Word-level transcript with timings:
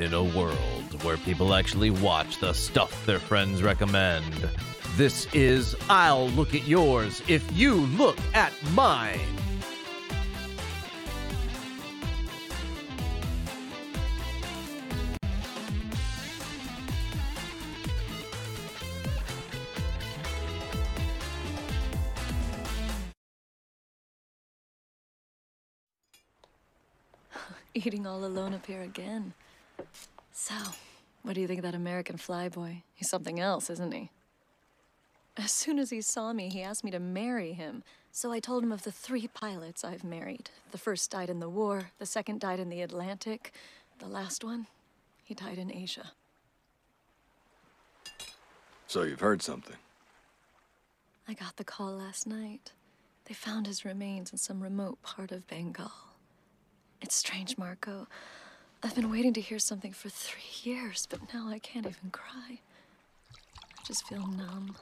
In 0.00 0.14
a 0.14 0.24
world 0.24 1.04
where 1.04 1.18
people 1.18 1.52
actually 1.52 1.90
watch 1.90 2.38
the 2.38 2.54
stuff 2.54 3.04
their 3.04 3.18
friends 3.18 3.62
recommend, 3.62 4.48
this 4.96 5.26
is 5.34 5.76
I'll 5.90 6.30
Look 6.30 6.54
at 6.54 6.66
Yours 6.66 7.22
if 7.28 7.44
you 7.54 7.74
look 7.74 8.16
at 8.32 8.54
mine. 8.72 9.20
Eating 27.74 28.06
all 28.06 28.24
alone 28.24 28.54
up 28.54 28.64
here 28.64 28.80
again. 28.80 29.34
So, 30.32 30.54
what 31.22 31.34
do 31.34 31.40
you 31.40 31.46
think 31.46 31.58
of 31.58 31.64
that 31.64 31.74
American 31.74 32.16
flyboy? 32.16 32.82
He's 32.94 33.08
something 33.08 33.38
else, 33.40 33.70
isn't 33.70 33.92
he? 33.92 34.10
As 35.36 35.52
soon 35.52 35.78
as 35.78 35.90
he 35.90 36.00
saw 36.00 36.32
me, 36.32 36.48
he 36.48 36.62
asked 36.62 36.84
me 36.84 36.90
to 36.90 36.98
marry 36.98 37.52
him. 37.52 37.82
So 38.12 38.32
I 38.32 38.40
told 38.40 38.64
him 38.64 38.72
of 38.72 38.82
the 38.82 38.92
three 38.92 39.28
pilots 39.28 39.84
I've 39.84 40.04
married. 40.04 40.50
The 40.72 40.78
first 40.78 41.10
died 41.10 41.30
in 41.30 41.40
the 41.40 41.48
war, 41.48 41.90
the 41.98 42.06
second 42.06 42.40
died 42.40 42.58
in 42.58 42.68
the 42.68 42.82
Atlantic, 42.82 43.52
the 43.98 44.08
last 44.08 44.42
one, 44.42 44.66
he 45.22 45.34
died 45.34 45.58
in 45.58 45.72
Asia. 45.72 46.12
So 48.86 49.02
you've 49.02 49.20
heard 49.20 49.42
something. 49.42 49.76
I 51.28 51.34
got 51.34 51.56
the 51.56 51.64
call 51.64 51.92
last 51.92 52.26
night. 52.26 52.72
They 53.26 53.34
found 53.34 53.68
his 53.68 53.84
remains 53.84 54.32
in 54.32 54.38
some 54.38 54.60
remote 54.60 55.00
part 55.02 55.30
of 55.30 55.46
Bengal. 55.46 55.92
It's 57.00 57.14
strange, 57.14 57.56
Marco. 57.56 58.08
I've 58.82 58.94
been 58.94 59.10
waiting 59.10 59.34
to 59.34 59.40
hear 59.40 59.58
something 59.58 59.92
for 59.92 60.08
three 60.08 60.70
years, 60.70 61.06
but 61.10 61.20
now 61.34 61.48
I 61.48 61.58
can't 61.58 61.86
even 61.86 62.10
cry. 62.10 62.58
I 62.58 63.86
just 63.86 64.06
feel 64.06 64.26
numb. 64.26 64.74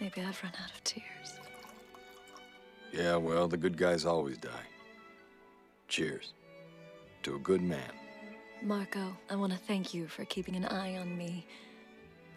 Maybe 0.00 0.20
I've 0.20 0.40
run 0.42 0.52
out 0.62 0.70
of 0.70 0.84
tears. 0.84 1.38
Yeah, 2.92 3.16
well, 3.16 3.48
the 3.48 3.56
good 3.56 3.76
guys 3.76 4.04
always 4.04 4.38
die. 4.38 4.68
Cheers. 5.88 6.32
To 7.24 7.34
a 7.34 7.38
good 7.40 7.60
man. 7.60 7.90
Marco, 8.62 9.16
I 9.28 9.34
want 9.34 9.52
to 9.52 9.58
thank 9.58 9.92
you 9.92 10.06
for 10.06 10.24
keeping 10.26 10.54
an 10.54 10.66
eye 10.66 10.96
on 10.96 11.18
me 11.18 11.44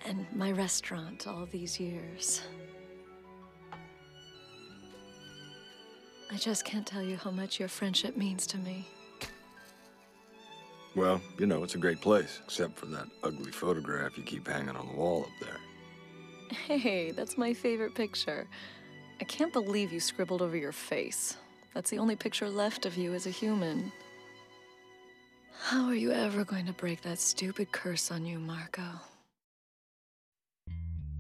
and 0.06 0.26
my 0.34 0.52
restaurant 0.52 1.28
all 1.28 1.46
these 1.46 1.80
years. 1.80 2.42
I 6.32 6.38
just 6.38 6.66
can't 6.66 6.88
tell 6.88 7.04
you 7.04 7.18
how 7.18 7.32
much 7.32 7.60
your 7.60 7.70
friendship 7.70 8.18
means 8.18 8.48
to 8.48 8.58
me. 8.58 8.88
Well, 10.98 11.22
you 11.38 11.46
know, 11.46 11.64
it's 11.64 11.76
a 11.76 11.78
great 11.78 12.02
place, 12.02 12.42
except 12.44 12.78
for 12.78 12.88
that 12.88 13.08
ugly 13.24 13.52
photograph 13.52 14.18
you 14.18 14.24
keep 14.24 14.48
hanging 14.48 14.76
on 14.76 14.88
the 14.88 14.94
wall 14.94 15.22
up 15.22 15.48
there. 15.48 15.58
Hey, 16.78 17.12
that's 17.12 17.38
my 17.38 17.54
favorite 17.54 17.94
picture. 17.94 18.48
I 19.22 19.24
can't 19.24 19.54
believe 19.54 19.94
you 19.94 20.00
scribbled 20.00 20.42
over 20.42 20.58
your 20.58 20.72
face. 20.72 21.38
That's 21.74 21.92
the 21.92 22.00
only 22.00 22.16
picture 22.16 22.50
left 22.50 22.86
of 22.86 22.98
you 22.98 23.14
as 23.14 23.28
a 23.28 23.30
human. 23.30 23.92
How 25.62 25.86
are 25.86 25.96
you 25.96 26.12
ever 26.12 26.44
going 26.44 26.66
to 26.66 26.74
break 26.74 27.02
that 27.02 27.20
stupid 27.20 27.72
curse 27.72 28.12
on 28.12 28.26
you, 28.26 28.40
Marco? 28.40 28.84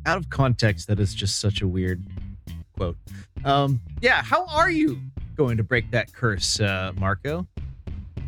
out 0.07 0.17
of 0.17 0.29
context, 0.29 0.87
that 0.87 0.99
is 0.99 1.13
just 1.13 1.39
such 1.39 1.61
a 1.61 1.67
weird 1.67 2.01
quote. 2.75 2.95
Um, 3.43 3.81
yeah, 4.01 4.23
how 4.23 4.45
are 4.47 4.71
you 4.71 4.99
going 5.35 5.57
to 5.57 5.63
break 5.63 5.91
that 5.91 6.13
curse, 6.13 6.59
uh, 6.61 6.93
Marco? 6.97 7.45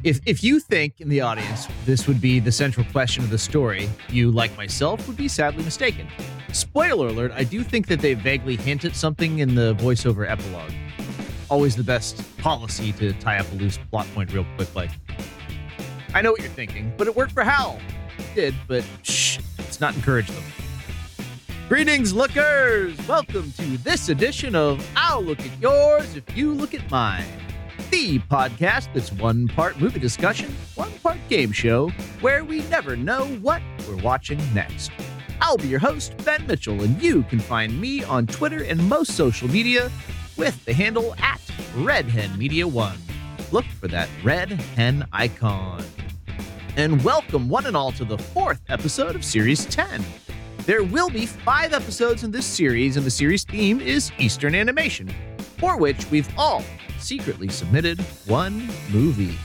If 0.02 0.22
if 0.26 0.42
you 0.46 0.62
think 0.62 1.02
in 1.02 1.10
the 1.10 1.20
audience 1.20 1.68
this 1.86 2.08
would 2.08 2.22
be 2.22 2.40
the 2.40 2.54
central 2.54 2.86
question 2.94 3.22
of 3.22 3.30
the 3.30 3.38
story, 3.38 3.90
you, 4.10 4.32
like 4.32 4.56
myself, 4.56 5.06
would 5.08 5.18
be 5.18 5.28
sadly 5.28 5.62
mistaken. 5.62 6.08
Spoiler 6.54 7.08
alert: 7.08 7.34
I 7.36 7.44
do 7.44 7.64
think 7.64 7.88
that 7.88 8.00
they 8.00 8.14
vaguely 8.14 8.56
hint 8.56 8.86
at 8.86 8.96
something 8.96 9.40
in 9.40 9.56
the 9.56 9.76
voiceover 9.76 10.30
epilogue. 10.30 10.72
Always 11.50 11.76
the 11.76 11.84
best 11.84 12.24
policy 12.38 12.94
to 12.94 13.12
tie 13.14 13.40
up 13.40 13.52
a 13.52 13.56
loose 13.56 13.78
plot 13.90 14.08
point 14.16 14.32
real 14.32 14.46
quick. 14.56 14.74
Like, 14.74 14.92
I 16.14 16.22
know 16.22 16.32
what 16.32 16.40
you're 16.40 16.50
thinking, 16.50 16.94
but 16.96 17.08
it 17.08 17.16
worked 17.16 17.34
for 17.34 17.44
Hal. 17.44 17.78
It 18.18 18.36
did, 18.36 18.56
but 18.70 18.86
shh, 19.04 19.40
let's 19.58 19.82
not 19.82 19.96
encourage 19.96 20.28
them. 20.28 20.44
Greetings, 21.68 22.14
lookers! 22.14 22.98
Welcome 23.06 23.52
to 23.58 23.78
this 23.80 24.08
edition 24.08 24.56
of 24.56 24.88
I'll 24.96 25.22
Look 25.22 25.42
at 25.42 25.60
Yours 25.60 26.16
If 26.16 26.38
You 26.38 26.54
Look 26.54 26.74
at 26.74 26.90
Mine, 26.90 27.26
the 27.90 28.20
podcast 28.20 28.94
that's 28.94 29.12
one 29.12 29.48
part 29.48 29.80
movie 29.80 30.00
discussion, 30.00 30.56
one 30.76 30.92
part 31.00 31.18
game 31.28 31.52
show, 31.52 31.90
where 32.22 32.44
we 32.44 32.62
never 32.70 32.96
know 32.96 33.26
what 33.42 33.62
we're 33.88 33.96
watching 33.98 34.40
next. 34.54 34.92
I'll 35.42 35.58
be 35.58 35.68
your 35.68 35.80
host, 35.80 36.14
Ben 36.24 36.46
Mitchell, 36.46 36.84
and 36.84 37.02
you 37.02 37.24
can 37.24 37.40
find 37.40 37.80
me 37.80 38.04
on 38.04 38.28
Twitter 38.28 38.64
and 38.64 38.88
most 38.88 39.14
social 39.14 39.48
media 39.48 39.92
with 40.38 40.64
the 40.66 40.74
handle 40.74 41.16
at 41.16 41.40
RedHenMedia1. 41.76 42.96
Look 43.52 43.66
for 43.66 43.88
that 43.88 44.10
red 44.24 44.52
hen 44.52 45.08
icon. 45.12 45.84
And 46.76 47.04
welcome 47.04 47.50
one 47.50 47.66
and 47.66 47.76
all 47.76 47.92
to 47.94 48.06
the 48.06 48.18
fourth 48.18 48.62
episode 48.70 49.16
of 49.16 49.26
Series 49.26 49.66
10. 49.66 50.04
There 50.66 50.84
will 50.84 51.10
be 51.10 51.26
five 51.26 51.74
episodes 51.74 52.24
in 52.24 52.30
this 52.30 52.46
series, 52.46 52.98
and 52.98 53.06
the 53.06 53.12
series 53.12 53.44
theme 53.44 53.82
is 53.82 54.12
Eastern 54.20 54.54
animation, 54.54 55.10
for 55.58 55.78
which 55.78 56.10
we've 56.12 56.30
all 56.38 56.64
secretly 57.00 57.50
submitted 57.50 58.00
one 58.26 58.70
movie. 58.90 59.38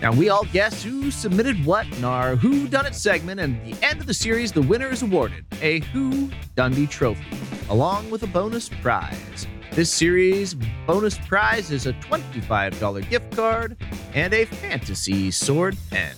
Now, 0.00 0.12
we 0.12 0.30
all 0.30 0.44
guess 0.52 0.82
who 0.82 1.10
submitted 1.10 1.64
what 1.64 1.86
in 1.96 2.04
our 2.04 2.34
Who 2.34 2.66
Done 2.68 2.86
It 2.86 2.94
segment, 2.94 3.40
and 3.40 3.56
at 3.56 3.64
the 3.64 3.86
end 3.86 4.00
of 4.00 4.06
the 4.06 4.14
series, 4.14 4.50
the 4.50 4.62
winner 4.62 4.88
is 4.88 5.02
awarded 5.02 5.44
a 5.60 5.80
Who 5.92 6.30
Dundee 6.56 6.86
trophy, 6.86 7.24
along 7.68 8.10
with 8.10 8.22
a 8.24 8.26
bonus 8.26 8.68
prize. 8.68 9.46
This 9.72 9.92
series' 9.92 10.54
bonus 10.86 11.16
prize 11.18 11.70
is 11.70 11.86
a 11.86 11.92
$25 11.94 13.08
gift 13.08 13.36
card 13.36 13.76
and 14.12 14.34
a 14.34 14.44
fantasy 14.44 15.30
sword 15.30 15.76
pen, 15.88 16.16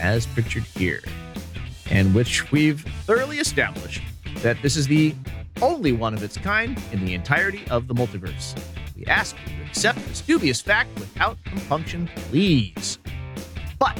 as 0.00 0.26
pictured 0.26 0.64
here 0.64 1.02
and 1.90 2.14
which 2.14 2.50
we've 2.52 2.80
thoroughly 3.04 3.38
established 3.38 4.02
that 4.36 4.60
this 4.62 4.76
is 4.76 4.86
the 4.86 5.14
only 5.62 5.92
one 5.92 6.14
of 6.14 6.22
its 6.22 6.36
kind 6.36 6.80
in 6.92 7.04
the 7.04 7.14
entirety 7.14 7.66
of 7.70 7.88
the 7.88 7.94
multiverse. 7.94 8.54
We 8.96 9.04
ask 9.06 9.36
you 9.46 9.56
to 9.56 9.68
accept 9.68 9.98
this 10.06 10.22
dubious 10.22 10.60
fact 10.60 10.98
without 10.98 11.36
compunction, 11.44 12.08
please. 12.14 12.98
But 13.78 13.98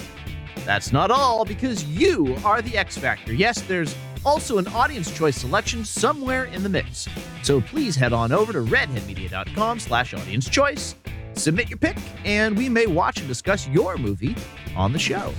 that's 0.65 0.93
not 0.93 1.11
all, 1.11 1.45
because 1.45 1.85
you 1.85 2.37
are 2.45 2.63
the 2.63 2.79
X 2.79 2.97
Factor. 2.97 3.35
Yes, 3.35 3.61
there's 3.63 3.95
also 4.25 4.59
an 4.59 4.67
audience 4.69 5.15
choice 5.17 5.37
selection 5.37 5.85
somewhere 5.85 6.45
in 6.47 6.63
the 6.63 6.69
mix. 6.69 7.09
So 7.43 7.61
please 7.61 7.95
head 7.95 8.13
on 8.13 8.33
over 8.33 8.53
to 8.53 8.61
redhenmedia.com 8.61 9.79
slash 9.79 10.15
audience 10.15 10.49
choice, 10.49 10.97
submit 11.35 11.69
your 11.69 11.79
pick, 11.79 11.97
and 12.25 12.57
we 12.57 12.69
may 12.69 12.87
watch 12.87 13.19
and 13.19 13.29
discuss 13.29 13.69
your 13.69 13.97
movie 13.99 14.35
on 14.75 14.93
the 14.93 14.99
show. 14.99 15.33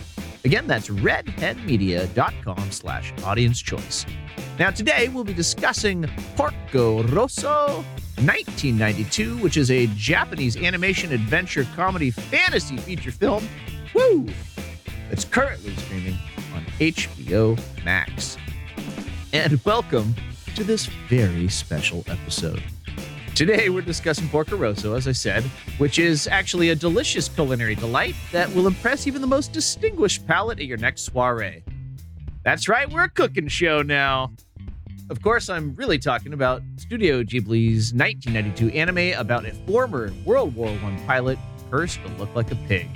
Again, 0.47 0.66
that's 0.66 0.88
redhenmedia.com 0.88 2.72
slash 2.72 3.12
audience 3.25 3.59
choice. 3.62 4.06
Now, 4.58 4.69
today 4.69 5.09
we'll 5.09 5.25
be 5.25 5.34
discussing 5.34 6.09
Porco 6.38 7.03
Rosso 7.03 7.84
1992, 8.24 9.40
which 9.40 9.57
is 9.57 9.69
a 9.72 9.88
Japanese 9.88 10.56
animation 10.56 11.12
adventure 11.12 11.68
comedy 11.75 12.12
fantasy 12.12 12.78
feature 12.78 13.12
film. 13.12 13.46
Woo! 13.94 14.25
It's 15.12 15.25
currently 15.25 15.75
streaming 15.75 16.18
on 16.56 16.63
HBO 16.80 17.60
Max. 17.83 18.38
And 19.33 19.62
welcome 19.66 20.16
to 20.56 20.63
this 20.63 20.86
very 21.10 21.50
special 21.50 22.06
episode. 22.07 22.63
Today, 23.38 23.69
we're 23.69 23.81
discussing 23.81 24.28
Porco 24.30 24.57
Rosso, 24.57 24.95
as 24.95 25.07
I 25.07 25.12
said, 25.12 25.44
which 25.78 26.00
is 26.00 26.25
actually 26.25 26.72
a 26.72 26.75
delicious 26.75 27.30
culinary 27.30 27.75
delight 27.75 28.16
that 28.31 28.51
will 28.56 28.66
impress 28.66 29.06
even 29.06 29.22
the 29.22 29.28
most 29.28 29.54
distinguished 29.54 30.25
palate 30.25 30.60
at 30.60 30.66
your 30.66 30.80
next 30.80 31.01
soiree. 31.04 31.63
That's 32.44 32.68
right, 32.68 32.92
we're 32.92 33.04
a 33.04 33.10
cooking 33.10 33.48
show 33.48 33.84
now. 33.84 34.31
Of 35.12 35.22
course, 35.22 35.50
I'm 35.50 35.75
really 35.75 36.00
talking 36.00 36.34
about 36.34 36.63
Studio 36.78 37.22
Ghibli's 37.22 37.94
1992 37.94 38.69
anime 38.75 39.19
about 39.19 39.45
a 39.45 39.54
former 39.68 40.12
World 40.25 40.56
War 40.56 40.69
I 40.69 41.04
pilot 41.06 41.38
cursed 41.69 42.00
to 42.07 42.12
look 42.13 42.34
like 42.34 42.51
a 42.51 42.56
pig. 42.68 42.89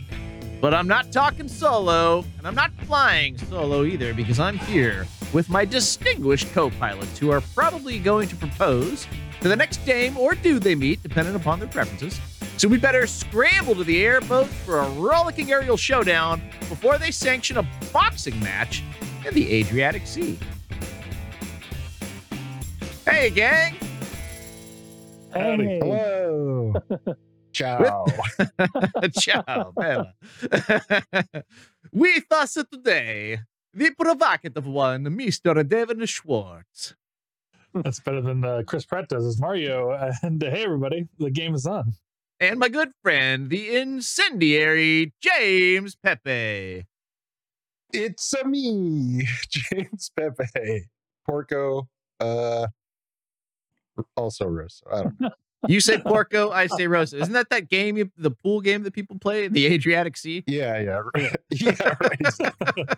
But 0.60 0.74
I'm 0.74 0.88
not 0.88 1.12
talking 1.12 1.48
solo, 1.48 2.26
and 2.40 2.48
I'm 2.48 2.56
not 2.56 2.72
flying 2.88 3.38
solo 3.38 3.84
either 3.84 4.16
because 4.16 4.40
I'm 4.40 4.58
here 4.58 5.06
with 5.34 5.50
my 5.50 5.66
distinguished 5.66 6.52
co 6.52 6.72
pilots 6.72 7.20
who 7.20 7.30
are 7.30 7.42
probably 7.54 8.00
going 8.00 8.28
to 8.30 8.36
propose 8.36 9.08
to 9.42 9.48
the 9.48 9.56
next 9.56 9.78
dame 9.86 10.18
or 10.18 10.36
dude 10.36 10.64
they 10.64 10.76
meet, 10.76 11.04
depending 11.04 11.36
upon 11.36 11.60
their 11.60 11.68
preferences. 11.68 12.20
So 12.58 12.68
we 12.68 12.78
better 12.78 13.08
scramble 13.08 13.76
to 13.76 13.84
the 13.84 14.06
airboat 14.06 14.48
for 14.48 14.80
a 14.80 14.90
rollicking 14.92 15.52
aerial 15.52 15.78
showdown 15.78 16.42
before 16.70 16.98
they 16.98 17.12
sanction 17.12 17.58
a 17.58 17.68
boxing 17.92 18.40
match 18.40 18.84
in 19.26 19.34
the 19.34 19.52
Adriatic 19.52 20.06
Sea. 20.06 20.38
Hey, 23.06 23.32
gang! 23.32 23.78
Hey. 25.34 25.80
Hello. 25.82 26.74
Ciao. 27.54 28.06
Ciao, 29.20 29.74
bella. 29.76 30.14
With 31.92 32.32
us 32.32 32.58
today, 32.72 33.40
the 33.74 33.92
provocative 33.92 34.68
one, 34.68 35.06
Mr. 35.06 35.68
Devin 35.68 36.06
Schwartz. 36.06 36.96
That's 37.74 38.00
better 38.00 38.22
than 38.22 38.44
uh, 38.44 38.64
Chris 38.68 38.86
Pratt 38.86 39.08
does 39.10 39.26
as 39.26 39.40
Mario. 39.40 39.92
And 40.24 40.42
hey, 40.42 40.64
everybody, 40.64 41.08
the 41.20 41.30
game 41.32 41.54
is 41.56 41.66
on. 41.66 41.94
And 42.40 42.60
my 42.60 42.70
good 42.70 42.90
friend, 43.04 43.50
the 43.50 43.76
incendiary 43.78 45.14
James 45.22 45.96
Pepe. 45.96 46.86
It's 47.94 48.34
a 48.34 48.46
me, 48.48 49.28
James 49.50 50.12
Pepe, 50.18 50.88
Porco, 51.28 51.88
uh, 52.20 52.68
also 54.16 54.46
Rosso. 54.48 54.86
I 54.92 55.04
don't 55.04 55.20
know. 55.22 55.30
You 55.68 55.80
say 55.80 56.00
Porco, 56.00 56.50
I 56.50 56.66
say 56.66 56.88
Rosa. 56.88 57.20
Isn't 57.20 57.34
that 57.34 57.52
that 57.52 57.70
game, 57.70 57.96
you- 57.96 58.10
the 58.18 58.32
pool 58.32 58.62
game 58.62 58.82
that 58.82 58.94
people 58.96 59.20
play, 59.20 59.48
the 59.48 59.68
Adriatic 59.68 60.18
Sea? 60.18 60.44
Yeah, 60.48 60.80
yeah, 60.80 61.02
right. 61.14 61.36
yeah, 61.52 61.96
right. 62.02 62.98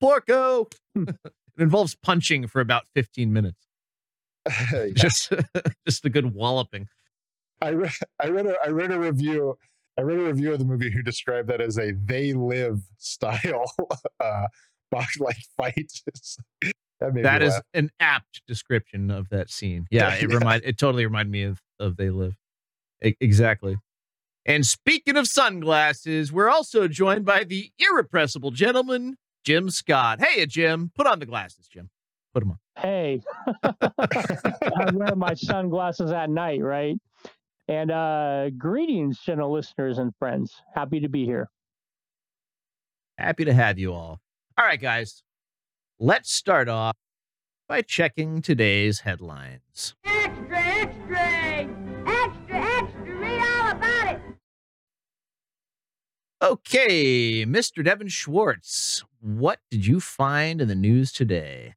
Porco. 0.00 0.66
it 0.96 1.14
involves 1.58 1.94
punching 1.94 2.48
for 2.48 2.60
about 2.60 2.86
15 2.96 3.32
minutes. 3.32 3.68
Yeah. 4.72 4.86
Just, 4.94 5.32
just 5.86 6.04
a 6.04 6.10
good 6.10 6.34
walloping. 6.34 6.88
I 7.60 7.70
read, 7.70 7.92
I 8.20 8.28
read 8.28 8.46
a, 8.46 8.54
I 8.64 8.68
read 8.68 8.90
a 8.90 8.98
review. 8.98 9.56
I 9.98 10.02
read 10.02 10.18
a 10.18 10.22
review 10.24 10.52
of 10.52 10.58
the 10.58 10.64
movie 10.64 10.90
who 10.90 11.02
described 11.02 11.48
that 11.48 11.60
as 11.60 11.78
a 11.78 11.92
"they 11.92 12.32
live" 12.32 12.80
style 12.98 13.64
uh, 14.20 14.46
box 14.90 15.18
like 15.20 15.36
fight. 15.56 15.92
that 17.00 17.14
That 17.22 17.42
is 17.42 17.60
an 17.74 17.90
apt 18.00 18.40
description 18.48 19.10
of 19.10 19.28
that 19.28 19.50
scene. 19.50 19.86
Yeah, 19.90 20.14
it 20.14 20.30
Yeah. 20.30 20.36
remind 20.38 20.62
it 20.64 20.78
totally 20.78 21.04
reminded 21.04 21.30
me 21.30 21.42
of 21.44 21.60
of 21.78 21.96
They 21.96 22.10
Live. 22.10 22.34
E- 23.04 23.14
exactly. 23.20 23.76
And 24.46 24.66
speaking 24.66 25.16
of 25.16 25.28
sunglasses, 25.28 26.32
we're 26.32 26.48
also 26.48 26.88
joined 26.88 27.24
by 27.24 27.44
the 27.44 27.70
irrepressible 27.78 28.50
gentleman, 28.50 29.16
Jim 29.44 29.70
Scott. 29.70 30.20
Hey, 30.20 30.46
Jim, 30.46 30.90
put 30.96 31.06
on 31.06 31.20
the 31.20 31.26
glasses, 31.26 31.68
Jim. 31.68 31.90
Put 32.34 32.40
them 32.40 32.52
on. 32.52 32.58
Hey, 32.78 33.22
I 33.62 34.90
wear 34.92 35.14
my 35.14 35.34
sunglasses 35.34 36.10
at 36.10 36.30
night, 36.30 36.62
right? 36.62 36.96
And 37.68 37.90
uh 37.90 38.50
greetings, 38.50 39.18
gentle 39.20 39.52
listeners 39.52 39.98
and 39.98 40.12
friends. 40.18 40.54
Happy 40.74 41.00
to 41.00 41.08
be 41.08 41.24
here. 41.24 41.48
Happy 43.18 43.44
to 43.44 43.52
have 43.52 43.78
you 43.78 43.92
all. 43.92 44.20
All 44.58 44.64
right, 44.64 44.80
guys. 44.80 45.22
Let's 46.00 46.32
start 46.32 46.68
off 46.68 46.96
by 47.68 47.82
checking 47.82 48.42
today's 48.42 49.00
headlines. 49.00 49.94
Extra, 50.04 50.58
extra! 50.58 51.68
Extra, 52.06 52.56
extra! 52.56 53.14
Read 53.18 53.40
all 53.40 53.70
about 53.70 54.14
it! 54.14 54.20
Okay, 56.42 57.46
Mr. 57.46 57.84
Devin 57.84 58.08
Schwartz, 58.08 59.04
what 59.20 59.60
did 59.70 59.86
you 59.86 60.00
find 60.00 60.60
in 60.60 60.66
the 60.66 60.74
news 60.74 61.12
today? 61.12 61.74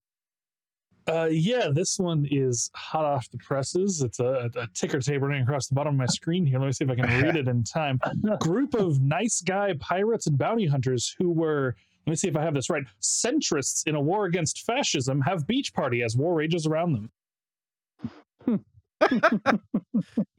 Uh, 1.08 1.28
yeah, 1.32 1.70
this 1.72 2.00
one 2.00 2.28
is 2.32 2.72
hot 2.74 3.06
off 3.06 3.30
the 3.30 3.38
presses. 3.38 4.02
It's 4.02 4.20
a, 4.20 4.50
a 4.56 4.68
ticker 4.74 5.00
tape 5.00 5.22
running 5.22 5.44
across 5.44 5.68
the 5.68 5.76
bottom 5.76 5.94
of 5.94 6.00
my 6.00 6.08
screen 6.08 6.46
here. 6.46 6.58
Let 6.60 6.66
me 6.66 6.72
see 6.72 6.84
if 6.84 6.90
I 6.90 6.96
can 6.96 7.24
read 7.24 7.36
it 7.36 7.48
in 7.48 7.64
time. 7.64 8.00
Group 8.40 8.74
of 8.74 9.00
nice 9.02 9.42
guy 9.42 9.74
pirates 9.80 10.26
and 10.26 10.38
bounty 10.38 10.66
hunters 10.66 11.16
who 11.20 11.32
were, 11.32 11.76
let 12.08 12.12
me 12.12 12.16
see 12.16 12.28
if 12.28 12.36
I 12.36 12.42
have 12.42 12.56
this 12.56 12.72
right, 12.72 12.84
centrists 13.02 13.88
in 13.88 13.94
a 13.94 14.02
war 14.02 14.26
against 14.26 14.66
fascism 14.66 15.22
have 15.22 15.46
beach 15.46 15.74
party 15.74 16.02
as 16.02 16.18
war 16.18 16.34
rages 16.34 16.66
around 16.66 16.94
them. 16.94 18.62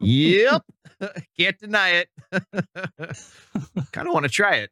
yep. 0.01 0.63
Can't 1.39 1.59
deny 1.59 1.91
it. 1.91 2.09
kind 3.93 4.09
of 4.09 4.15
want 4.15 4.25
to 4.25 4.31
try 4.31 4.67
it. 4.67 4.71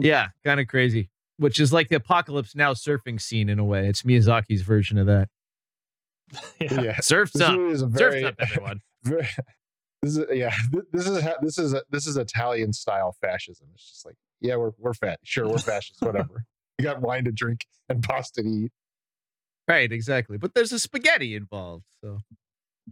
yeah, 0.00 0.28
kind 0.42 0.60
of 0.60 0.68
crazy. 0.68 1.10
Which 1.40 1.58
is 1.58 1.72
like 1.72 1.88
the 1.88 1.96
apocalypse 1.96 2.54
now 2.54 2.74
surfing 2.74 3.20
scene 3.20 3.48
in 3.48 3.58
a 3.58 3.64
way. 3.64 3.88
It's 3.88 4.02
Miyazaki's 4.02 4.62
version 4.62 4.98
of 4.98 5.06
that. 5.06 5.28
Yeah. 6.60 6.80
yeah. 6.82 7.00
Surf's 7.00 7.32
This 7.32 7.42
up. 7.42 7.56
movie 7.56 7.72
is 7.72 7.82
a 7.82 7.86
Surf's 7.86 7.98
very, 7.98 8.24
up, 8.24 8.34
everyone. 8.38 8.80
very 9.02 9.26
this 10.02 10.16
is 10.16 10.24
yeah 10.32 10.54
this 10.92 11.06
is 11.08 11.22
ha- 11.22 11.34
this 11.42 11.58
is 11.58 11.74
this 11.90 12.06
is 12.06 12.16
Italian 12.16 12.72
style 12.72 13.16
fascism. 13.20 13.66
It's 13.74 13.88
just 13.90 14.06
like 14.06 14.14
yeah 14.40 14.56
we're 14.56 14.70
we're 14.78 14.94
fat 14.94 15.18
sure 15.24 15.48
we're 15.48 15.58
fascists 15.58 16.00
whatever. 16.00 16.44
we 16.78 16.84
got 16.84 17.00
wine 17.00 17.24
to 17.24 17.32
drink 17.32 17.66
and 17.88 18.02
pasta 18.02 18.42
to 18.42 18.48
eat. 18.48 18.72
Right, 19.66 19.90
exactly. 19.90 20.36
But 20.38 20.54
there's 20.54 20.72
a 20.72 20.78
spaghetti 20.78 21.34
involved. 21.34 21.84
So, 22.02 22.18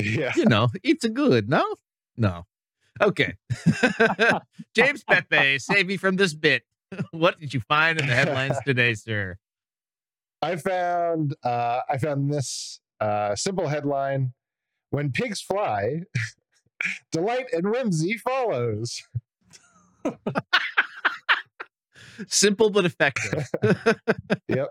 Yeah. 0.01 0.33
you 0.37 0.45
know, 0.47 0.69
it's 0.83 1.05
a 1.05 1.09
good, 1.09 1.49
no? 1.49 1.65
No. 2.17 2.45
Okay. 3.01 3.35
James 4.75 5.03
Pepe, 5.05 5.59
save 5.59 5.87
me 5.87 5.97
from 5.97 6.17
this 6.17 6.35
bit. 6.35 6.63
what 7.11 7.39
did 7.41 7.55
you 7.55 7.61
find 7.61 8.01
in 8.01 8.07
the 8.07 8.15
headlines 8.15 8.57
today, 8.67 8.95
sir? 8.95 9.37
I 10.43 10.57
found 10.57 11.35
uh, 11.43 11.81
I 11.89 11.99
found 11.99 12.33
this 12.33 12.81
uh, 13.01 13.35
simple 13.35 13.69
headline: 13.69 14.33
"When 14.91 15.11
pigs 15.11 15.41
fly, 15.41 16.03
delight 17.13 17.47
and 17.53 17.71
whimsy 17.71 18.17
follows." 18.19 19.03
Simple 22.27 22.71
but 22.71 22.85
effective. 22.85 23.47
Yep. 24.49 24.69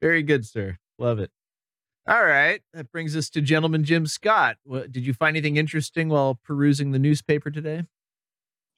Very 0.00 0.22
good, 0.22 0.46
sir. 0.46 0.78
Love 0.98 1.18
it. 1.18 1.30
All 2.08 2.24
right. 2.24 2.62
That 2.72 2.90
brings 2.90 3.14
us 3.14 3.28
to 3.30 3.42
gentleman 3.42 3.84
Jim 3.84 4.06
Scott. 4.06 4.56
What, 4.64 4.90
did 4.90 5.04
you 5.06 5.12
find 5.12 5.36
anything 5.36 5.56
interesting 5.56 6.08
while 6.08 6.38
perusing 6.42 6.92
the 6.92 6.98
newspaper 6.98 7.50
today? 7.50 7.82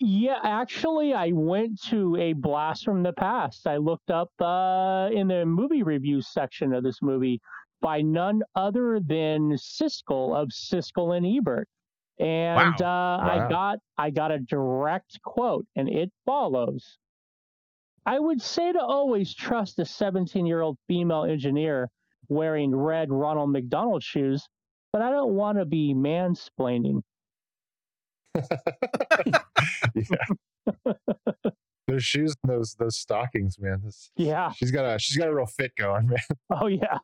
Yeah, 0.01 0.39
actually, 0.43 1.13
I 1.13 1.33
went 1.33 1.83
to 1.91 2.17
a 2.17 2.33
blast 2.33 2.85
from 2.85 3.03
the 3.03 3.13
past. 3.13 3.67
I 3.67 3.77
looked 3.77 4.11
up 4.11 4.31
uh, 4.41 5.11
in 5.13 5.29
the 5.29 5.45
movie 5.45 5.83
review 5.83 6.23
section 6.23 6.73
of 6.73 6.83
this 6.83 7.03
movie 7.03 7.41
by 7.83 8.01
none 8.01 8.43
other 8.55 8.99
than 9.01 9.51
Siskel 9.59 10.35
of 10.35 10.49
Siskel 10.49 11.15
and 11.17 11.27
Ebert, 11.27 11.69
and 12.19 12.81
uh, 12.81 12.85
Wow. 12.85 13.47
I 13.47 13.49
got 13.51 13.79
I 13.99 14.11
got 14.11 14.33
a 14.33 14.39
direct 14.39 15.21
quote, 15.23 15.67
and 15.77 15.87
it 15.89 16.11
follows: 16.25 16.99
"I 18.07 18.19
would 18.19 18.41
say 18.41 18.73
to 18.73 18.81
always 18.81 19.35
trust 19.35 19.79
a 19.79 19.83
17-year-old 19.83 20.79
female 20.89 21.25
engineer 21.25 21.91
wearing 22.29 22.75
red 22.75 23.11
Ronald 23.11 23.51
McDonald 23.53 24.03
shoes, 24.03 24.49
but 24.93 25.03
I 25.03 25.11
don't 25.11 25.35
want 25.35 25.59
to 25.59 25.67
be 25.67 25.93
mansplaining." 25.95 27.03
yeah. 29.95 30.17
those 31.89 32.05
shoes, 32.05 32.35
and 32.43 32.53
those 32.53 32.75
those 32.79 32.97
stockings, 32.97 33.59
man. 33.59 33.81
This, 33.85 34.11
Yeah. 34.17 34.53
she's 34.53 34.71
got 34.71 34.85
a 34.85 34.99
she's 34.99 35.17
got 35.17 35.29
a 35.29 35.35
real 35.35 35.47
fit 35.47 35.73
going, 35.77 36.09
man. 36.09 36.19
Oh 36.51 36.67
yeah. 36.67 36.99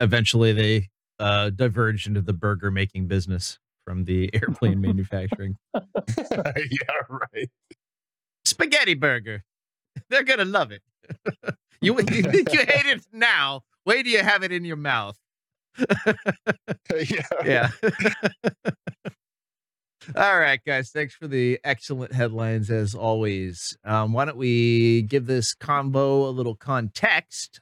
Eventually, 0.00 0.52
they 0.52 0.88
uh, 1.18 1.50
diverged 1.50 2.06
into 2.06 2.20
the 2.20 2.32
burger 2.32 2.70
making 2.70 3.06
business 3.06 3.58
from 3.84 4.04
the 4.04 4.30
airplane 4.34 4.80
manufacturing. 4.80 5.56
yeah, 5.74 5.80
right. 7.08 7.50
Spaghetti 8.44 8.94
burger. 8.94 9.44
They're 10.10 10.24
going 10.24 10.40
to 10.40 10.44
love 10.44 10.72
it. 10.72 10.82
you, 11.80 11.96
you 11.96 12.02
think 12.22 12.52
you 12.52 12.60
hate 12.60 12.86
it 12.86 13.06
now? 13.12 13.62
Wait 13.86 14.02
do 14.04 14.10
you 14.10 14.18
have 14.22 14.42
it 14.42 14.50
in 14.52 14.64
your 14.64 14.76
mouth. 14.76 15.16
yeah. 17.08 17.26
Yeah. 17.44 17.70
All 20.16 20.38
right, 20.38 20.60
guys. 20.66 20.90
Thanks 20.90 21.14
for 21.14 21.26
the 21.26 21.58
excellent 21.64 22.12
headlines 22.12 22.70
as 22.70 22.94
always. 22.94 23.76
Um, 23.84 24.12
why 24.12 24.26
don't 24.26 24.36
we 24.36 25.02
give 25.02 25.26
this 25.26 25.54
combo 25.54 26.28
a 26.28 26.30
little 26.30 26.54
context 26.54 27.60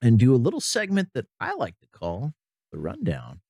and 0.00 0.18
do 0.18 0.34
a 0.34 0.36
little 0.36 0.60
segment 0.60 1.08
that 1.14 1.26
I 1.40 1.54
like 1.54 1.78
to 1.80 1.88
call 1.88 2.32
the 2.70 2.78
rundown. 2.78 3.40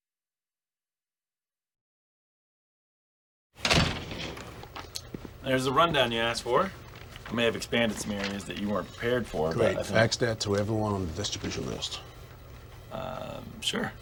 There's 5.45 5.65
the 5.65 5.73
rundown 5.73 6.11
you 6.11 6.21
asked 6.21 6.43
for. 6.43 6.71
I 7.29 7.33
may 7.33 7.45
have 7.45 7.57
expanded 7.57 7.99
some 7.99 8.13
areas 8.13 8.45
that 8.45 8.59
you 8.59 8.69
weren't 8.69 8.89
prepared 8.89 9.27
for, 9.27 9.53
Great. 9.53 9.75
but 9.75 9.81
I 9.81 9.83
think, 9.83 9.97
Fax 9.97 10.17
that 10.19 10.41
to 10.41 10.57
everyone 10.57 10.93
on 10.93 11.07
the 11.07 11.13
distribution 11.13 11.67
list. 11.67 12.01
Um, 12.97 13.45
sure. 13.61 13.93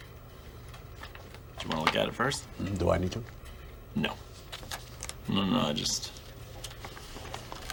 Do 1.58 1.66
you 1.66 1.74
want 1.74 1.86
to 1.86 1.92
look 1.92 1.96
at 1.96 2.08
it 2.08 2.14
first? 2.14 2.44
Do 2.78 2.90
I 2.90 2.98
need 2.98 3.12
to? 3.12 3.22
No. 3.96 4.12
No, 5.28 5.44
no, 5.44 5.60
I 5.60 5.72
just 5.72 6.12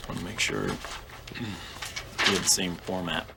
want 0.08 0.20
to 0.20 0.26
make 0.26 0.40
sure 0.40 0.68
we 0.68 1.46
have 2.26 2.44
the 2.44 2.50
same 2.50 2.76
format. 2.76 3.28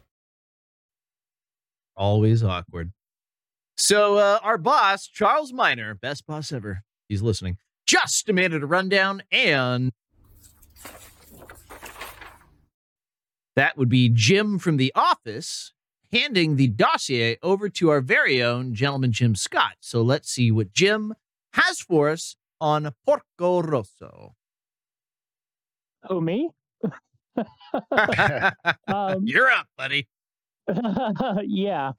Always 1.96 2.42
awkward. 2.42 2.92
So, 3.76 4.16
uh, 4.16 4.38
our 4.42 4.58
boss, 4.58 5.06
Charles 5.08 5.52
Miner, 5.52 5.94
best 5.94 6.26
boss 6.26 6.52
ever, 6.52 6.82
he's 7.08 7.22
listening, 7.22 7.58
just 7.86 8.26
demanded 8.26 8.62
a 8.62 8.66
rundown, 8.66 9.22
and 9.32 9.92
that 13.56 13.76
would 13.76 13.88
be 13.88 14.08
Jim 14.08 14.58
from 14.58 14.76
The 14.76 14.92
Office 14.94 15.72
handing 16.14 16.56
the 16.56 16.68
dossier 16.68 17.36
over 17.42 17.68
to 17.68 17.90
our 17.90 18.00
very 18.00 18.42
own 18.42 18.74
gentleman, 18.74 19.12
Jim 19.12 19.34
Scott. 19.34 19.74
So, 19.80 20.00
let's 20.02 20.30
see 20.30 20.50
what 20.50 20.72
Jim 20.72 21.14
has 21.52 21.80
for 21.80 22.10
us 22.10 22.36
on 22.60 22.90
Porco 23.04 23.62
Rosso? 23.62 24.34
Oh, 26.08 26.20
me? 26.20 26.50
Um, 28.86 29.22
You're 29.24 29.50
up, 29.50 29.66
buddy. 29.76 30.06
yeah. 31.44 31.92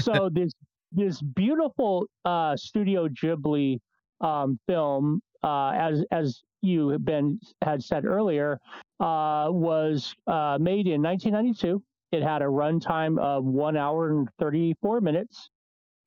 So 0.00 0.28
this 0.32 0.52
this 0.92 1.22
beautiful 1.22 2.06
uh, 2.24 2.56
Studio 2.56 3.08
Ghibli 3.08 3.78
um, 4.20 4.58
film, 4.66 5.22
uh, 5.44 5.70
as 5.70 6.04
as 6.10 6.42
you 6.62 6.88
have 6.88 7.04
been 7.04 7.38
had 7.62 7.82
said 7.82 8.04
earlier, 8.04 8.58
uh, 8.98 9.46
was 9.50 10.14
uh, 10.26 10.58
made 10.60 10.86
in 10.88 11.02
1992. 11.02 11.82
It 12.12 12.22
had 12.22 12.42
a 12.42 12.46
runtime 12.46 13.18
of 13.18 13.44
one 13.44 13.76
hour 13.76 14.10
and 14.10 14.28
34 14.38 15.00
minutes. 15.00 15.48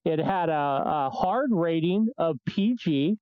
It 0.06 0.20
had 0.20 0.50
a, 0.50 0.84
a 0.86 1.10
hard 1.10 1.52
rating 1.52 2.10
of 2.18 2.38
PG, 2.46 3.18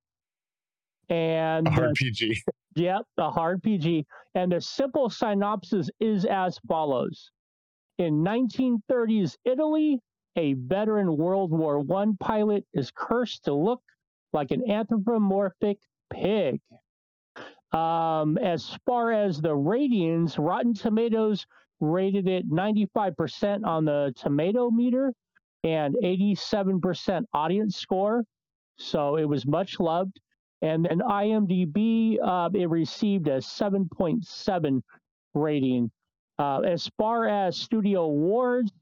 and 1.08 1.68
A 1.68 1.70
hard 1.70 1.90
the 1.90 1.94
PG. 1.94 2.42
Yep, 2.74 3.04
a 3.18 3.30
hard 3.30 3.62
PG. 3.62 4.06
And 4.34 4.50
the 4.50 4.60
simple 4.60 5.10
synopsis 5.10 5.90
is 6.00 6.24
as 6.24 6.58
follows. 6.66 7.30
In 7.98 8.24
1930s 8.24 9.36
Italy, 9.44 10.00
a 10.36 10.54
veteran 10.54 11.18
World 11.18 11.50
War 11.50 11.80
One 11.80 12.16
pilot 12.16 12.64
is 12.72 12.90
cursed 12.90 13.44
to 13.44 13.52
look 13.52 13.82
like 14.32 14.50
an 14.50 14.70
anthropomorphic 14.70 15.78
pig. 16.10 16.60
Um, 17.72 18.38
as 18.38 18.76
far 18.86 19.12
as 19.12 19.40
the 19.40 19.54
ratings, 19.54 20.38
Rotten 20.38 20.72
Tomatoes 20.72 21.46
rated 21.82 22.28
it 22.28 22.48
95% 22.48 23.66
on 23.66 23.84
the 23.84 24.14
tomato 24.16 24.70
meter 24.70 25.12
and 25.64 25.96
87% 26.02 27.24
audience 27.34 27.76
score. 27.76 28.22
So 28.78 29.16
it 29.16 29.24
was 29.24 29.46
much 29.46 29.80
loved. 29.80 30.18
And 30.62 30.84
then 30.84 31.00
IMDb, 31.00 32.18
uh, 32.22 32.50
it 32.54 32.70
received 32.70 33.26
a 33.26 33.38
7.7 33.38 34.80
rating. 35.34 35.90
Uh, 36.38 36.60
as 36.60 36.88
far 36.96 37.28
as 37.28 37.56
studio 37.56 38.02
awards, 38.02 38.72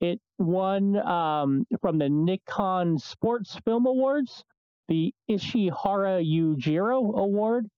it 0.00 0.18
won 0.38 0.96
um, 1.06 1.66
from 1.80 1.98
the 1.98 2.06
Nikkan 2.06 2.98
Sports 3.00 3.58
Film 3.64 3.86
Awards, 3.86 4.44
the 4.88 5.12
Ishihara 5.30 6.24
Yujiro 6.24 7.18
Award, 7.18 7.68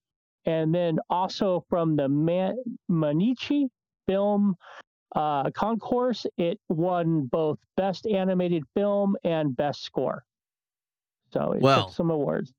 and 0.45 0.73
then 0.73 0.99
also 1.09 1.65
from 1.69 1.97
the 1.97 2.07
Man- 2.07 2.57
Mainichi 2.89 3.67
Film 4.09 4.55
uh, 5.15 5.49
Concourse, 5.51 6.25
it 6.37 6.59
won 6.69 7.27
both 7.31 7.59
Best 7.77 8.07
Animated 8.07 8.63
Film 8.75 9.15
and 9.23 9.55
Best 9.55 9.83
Score. 9.83 10.23
So 11.31 11.51
it 11.53 11.61
Well, 11.61 11.85
took 11.85 11.95
some 11.95 12.09
awards. 12.09 12.51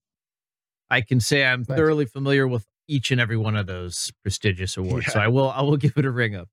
I 0.90 1.00
can 1.00 1.20
say 1.20 1.44
I'm 1.44 1.64
Nice. 1.68 1.76
thoroughly 1.76 2.06
familiar 2.06 2.46
with 2.48 2.66
each 2.88 3.10
and 3.10 3.20
every 3.20 3.36
one 3.36 3.56
of 3.56 3.66
those 3.66 4.12
prestigious 4.22 4.76
awards. 4.76 5.12
So 5.12 5.20
I 5.20 5.28
will 5.28 5.50
I 5.50 5.62
will 5.62 5.76
give 5.76 5.92
it 5.96 6.04
a 6.04 6.10
ring 6.10 6.34
up, 6.34 6.48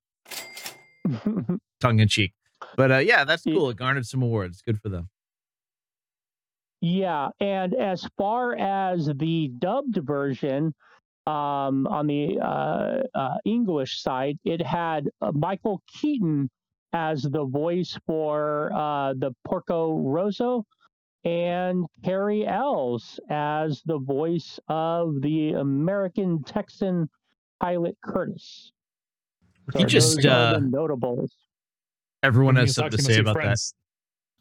tongue 1.80 2.00
in 2.00 2.08
cheek. 2.08 2.34
But 2.76 2.92
uh, 2.92 2.98
yeah, 2.98 3.24
that's 3.24 3.44
cool. 3.44 3.70
It 3.72 3.78
garnered 3.78 4.06
some 4.06 4.22
awards. 4.22 4.62
Good 4.62 4.80
for 4.80 4.90
them. 4.90 5.10
Yeah, 6.82 7.30
and 7.40 7.74
as 7.74 8.08
far 8.18 8.56
as 8.56 9.10
the 9.16 9.52
dubbed 9.58 9.98
version, 10.04 10.76
um, 11.28 11.86
on 11.88 12.08
the 12.08 12.40
uh, 12.40 13.04
uh, 13.14 13.36
English 13.46 14.02
side, 14.02 14.38
it 14.46 14.62
had 14.62 15.10
uh, 15.22 15.32
Michael 15.34 15.82
Keaton 15.88 16.50
as 16.94 17.22
the 17.24 17.44
voice 17.46 17.98
for 18.06 18.72
uh, 18.74 19.14
the 19.18 19.32
Porco 19.46 19.98
Rosso, 20.00 20.66
and 21.26 21.86
Cary 22.04 22.48
Elwes 22.48 23.20
as 23.30 23.82
the 23.86 24.00
voice 24.00 24.58
of 24.70 25.22
the 25.22 25.52
American 25.52 26.44
Texan 26.44 27.10
pilot 27.60 27.98
Curtis. 28.04 28.72
He 29.76 29.84
just, 29.84 30.16
those 30.16 30.26
are 30.28 30.56
uh, 30.56 30.60
notables. 30.60 31.34
Everyone 32.24 32.56
has 32.56 32.76
something 32.76 32.98
to 32.98 33.04
say 33.04 33.20
about 33.20 33.34
friends. 33.34 33.74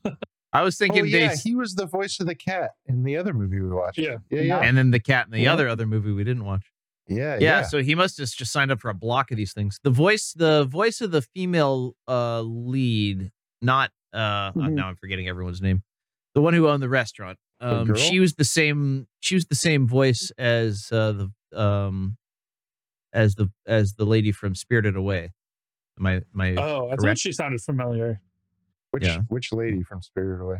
that. 0.04 0.16
I 0.52 0.62
was 0.62 0.78
thinking 0.78 1.02
oh 1.02 1.04
yeah, 1.04 1.28
they, 1.28 1.36
he 1.36 1.56
was 1.56 1.74
the 1.74 1.86
voice 1.86 2.20
of 2.20 2.26
the 2.26 2.34
cat 2.36 2.70
in 2.86 3.02
the 3.02 3.16
other 3.16 3.34
movie 3.34 3.60
we 3.60 3.68
watched. 3.68 3.98
Yeah. 3.98 4.18
yeah, 4.30 4.40
yeah, 4.40 4.58
and 4.60 4.78
then 4.78 4.90
the 4.92 5.00
cat 5.00 5.26
in 5.26 5.32
the 5.32 5.40
Yeah. 5.40 5.52
other 5.52 5.68
other 5.68 5.86
movie 5.86 6.12
we 6.12 6.24
didn't 6.24 6.44
watch. 6.44 6.72
Yeah, 7.08 7.38
yeah, 7.40 7.62
so 7.62 7.82
he 7.82 7.94
must 7.94 8.18
have 8.18 8.28
just 8.30 8.52
signed 8.52 8.70
up 8.70 8.80
for 8.80 8.88
a 8.90 8.94
block 8.94 9.30
of 9.30 9.36
these 9.36 9.52
things. 9.52 9.78
The 9.82 9.90
voice, 9.90 10.32
the 10.32 10.64
voice 10.64 11.00
of 11.00 11.10
the 11.10 11.22
female 11.22 11.94
uh 12.08 12.40
lead, 12.42 13.30
not 13.62 13.90
uh 14.12 14.52
oh, 14.54 14.58
Mhm. 14.60 14.72
now 14.72 14.88
I'm 14.88 14.96
forgetting 14.96 15.28
everyone's 15.28 15.60
name. 15.62 15.82
The 16.34 16.42
one 16.42 16.54
who 16.54 16.68
owned 16.68 16.82
the 16.82 16.88
restaurant. 16.88 17.38
Um 17.60 17.86
girl? 17.86 17.96
she 17.96 18.20
was 18.20 18.34
the 18.34 18.44
same 18.44 19.06
she 19.20 19.34
was 19.34 19.46
the 19.46 19.54
same 19.54 19.86
voice 19.88 20.30
as 20.38 20.88
uh 20.92 21.12
the 21.12 21.58
um 21.60 22.16
as 23.12 23.36
the 23.36 23.50
as 23.66 23.94
the 23.94 24.04
lady 24.04 24.32
from 24.32 24.54
Spirited 24.54 24.96
Away. 24.96 25.32
My 25.98 26.20
my. 26.32 26.48
I 26.50 26.56
Oh, 26.58 26.90
I 26.90 26.96
thought 26.96 27.18
she 27.18 27.32
sounded 27.32 27.60
familiar. 27.62 28.20
Which 28.90 29.04
Yeah. 29.04 29.20
which 29.28 29.52
lady 29.52 29.82
from 29.82 30.02
Spirited 30.02 30.40
Away? 30.42 30.58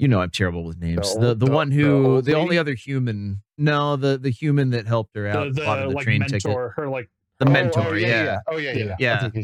You 0.00 0.08
know 0.08 0.20
I'm 0.20 0.30
terrible 0.30 0.64
with 0.64 0.78
names. 0.78 1.14
The 1.14 1.34
the, 1.34 1.46
the- 1.46 1.52
one 1.52 1.70
who 1.70 2.14
old 2.16 2.24
the 2.24 2.34
only 2.36 2.58
other 2.58 2.74
human 2.74 3.42
no, 3.58 3.96
the 3.96 4.16
the 4.18 4.30
human 4.30 4.70
that 4.70 4.86
helped 4.86 5.14
her 5.16 5.26
out 5.28 5.54
The, 5.54 5.60
the 5.60 5.76
the 5.88 5.88
like 5.90 6.04
train 6.04 6.20
mentor, 6.20 6.38
ticket. 6.38 6.72
her 6.76 6.88
like 6.88 7.10
The 7.38 7.46
Oh, 7.48 7.52
mentor, 7.52 7.86
oh, 7.88 7.92
yeah. 7.94 8.06
yeah, 8.08 8.24
yeah. 8.24 8.38
Oh 8.48 8.56
yeah, 8.56 8.72
yeah, 8.72 8.96
yeah. 8.98 9.30
Yeah. 9.34 9.42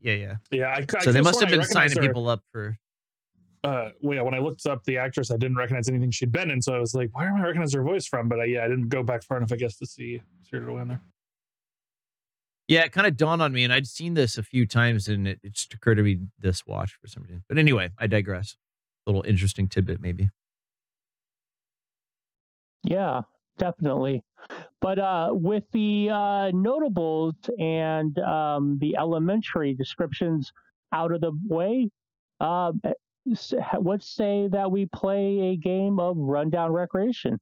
Yeah, 0.00 0.36
yeah. 0.50 0.66
I, 0.68 0.84
I 0.98 1.02
So 1.02 1.12
they 1.12 1.22
must 1.22 1.40
have 1.40 1.48
been 1.50 1.64
signing 1.64 1.96
her. 1.96 2.02
people 2.02 2.28
up 2.28 2.42
for 2.52 2.76
uh 3.64 3.88
well, 4.02 4.16
yeah, 4.16 4.22
when 4.22 4.34
I 4.34 4.38
looked 4.40 4.66
up 4.66 4.84
the 4.84 4.98
actress, 4.98 5.30
I 5.30 5.38
didn't 5.38 5.56
recognize 5.56 5.88
anything 5.88 6.10
she'd 6.10 6.30
been 6.30 6.50
in, 6.50 6.60
so 6.60 6.74
I 6.74 6.78
was 6.78 6.94
like, 6.94 7.08
where 7.16 7.26
am 7.28 7.36
I 7.36 7.44
recognizing 7.44 7.78
her 7.80 7.84
voice 7.84 8.06
from? 8.06 8.28
But 8.28 8.40
I, 8.40 8.44
yeah, 8.44 8.64
I 8.64 8.68
didn't 8.68 8.90
go 8.90 9.02
back 9.02 9.22
far 9.22 9.38
enough, 9.38 9.52
I 9.52 9.56
guess, 9.56 9.78
to 9.78 9.86
see 9.86 10.20
Spirited 10.42 10.68
Away 10.68 10.82
in 10.82 10.88
there. 10.88 11.00
Yeah, 12.68 12.84
it 12.84 12.92
kind 12.92 13.06
of 13.06 13.16
dawned 13.16 13.40
on 13.42 13.52
me, 13.52 13.64
and 13.64 13.72
I'd 13.72 13.86
seen 13.86 14.12
this 14.14 14.36
a 14.38 14.42
few 14.42 14.66
times, 14.66 15.08
and 15.08 15.28
it, 15.28 15.38
it 15.42 15.52
just 15.54 15.72
occurred 15.74 15.96
to 15.96 16.02
me 16.02 16.18
this 16.38 16.66
watch 16.66 16.96
for 17.00 17.06
some 17.06 17.22
reason. 17.22 17.42
But 17.48 17.56
anyway, 17.58 17.90
I 17.98 18.06
digress. 18.06 18.56
Little 19.06 19.24
interesting 19.26 19.68
tidbit, 19.68 20.00
maybe. 20.00 20.30
Yeah, 22.82 23.22
definitely. 23.58 24.22
But 24.80 24.98
uh, 24.98 25.30
with 25.32 25.64
the 25.72 26.10
uh, 26.10 26.50
notables 26.52 27.34
and 27.58 28.18
um, 28.18 28.78
the 28.80 28.96
elementary 28.96 29.74
descriptions 29.74 30.52
out 30.92 31.12
of 31.12 31.20
the 31.22 31.32
way, 31.48 31.90
uh, 32.40 32.72
let's 33.80 34.14
say 34.14 34.48
that 34.48 34.70
we 34.70 34.86
play 34.86 35.40
a 35.40 35.56
game 35.56 35.98
of 35.98 36.16
Rundown 36.18 36.72
Recreation. 36.72 37.40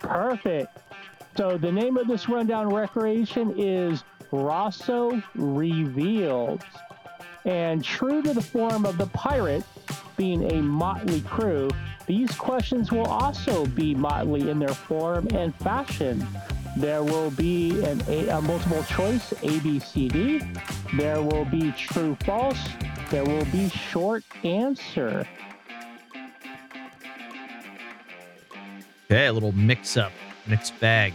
Perfect. 0.00 0.78
So 1.36 1.58
the 1.58 1.70
name 1.70 1.96
of 1.96 2.08
this 2.08 2.28
Rundown 2.28 2.72
Recreation 2.72 3.54
is 3.56 4.02
Rosso 4.32 5.22
Revealed. 5.34 6.64
And 7.44 7.84
true 7.84 8.22
to 8.22 8.34
the 8.34 8.42
form 8.42 8.84
of 8.84 8.98
the 8.98 9.06
pirate 9.06 9.64
being 10.16 10.50
a 10.50 10.60
motley 10.62 11.20
crew, 11.20 11.70
these 12.06 12.30
questions 12.32 12.90
will 12.90 13.06
also 13.06 13.66
be 13.66 13.94
motley 13.94 14.50
in 14.50 14.58
their 14.58 14.74
form 14.74 15.28
and 15.32 15.54
fashion. 15.56 16.26
There 16.76 17.02
will 17.02 17.30
be 17.30 17.82
an 17.84 18.02
a, 18.08 18.28
a 18.28 18.40
multiple 18.42 18.82
choice 18.84 19.32
A 19.42 19.58
B 19.60 19.78
C 19.78 20.08
D. 20.08 20.42
There 20.94 21.22
will 21.22 21.44
be 21.44 21.72
true 21.72 22.16
false. 22.24 22.58
There 23.10 23.24
will 23.24 23.46
be 23.46 23.68
short 23.68 24.24
answer. 24.44 25.26
Okay, 29.04 29.26
a 29.26 29.32
little 29.32 29.52
mix 29.52 29.96
up, 29.96 30.12
mixed 30.48 30.78
bag. 30.80 31.14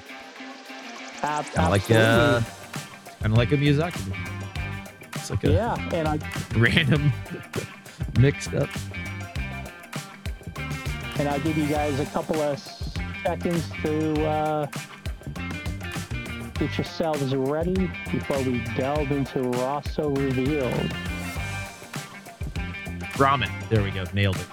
Ab- 1.22 1.46
Kind 1.46 1.65
of 1.65 1.72
like 1.72 1.91
absolutely. 1.91 2.38
uh, 2.38 2.41
kind 3.22 3.34
of 3.34 3.38
like 3.38 3.51
a 3.51 3.58
Miyazaki 3.58 4.08
movie. 4.08 4.20
It's 5.16 5.30
like 5.30 5.44
a 5.44 5.51
yeah, 5.51 5.90
and 5.94 6.08
I 6.08 6.20
random 6.58 7.13
mixed 8.20 8.54
up. 8.54 8.70
and 11.20 11.30
I'll 11.30 11.40
give 11.42 11.56
you 11.56 11.68
guys 11.68 12.00
a 12.00 12.06
couple 12.08 12.42
of 12.42 12.60
seconds 13.24 13.70
to 13.84 14.25
uh, 14.25 14.66
get 16.56 16.75
yourselves 16.78 17.36
ready 17.36 17.92
before 18.12 18.42
we 18.42 18.63
delve 18.75 19.12
into 19.12 19.44
Rosso 19.44 20.10
Revealed. 20.10 20.74
Ramen. 23.18 23.51
There 23.70 23.84
we 23.84 23.92
go. 23.92 24.04
Nailed 24.16 24.38
it. 24.38 24.48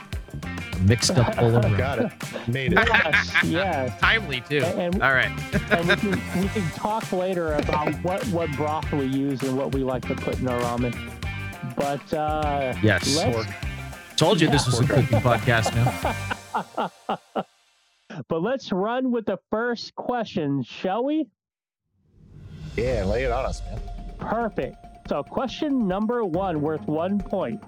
Mixed 0.82 1.10
up 1.10 1.34
full 1.34 1.56
of 1.56 1.64
ramen. 1.64 1.76
Got 1.78 1.98
it. 1.98 2.12
Made 2.48 2.72
it. 2.72 2.78
Yes, 2.88 3.34
yes. 3.44 4.00
Timely 4.00 4.40
too. 4.42 4.58
And- 4.64 5.02
All 5.02 5.12
right. 5.12 5.30
And 5.72 5.88
we 5.88 5.96
can, 5.96 6.10
we 6.40 6.48
can 6.48 6.70
talk 6.70 7.10
later 7.12 7.54
about 7.54 7.92
what, 8.04 8.24
what 8.28 8.50
broth 8.52 8.90
we 8.92 9.06
use 9.06 9.42
and 9.42 9.56
what 9.56 9.74
we 9.74 9.82
like 9.82 10.06
to 10.08 10.14
put 10.14 10.38
in 10.38 10.48
our 10.48 10.60
ramen. 10.60 10.94
But 11.76 12.12
uh, 12.14 12.74
Yes. 12.82 13.16
let's, 13.16 13.48
Told 14.16 14.40
you 14.40 14.48
this 14.50 14.66
was 14.66 14.80
a 14.80 14.84
cooking 14.86 15.20
podcast 15.20 15.74
now. 15.74 16.90
but 18.28 18.42
let's 18.42 18.72
run 18.72 19.10
with 19.12 19.26
the 19.26 19.38
first 19.50 19.94
question, 19.94 20.62
shall 20.62 21.04
we? 21.04 21.26
Yeah, 22.76 23.04
lay 23.04 23.24
it 23.24 23.30
on 23.32 23.44
us, 23.44 23.62
man. 23.62 23.80
Perfect. 24.18 24.76
So, 25.08 25.22
question 25.22 25.86
number 25.86 26.24
one, 26.24 26.60
worth 26.60 26.86
one 26.86 27.18
point. 27.20 27.62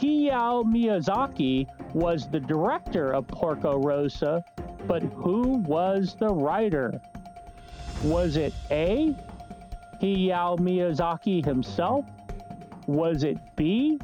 Hayao 0.00 0.62
Miyazaki 0.64 1.66
was 1.94 2.28
the 2.28 2.40
director 2.40 3.12
of 3.12 3.26
Porco 3.28 3.78
Rosa, 3.78 4.44
but 4.86 5.02
who 5.02 5.58
was 5.58 6.16
the 6.18 6.28
writer? 6.28 7.00
Was 8.04 8.36
it 8.36 8.52
A. 8.70 9.16
Hayao 10.02 10.58
Miyazaki 10.58 11.44
himself? 11.44 12.04
Was 12.86 13.24
it 13.24 13.38
B. 13.56 13.98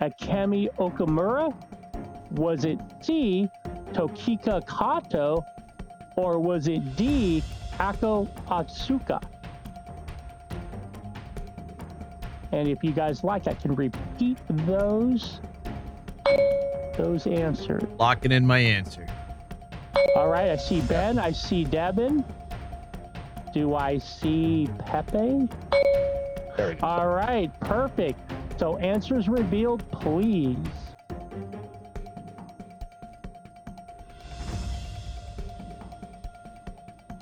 Akemi 0.00 0.68
Okamura? 0.76 1.54
Was 2.32 2.64
it 2.64 2.78
C. 3.00 3.48
Tokiko 3.92 4.66
Kato? 4.66 5.44
Or 6.16 6.38
was 6.38 6.68
it 6.68 6.96
D. 6.96 7.42
Akio 7.78 8.28
Otsuka? 8.46 9.22
And 12.52 12.68
if 12.68 12.84
you 12.84 12.92
guys 12.92 13.24
like, 13.24 13.48
I 13.48 13.54
can 13.54 13.74
repeat 13.74 14.36
those 14.50 15.40
those 16.94 17.26
answers. 17.26 17.82
Locking 17.98 18.32
in 18.32 18.46
my 18.46 18.58
answer. 18.58 19.06
All 20.16 20.28
right, 20.28 20.50
I 20.50 20.56
see 20.56 20.80
Ben. 20.82 21.18
I 21.18 21.32
see 21.32 21.64
Devin. 21.64 22.24
Do 23.54 23.74
I 23.74 23.98
see 23.98 24.68
Pepe? 24.78 25.48
There 26.56 26.68
we. 26.70 26.78
All 26.80 27.08
right, 27.08 27.50
perfect. 27.60 28.18
So 28.58 28.76
answers 28.78 29.28
revealed, 29.28 29.88
please. 29.90 30.56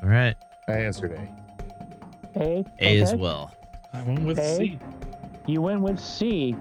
All 0.02 0.08
right. 0.08 0.34
I 0.68 0.72
answered 0.72 1.12
A. 1.12 2.40
A. 2.40 2.64
A 2.80 3.00
as 3.00 3.14
well. 3.14 3.52
I 3.92 4.02
went 4.02 4.24
with 4.24 4.38
A. 4.38 4.56
C. 4.56 4.78
You 5.46 5.62
went 5.62 5.80
with 5.80 5.98
C. 5.98 6.56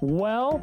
Well, 0.00 0.58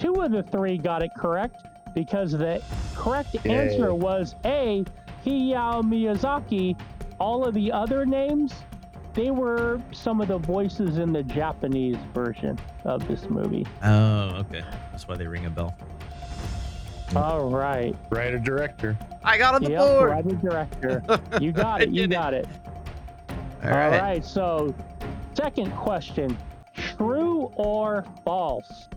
two 0.00 0.22
of 0.22 0.32
the 0.32 0.42
three 0.42 0.78
got 0.78 1.02
it 1.02 1.10
correct 1.16 1.66
because 1.94 2.32
the 2.32 2.62
correct 2.96 3.34
Yay. 3.44 3.54
answer 3.54 3.94
was 3.94 4.34
A. 4.44 4.84
Hayao 5.24 5.82
Miyazaki. 5.82 6.76
All 7.18 7.44
of 7.44 7.52
the 7.54 7.70
other 7.70 8.06
names, 8.06 8.54
they 9.12 9.30
were 9.30 9.80
some 9.92 10.20
of 10.22 10.28
the 10.28 10.38
voices 10.38 10.96
in 10.98 11.12
the 11.12 11.22
Japanese 11.22 11.96
version 12.14 12.58
of 12.84 13.06
this 13.06 13.28
movie. 13.28 13.66
Oh, 13.84 14.30
okay. 14.38 14.62
That's 14.90 15.06
why 15.06 15.16
they 15.16 15.26
ring 15.26 15.44
a 15.46 15.50
bell. 15.50 15.76
All 17.14 17.50
right. 17.50 17.94
Writer 18.10 18.38
director. 18.38 18.96
I 19.22 19.36
got 19.36 19.54
on 19.54 19.62
the 19.64 19.70
Yep, 19.70 19.80
board. 19.80 20.10
writer 20.10 20.36
director. 20.36 21.02
You 21.40 21.52
got 21.52 21.82
it. 21.82 21.90
You 21.90 22.02
did 22.06 22.12
it. 22.12 22.14
got 22.14 22.34
it. 22.34 22.48
All 23.64 23.68
All 23.70 23.76
right. 23.76 24.00
right. 24.00 24.24
So, 24.24 24.74
second 25.34 25.72
question 25.76 26.36
true 26.96 27.52
or 27.56 28.04
false? 28.24 28.88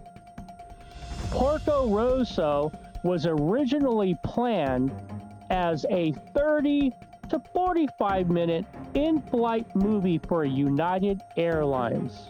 Porco 1.33 1.89
Rosso 1.89 2.71
was 3.03 3.25
originally 3.25 4.15
planned 4.23 4.91
as 5.49 5.83
a 5.89 6.11
30 6.35 6.93
to 7.29 7.39
45 7.51 8.29
minute 8.29 8.65
in 8.93 9.19
flight 9.19 9.65
movie 9.75 10.19
for 10.19 10.45
United 10.45 11.21
Airlines. 11.35 12.29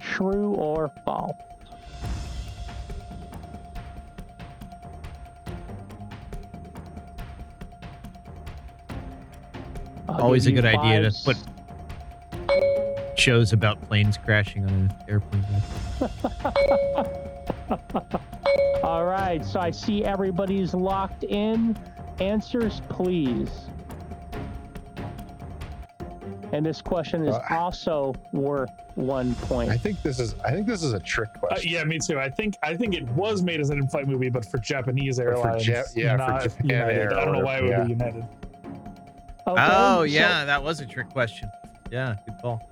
True 0.00 0.54
or 0.54 0.90
false? 1.04 1.36
I'll 10.08 10.20
Always 10.20 10.46
a 10.48 10.52
good 10.52 10.64
idea 10.64 11.08
to 11.08 11.16
put 11.24 11.36
shows 13.16 13.52
about 13.52 13.80
planes 13.82 14.18
crashing 14.18 14.64
on 14.64 14.70
an 14.70 14.94
airplane. 15.08 15.46
All 18.82 19.04
right, 19.04 19.44
so 19.44 19.60
I 19.60 19.70
see 19.70 20.04
everybody's 20.04 20.74
locked 20.74 21.24
in. 21.24 21.76
Answers, 22.20 22.82
please. 22.88 23.48
And 26.52 26.66
this 26.66 26.82
question 26.82 27.26
is 27.26 27.34
Uh, 27.34 27.40
also 27.50 28.14
worth 28.32 28.70
one 28.94 29.34
point. 29.36 29.70
I 29.70 29.78
think 29.78 30.02
this 30.02 30.20
is. 30.20 30.34
I 30.44 30.50
think 30.50 30.66
this 30.66 30.82
is 30.82 30.92
a 30.92 31.00
trick 31.00 31.30
Uh, 31.36 31.38
question. 31.46 31.72
yeah, 31.72 31.82
me 31.84 31.98
too. 31.98 32.18
I 32.18 32.28
think 32.28 32.56
I 32.62 32.76
think 32.76 32.94
it 32.94 33.08
was 33.10 33.42
made 33.42 33.58
as 33.60 33.70
an 33.70 33.78
in-flight 33.78 34.06
movie, 34.06 34.28
but 34.28 34.44
for 34.44 34.58
Japanese 34.58 35.16
for 35.16 35.28
airlines, 35.30 35.66
Ja- 35.66 35.82
yeah, 35.94 36.12
for 36.12 36.18
not 36.18 36.42
Japan 36.42 36.66
United. 36.68 36.98
Air 36.98 37.18
I 37.18 37.24
don't 37.24 37.32
know 37.32 37.40
or 37.40 37.44
why 37.44 37.56
it 37.56 37.62
would 37.62 37.70
whatever, 37.70 37.84
be 37.86 37.90
United. 37.92 38.24
Okay, 39.46 39.66
Oh, 39.70 39.96
so- 40.00 40.02
yeah. 40.02 40.44
That 40.44 40.62
was 40.62 40.80
a 40.80 40.86
trick 40.86 41.08
question. 41.08 41.50
Yeah, 41.90 42.16
good 42.26 42.36
call. 42.42 42.68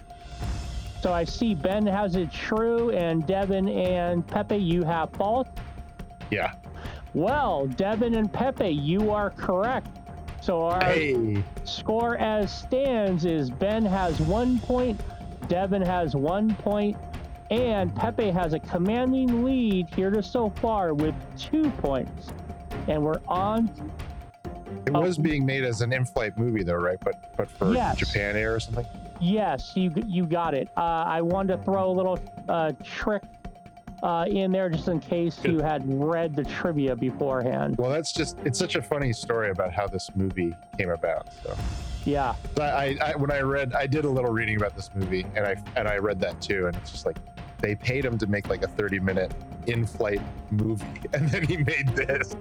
So 1.00 1.12
I 1.12 1.24
see 1.24 1.54
Ben 1.54 1.86
has 1.86 2.14
it 2.16 2.30
true, 2.30 2.90
and 2.90 3.26
Devin 3.26 3.68
and 3.68 4.26
Pepe, 4.26 4.56
you 4.56 4.82
have 4.84 5.10
false. 5.12 5.48
Yeah. 6.30 6.52
Well, 7.14 7.66
Devin 7.68 8.14
and 8.14 8.30
Pepe, 8.30 8.68
you 8.68 9.10
are 9.10 9.30
correct. 9.30 9.88
So 10.42 10.62
our 10.62 10.82
Hey. 10.84 11.42
score 11.64 12.16
as 12.18 12.52
stands 12.52 13.24
is 13.24 13.50
Ben 13.50 13.84
has 13.84 14.20
one 14.20 14.58
point, 14.60 15.00
Devin 15.48 15.82
has 15.82 16.14
one 16.14 16.54
point, 16.56 16.96
and 17.50 17.94
Pepe 17.96 18.30
has 18.30 18.52
a 18.52 18.58
commanding 18.60 19.42
lead 19.44 19.88
here 19.94 20.10
to 20.10 20.22
so 20.22 20.50
far 20.50 20.92
with 20.94 21.14
two 21.38 21.70
points. 21.70 22.28
And 22.88 23.02
we're 23.02 23.20
on. 23.26 23.70
It 24.86 24.92
was 24.92 25.18
being 25.18 25.44
made 25.44 25.64
as 25.64 25.80
an 25.80 25.92
in-flight 25.92 26.38
movie, 26.38 26.62
though, 26.62 26.74
right? 26.74 26.98
But 27.00 27.36
but 27.36 27.50
for 27.50 27.72
Yes. 27.72 27.96
Japan 27.96 28.36
Air 28.36 28.54
or 28.54 28.60
something. 28.60 28.86
Yes, 29.20 29.72
you 29.74 29.92
you 30.06 30.24
got 30.26 30.54
it. 30.54 30.68
Uh, 30.76 31.04
I 31.06 31.20
wanted 31.20 31.58
to 31.58 31.64
throw 31.64 31.90
a 31.90 31.92
little 31.92 32.18
uh, 32.48 32.72
trick 32.82 33.22
uh, 34.02 34.24
in 34.28 34.50
there 34.50 34.70
just 34.70 34.88
in 34.88 34.98
case 34.98 35.38
you 35.44 35.60
had 35.60 35.82
read 35.86 36.34
the 36.34 36.44
trivia 36.44 36.96
beforehand. 36.96 37.76
Well, 37.78 37.90
that's 37.90 38.12
just. 38.12 38.38
It's 38.44 38.58
such 38.58 38.76
a 38.76 38.82
funny 38.82 39.12
story 39.12 39.50
about 39.50 39.72
how 39.72 39.86
this 39.86 40.10
movie 40.14 40.54
came 40.78 40.90
about. 40.90 41.28
So. 41.44 41.56
Yeah. 42.06 42.34
I, 42.58 42.96
I 43.02 43.14
when 43.16 43.30
I 43.30 43.40
read, 43.40 43.74
I 43.74 43.86
did 43.86 44.06
a 44.06 44.08
little 44.08 44.32
reading 44.32 44.56
about 44.56 44.74
this 44.74 44.90
movie, 44.94 45.26
and 45.36 45.46
I 45.46 45.56
and 45.76 45.86
I 45.86 45.98
read 45.98 46.18
that 46.20 46.40
too, 46.40 46.66
and 46.66 46.76
it's 46.76 46.90
just 46.90 47.04
like 47.04 47.18
they 47.58 47.74
paid 47.74 48.06
him 48.06 48.16
to 48.18 48.26
make 48.26 48.48
like 48.48 48.62
a 48.62 48.68
30 48.68 49.00
minute 49.00 49.34
in-flight 49.66 50.22
movie, 50.50 50.86
and 51.12 51.28
then 51.28 51.44
he 51.44 51.58
made 51.58 51.88
this. 51.88 52.34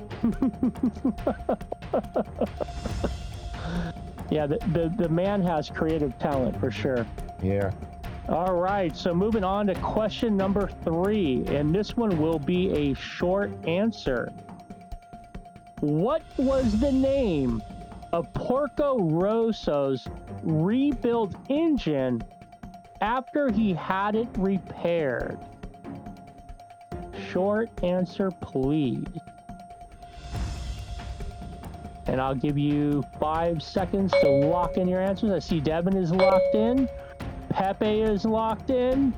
Yeah, 4.29 4.45
the, 4.45 4.57
the, 4.73 4.93
the 4.95 5.09
man 5.09 5.41
has 5.41 5.69
creative 5.69 6.17
talent 6.19 6.59
for 6.59 6.69
sure. 6.71 7.05
Yeah. 7.41 7.71
All 8.27 8.53
right, 8.53 8.95
so 8.95 9.13
moving 9.13 9.43
on 9.43 9.65
to 9.67 9.75
question 9.75 10.37
number 10.37 10.69
three, 10.83 11.43
and 11.47 11.73
this 11.73 11.97
one 11.97 12.19
will 12.21 12.37
be 12.37 12.71
a 12.71 12.93
short 12.93 13.51
answer. 13.67 14.31
What 15.79 16.21
was 16.37 16.79
the 16.79 16.91
name 16.91 17.63
of 18.13 18.31
Porco 18.33 18.99
Rosso's 18.99 20.07
rebuilt 20.43 21.33
engine 21.49 22.21
after 23.01 23.51
he 23.51 23.73
had 23.73 24.15
it 24.15 24.27
repaired? 24.37 25.39
Short 27.31 27.69
answer, 27.81 28.29
please. 28.29 29.07
And 32.09 32.19
I'll 32.19 32.33
give 32.33 32.57
you 32.57 33.03
five 33.19 33.61
seconds 33.61 34.11
to 34.21 34.27
lock 34.27 34.77
in 34.77 34.87
your 34.87 34.99
answers. 34.99 35.29
I 35.29 35.37
see 35.37 35.59
Devin 35.59 35.95
is 35.95 36.11
locked 36.11 36.55
in. 36.55 36.89
Pepe 37.49 38.01
is 38.01 38.25
locked 38.25 38.71
in. 38.71 39.13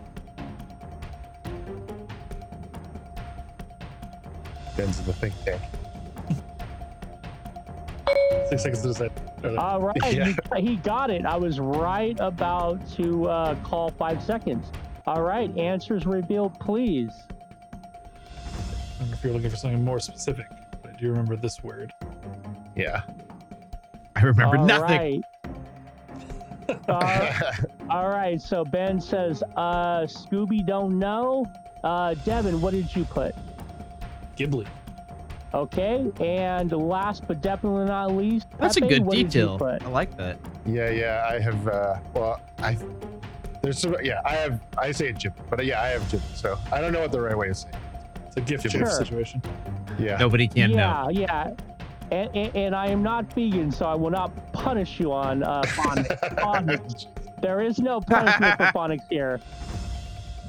Ben's 4.76 5.00
in 5.00 5.06
the 5.06 5.14
think 5.14 5.34
tank. 5.46 5.62
Six 8.50 8.64
seconds 8.64 8.82
to 8.82 8.90
decide. 8.90 9.12
All 9.58 9.80
right, 9.80 9.96
Yeah. 10.14 10.34
he, 10.58 10.62
he 10.62 10.76
got 10.76 11.10
it. 11.10 11.26
I 11.26 11.38
was 11.38 11.62
right 11.62 12.18
about 12.20 12.86
to 12.96 13.30
uh, 13.30 13.56
call 13.64 13.92
five 13.92 14.22
seconds. 14.22 14.68
All 15.08 15.22
right, 15.22 15.58
answers 15.58 16.06
revealed, 16.06 16.60
please. 16.60 17.12
I 17.74 17.78
don't 19.00 19.12
know 19.12 19.14
if 19.14 19.24
you're 19.24 19.32
looking 19.32 19.50
for 19.50 19.56
something 19.56 19.82
more 19.82 20.02
specific, 20.02 20.48
but 20.82 20.94
I 20.94 20.98
do 21.00 21.10
remember 21.10 21.38
this 21.38 21.64
word. 21.64 21.94
Yeah. 22.76 23.02
I 24.16 24.22
remember 24.24 24.58
All 24.58 24.66
nothing. 24.66 25.24
right. 26.70 26.80
Uh, 26.88 27.52
all 27.90 28.08
right, 28.10 28.42
so 28.42 28.64
Ben 28.64 29.00
says, 29.02 29.44
uh, 29.58 30.02
Scooby 30.02 30.66
don't 30.66 30.98
know. 31.00 31.46
Uh, 31.84 32.14
Devin, 32.26 32.62
what 32.62 32.72
did 32.72 32.96
you 32.96 33.04
put? 33.06 33.36
Ghibli. 34.38 34.68
Okay, 35.54 36.10
and 36.22 36.72
last 36.72 37.28
but 37.28 37.42
definitely 37.42 37.84
not 37.86 38.16
least, 38.16 38.48
That's 38.58 38.78
a 38.78 38.82
good 38.82 39.04
what 39.04 39.16
detail. 39.16 39.60
I 39.82 39.90
like 39.90 40.16
that. 40.16 40.38
yeah, 40.66 40.90
yeah. 40.90 41.28
I 41.30 41.40
have. 41.40 41.68
uh 41.68 41.96
Well, 42.14 42.40
I. 42.60 42.78
There's 43.62 43.78
some. 43.80 43.96
Yeah, 44.02 44.22
I 44.24 44.36
have. 44.36 44.62
I 44.78 44.92
say 44.94 45.12
Jim, 45.12 45.34
but 45.50 45.66
yeah, 45.66 45.82
I 45.82 45.88
have 45.90 46.10
Jim. 46.10 46.22
So 46.36 46.58
I 46.72 46.80
don't 46.80 46.94
know 46.94 47.02
what 47.02 47.12
the 47.12 47.20
right 47.20 47.38
way 47.38 47.50
to 47.50 47.54
say. 47.54 47.68
it. 47.70 47.76
It's 48.28 48.38
a 48.38 48.42
gift 48.42 48.72
Sure. 48.72 48.86
situation. 48.86 49.42
Yeah. 50.00 50.16
Nobody 50.18 50.48
can 50.48 50.72
know. 50.72 50.78
yeah, 50.78 51.10
yeah. 51.10 51.54
And, 52.12 52.30
and, 52.36 52.56
and 52.56 52.76
I 52.76 52.88
am 52.88 53.02
not 53.02 53.32
vegan, 53.34 53.72
so 53.72 53.86
I 53.86 53.96
will 53.96 54.10
not 54.10 54.32
punish 54.52 55.00
you 55.00 55.14
on 55.14 55.44
uh, 55.44 55.62
phonics. 55.64 56.20
phonics. 56.38 57.06
There 57.42 57.62
is 57.62 57.80
no 57.80 58.02
punishment 58.02 58.58
for 58.58 58.66
phonics 58.66 59.08
here. 59.10 59.40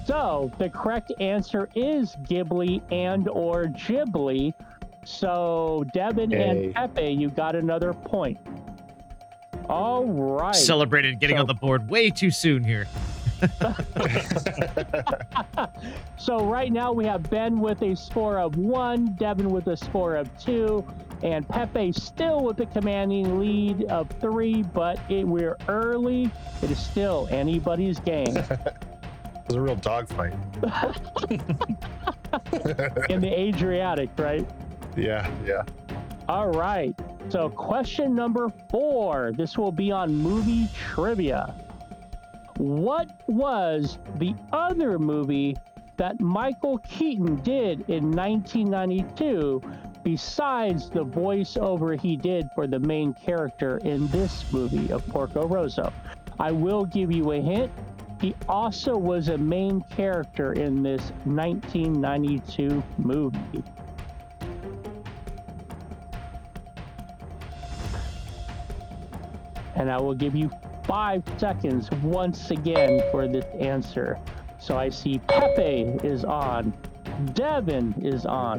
So 0.04 0.50
the 0.58 0.68
correct 0.68 1.12
answer 1.20 1.68
is 1.76 2.16
Ghibli 2.24 2.82
and 2.90 3.28
or 3.28 3.66
Ghibli. 3.66 4.52
So 5.04 5.84
Devin 5.94 6.32
Yay. 6.32 6.42
and 6.42 6.74
Pepe, 6.74 7.12
you 7.12 7.30
got 7.30 7.54
another 7.54 7.92
point. 7.94 8.38
All 9.68 10.04
right. 10.04 10.54
Celebrated 10.56 11.20
getting 11.20 11.36
So- 11.36 11.42
on 11.42 11.46
the 11.46 11.54
board 11.54 11.88
way 11.88 12.10
too 12.10 12.32
soon 12.32 12.64
here. 12.64 12.88
so 16.16 16.44
right 16.44 16.72
now 16.72 16.92
we 16.92 17.04
have 17.04 17.28
Ben 17.28 17.58
with 17.60 17.82
a 17.82 17.96
score 17.96 18.38
of 18.38 18.56
one, 18.56 19.14
Devin 19.14 19.50
with 19.50 19.66
a 19.66 19.76
score 19.76 20.14
of 20.14 20.28
two, 20.38 20.84
and 21.22 21.48
Pepe 21.48 21.92
still 21.92 22.42
with 22.42 22.56
the 22.56 22.66
commanding 22.66 23.38
lead 23.38 23.84
of 23.84 24.10
three. 24.20 24.62
But 24.62 24.98
it, 25.08 25.26
we're 25.26 25.56
early. 25.68 26.30
It 26.62 26.70
is 26.70 26.78
still 26.78 27.28
anybody's 27.30 28.00
game. 28.00 28.36
It 29.44 29.48
was 29.48 29.56
a 29.56 29.60
real 29.60 29.74
dogfight. 29.74 30.34
in 33.10 33.20
the 33.20 33.28
Adriatic, 33.28 34.10
right? 34.16 34.48
yeah, 34.96 35.28
yeah. 35.44 35.62
All 36.28 36.50
right. 36.50 36.94
So, 37.28 37.50
question 37.50 38.14
number 38.14 38.52
four. 38.70 39.32
This 39.36 39.58
will 39.58 39.72
be 39.72 39.90
on 39.90 40.14
movie 40.14 40.68
trivia. 40.78 41.56
What 42.56 43.20
was 43.26 43.98
the 44.18 44.36
other 44.52 45.00
movie 45.00 45.56
that 45.96 46.20
Michael 46.20 46.78
Keaton 46.78 47.34
did 47.42 47.80
in 47.88 48.12
1992 48.12 49.60
besides 50.02 50.90
the 50.90 51.04
voiceover 51.04 51.98
he 51.98 52.16
did 52.16 52.48
for 52.54 52.66
the 52.66 52.78
main 52.78 53.14
character 53.14 53.78
in 53.78 54.08
this 54.08 54.44
movie 54.52 54.92
of 54.92 55.06
Porco 55.08 55.46
Rosso? 55.46 55.92
I 56.38 56.50
will 56.50 56.84
give 56.84 57.12
you 57.12 57.32
a 57.32 57.40
hint. 57.40 57.70
He 58.20 58.34
also 58.48 58.96
was 58.96 59.28
a 59.28 59.38
main 59.38 59.82
character 59.90 60.52
in 60.52 60.82
this 60.82 61.10
1992 61.24 62.82
movie. 62.98 63.64
and 69.82 69.90
I 69.90 70.00
will 70.00 70.14
give 70.14 70.36
you 70.36 70.50
five 70.84 71.22
seconds 71.38 71.90
once 72.02 72.50
again 72.50 73.02
for 73.10 73.26
this 73.26 73.44
answer. 73.58 74.18
So 74.58 74.76
I 74.76 74.90
see 74.90 75.18
Pepe 75.26 75.98
is 76.06 76.24
on, 76.24 76.72
Devin 77.34 77.94
is 78.00 78.24
on, 78.26 78.58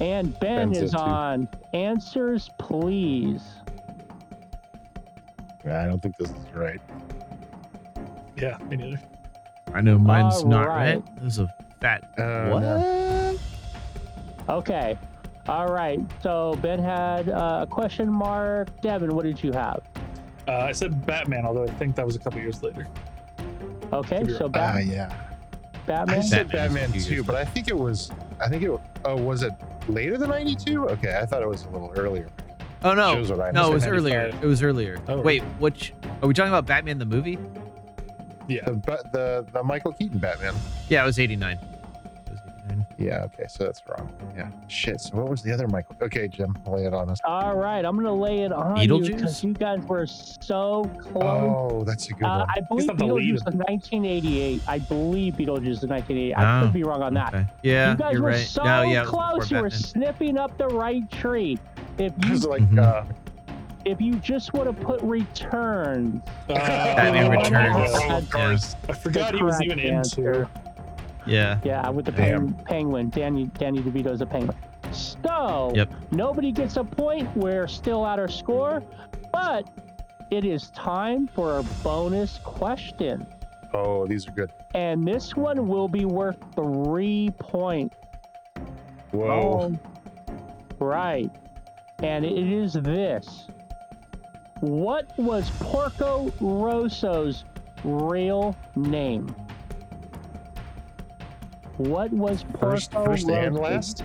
and 0.00 0.38
Ben 0.40 0.70
Ben's 0.72 0.78
is 0.78 0.94
it 0.94 0.96
too. 0.96 1.02
on. 1.02 1.48
Answers, 1.72 2.50
please. 2.58 3.42
I 5.64 5.84
don't 5.86 6.00
think 6.00 6.16
this 6.16 6.30
is 6.30 6.36
right. 6.54 6.80
Yeah, 8.36 8.56
me 8.68 8.76
neither. 8.76 9.00
I 9.74 9.80
know 9.80 9.98
mine's 9.98 10.36
All 10.36 10.46
not 10.48 10.68
right. 10.68 10.94
right. 10.96 11.22
This 11.22 11.34
is 11.34 11.38
a 11.40 11.54
fat. 11.80 12.12
Uh, 12.18 12.50
what? 12.50 12.60
no. 12.60 13.38
Okay. 14.48 14.96
All 15.48 15.66
right. 15.68 15.98
So 16.22 16.56
Ben 16.62 16.78
had 16.78 17.28
uh, 17.28 17.60
a 17.62 17.66
question 17.66 18.12
mark. 18.12 18.80
Devin, 18.80 19.14
what 19.14 19.24
did 19.24 19.42
you 19.42 19.52
have? 19.52 19.80
Uh, 20.46 20.52
I 20.58 20.72
said 20.72 21.04
Batman, 21.04 21.44
although 21.44 21.64
I 21.64 21.70
think 21.70 21.96
that 21.96 22.06
was 22.06 22.14
a 22.14 22.20
couple 22.20 22.40
years 22.40 22.62
later. 22.62 22.86
Okay, 23.92 24.20
Could 24.24 24.36
so 24.36 24.42
wrong. 24.44 24.52
Bat- 24.52 24.74
Ah, 24.76 24.78
yeah. 24.78 25.12
I 25.12 25.78
Batman. 25.86 26.22
said 26.22 26.48
Batman 26.50 26.52
was 26.52 26.70
a 26.70 26.74
Batman 26.74 26.92
few 26.92 27.16
too, 27.16 27.24
but 27.24 27.34
I 27.34 27.44
think 27.44 27.68
it 27.68 27.76
was. 27.76 28.10
I 28.40 28.48
think 28.48 28.62
it. 28.62 28.80
Oh, 29.04 29.16
was 29.16 29.42
it 29.42 29.52
later 29.88 30.18
than 30.18 30.30
'92? 30.30 30.88
Okay, 30.90 31.18
I 31.20 31.26
thought 31.26 31.42
it 31.42 31.48
was 31.48 31.64
a 31.64 31.68
little 31.70 31.92
earlier. 31.96 32.28
Oh 32.82 32.94
no, 32.94 33.14
Shows 33.14 33.30
what 33.30 33.40
I 33.40 33.50
no, 33.50 33.70
it 33.70 33.74
was 33.74 33.82
said 33.84 33.92
earlier. 33.92 34.30
It 34.40 34.46
was 34.46 34.62
earlier. 34.62 34.98
Oh, 35.08 35.20
Wait, 35.20 35.42
which? 35.58 35.92
Are 36.22 36.28
we 36.28 36.34
talking 36.34 36.50
about 36.52 36.66
Batman 36.66 36.98
the 36.98 37.06
movie? 37.06 37.38
Yeah. 38.48 38.64
The 38.64 38.72
but 38.74 39.12
the 39.12 39.46
the 39.52 39.62
Michael 39.62 39.92
Keaton 39.92 40.18
Batman. 40.18 40.54
Yeah, 40.88 41.02
it 41.02 41.06
was 41.06 41.18
'89. 41.18 41.58
It 42.98 43.02
was 43.04 43.08
89. 43.08 43.18
Yeah. 43.18 43.24
Okay, 43.24 43.44
so 43.48 43.64
that's 43.64 43.82
wrong. 43.88 44.10
Yeah. 44.36 44.48
Shit. 44.68 45.00
So 45.00 45.16
what 45.16 45.28
was 45.28 45.42
the 45.42 45.52
other 45.52 45.66
Michael? 45.68 45.96
Okay, 46.02 46.28
Jim, 46.28 46.56
lay 46.66 46.84
it 46.86 46.94
on 46.94 47.10
us. 47.10 47.18
All 47.24 47.56
right, 47.56 47.84
I'm 47.84 47.96
gonna 47.96 48.14
lay 48.14 48.40
it 48.40 48.52
on 48.52 48.76
you 48.80 48.88
Beetlejuice? 48.88 49.06
because 49.16 49.44
you 49.44 49.52
guys 49.52 49.80
were 49.82 50.06
so 50.06 50.84
close. 51.00 51.22
Oh, 51.24 51.84
that's 51.84 52.08
a 52.08 52.12
good 52.14 52.24
Uh, 52.24 52.38
one. 52.40 52.48
I 52.56 52.60
believe 52.68 52.86
not 52.86 52.98
the 52.98 53.06
lead. 53.06 53.34
Beetlejuice 53.34 53.44
was 53.46 53.54
1988. 53.54 54.62
I 54.66 54.78
believe 54.78 55.34
Beetlejuice 55.34 55.68
was 55.68 55.84
1988. 55.86 56.34
I 56.34 56.60
Oh, 56.60 56.64
could 56.64 56.72
be 56.72 56.82
wrong 56.84 57.02
on 57.02 57.14
that. 57.14 57.34
Okay. 57.34 57.46
Yeah, 57.62 57.90
you 57.92 57.96
guys 57.96 58.12
you're 58.14 58.22
were 58.22 58.28
right. 58.30 58.46
so 58.46 58.62
no, 58.64 58.82
yeah, 58.82 58.98
it 58.98 59.00
was 59.02 59.10
close. 59.10 59.50
You 59.50 59.56
were 59.58 59.62
Batman. 59.64 59.80
snipping 59.80 60.38
up 60.38 60.56
the 60.58 60.68
right 60.68 61.08
tree. 61.10 61.58
If 61.98 62.12
It 62.18 62.28
was 62.30 62.44
you 62.44 62.50
like 62.50 62.62
Mhm. 62.70 62.78
uh, 62.78 63.02
if 63.84 64.00
you 64.00 64.16
just 64.16 64.52
would 64.54 64.66
have 64.66 64.78
put 64.80 65.00
returns, 65.02 66.20
Batman 66.48 67.26
Oh, 67.26 67.30
Returns. 67.30 67.92
yeah. 68.04 68.16
of 68.18 68.30
course. 68.30 68.76
I 68.88 68.92
forgot 68.92 69.34
he 69.34 69.42
was 69.42 69.60
even 69.62 69.78
answer. 69.78 70.32
into. 70.42 70.48
Yeah. 71.26 71.58
yeah, 71.64 71.88
with 71.90 72.04
the 72.06 72.12
Damn. 72.12 72.52
peng- 72.54 72.64
penguin, 72.64 73.10
Danny 73.10 73.46
Danny 73.58 73.80
DeVito's 73.80 74.20
a 74.20 74.26
penguin. 74.26 74.56
So 74.92 75.72
Yep. 75.74 75.90
nobody 76.12 76.52
gets 76.52 76.76
a 76.76 76.84
point. 76.84 77.28
We're 77.36 77.66
still 77.68 78.06
at 78.06 78.18
our 78.18 78.28
score, 78.28 78.82
but 79.32 79.68
it 80.30 80.44
is 80.44 80.70
time 80.70 81.26
for 81.28 81.58
a 81.58 81.62
bonus 81.82 82.38
question. 82.44 83.26
Oh, 83.74 84.06
these 84.06 84.26
are 84.28 84.32
good. 84.32 84.50
And 84.74 85.06
this 85.06 85.36
one 85.36 85.68
will 85.68 85.88
be 85.88 86.04
worth 86.04 86.36
three 86.54 87.30
points. 87.38 87.96
Whoa. 89.10 89.72
Right. 90.78 91.30
And 92.02 92.24
it 92.24 92.36
is 92.52 92.74
this. 92.74 93.48
What 94.60 95.10
was 95.18 95.50
Porco 95.60 96.32
Rosso's 96.40 97.44
real 97.84 98.56
name? 98.74 99.34
What 101.78 102.10
was 102.12 102.42
Porco 102.42 102.70
First, 102.70 102.92
first 102.92 103.28
and 103.28 103.54
last. 103.54 104.04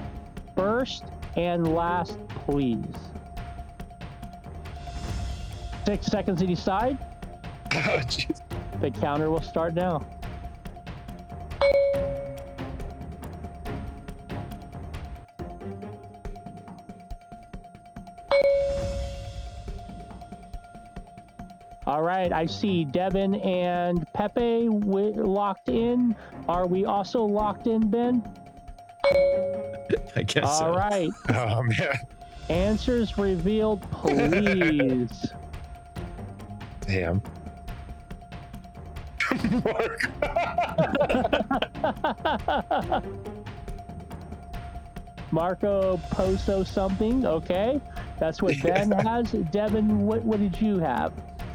First 0.55 1.05
and 1.37 1.73
last, 1.73 2.17
please. 2.45 2.83
Six 5.85 6.07
seconds 6.07 6.41
to 6.41 6.47
decide. 6.47 6.97
Oh. 7.73 8.01
The 8.81 8.91
counter 8.91 9.29
will 9.29 9.41
start 9.41 9.75
now. 9.75 10.05
All 21.91 22.03
right, 22.03 22.31
I 22.31 22.45
see 22.45 22.85
Devin 22.85 23.35
and 23.35 24.07
Pepe 24.13 24.69
locked 24.69 25.67
in. 25.67 26.15
Are 26.47 26.65
we 26.65 26.85
also 26.85 27.21
locked 27.21 27.67
in, 27.67 27.89
Ben? 27.89 28.23
I 30.15 30.23
guess 30.23 30.45
All 30.45 30.71
so. 30.73 30.73
right, 30.73 31.09
Oh 31.31 31.61
man. 31.63 31.97
answers 32.47 33.17
revealed, 33.17 33.81
please. 33.91 35.33
Damn. 36.87 37.21
Mark. 39.65 40.09
Marco 45.31 45.97
Poso 46.09 46.63
something. 46.63 47.25
Okay, 47.25 47.81
that's 48.17 48.41
what 48.41 48.55
Ben 48.63 48.91
has. 48.93 49.33
Devin, 49.51 49.99
what 50.07 50.23
what 50.23 50.39
did 50.39 50.61
you 50.61 50.79
have? 50.79 51.11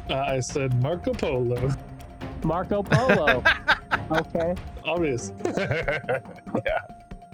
Uh, 0.09 0.15
I 0.15 0.39
said 0.39 0.81
Marco 0.81 1.13
Polo. 1.13 1.69
Marco 2.43 2.83
Polo. 2.83 3.43
okay, 4.11 4.55
Obvious. 4.85 5.33
yeah. 5.55 6.21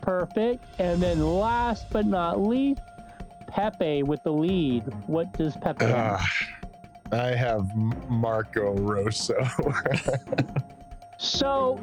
perfect. 0.01 0.63
And 0.79 1.01
then 1.01 1.21
last 1.21 1.87
but 1.91 2.05
not 2.05 2.41
least, 2.41 2.81
Pepe 3.47 4.03
with 4.03 4.23
the 4.23 4.31
lead. 4.31 4.83
What 5.07 5.31
does 5.33 5.55
Pepe 5.57 5.85
have? 5.85 6.19
Ah, 6.19 6.29
I 7.11 7.35
have 7.35 7.75
Marco 8.09 8.73
Rosso. 8.75 9.35
So 11.23 11.79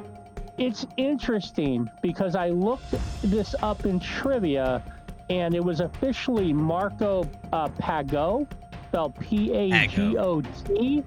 it's 0.59 0.87
interesting 0.99 1.89
because 2.03 2.35
I 2.35 2.51
looked 2.51 2.95
this 3.23 3.55
up 3.63 3.87
in 3.87 3.99
trivia 3.99 4.83
and 5.31 5.55
it 5.55 5.65
was 5.65 5.81
officially 5.81 6.53
Marco 6.53 7.29
uh, 7.53 7.69
Pago, 7.79 8.47
spelled 8.91 9.15
P 9.21 9.53
A 9.53 9.87
G 9.87 10.19
O 10.19 10.41
T. 10.41 11.05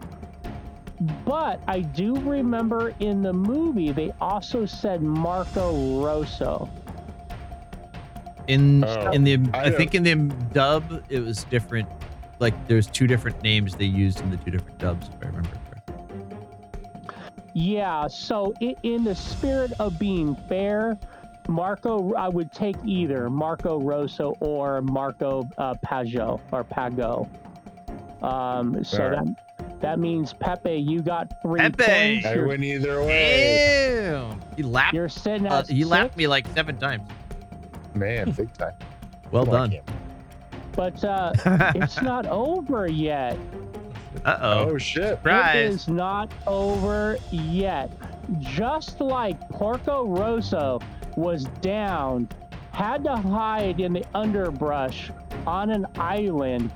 But 1.25 1.61
I 1.67 1.81
do 1.81 2.15
remember 2.15 2.93
in 3.01 3.21
the 3.21 3.33
movie 3.33 3.91
they 3.91 4.13
also 4.21 4.65
said 4.65 5.01
Marco 5.01 6.01
Rosso. 6.01 6.69
In 8.47 8.85
Oh, 8.85 9.11
in 9.11 9.25
the 9.25 9.37
I 9.53 9.65
I, 9.65 9.71
think 9.71 9.95
in 9.95 10.03
the 10.03 10.15
dub 10.53 11.03
it 11.09 11.19
was 11.19 11.43
different. 11.45 11.89
Like 12.39 12.67
there's 12.67 12.87
two 12.87 13.05
different 13.05 13.41
names 13.43 13.75
they 13.75 13.85
used 13.85 14.21
in 14.21 14.31
the 14.31 14.37
two 14.37 14.51
different 14.51 14.77
dubs, 14.77 15.09
if 15.09 15.15
I 15.21 15.27
remember 15.27 15.49
correctly. 15.69 16.37
Yeah, 17.53 18.07
so 18.07 18.53
i 18.61 18.75
in 18.83 19.03
the 19.03 19.15
spirit 19.15 19.73
of 19.79 19.99
being 19.99 20.35
fair, 20.47 20.97
Marco, 21.49 22.13
I 22.13 22.29
would 22.29 22.53
take 22.53 22.77
either 22.85 23.29
Marco 23.29 23.79
Rosso 23.79 24.35
or 24.39 24.81
Marco 24.81 25.49
uh, 25.57 25.75
Pago 25.81 26.39
or 26.53 26.63
Pago. 26.63 27.27
Um, 28.23 28.83
so 28.83 29.03
Alright. 29.03 29.25
that 29.57 29.81
That 29.81 29.99
means 29.99 30.33
Pepe, 30.33 30.75
you 30.75 31.01
got 31.01 31.41
three 31.41 31.59
Pepe! 31.59 31.75
points. 31.83 32.25
I 32.25 32.33
You're, 32.35 32.47
win 32.47 32.63
either 32.63 33.01
way. 33.03 33.99
Damn. 34.01 34.41
He 34.55 34.63
lapped. 34.63 34.93
you're 34.93 35.09
sitting 35.09 35.45
Uh, 35.47 35.59
at 35.59 35.67
he 35.69 35.83
lapped 35.83 36.15
me 36.15 36.27
like 36.27 36.47
seven 36.55 36.77
times. 36.77 37.09
Man, 37.93 38.31
big 38.31 38.51
time. 38.53 38.73
Well 39.31 39.45
Come 39.45 39.53
done. 39.53 39.71
Cam. 39.71 39.83
but 40.75 41.03
uh, 41.03 41.33
it's 41.75 42.01
not 42.03 42.27
over 42.27 42.87
yet. 42.87 43.35
Uh 44.23 44.37
oh. 44.41 44.69
Oh 44.69 44.77
shit. 44.77 45.03
It 45.03 45.09
Surprise. 45.17 45.73
is 45.73 45.87
not 45.87 46.31
over 46.45 47.17
yet. 47.31 47.91
Just 48.39 49.01
like 49.01 49.39
Porco 49.49 50.05
Rosso 50.05 50.79
was 51.17 51.45
down, 51.61 52.29
had 52.73 53.03
to 53.05 53.15
hide 53.15 53.79
in 53.79 53.93
the 53.93 54.05
underbrush 54.13 55.09
on 55.47 55.71
an 55.71 55.87
island, 55.95 56.71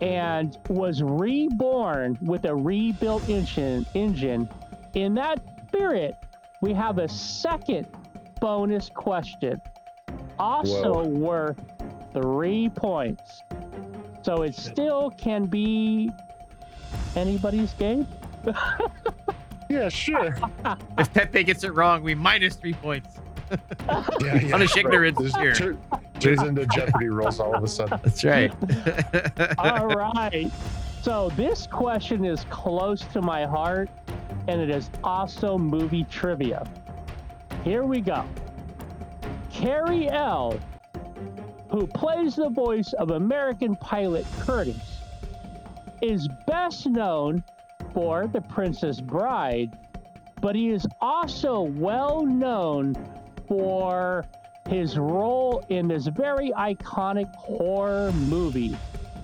and 0.00 0.56
was 0.68 1.02
reborn 1.02 2.18
with 2.22 2.44
a 2.44 2.54
rebuilt 2.54 3.28
engine. 3.28 3.84
engine. 3.94 4.48
In 4.94 5.14
that 5.14 5.40
spirit, 5.66 6.14
we 6.60 6.72
have 6.72 6.98
a 6.98 7.08
second 7.08 7.86
bonus 8.40 8.88
question, 8.88 9.60
also 10.38 11.04
Whoa. 11.04 11.08
worth 11.08 11.60
three 12.12 12.68
points. 12.68 13.42
So 14.22 14.42
it 14.42 14.54
still 14.54 15.10
can 15.10 15.46
be 15.46 16.10
anybody's 17.16 17.72
game. 17.74 18.06
Yeah, 19.68 19.90
sure. 19.90 20.34
If 20.96 21.12
Pepe 21.12 21.44
gets 21.44 21.62
it 21.62 21.74
wrong, 21.74 22.02
we 22.02 22.14
minus 22.14 22.56
three 22.56 22.72
points. 22.72 23.18
Yeah, 24.20 24.34
yeah. 24.40 24.50
Punish 24.50 24.76
ignorance 24.76 25.18
This 25.18 25.34
here. 25.36 25.54
tur- 25.54 25.76
turns 26.20 26.42
into 26.42 26.66
Jeopardy 26.66 27.08
rules 27.08 27.40
all 27.40 27.54
of 27.54 27.62
a 27.62 27.68
sudden. 27.68 27.98
That's 28.02 28.24
right. 28.24 28.52
All 29.58 29.86
right. 29.88 30.50
So 31.02 31.30
this 31.36 31.66
question 31.66 32.24
is 32.24 32.44
close 32.50 33.00
to 33.12 33.22
my 33.22 33.46
heart, 33.46 33.88
and 34.48 34.60
it 34.60 34.68
is 34.68 34.90
also 35.04 35.56
movie 35.56 36.04
trivia. 36.04 36.68
Here 37.64 37.84
we 37.84 38.00
go. 38.00 38.24
Cary 39.52 40.08
Elwes, 40.08 40.60
who 41.70 41.86
plays 41.86 42.36
the 42.36 42.50
voice 42.50 42.92
of 42.94 43.10
American 43.12 43.76
pilot 43.76 44.26
Curtis, 44.40 44.98
is 46.02 46.28
best 46.46 46.86
known 46.86 47.42
for 47.94 48.26
The 48.26 48.40
Princess 48.40 49.00
Bride, 49.00 49.76
but 50.40 50.54
he 50.54 50.68
is 50.70 50.86
also 51.00 51.62
well 51.62 52.24
known 52.24 52.94
for 53.48 54.24
his 54.68 54.98
role 54.98 55.64
in 55.70 55.88
this 55.88 56.06
very 56.06 56.50
iconic 56.50 57.34
horror 57.34 58.12
movie. 58.12 58.76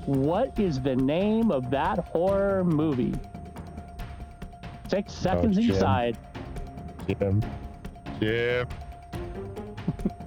What 0.07 0.59
is 0.59 0.81
the 0.81 0.97
name 0.97 1.51
of 1.51 1.71
that 1.71 1.99
horror 1.99 2.65
movie? 2.65 3.15
Six 4.89 5.15
oh, 5.19 5.23
seconds 5.23 5.59
each 5.59 5.69
Jim. 5.69 5.79
side. 5.79 6.19
Jim. 7.07 7.45
Jim. 8.21 8.69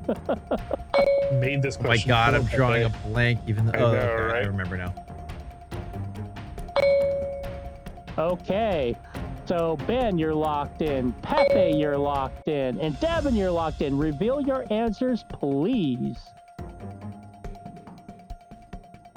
Made 1.33 1.62
this 1.62 1.77
oh 1.77 1.81
my 1.81 1.89
question. 1.89 2.10
god, 2.10 2.33
I'm 2.33 2.45
drawing 2.45 2.83
a 2.83 2.89
blank. 2.89 3.39
Even 3.47 3.65
though 3.65 3.73
I 3.73 3.81
oh, 3.81 3.91
know, 3.91 3.99
okay, 3.99 4.38
I 4.38 4.41
remember 4.41 4.77
now. 4.77 4.93
Okay. 8.17 8.95
So 9.47 9.77
Ben, 9.88 10.17
you're 10.17 10.33
locked 10.36 10.81
in. 10.81 11.13
Pepe, 11.21 11.77
you're 11.77 11.97
locked 11.97 12.49
in. 12.49 12.79
And 12.81 12.99
Devin, 12.99 13.33
you're 13.33 13.49
locked 13.51 13.81
in. 13.81 13.97
Reveal 13.97 14.41
your 14.41 14.65
answers, 14.71 15.23
please. 15.29 16.17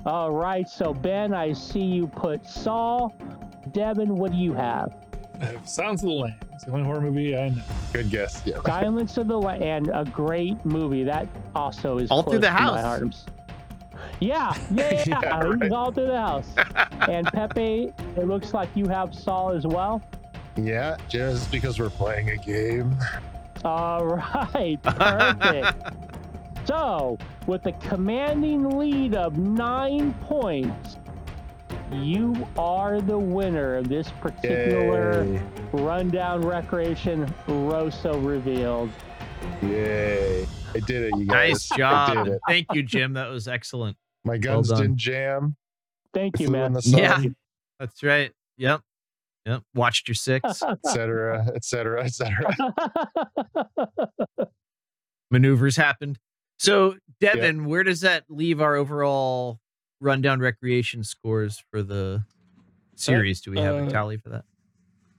All 0.07 0.31
right. 0.31 0.69
So 0.69 0.95
Ben, 0.95 1.35
I 1.35 1.53
see 1.53 1.83
you 1.83 2.07
put 2.07 2.47
Saw. 2.47 3.09
Devin, 3.73 4.17
what 4.17 4.31
do 4.33 4.39
you 4.39 4.53
have? 4.53 4.95
Sounds 5.65 6.03
of 6.03 6.09
the 6.09 6.15
Lambs. 6.15 6.65
The 6.65 6.71
only 6.73 6.85
horror 6.85 7.01
movie 7.01 7.37
I 7.37 7.49
know. 7.49 7.63
Good 7.93 8.11
guess. 8.11 8.43
Yeah. 8.45 8.61
Silence 8.65 9.17
of 9.17 9.27
the 9.27 9.39
Lambs, 9.39 9.89
a 9.93 10.05
great 10.05 10.65
movie. 10.65 11.03
That 11.03 11.27
also 11.57 11.99
is 11.99 12.11
All 12.11 12.23
through 12.23 12.39
the 12.39 12.47
to 12.49 12.53
my 12.53 12.59
house. 12.61 12.81
heart. 12.83 13.17
Yeah, 14.21 14.55
yeah, 14.71 14.93
yeah. 15.07 15.21
Yeah, 15.23 15.39
right. 15.45 15.73
all 15.73 15.91
through 15.91 16.07
the 16.07 16.21
house. 16.21 16.49
and 17.09 17.27
Pepe, 17.27 17.93
it 18.17 18.27
looks 18.29 18.55
like 18.55 18.69
you 18.75 18.87
have 18.87 19.15
Saw 19.15 19.49
as 19.51 19.67
well. 19.67 20.03
Yeah, 20.65 20.97
just 21.09 21.51
because 21.51 21.79
we're 21.79 21.91
playing 21.91 22.31
a 22.31 22.37
game. 22.37 22.97
All 23.65 24.05
right, 24.07 24.79
perfect. 24.83 25.95
so, 26.67 27.19
with 27.47 27.67
a 27.67 27.73
commanding 27.73 28.79
lead 28.79 29.15
of 29.15 29.37
nine 29.39 30.15
points, 30.23 30.97
you 31.93 32.47
are 32.57 33.01
the 33.01 33.19
winner 33.19 33.77
of 33.77 33.89
this 33.89 34.11
particular 34.21 35.25
Yay. 35.25 35.43
rundown 35.73 36.43
recreation 36.43 37.33
Rosso 37.49 38.19
revealed. 38.19 38.91
Yay. 39.63 40.47
I 40.75 40.79
did 40.81 41.03
it, 41.05 41.19
you 41.19 41.27
guys. 41.27 41.51
Nice 41.53 41.73
I 41.73 41.77
job. 41.77 42.25
did 42.25 42.35
it. 42.35 42.41
Thank 42.47 42.67
you, 42.73 42.83
Jim. 42.83 43.15
That 43.15 43.29
was 43.29 43.49
excellent. 43.49 43.97
My 44.25 44.39
guns 44.39 44.69
done. 44.69 44.83
didn't 44.83 44.97
jam. 44.99 45.57
Thank 46.15 46.39
you, 46.41 46.49
man. 46.49 46.77
Yeah. 46.85 47.23
That's 47.79 48.03
right. 48.03 48.33
Yep. 48.57 48.83
Yep. 49.51 49.63
Watched 49.75 50.07
your 50.09 50.15
six 50.15 50.63
et 50.69 50.79
cetera, 50.87 51.51
et 51.55 51.65
cetera, 51.65 52.05
et 52.05 52.13
cetera. 52.15 52.55
maneuvers 55.31 55.77
happened. 55.77 56.19
So, 56.59 56.97
Devin, 57.21 57.65
where 57.65 57.83
does 57.83 58.03
that 58.03 58.25
leave 58.29 58.61
our 58.61 58.77
overall 58.77 59.59
rundown 60.01 60.41
recreation 60.41 61.03
scores 61.05 61.63
for 61.71 61.83
the 61.83 62.25
series? 62.97 63.41
Do 63.41 63.51
we 63.51 63.59
have 63.61 63.75
a 63.77 63.87
uh, 63.87 63.89
tally 63.91 64.19
for 64.19 64.29
that? 64.29 64.45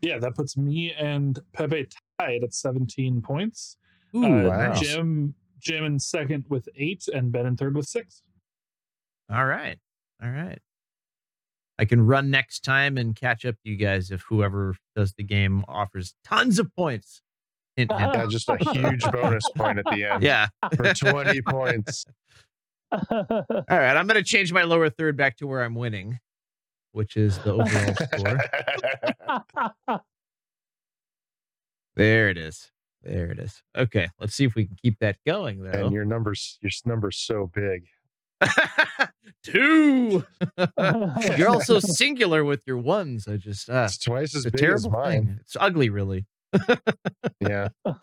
Yeah, 0.01 0.17
that 0.19 0.35
puts 0.35 0.55
me 0.55 0.93
and 0.93 1.39
Pepe 1.53 1.87
tied 2.19 2.43
at 2.43 2.53
17 2.53 3.21
points. 3.21 3.77
Ooh, 4.15 4.23
Uh, 4.25 4.49
wow. 4.49 4.73
Jim, 4.75 5.33
Jim 5.59 5.83
in 5.83 5.99
second 5.99 6.45
with 6.49 6.69
eight, 6.75 7.05
and 7.13 7.31
Ben 7.31 7.45
in 7.45 7.55
third 7.57 7.75
with 7.75 7.85
six. 7.87 8.23
All 9.31 9.45
right. 9.45 9.77
All 10.23 10.29
right. 10.29 10.59
I 11.81 11.85
can 11.85 12.05
run 12.05 12.29
next 12.29 12.59
time 12.63 12.95
and 12.95 13.15
catch 13.15 13.43
up 13.43 13.55
to 13.63 13.69
you 13.71 13.75
guys 13.75 14.11
if 14.11 14.21
whoever 14.29 14.75
does 14.95 15.13
the 15.13 15.23
game 15.23 15.65
offers 15.67 16.13
tons 16.23 16.59
of 16.59 16.73
points. 16.75 17.23
Hint, 17.75 17.91
hint. 17.91 18.01
Yeah, 18.13 18.25
just 18.27 18.47
a 18.49 18.57
huge 18.71 19.03
bonus 19.11 19.43
point 19.57 19.79
at 19.79 19.85
the 19.85 20.03
end 20.11 20.21
Yeah. 20.21 20.49
for 20.75 20.93
20 20.93 21.41
points. 21.41 22.05
All 22.91 23.01
right. 23.09 23.97
I'm 23.97 24.05
going 24.05 24.21
to 24.21 24.23
change 24.23 24.53
my 24.53 24.61
lower 24.63 24.91
third 24.91 25.17
back 25.17 25.37
to 25.37 25.47
where 25.47 25.63
I'm 25.63 25.73
winning, 25.73 26.19
which 26.91 27.17
is 27.17 27.39
the 27.39 27.53
overall 27.53 27.95
score. 27.95 28.39
There 31.95 32.29
it 32.29 32.37
is. 32.37 32.69
There 33.01 33.31
it 33.31 33.39
is. 33.39 33.63
Okay. 33.75 34.09
Let's 34.19 34.35
see 34.35 34.45
if 34.45 34.53
we 34.53 34.67
can 34.67 34.75
keep 34.81 34.99
that 34.99 35.17
going, 35.25 35.63
though. 35.63 35.85
and 35.85 35.93
your 35.93 36.05
numbers, 36.05 36.59
your 36.61 36.71
number's 36.85 37.17
so 37.17 37.49
big. 37.53 37.85
Two. 39.43 40.25
You're 41.37 41.49
also 41.49 41.79
singular 41.79 42.43
with 42.43 42.63
your 42.65 42.77
ones. 42.77 43.27
I 43.27 43.37
just, 43.37 43.69
uh, 43.69 43.83
It's 43.85 43.97
twice 43.97 44.35
as 44.35 44.45
it's 44.45 44.47
a 44.47 44.51
big 44.51 44.55
as 44.55 44.83
terrible 44.83 44.91
mine. 44.91 45.25
thing. 45.25 45.37
It's 45.41 45.57
ugly, 45.59 45.89
really. 45.89 46.25
Yeah. 47.39 47.69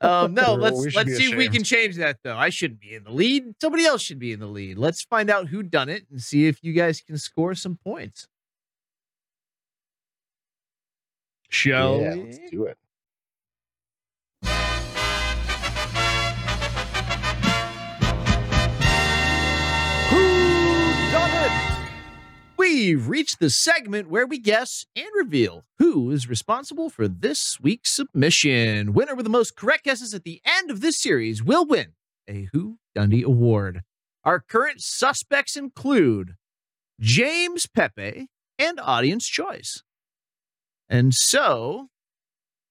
Um, 0.00 0.34
no, 0.34 0.54
let's 0.54 0.78
we 0.78 0.90
let's 0.90 1.10
be 1.10 1.14
see 1.14 1.30
if 1.30 1.36
we 1.36 1.48
can 1.48 1.62
change 1.62 1.96
that 1.96 2.18
though. 2.24 2.36
I 2.36 2.50
shouldn't 2.50 2.80
be 2.80 2.94
in 2.94 3.04
the 3.04 3.12
lead. 3.12 3.54
Somebody 3.60 3.84
else 3.84 4.02
should 4.02 4.18
be 4.18 4.32
in 4.32 4.40
the 4.40 4.46
lead. 4.46 4.78
Let's 4.78 5.02
find 5.02 5.30
out 5.30 5.48
who 5.48 5.62
done 5.62 5.88
it 5.88 6.06
and 6.10 6.20
see 6.20 6.46
if 6.48 6.58
you 6.62 6.72
guys 6.72 7.00
can 7.00 7.16
score 7.18 7.54
some 7.54 7.78
points. 7.84 8.26
Shall 11.50 12.00
yeah, 12.00 12.14
we? 12.14 12.22
let's 12.24 12.38
do 12.50 12.64
it. 12.64 12.78
We've 22.74 23.06
reached 23.06 23.38
the 23.38 23.50
segment 23.50 24.08
where 24.08 24.26
we 24.26 24.38
guess 24.38 24.86
and 24.96 25.06
reveal 25.14 25.64
who 25.78 26.10
is 26.10 26.26
responsible 26.26 26.88
for 26.88 27.06
this 27.06 27.60
week's 27.60 27.90
submission. 27.90 28.94
Winner 28.94 29.14
with 29.14 29.26
the 29.26 29.30
most 29.30 29.56
correct 29.56 29.84
guesses 29.84 30.14
at 30.14 30.24
the 30.24 30.40
end 30.46 30.70
of 30.70 30.80
this 30.80 30.98
series 30.98 31.44
will 31.44 31.66
win 31.66 31.92
a 32.26 32.48
Who 32.54 32.78
Dundee 32.94 33.24
Award. 33.24 33.82
Our 34.24 34.40
current 34.40 34.80
suspects 34.80 35.54
include 35.54 36.36
James 36.98 37.66
Pepe 37.66 38.28
and 38.58 38.80
Audience 38.80 39.26
Choice. 39.26 39.82
And 40.88 41.12
so, 41.12 41.88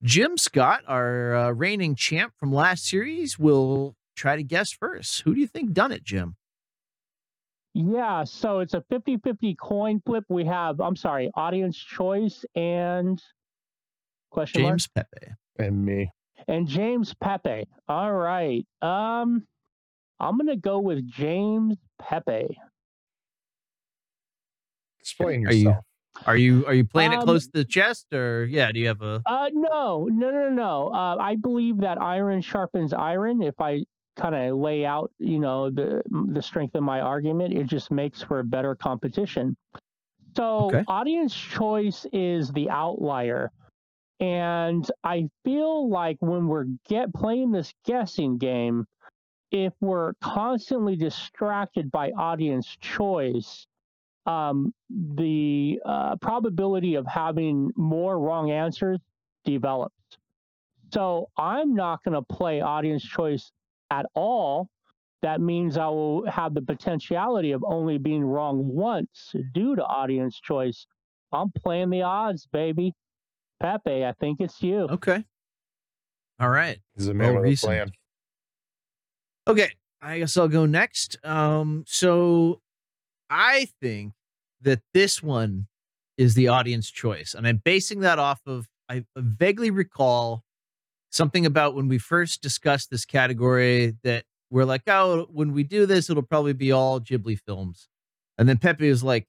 Jim 0.02 0.36
Scott, 0.36 0.82
our 0.88 1.36
uh, 1.36 1.52
reigning 1.52 1.94
champ 1.94 2.34
from 2.40 2.52
last 2.52 2.86
series, 2.86 3.38
will 3.38 3.96
try 4.16 4.36
to 4.36 4.44
guess 4.44 4.72
first. 4.72 5.22
Who 5.22 5.36
do 5.36 5.40
you 5.40 5.48
think 5.48 5.74
done 5.74 5.92
it, 5.92 6.04
Jim? 6.04 6.38
Yeah, 7.74 8.24
so 8.24 8.60
it's 8.60 8.74
a 8.74 8.82
50 8.90 9.18
50 9.18 9.56
coin 9.56 10.02
flip. 10.06 10.24
We 10.30 10.46
have, 10.46 10.80
I'm 10.82 10.96
sorry, 10.96 11.32
audience 11.36 11.78
choice 11.78 12.44
and 12.56 13.22
question 14.30 14.64
mark? 14.64 14.74
James 14.74 14.88
Pepe. 14.88 15.28
And 15.60 15.86
me. 15.86 16.12
and 16.48 16.68
James 16.68 17.14
Pepe. 17.14 17.68
All 17.88 18.14
right. 18.14 18.66
Um, 18.82 19.46
I'm 20.20 20.38
gonna 20.38 20.56
go 20.58 20.80
with 20.80 21.08
James 21.10 21.78
Pepe. 22.00 22.58
Explain 25.00 25.48
Are 25.48 25.54
you- 25.54 25.60
yourself. 25.66 25.86
Are 26.28 26.36
you 26.38 26.66
are 26.68 26.74
you 26.74 26.84
playing 26.86 27.14
it 27.14 27.20
Um, 27.20 27.24
close 27.24 27.46
to 27.46 27.52
the 27.54 27.64
chest, 27.66 28.14
or 28.14 28.46
yeah? 28.46 28.72
Do 28.72 28.80
you 28.80 28.88
have 28.88 29.02
a? 29.02 29.24
Uh, 29.26 29.50
no, 29.54 30.08
no, 30.12 30.30
no, 30.30 30.50
no. 30.50 30.90
Uh, 30.94 31.16
I 31.20 31.36
believe 31.38 31.78
that 31.78 32.00
iron 32.00 32.42
sharpens 32.42 32.92
iron. 32.94 33.42
If 33.42 33.60
I 33.62 33.86
kind 34.16 34.36
of 34.36 34.58
lay 34.58 34.86
out, 34.86 35.12
you 35.20 35.40
know, 35.40 35.70
the 35.70 36.04
the 36.34 36.42
strength 36.42 36.76
of 36.76 36.84
my 36.84 37.02
argument, 37.02 37.54
it 37.54 37.66
just 37.66 37.92
makes 37.92 38.22
for 38.22 38.40
a 38.40 38.44
better 38.44 38.76
competition. 38.76 39.56
So, 40.38 40.76
Okay. 40.76 40.86
audience 40.88 41.36
choice 41.36 42.06
is 42.14 42.52
the 42.52 42.70
outlier, 42.70 43.52
and 44.20 44.90
I 45.04 45.30
feel 45.44 45.90
like 45.90 46.18
when 46.22 46.48
we're 46.48 46.68
get 46.88 47.14
playing 47.14 47.52
this 47.52 47.74
guessing 47.86 48.38
game, 48.38 48.86
if 49.52 49.74
we're 49.82 50.14
constantly 50.22 50.96
distracted 50.96 51.92
by 51.92 52.12
audience 52.12 52.68
choice, 52.82 53.68
um, 54.26 54.74
the 54.90 55.80
uh, 55.86 56.16
probability 56.18 56.96
of 56.96 57.08
having 57.08 57.72
more 57.76 58.20
wrong 58.20 58.52
answers 58.52 59.00
develops. 59.46 59.96
So 60.94 61.30
I'm 61.38 61.74
not 61.76 62.04
going 62.04 62.14
to 62.16 62.22
play 62.22 62.62
audience 62.62 63.04
choice 63.04 63.52
at 63.92 64.08
all. 64.16 64.70
That 65.22 65.40
means 65.40 65.78
I 65.78 65.86
will 65.86 66.26
have 66.28 66.56
the 66.56 66.64
potentiality 66.64 67.52
of 67.52 67.64
only 67.64 68.00
being 68.00 68.24
wrong 68.24 68.68
once 68.68 69.36
due 69.54 69.76
to 69.76 69.84
audience 69.84 70.40
choice. 70.40 70.88
I'm 71.32 71.52
playing 71.52 71.92
the 71.92 72.02
odds, 72.02 72.48
baby. 72.52 72.94
Pepe, 73.60 74.04
I 74.04 74.14
think 74.20 74.40
it's 74.40 74.64
you. 74.64 74.88
Okay. 74.90 75.24
All 76.40 76.50
right. 76.50 76.80
He's 76.96 77.08
a 77.08 77.14
man 77.14 77.36
Well 77.36 77.44
with 77.44 77.64
a 77.64 77.66
plan. 77.66 77.92
Okay, 79.48 79.72
I 80.02 80.20
guess 80.20 80.36
I'll 80.38 80.48
go 80.48 80.66
next. 80.66 81.18
Um, 81.24 81.84
so 81.88 82.62
I 83.30 83.68
think 83.80 84.14
that 84.62 84.82
this 84.94 85.22
one 85.22 85.68
is 86.18 86.34
the 86.34 86.48
audience 86.48 86.90
choice, 86.90 87.36
and 87.36 87.48
I'm 87.48 87.58
basing 87.58 88.00
that 88.02 88.18
off 88.18 88.42
of 88.48 88.68
I 88.90 89.06
vaguely 89.16 89.72
recall 89.72 90.44
something 91.12 91.46
about 91.46 91.76
when 91.76 91.88
we 91.88 91.98
first 91.98 92.42
discussed 92.42 92.90
this 92.90 93.06
category 93.06 93.96
that 94.04 94.26
we're 94.50 94.66
like, 94.66 94.82
oh, 94.88 95.28
when 95.32 95.54
we 95.54 95.64
do 95.64 95.86
this, 95.86 96.10
it'll 96.10 96.24
probably 96.24 96.54
be 96.54 96.72
all 96.72 97.00
Ghibli 97.00 97.40
films, 97.40 97.88
and 98.38 98.50
then 98.50 98.58
Pepe 98.58 98.90
was 98.90 99.04
like, 99.04 99.28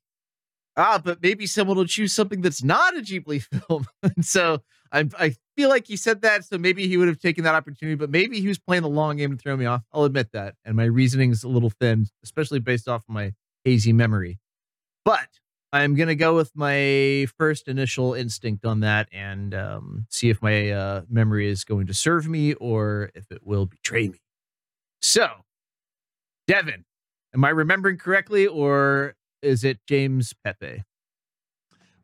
ah, 0.76 1.00
but 1.02 1.22
maybe 1.22 1.46
someone 1.46 1.76
will 1.76 1.84
choose 1.84 2.12
something 2.12 2.40
that's 2.40 2.62
not 2.62 2.96
a 2.96 3.00
Ghibli 3.00 3.42
film, 3.68 3.86
and 4.02 4.24
so 4.24 4.62
I 4.90 5.08
I 5.18 5.34
feel 5.56 5.68
like 5.68 5.86
he 5.86 5.96
said 5.96 6.22
that, 6.22 6.44
so 6.44 6.58
maybe 6.58 6.88
he 6.88 6.96
would 6.96 7.08
have 7.08 7.18
taken 7.18 7.44
that 7.44 7.54
opportunity, 7.54 7.96
but 7.96 8.10
maybe 8.10 8.40
he 8.40 8.48
was 8.48 8.58
playing 8.58 8.82
the 8.82 8.88
long 8.88 9.16
game 9.16 9.30
to 9.30 9.36
throw 9.36 9.56
me 9.56 9.66
off. 9.66 9.82
I'll 9.92 10.04
admit 10.04 10.32
that, 10.32 10.54
and 10.64 10.76
my 10.76 10.84
reasoning 10.84 11.30
is 11.30 11.44
a 11.44 11.48
little 11.48 11.70
thin, 11.70 12.06
especially 12.24 12.58
based 12.60 12.88
off 12.88 13.02
of 13.08 13.14
my 13.14 13.32
hazy 13.64 13.92
memory. 13.92 14.38
But 15.04 15.28
I'm 15.72 15.94
gonna 15.94 16.14
go 16.14 16.34
with 16.36 16.52
my 16.54 17.26
first 17.38 17.66
initial 17.66 18.12
instinct 18.14 18.64
on 18.66 18.80
that 18.80 19.08
and 19.10 19.54
um, 19.54 20.06
see 20.10 20.28
if 20.28 20.42
my 20.42 20.70
uh, 20.70 21.02
memory 21.08 21.48
is 21.48 21.64
going 21.64 21.86
to 21.86 21.94
serve 21.94 22.28
me 22.28 22.52
or 22.54 23.10
if 23.14 23.30
it 23.30 23.46
will 23.46 23.64
betray 23.66 24.08
me. 24.08 24.20
So, 25.00 25.28
Devin, 26.46 26.84
am 27.34 27.44
I 27.44 27.48
remembering 27.50 27.96
correctly, 27.96 28.46
or 28.46 29.14
is 29.40 29.64
it 29.64 29.78
James 29.88 30.34
Pepe? 30.44 30.84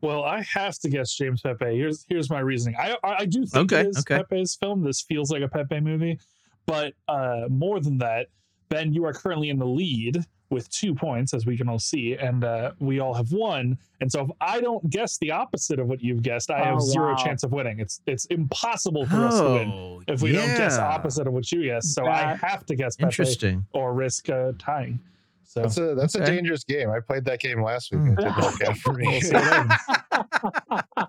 Well, 0.00 0.24
I 0.24 0.42
have 0.42 0.78
to 0.78 0.88
guess 0.88 1.12
James 1.14 1.42
Pepe. 1.42 1.76
Here's 1.76 2.07
here's 2.09 2.31
my 2.31 2.40
reasoning. 2.40 2.76
I 2.78 2.96
I, 3.04 3.16
I 3.20 3.24
do 3.26 3.44
think 3.44 3.72
Okay, 3.72 3.83
it 3.83 3.88
is 3.88 3.98
okay. 3.98 4.22
Pepe's 4.28 4.57
film. 4.57 4.83
This 4.83 5.02
feels 5.02 5.31
like 5.31 5.42
a 5.42 5.48
Pepe 5.48 5.81
movie, 5.81 6.18
but 6.66 6.94
uh, 7.07 7.46
more 7.50 7.81
than 7.81 7.98
that, 7.98 8.28
Ben, 8.68 8.92
you 8.92 9.04
are 9.04 9.12
currently 9.12 9.50
in 9.50 9.59
the 9.59 9.66
lead 9.66 10.24
with 10.50 10.70
two 10.70 10.94
points, 10.94 11.34
as 11.34 11.46
we 11.46 11.56
can 11.56 11.68
all 11.68 11.78
see, 11.78 12.14
and 12.14 12.44
uh, 12.44 12.72
we 12.78 13.00
all 13.00 13.14
have 13.14 13.32
one. 13.32 13.78
And 14.00 14.11
so, 14.11 14.22
if 14.22 14.30
I 14.40 14.61
don't 14.61 14.88
guess 14.90 15.18
the 15.18 15.30
opposite 15.30 15.78
of 15.78 15.88
what 15.88 16.02
you've 16.02 16.22
guessed, 16.22 16.50
I 16.50 16.64
have 16.64 16.80
zero 16.80 17.11
wow. 17.11 17.16
chance 17.16 17.42
of 17.42 17.52
winning. 17.52 17.80
It's 17.80 18.00
it's 18.06 18.24
impossible 18.26 19.06
for 19.06 19.26
us 19.26 19.38
to 19.40 19.44
win 19.44 19.70
Oh, 19.70 20.02
if 20.06 20.22
we 20.22 20.32
don't 20.32 20.56
guess 20.56 20.78
opposite 20.78 21.26
of 21.26 21.32
what 21.32 21.50
you 21.52 21.64
guess. 21.64 21.88
So 21.94 22.06
I 22.06 22.37
have 22.37 22.64
to 22.66 22.74
guess 22.74 22.96
Pepe 22.96 23.58
or 23.72 23.92
risk 23.94 24.30
uh, 24.30 24.52
tying. 24.58 25.00
So 25.48 25.62
That's 25.62 25.78
a 25.78 25.94
that's 25.94 26.14
a 26.14 26.24
dangerous 26.26 26.62
game. 26.62 26.90
I 26.90 27.00
played 27.00 27.24
that 27.24 27.40
game 27.40 27.62
last 27.62 27.90
week. 27.90 28.02
and 28.02 28.18
It 28.18 28.22
didn't 28.22 28.37
work 28.37 28.62
out 28.62 28.76
for 28.76 28.92
me. 28.92 29.06
We'll 29.06 29.20
see 29.22 29.34
what 29.34 31.08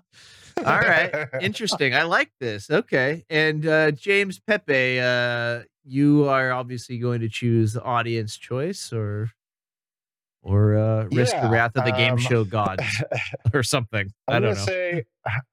All 0.66 0.78
right. 0.78 1.28
Interesting. 1.42 1.94
I 1.94 2.04
like 2.04 2.30
this. 2.40 2.70
Okay. 2.70 3.24
And 3.28 3.66
uh, 3.66 3.90
James 3.90 4.38
Pepe, 4.38 4.98
uh, 4.98 5.60
you 5.84 6.28
are 6.28 6.52
obviously 6.52 6.98
going 6.98 7.20
to 7.20 7.28
choose 7.28 7.76
audience 7.76 8.36
choice 8.36 8.92
or 8.92 9.30
or 10.42 10.74
uh, 10.76 11.04
risk 11.12 11.36
the 11.42 11.50
wrath 11.50 11.72
of 11.76 11.84
the 11.84 11.92
game 11.92 12.12
um, 12.14 12.18
show 12.18 12.44
gods 12.58 12.82
or 13.52 13.62
something. 13.62 14.10
I 14.26 14.36
I'm 14.36 14.42
don't 14.42 14.54
gonna 14.54 14.60
know. 14.60 14.72
say 14.72 15.04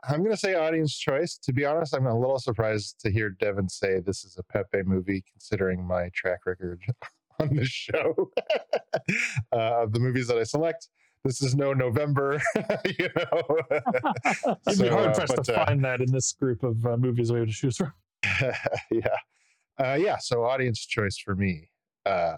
I'm 0.07 0.23
gonna 0.23 0.37
say 0.37 0.55
audience 0.55 0.97
choice. 0.97 1.37
To 1.43 1.51
be 1.53 1.65
honest, 1.65 1.93
I'm 1.93 2.07
a 2.07 2.17
little 2.17 2.39
surprised 2.39 2.99
to 3.01 3.11
hear 3.11 3.29
Devin 3.29 3.67
say 3.69 3.99
this 3.99 4.23
is 4.23 4.37
a 4.37 4.43
Pepe 4.43 4.83
movie, 4.83 5.23
considering 5.29 5.85
my 5.85 6.09
track 6.13 6.45
record 6.45 6.81
on 7.39 7.53
this 7.55 7.67
show 7.67 8.31
uh, 9.51 9.83
of 9.83 9.91
the 9.93 9.99
movies 9.99 10.27
that 10.27 10.37
I 10.37 10.43
select. 10.43 10.87
This 11.25 11.41
is 11.41 11.55
no 11.55 11.73
November, 11.73 12.41
you 12.85 13.09
know. 13.15 13.57
You'd 14.67 14.77
be 14.79 14.87
So, 14.87 14.89
hard 14.89 15.07
uh, 15.09 15.13
pressed 15.13 15.35
but, 15.35 15.45
to 15.45 15.59
uh, 15.61 15.65
find 15.65 15.83
that 15.83 15.99
in 15.99 16.09
this 16.11 16.31
group 16.31 16.63
of 16.63 16.85
uh, 16.85 16.95
movies 16.95 17.31
we 17.33 17.39
have 17.39 17.49
to 17.49 17.53
choose 17.53 17.75
from. 17.75 17.91
yeah, 18.91 19.17
uh, 19.79 19.97
yeah. 19.99 20.17
So 20.17 20.43
audience 20.43 20.85
choice 20.85 21.17
for 21.17 21.35
me. 21.35 21.69
Uh, 22.05 22.37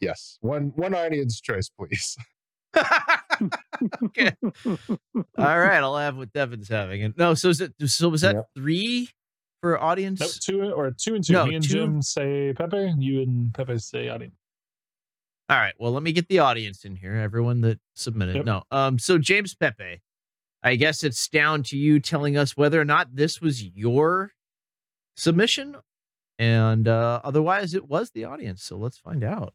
yes, 0.00 0.38
one 0.40 0.72
one 0.76 0.94
audience 0.94 1.40
choice, 1.40 1.68
please. 1.70 2.16
okay. 4.04 4.32
All 4.44 5.58
right. 5.58 5.78
I'll 5.78 5.96
have 5.96 6.16
what 6.16 6.32
Devin's 6.32 6.68
having. 6.68 7.02
And 7.02 7.14
no, 7.16 7.34
so 7.34 7.48
is 7.48 7.60
it 7.60 7.72
so 7.86 8.08
was 8.08 8.22
that 8.22 8.34
Yep. 8.34 8.46
three 8.56 9.08
for 9.60 9.80
audience? 9.80 10.20
Nope, 10.20 10.30
two 10.40 10.72
or 10.72 10.90
two 10.90 11.14
and 11.14 11.24
two. 11.24 11.32
No, 11.34 11.46
Me 11.46 11.54
and 11.56 11.64
two- 11.64 11.74
Jim 11.74 12.02
say 12.02 12.52
Pepe, 12.52 12.94
you 12.98 13.22
and 13.22 13.52
Pepe 13.54 13.78
say 13.78 14.08
audience. 14.08 14.34
All 15.48 15.58
right. 15.58 15.74
Well, 15.78 15.92
let 15.92 16.02
me 16.02 16.12
get 16.12 16.28
the 16.28 16.38
audience 16.38 16.84
in 16.84 16.96
here. 16.96 17.14
Everyone 17.14 17.60
that 17.62 17.78
submitted. 17.94 18.36
Yep. 18.36 18.44
No. 18.46 18.62
Um. 18.70 18.98
So 18.98 19.18
James 19.18 19.54
Pepe, 19.54 20.00
I 20.62 20.74
guess 20.76 21.04
it's 21.04 21.28
down 21.28 21.62
to 21.64 21.76
you 21.76 22.00
telling 22.00 22.36
us 22.36 22.56
whether 22.56 22.80
or 22.80 22.84
not 22.84 23.14
this 23.14 23.40
was 23.40 23.62
your 23.62 24.32
submission, 25.16 25.76
and 26.38 26.86
uh, 26.88 27.20
otherwise 27.24 27.74
it 27.74 27.88
was 27.88 28.10
the 28.10 28.24
audience. 28.24 28.62
So 28.62 28.76
let's 28.76 28.98
find 28.98 29.24
out. 29.24 29.54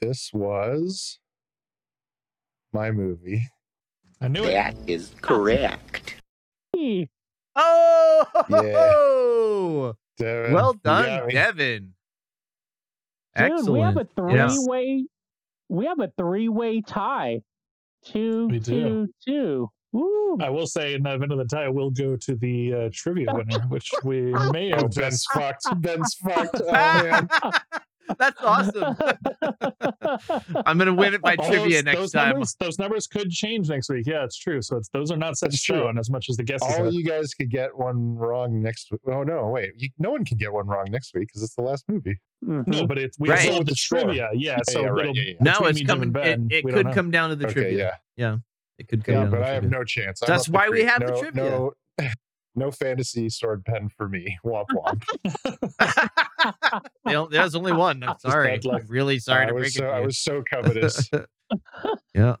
This 0.00 0.30
was 0.32 1.18
my 2.72 2.90
movie. 2.90 3.42
I 4.20 4.28
knew 4.28 4.44
it. 4.44 4.52
That 4.52 4.76
is 4.86 5.12
correct. 5.20 6.20
Hey, 6.72 7.08
Oh, 7.56 9.94
Devin, 10.18 10.52
well 10.52 10.72
done, 10.74 11.04
got 11.04 11.26
me. 11.26 11.32
Devin. 11.34 11.94
Dude, 13.36 13.68
we 13.68 13.80
have 13.80 13.96
a 13.96 14.06
three-way. 14.16 15.06
We 15.68 15.86
have 15.86 15.98
a 16.00 16.12
three-way 16.16 16.80
tie. 16.82 17.40
Two, 18.04 18.48
We 18.48 18.58
do. 18.58 18.72
two, 18.72 19.08
two. 19.24 19.70
Woo! 19.94 20.36
I 20.40 20.50
will 20.50 20.66
say, 20.66 20.94
in 20.94 21.02
the 21.04 21.14
event 21.14 21.30
of 21.32 21.38
the 21.38 21.44
tie, 21.44 21.68
we'll 21.68 21.90
go 21.90 22.16
to 22.16 22.34
the 22.34 22.74
uh, 22.74 22.90
trivia 22.92 23.26
winner, 23.32 23.60
which 23.68 23.90
we 24.02 24.32
may 24.50 24.72
Oh, 24.72 24.78
have 24.82 24.90
Ben's 24.94 25.24
just. 25.24 25.32
fucked. 25.32 25.64
Ben's 25.80 26.14
fucked. 26.14 26.60
Oh 26.66 26.72
man. 26.72 27.28
That's 28.18 28.38
awesome. 28.42 28.94
I'm 30.66 30.76
gonna 30.76 30.92
win 30.92 31.14
it 31.14 31.22
by 31.22 31.36
All 31.36 31.48
trivia 31.48 31.76
those, 31.76 31.84
next 31.84 31.98
those 31.98 32.12
time. 32.12 32.28
Numbers, 32.30 32.56
those 32.60 32.78
numbers 32.78 33.06
could 33.06 33.30
change 33.30 33.70
next 33.70 33.88
week. 33.88 34.06
Yeah, 34.06 34.24
it's 34.24 34.36
true. 34.36 34.60
So 34.60 34.76
it's 34.76 34.90
those 34.90 35.10
are 35.10 35.16
not 35.16 35.38
set 35.38 35.46
in 35.46 35.50
That's 35.52 35.62
true. 35.62 35.76
stone 35.78 35.96
as 35.98 36.10
much 36.10 36.28
as 36.28 36.36
the 36.36 36.42
guesses 36.42 36.68
All 36.76 36.86
are. 36.86 36.90
you 36.90 37.02
guys 37.02 37.32
could 37.32 37.50
get 37.50 37.74
one 37.76 38.14
wrong 38.14 38.60
next 38.60 38.90
week. 38.92 39.00
Oh 39.06 39.22
no, 39.22 39.46
wait. 39.46 39.70
You, 39.78 39.88
no 39.98 40.10
one 40.10 40.24
can 40.26 40.36
get 40.36 40.52
one 40.52 40.66
wrong 40.66 40.84
next 40.90 41.14
week 41.14 41.28
because 41.28 41.42
it's 41.42 41.54
the 41.54 41.62
last 41.62 41.84
movie. 41.88 42.18
Mhm. 42.44 42.66
No, 42.66 42.86
but 42.86 42.98
it's 42.98 43.18
we 43.18 43.30
Right. 43.30 43.48
With 43.48 43.58
the 43.68 43.72
the 43.72 43.74
trivia. 43.74 44.28
Yeah, 44.34 44.58
so 44.68 44.82
yeah, 44.82 44.86
right, 44.88 45.14
yeah, 45.14 45.22
yeah. 45.22 45.32
No, 45.40 45.52
between 45.52 45.70
it's 45.70 45.82
coming. 45.86 46.14
and 46.18 46.52
It, 46.52 46.56
it 46.66 46.74
could 46.74 46.92
come 46.92 47.10
down 47.10 47.30
to 47.30 47.36
the 47.36 47.46
Okay, 47.46 47.54
trivia. 47.54 48.00
yeah. 48.16 48.36
It 48.78 48.88
could 48.88 49.04
come 49.04 49.14
Yeah, 49.14 49.24
but 49.26 49.42
I 49.42 49.50
have 49.50 49.68
no 49.70 49.84
chance. 49.84 50.22
I'm 50.22 50.26
That's 50.28 50.48
why 50.48 50.68
we 50.68 50.78
creek. 50.78 50.88
have 50.88 51.00
the 51.00 51.12
no, 51.12 51.20
trivia. 51.20 51.42
No, 51.44 51.72
no 52.56 52.70
fantasy 52.70 53.28
sword 53.28 53.64
pen 53.64 53.88
for 53.88 54.08
me. 54.08 54.36
Womp 54.44 54.66
womp. 54.74 55.04
You 57.06 57.12
know, 57.12 57.28
There's 57.30 57.54
only 57.54 57.72
one. 57.72 58.02
I'm 58.02 58.18
sorry. 58.18 58.60
I'm 58.70 58.86
really 58.88 59.18
sorry 59.18 59.44
I 59.44 59.48
to 59.48 59.54
was 59.54 59.62
break 59.62 59.72
so 59.72 59.86
it 59.86 59.90
I 59.90 60.00
was 60.00 60.18
so 60.18 60.42
covetous. 60.42 61.10
yeah. 62.14 62.36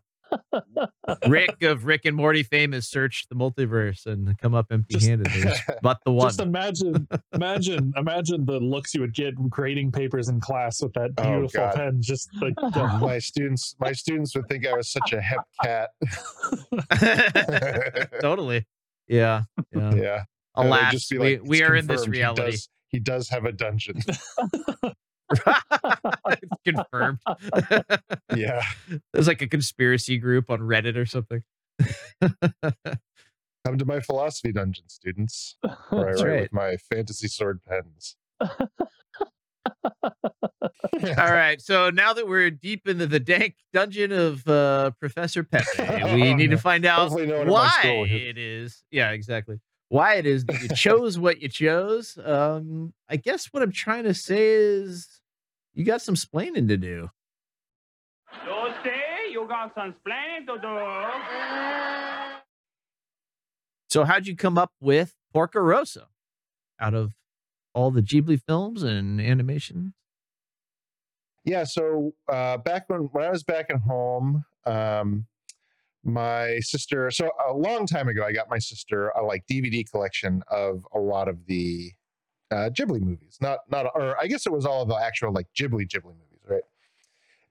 Rick 1.28 1.62
of 1.62 1.84
Rick 1.86 2.04
and 2.04 2.16
Morty 2.16 2.42
fame 2.42 2.72
has 2.72 2.88
searched 2.88 3.28
the 3.28 3.34
multiverse 3.34 4.06
and 4.06 4.36
come 4.38 4.54
up 4.54 4.66
empty-handed. 4.70 5.26
There's 5.26 5.58
but 5.82 5.98
the 6.04 6.12
one. 6.12 6.28
Just 6.28 6.40
imagine, 6.40 7.06
imagine, 7.32 7.92
imagine 7.96 8.44
the 8.44 8.58
looks 8.60 8.94
you 8.94 9.00
would 9.00 9.14
get 9.14 9.34
grading 9.48 9.92
papers 9.92 10.28
in 10.28 10.40
class 10.40 10.82
with 10.82 10.92
that 10.94 11.10
Oh, 11.18 11.22
beautiful 11.22 11.60
God. 11.60 11.74
pen. 11.74 11.98
Just 12.00 12.28
like 12.40 12.54
the- 12.74 12.98
my 13.00 13.18
students, 13.18 13.74
my 13.80 13.92
students 13.92 14.34
would 14.36 14.46
think 14.48 14.66
I 14.66 14.74
was 14.74 14.90
such 14.90 15.12
a 15.12 15.20
hep 15.20 15.40
cat. 15.62 15.90
totally. 18.20 18.66
Yeah. 19.08 19.42
Yeah. 19.74 19.94
yeah. 19.94 20.22
And 20.56 20.66
they'd 20.66 20.76
Alas, 20.78 20.92
just 20.92 21.10
be 21.10 21.18
we, 21.18 21.38
like, 21.38 21.48
we 21.48 21.62
are 21.62 21.74
in 21.74 21.86
this 21.86 22.02
confirmed. 22.04 22.14
He 22.14 22.20
reality. 22.20 22.50
does- 22.52 22.68
He 22.88 23.00
does 23.00 23.28
have 23.28 23.44
a 23.44 23.52
dungeon. 23.52 24.00
It's 26.26 26.62
confirmed. 26.64 27.18
Yeah. 28.34 28.62
There's 29.12 29.28
like 29.28 29.42
a 29.42 29.46
conspiracy 29.46 30.18
group 30.18 30.50
on 30.50 30.60
Reddit 30.60 30.96
or 30.96 31.06
something. 31.06 31.42
Come 33.64 33.78
to 33.78 33.84
my 33.84 34.00
philosophy 34.00 34.52
dungeon, 34.52 34.88
students, 34.88 35.56
where 35.90 36.08
I 36.08 36.12
write 36.12 36.22
right. 36.22 36.40
with 36.42 36.52
my 36.52 36.76
fantasy 36.76 37.28
sword 37.28 37.60
pens. 37.66 38.16
All 38.40 38.68
right. 41.32 41.60
So 41.60 41.90
now 41.90 42.12
that 42.12 42.26
we're 42.26 42.50
deep 42.50 42.86
into 42.86 43.06
the 43.06 43.20
dank 43.20 43.56
dungeon 43.72 44.12
of 44.12 44.46
uh, 44.46 44.90
Professor 45.00 45.44
Pepe, 45.44 46.14
we 46.14 46.34
need 46.34 46.50
to 46.50 46.58
find 46.58 46.84
out 46.84 47.00
Hopefully 47.00 47.26
no 47.26 47.38
one 47.38 47.42
at 47.42 47.46
my 47.46 47.52
why 47.52 47.70
school 47.80 48.04
it 48.04 48.38
is. 48.38 48.82
Yeah, 48.90 49.10
exactly. 49.10 49.60
Why 49.88 50.14
it 50.14 50.26
is 50.26 50.44
that 50.46 50.60
you 50.62 50.68
chose 50.68 51.18
what 51.18 51.40
you 51.40 51.48
chose. 51.48 52.18
Um, 52.22 52.94
I 53.08 53.16
guess 53.16 53.46
what 53.52 53.62
I'm 53.62 53.72
trying 53.72 54.04
to 54.04 54.14
say 54.14 54.48
is 54.48 55.20
you 55.74 55.84
got 55.84 56.02
some 56.02 56.14
splaining 56.14 56.68
to 56.68 56.76
do. 56.76 57.10
You 58.44 58.74
say 58.82 59.30
you 59.30 59.46
got 59.48 59.74
some 59.74 59.90
explaining 59.90 60.46
to 60.46 60.58
do. 60.58 60.78
So 63.88 64.04
how'd 64.04 64.26
you 64.26 64.34
come 64.34 64.58
up 64.58 64.72
with 64.80 65.14
Porco 65.32 65.60
Rosso 65.60 66.06
out 66.80 66.94
of 66.94 67.12
all 67.74 67.90
the 67.90 68.02
Ghibli 68.02 68.40
films 68.40 68.82
and 68.82 69.20
animation? 69.20 69.94
Yeah, 71.44 71.64
so 71.64 72.14
uh, 72.28 72.56
back 72.56 72.88
when 72.88 73.02
when 73.12 73.24
I 73.24 73.30
was 73.30 73.42
back 73.42 73.66
at 73.68 73.80
home, 73.80 74.44
um, 74.64 75.26
my 76.04 76.58
sister. 76.60 77.10
So 77.10 77.30
a 77.48 77.52
long 77.52 77.86
time 77.86 78.08
ago, 78.08 78.24
I 78.24 78.32
got 78.32 78.48
my 78.50 78.58
sister 78.58 79.08
a 79.10 79.22
like 79.22 79.46
DVD 79.46 79.88
collection 79.90 80.42
of 80.48 80.86
a 80.94 80.98
lot 80.98 81.28
of 81.28 81.46
the 81.46 81.92
uh, 82.50 82.70
Ghibli 82.70 83.00
movies. 83.00 83.38
Not 83.40 83.60
not, 83.70 83.86
or 83.94 84.18
I 84.20 84.26
guess 84.26 84.46
it 84.46 84.52
was 84.52 84.66
all 84.66 84.82
of 84.82 84.88
the 84.88 84.96
actual 84.96 85.32
like 85.32 85.46
Ghibli 85.58 85.88
Ghibli 85.88 86.04
movies, 86.04 86.42
right? 86.48 86.62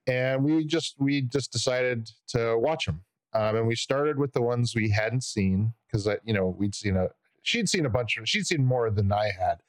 And 0.08 0.44
we 0.44 0.66
just 0.66 0.96
we 1.00 1.22
just 1.22 1.52
decided 1.52 2.10
to 2.30 2.58
watch 2.58 2.86
them, 2.86 3.02
um, 3.34 3.56
and 3.56 3.68
we 3.68 3.76
started 3.76 4.18
with 4.18 4.34
the 4.34 4.42
ones 4.42 4.74
we 4.76 4.90
hadn't 4.90 5.24
seen 5.24 5.74
because 5.88 6.08
you 6.24 6.34
know 6.34 6.56
we'd 6.58 6.76
seen 6.76 6.96
a 6.96 7.10
she'd 7.42 7.70
seen 7.70 7.86
a 7.86 7.90
bunch 7.90 8.18
of 8.18 8.28
she'd 8.28 8.48
seen 8.48 8.64
more 8.66 8.90
than 8.90 9.12
I 9.12 9.32
had, 9.32 9.60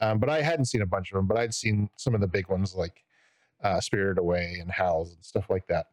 um, 0.00 0.18
but 0.18 0.28
I 0.28 0.42
hadn't 0.42 0.66
seen 0.66 0.82
a 0.82 0.86
bunch 0.86 1.12
of 1.12 1.16
them. 1.16 1.26
But 1.26 1.36
I'd 1.36 1.54
seen 1.54 1.90
some 1.96 2.14
of 2.14 2.20
the 2.20 2.28
big 2.28 2.48
ones 2.48 2.74
like 2.74 3.04
uh, 3.62 3.80
Away 4.18 4.58
and 4.60 4.70
Howls 4.70 5.14
and 5.14 5.24
stuff 5.24 5.48
like 5.48 5.66
that. 5.68 5.86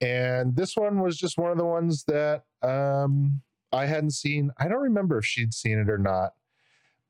And 0.00 0.54
this 0.54 0.76
one 0.76 1.00
was 1.00 1.16
just 1.16 1.38
one 1.38 1.50
of 1.50 1.58
the 1.58 1.64
ones 1.64 2.04
that 2.04 2.44
um, 2.62 3.40
I 3.72 3.86
hadn't 3.86 4.12
seen. 4.12 4.50
I 4.58 4.68
don't 4.68 4.82
remember 4.82 5.18
if 5.18 5.24
she'd 5.24 5.54
seen 5.54 5.78
it 5.78 5.88
or 5.88 5.98
not. 5.98 6.32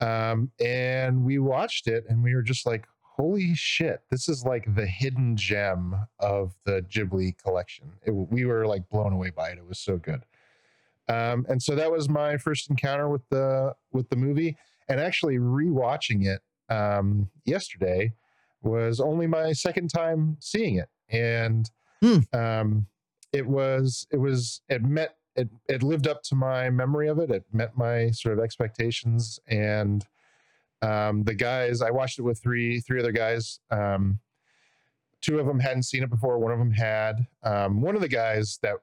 Um, 0.00 0.50
and 0.60 1.24
we 1.24 1.38
watched 1.38 1.88
it 1.88 2.04
and 2.08 2.22
we 2.22 2.34
were 2.34 2.42
just 2.42 2.66
like, 2.66 2.86
holy 3.02 3.54
shit, 3.54 4.02
this 4.10 4.28
is 4.28 4.44
like 4.44 4.74
the 4.74 4.86
hidden 4.86 5.36
gem 5.36 5.96
of 6.20 6.54
the 6.64 6.82
Ghibli 6.82 7.36
collection. 7.38 7.92
It, 8.04 8.10
we 8.10 8.44
were 8.44 8.66
like 8.66 8.88
blown 8.90 9.12
away 9.12 9.30
by 9.30 9.50
it. 9.50 9.58
It 9.58 9.66
was 9.66 9.78
so 9.78 9.96
good. 9.96 10.22
Um, 11.08 11.46
and 11.48 11.62
so 11.62 11.74
that 11.74 11.90
was 11.90 12.08
my 12.08 12.36
first 12.36 12.68
encounter 12.68 13.08
with 13.08 13.22
the 13.30 13.74
with 13.92 14.08
the 14.10 14.16
movie. 14.16 14.56
And 14.88 15.00
actually 15.00 15.38
rewatching 15.38 16.26
it 16.26 16.42
um, 16.72 17.28
yesterday 17.44 18.12
was 18.62 19.00
only 19.00 19.26
my 19.26 19.52
second 19.52 19.88
time 19.88 20.36
seeing 20.40 20.76
it. 20.76 20.88
And 21.08 21.70
um, 22.32 22.86
it 23.32 23.46
was 23.46 24.06
it 24.10 24.18
was 24.18 24.62
it 24.68 24.82
met 24.82 25.16
it 25.34 25.48
it 25.68 25.82
lived 25.82 26.06
up 26.06 26.22
to 26.24 26.34
my 26.34 26.70
memory 26.70 27.08
of 27.08 27.18
it. 27.18 27.30
It 27.30 27.44
met 27.52 27.76
my 27.76 28.10
sort 28.10 28.38
of 28.38 28.44
expectations 28.44 29.38
and 29.46 30.04
um, 30.82 31.24
the 31.24 31.34
guys 31.34 31.82
I 31.82 31.90
watched 31.90 32.18
it 32.18 32.22
with 32.22 32.40
three 32.42 32.80
three 32.80 33.00
other 33.00 33.12
guys. 33.12 33.60
Um, 33.70 34.20
two 35.20 35.38
of 35.38 35.46
them 35.46 35.60
hadn't 35.60 35.84
seen 35.84 36.02
it 36.02 36.10
before. 36.10 36.38
One 36.38 36.52
of 36.52 36.58
them 36.58 36.72
had. 36.72 37.26
Um, 37.42 37.80
one 37.80 37.94
of 37.94 38.00
the 38.00 38.08
guys 38.08 38.58
that 38.62 38.76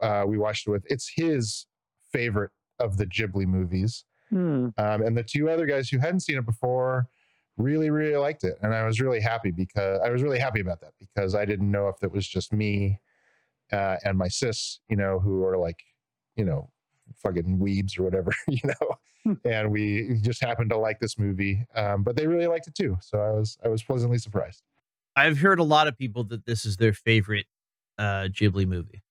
uh, 0.00 0.24
we 0.26 0.38
watched 0.38 0.66
it 0.66 0.70
with, 0.70 0.84
it's 0.88 1.12
his 1.14 1.66
favorite 2.12 2.50
of 2.78 2.96
the 2.96 3.06
Ghibli 3.06 3.46
movies. 3.46 4.04
Hmm. 4.30 4.68
Um, 4.78 5.02
and 5.02 5.16
the 5.16 5.22
two 5.22 5.50
other 5.50 5.66
guys 5.66 5.88
who 5.88 5.98
hadn't 5.98 6.20
seen 6.20 6.38
it 6.38 6.46
before 6.46 7.08
really, 7.56 7.90
really 7.90 8.16
liked 8.16 8.44
it. 8.44 8.56
And 8.62 8.74
I 8.74 8.84
was 8.84 9.00
really 9.00 9.20
happy 9.20 9.50
because 9.50 10.00
I 10.04 10.10
was 10.10 10.22
really 10.22 10.38
happy 10.38 10.60
about 10.60 10.80
that 10.80 10.92
because 10.98 11.34
I 11.34 11.44
didn't 11.44 11.70
know 11.70 11.88
if 11.88 12.02
it 12.02 12.12
was 12.12 12.26
just 12.26 12.52
me 12.52 13.00
uh, 13.72 13.96
and 14.04 14.18
my 14.18 14.28
sis, 14.28 14.80
you 14.88 14.96
know, 14.96 15.18
who 15.18 15.44
are 15.44 15.56
like, 15.56 15.82
you 16.36 16.44
know, 16.44 16.70
fucking 17.16 17.58
weebs 17.58 17.98
or 17.98 18.02
whatever, 18.02 18.32
you 18.48 18.60
know. 18.64 19.36
and 19.44 19.70
we 19.70 20.18
just 20.20 20.42
happened 20.42 20.70
to 20.70 20.76
like 20.76 21.00
this 21.00 21.18
movie, 21.18 21.64
um, 21.74 22.02
but 22.02 22.16
they 22.16 22.26
really 22.26 22.46
liked 22.46 22.66
it 22.66 22.74
too. 22.74 22.96
So 23.00 23.18
I 23.18 23.30
was 23.30 23.56
I 23.64 23.68
was 23.68 23.82
pleasantly 23.82 24.18
surprised. 24.18 24.62
I've 25.16 25.38
heard 25.38 25.60
a 25.60 25.64
lot 25.64 25.86
of 25.86 25.96
people 25.96 26.24
that 26.24 26.44
this 26.44 26.66
is 26.66 26.76
their 26.76 26.92
favorite 26.92 27.46
uh, 27.98 28.28
Ghibli 28.28 28.66
movie, 28.66 29.02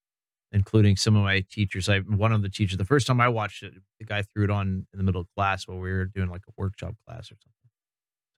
including 0.52 0.96
some 0.96 1.16
of 1.16 1.22
my 1.22 1.44
teachers. 1.50 1.88
I 1.88 1.98
one 2.00 2.32
of 2.32 2.42
the 2.42 2.48
teachers. 2.48 2.78
The 2.78 2.84
first 2.84 3.06
time 3.06 3.20
I 3.20 3.28
watched 3.28 3.62
it, 3.62 3.72
the 3.98 4.04
guy 4.04 4.22
threw 4.22 4.44
it 4.44 4.50
on 4.50 4.86
in 4.92 4.98
the 4.98 5.02
middle 5.02 5.22
of 5.22 5.26
class 5.34 5.66
while 5.66 5.78
we 5.78 5.90
were 5.90 6.04
doing 6.04 6.28
like 6.28 6.42
a 6.48 6.52
workshop 6.56 6.94
class 7.06 7.32
or 7.32 7.36
something. 7.42 7.53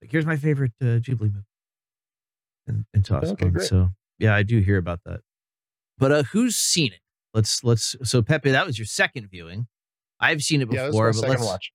Like, 0.01 0.11
here's 0.11 0.25
my 0.25 0.37
favorite 0.37 0.73
uh, 0.81 0.99
Ghibli 0.99 1.19
movie, 1.33 1.45
and, 2.67 2.85
and 2.93 3.03
tossed 3.05 3.33
Okay, 3.33 3.45
one. 3.49 3.59
So 3.61 3.89
yeah, 4.19 4.35
I 4.35 4.43
do 4.43 4.59
hear 4.59 4.77
about 4.77 4.99
that. 5.05 5.21
But 5.97 6.11
uh, 6.11 6.23
who's 6.23 6.55
seen 6.55 6.93
it? 6.93 6.99
Let's 7.33 7.63
let's. 7.63 7.95
So 8.03 8.21
Pepe, 8.21 8.51
that 8.51 8.65
was 8.65 8.77
your 8.77 8.85
second 8.85 9.27
viewing. 9.29 9.67
I've 10.19 10.41
seen 10.41 10.61
it 10.61 10.69
before, 10.69 11.07
was 11.07 11.17
my 11.17 11.21
but 11.21 11.27
second 11.29 11.29
let's 11.29 11.45
watch. 11.45 11.71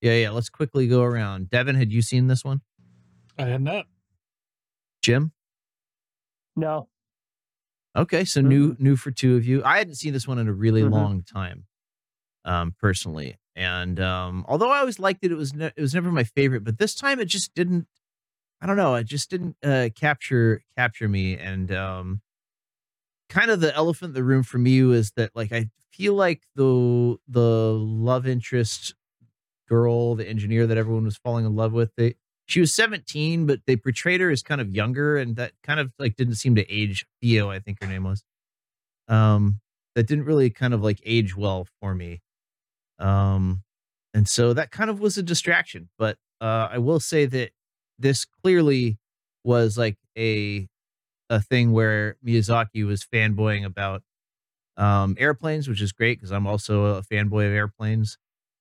yeah 0.00 0.14
yeah. 0.14 0.30
Let's 0.30 0.48
quickly 0.48 0.86
go 0.88 1.02
around. 1.02 1.50
Devin, 1.50 1.74
had 1.76 1.92
you 1.92 2.02
seen 2.02 2.26
this 2.26 2.44
one? 2.44 2.60
I 3.38 3.44
had 3.44 3.62
not. 3.62 3.86
Jim? 5.02 5.32
No. 6.56 6.88
Okay, 7.96 8.24
so 8.24 8.40
new 8.40 8.76
new 8.78 8.96
for 8.96 9.10
two 9.10 9.36
of 9.36 9.46
you. 9.46 9.62
I 9.64 9.78
hadn't 9.78 9.94
seen 9.94 10.12
this 10.12 10.26
one 10.28 10.38
in 10.38 10.48
a 10.48 10.52
really 10.52 10.82
Mhm. 10.82 10.90
long 10.90 11.22
time, 11.22 11.66
um, 12.44 12.74
personally. 12.78 13.38
And 13.56 13.98
um, 13.98 14.44
although 14.46 14.70
I 14.70 14.78
always 14.80 14.98
liked 14.98 15.24
it, 15.24 15.32
it 15.32 15.36
was 15.36 15.54
ne- 15.54 15.72
it 15.74 15.80
was 15.80 15.94
never 15.94 16.12
my 16.12 16.24
favorite. 16.24 16.62
But 16.62 16.78
this 16.78 16.94
time, 16.94 17.18
it 17.18 17.24
just 17.24 17.54
didn't. 17.54 17.88
I 18.60 18.66
don't 18.66 18.76
know. 18.76 18.94
It 18.94 19.06
just 19.06 19.30
didn't 19.30 19.56
uh, 19.64 19.88
capture 19.94 20.62
capture 20.76 21.08
me. 21.08 21.36
And 21.36 21.72
um, 21.72 22.20
kind 23.30 23.50
of 23.50 23.60
the 23.60 23.74
elephant 23.74 24.10
in 24.10 24.14
the 24.14 24.24
room 24.24 24.42
for 24.42 24.58
me 24.58 24.82
was 24.82 25.12
that 25.12 25.30
like 25.34 25.52
I 25.52 25.70
feel 25.90 26.12
like 26.14 26.42
the 26.54 27.16
the 27.26 27.72
love 27.72 28.26
interest 28.26 28.94
girl, 29.68 30.14
the 30.14 30.28
engineer 30.28 30.66
that 30.66 30.76
everyone 30.76 31.04
was 31.04 31.16
falling 31.16 31.46
in 31.46 31.56
love 31.56 31.72
with, 31.72 31.90
they 31.96 32.14
she 32.46 32.60
was 32.60 32.72
17, 32.74 33.46
but 33.46 33.60
they 33.66 33.76
portrayed 33.76 34.20
her 34.20 34.30
as 34.30 34.42
kind 34.42 34.60
of 34.60 34.70
younger, 34.70 35.16
and 35.16 35.34
that 35.36 35.52
kind 35.62 35.80
of 35.80 35.92
like 35.98 36.14
didn't 36.16 36.36
seem 36.36 36.54
to 36.56 36.70
age. 36.70 37.06
Fio, 37.20 37.50
I 37.50 37.58
think 37.58 37.82
her 37.82 37.88
name 37.88 38.04
was. 38.04 38.22
Um, 39.08 39.60
that 39.94 40.06
didn't 40.06 40.24
really 40.24 40.50
kind 40.50 40.74
of 40.74 40.82
like 40.82 41.00
age 41.04 41.36
well 41.36 41.66
for 41.80 41.94
me. 41.94 42.20
Um, 42.98 43.62
and 44.14 44.28
so 44.28 44.52
that 44.54 44.70
kind 44.70 44.90
of 44.90 45.00
was 45.00 45.18
a 45.18 45.22
distraction. 45.22 45.88
But 45.98 46.16
uh, 46.40 46.68
I 46.72 46.78
will 46.78 47.00
say 47.00 47.26
that 47.26 47.50
this 47.98 48.24
clearly 48.24 48.98
was 49.44 49.76
like 49.78 49.96
a 50.18 50.68
a 51.28 51.40
thing 51.40 51.72
where 51.72 52.16
Miyazaki 52.24 52.86
was 52.86 53.04
fanboying 53.04 53.64
about 53.64 54.02
um, 54.76 55.16
airplanes, 55.18 55.68
which 55.68 55.80
is 55.82 55.92
great 55.92 56.18
because 56.18 56.30
I'm 56.30 56.46
also 56.46 56.84
a 56.84 57.02
fanboy 57.02 57.46
of 57.48 57.52
airplanes. 57.52 58.18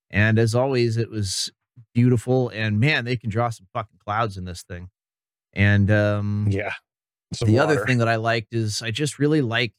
And 0.09 0.39
as 0.39 0.55
always, 0.55 0.97
it 0.97 1.09
was 1.09 1.51
beautiful. 1.93 2.49
And 2.49 2.79
man, 2.79 3.05
they 3.05 3.17
can 3.17 3.29
draw 3.29 3.49
some 3.49 3.67
fucking 3.73 3.99
clouds 4.03 4.37
in 4.37 4.45
this 4.45 4.63
thing. 4.63 4.89
And 5.53 5.91
um, 5.91 6.47
Yeah. 6.49 6.73
The 7.45 7.59
other 7.59 7.75
thing 7.85 7.97
that 7.99 8.07
I 8.07 8.15
liked 8.15 8.53
is 8.53 8.81
I 8.81 8.91
just 8.91 9.19
really 9.19 9.41
like, 9.41 9.73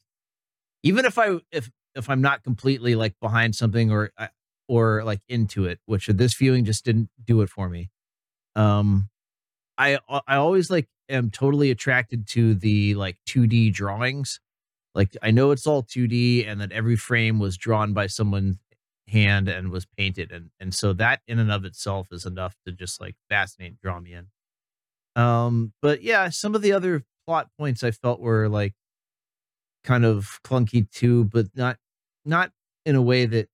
even 0.83 1.05
if 1.05 1.17
I 1.17 1.39
if 1.51 1.69
if 1.95 2.09
I'm 2.09 2.21
not 2.21 2.43
completely 2.43 2.95
like 2.95 3.15
behind 3.19 3.55
something 3.55 3.91
or 3.91 4.11
I- 4.17 4.29
or 4.67 5.03
like 5.03 5.21
into 5.27 5.65
it, 5.65 5.79
which 5.85 6.07
this 6.07 6.33
viewing 6.35 6.65
just 6.65 6.85
didn't 6.85 7.09
do 7.23 7.41
it 7.41 7.49
for 7.49 7.69
me. 7.69 7.89
Um, 8.55 9.09
I 9.77 9.99
I 10.27 10.37
always 10.37 10.69
like 10.69 10.87
am 11.09 11.29
totally 11.29 11.71
attracted 11.71 12.27
to 12.29 12.55
the 12.55 12.95
like 12.95 13.17
2D 13.27 13.73
drawings. 13.73 14.39
Like 14.95 15.15
I 15.21 15.31
know 15.31 15.51
it's 15.51 15.67
all 15.67 15.83
2D 15.83 16.47
and 16.47 16.59
that 16.61 16.71
every 16.71 16.95
frame 16.95 17.39
was 17.39 17.57
drawn 17.57 17.93
by 17.93 18.07
someone's 18.07 18.57
hand 19.07 19.47
and 19.47 19.69
was 19.71 19.85
painted 19.85 20.31
and 20.33 20.49
and 20.59 20.75
so 20.75 20.91
that 20.91 21.21
in 21.27 21.39
and 21.39 21.49
of 21.51 21.63
itself 21.63 22.07
is 22.11 22.25
enough 22.25 22.55
to 22.65 22.73
just 22.73 22.99
like 22.99 23.15
fascinate 23.29 23.79
draw 23.81 23.99
me 23.99 24.13
in. 24.13 24.27
Um, 25.21 25.73
but 25.81 26.03
yeah, 26.03 26.29
some 26.29 26.55
of 26.55 26.61
the 26.61 26.73
other 26.73 27.03
plot 27.25 27.49
points 27.57 27.83
I 27.83 27.91
felt 27.91 28.19
were 28.19 28.49
like 28.49 28.73
kind 29.83 30.05
of 30.05 30.39
clunky 30.43 30.89
too, 30.91 31.25
but 31.25 31.47
not 31.55 31.77
not 32.25 32.51
in 32.85 32.95
a 32.95 33.01
way 33.01 33.25
that 33.25 33.49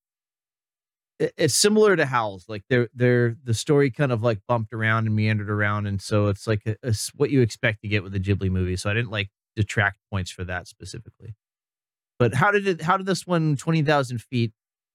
it's 1.37 1.55
similar 1.55 1.95
to 1.95 2.05
Howl's. 2.05 2.45
Like 2.47 2.63
they're 2.69 2.89
they're 2.93 3.35
the 3.43 3.53
story 3.53 3.91
kind 3.91 4.11
of 4.11 4.23
like 4.23 4.39
bumped 4.47 4.73
around 4.73 5.07
and 5.07 5.15
meandered 5.15 5.49
around, 5.49 5.87
and 5.87 6.01
so 6.01 6.27
it's 6.27 6.47
like 6.47 6.61
a, 6.65 6.75
a 6.83 6.89
s- 6.89 7.11
what 7.15 7.29
you 7.29 7.41
expect 7.41 7.81
to 7.81 7.87
get 7.87 8.03
with 8.03 8.13
a 8.15 8.19
Ghibli 8.19 8.49
movie. 8.49 8.75
So 8.75 8.89
I 8.89 8.93
didn't 8.93 9.11
like 9.11 9.29
detract 9.55 9.97
points 10.11 10.31
for 10.31 10.43
that 10.45 10.67
specifically. 10.67 11.35
But 12.19 12.33
how 12.33 12.51
did 12.51 12.67
it? 12.67 12.81
How 12.81 12.97
did 12.97 13.05
this 13.05 13.25
one 13.27 13.55
twenty 13.55 13.81
thousand 13.81 14.21
feet? 14.21 14.53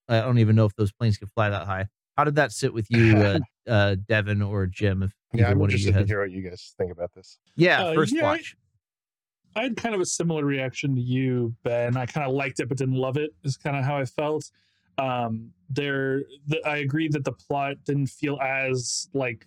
I 0.08 0.20
don't 0.20 0.38
even 0.38 0.56
know 0.56 0.64
if 0.64 0.74
those 0.76 0.92
planes 0.92 1.18
could 1.18 1.30
fly 1.30 1.50
that 1.50 1.66
high. 1.66 1.88
How 2.16 2.24
did 2.24 2.34
that 2.36 2.50
sit 2.52 2.72
with 2.74 2.86
you, 2.90 3.16
uh, 3.16 3.38
uh, 3.70 3.96
Devin 4.08 4.42
or 4.42 4.66
Jim? 4.66 5.02
If 5.02 5.12
Yeah, 5.32 5.42
either 5.42 5.52
I'm 5.52 5.58
one 5.58 5.68
of 5.68 5.72
you 5.72 5.88
interested 5.88 5.92
to 5.92 5.98
has. 6.00 6.08
hear 6.08 6.20
what 6.20 6.30
you 6.30 6.42
guys 6.48 6.74
think 6.78 6.90
about 6.90 7.12
this. 7.14 7.38
Yeah, 7.56 7.84
Uh, 7.84 7.94
first 7.94 8.14
yeah, 8.14 8.22
I- 8.26 8.30
watch. 8.36 8.56
I 9.56 9.62
had 9.64 9.76
kind 9.76 9.94
of 9.94 10.00
a 10.00 10.06
similar 10.06 10.44
reaction 10.44 10.94
to 10.94 11.00
you, 11.00 11.54
Ben. 11.64 11.96
I 11.96 12.06
kind 12.06 12.26
of 12.26 12.32
liked 12.34 12.60
it, 12.60 12.68
but 12.68 12.78
didn't 12.78 12.94
love 12.96 13.16
it. 13.16 13.30
Is 13.44 13.56
kind 13.56 13.76
of 13.76 13.84
how 13.84 13.96
I 13.96 14.04
felt. 14.04 14.50
Um, 14.98 15.50
there, 15.70 16.22
the, 16.46 16.60
I 16.66 16.78
agree 16.78 17.08
that 17.08 17.24
the 17.24 17.32
plot 17.32 17.76
didn't 17.84 18.06
feel 18.08 18.38
as 18.40 19.08
like, 19.14 19.46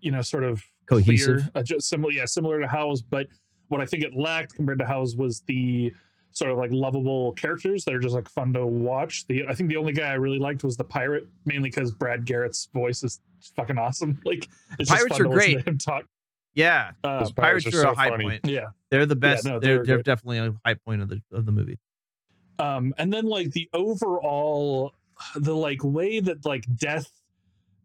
you 0.00 0.10
know, 0.10 0.22
sort 0.22 0.44
of 0.44 0.62
Cohesive. 0.86 1.38
clear, 1.38 1.50
uh, 1.54 1.62
just 1.62 1.88
similar, 1.88 2.12
yeah, 2.12 2.24
similar 2.24 2.60
to 2.60 2.66
Howl's. 2.66 3.02
But 3.02 3.26
what 3.68 3.80
I 3.80 3.86
think 3.86 4.02
it 4.04 4.14
lacked 4.14 4.54
compared 4.54 4.78
to 4.78 4.84
Howl's 4.86 5.16
was 5.16 5.42
the 5.46 5.92
sort 6.34 6.50
of 6.50 6.56
like 6.58 6.70
lovable 6.72 7.32
characters 7.32 7.84
that 7.84 7.92
are 7.94 7.98
just 7.98 8.14
like 8.14 8.28
fun 8.28 8.52
to 8.54 8.66
watch. 8.66 9.26
The 9.26 9.44
I 9.48 9.54
think 9.54 9.68
the 9.68 9.76
only 9.76 9.92
guy 9.92 10.08
I 10.10 10.14
really 10.14 10.38
liked 10.38 10.64
was 10.64 10.76
the 10.76 10.84
pirate, 10.84 11.26
mainly 11.44 11.68
because 11.70 11.92
Brad 11.92 12.24
Garrett's 12.24 12.68
voice 12.72 13.02
is 13.02 13.20
fucking 13.56 13.76
awesome. 13.78 14.18
Like 14.24 14.48
it's 14.78 14.88
just 14.88 14.90
Pirates 14.90 15.16
fun 15.18 15.20
are 15.20 15.24
to 15.24 15.30
listen 15.30 15.48
to 15.50 15.54
great. 15.56 15.68
him 15.68 15.78
talk. 15.78 16.04
Yeah, 16.54 16.90
Uh, 17.02 17.08
Pirates, 17.30 17.32
pirates 17.32 17.74
are, 17.74 17.86
are 17.86 17.92
a 17.92 17.96
high 17.96 18.08
funny. 18.10 18.24
point. 18.24 18.40
yeah. 18.44 18.66
They're 18.90 19.06
the 19.06 19.16
best. 19.16 19.44
no, 19.44 19.58
they're 19.58 19.76
they're 19.76 19.84
they're 19.86 20.02
definitely 20.02 20.38
a 20.38 20.54
high 20.64 20.74
point 20.74 21.00
of 21.02 21.08
the 21.08 21.20
of 21.32 21.46
the 21.46 21.52
movie. 21.52 21.78
Um 22.58 22.94
and 22.98 23.12
then 23.12 23.26
like 23.26 23.50
the 23.52 23.68
overall 23.72 24.94
the 25.36 25.54
like 25.54 25.82
way 25.82 26.20
that 26.20 26.44
like 26.44 26.64
death 26.76 27.10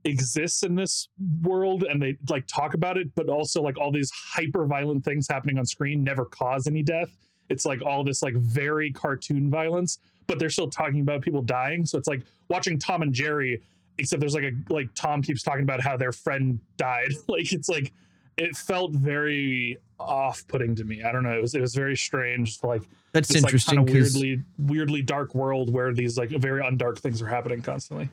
exists 0.04 0.64
in 0.64 0.76
this 0.76 1.10
world 1.42 1.84
and 1.84 2.02
they 2.02 2.18
like 2.30 2.48
talk 2.48 2.74
about 2.74 2.98
it 2.98 3.14
but 3.16 3.30
also 3.30 3.62
like 3.62 3.78
all 3.78 3.92
these 3.92 4.12
hyper 4.12 4.66
violent 4.66 5.04
things 5.04 5.28
happening 5.28 5.58
on 5.58 5.66
screen 5.66 6.04
never 6.04 6.26
cause 6.26 6.68
any 6.68 6.82
death. 6.82 7.16
It's 7.50 7.66
like 7.66 7.82
all 7.82 8.04
this 8.04 8.22
like 8.22 8.36
very 8.36 8.92
cartoon 8.92 9.50
violence 9.50 10.00
but 10.28 10.40
they're 10.40 10.50
still 10.50 10.70
talking 10.70 11.02
about 11.02 11.22
people 11.22 11.42
dying. 11.42 11.86
So 11.86 11.98
it's 11.98 12.08
like 12.08 12.22
watching 12.50 12.80
tom 12.80 13.02
and 13.02 13.14
jerry 13.14 13.62
except 13.98 14.20
there's 14.20 14.36
like 14.36 14.44
a 14.44 14.74
like 14.74 14.90
tom 14.96 15.22
keeps 15.22 15.44
talking 15.44 15.64
about 15.64 15.82
how 15.82 15.98
their 15.98 16.12
friend 16.12 16.60
died. 16.78 17.12
Like 17.28 17.52
it's 17.52 17.70
like 17.70 17.94
it 18.38 18.56
felt 18.56 18.94
very 18.94 19.78
off-putting 20.00 20.76
to 20.76 20.84
me. 20.84 21.04
I 21.04 21.12
don't 21.12 21.24
know. 21.24 21.38
It 21.38 21.42
was 21.42 21.56
it 21.56 21.62
was 21.62 21.74
very 21.76 21.98
strange 21.98 22.60
like 22.64 22.84
That's 23.14 23.30
this, 23.30 23.38
interesting 23.38 23.78
like, 23.80 23.88
kind 23.88 23.90
of 23.90 23.94
because 23.94 24.14
weirdly 24.14 24.44
weirdly 24.58 25.02
dark 25.02 25.34
world 25.36 25.74
where 25.74 25.94
these 25.94 26.18
like 26.18 26.30
very 26.30 26.62
undark 26.62 27.00
things 27.00 27.22
are 27.22 27.28
happening 27.28 27.62
constantly. 27.62 28.10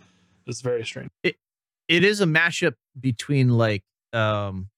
It's 0.46 0.60
very 0.60 0.84
strange. 0.84 1.10
It 1.22 1.36
it 1.88 2.04
is 2.04 2.20
a 2.20 2.26
mashup 2.26 2.74
between 2.98 3.50
like 3.50 3.82
um 4.12 4.68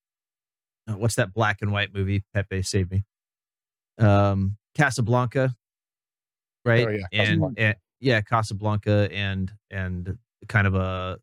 uh, 0.88 0.96
what's 0.96 1.16
that 1.16 1.32
black 1.32 1.59
and 1.62 1.72
white 1.72 1.94
movie? 1.94 2.24
Pepe 2.34 2.62
save 2.62 2.90
me. 2.90 3.04
Um 3.98 4.57
casablanca 4.74 5.54
right? 6.66 6.86
Oh, 6.86 6.90
yeah, 6.90 7.07
and, 7.12 7.28
Casablanca. 7.28 7.61
and 7.62 7.76
yeah 8.00 8.20
casablanca 8.20 9.09
and 9.12 9.52
and 9.70 10.18
kind 10.48 10.66
of 10.66 10.74
a 10.74 11.18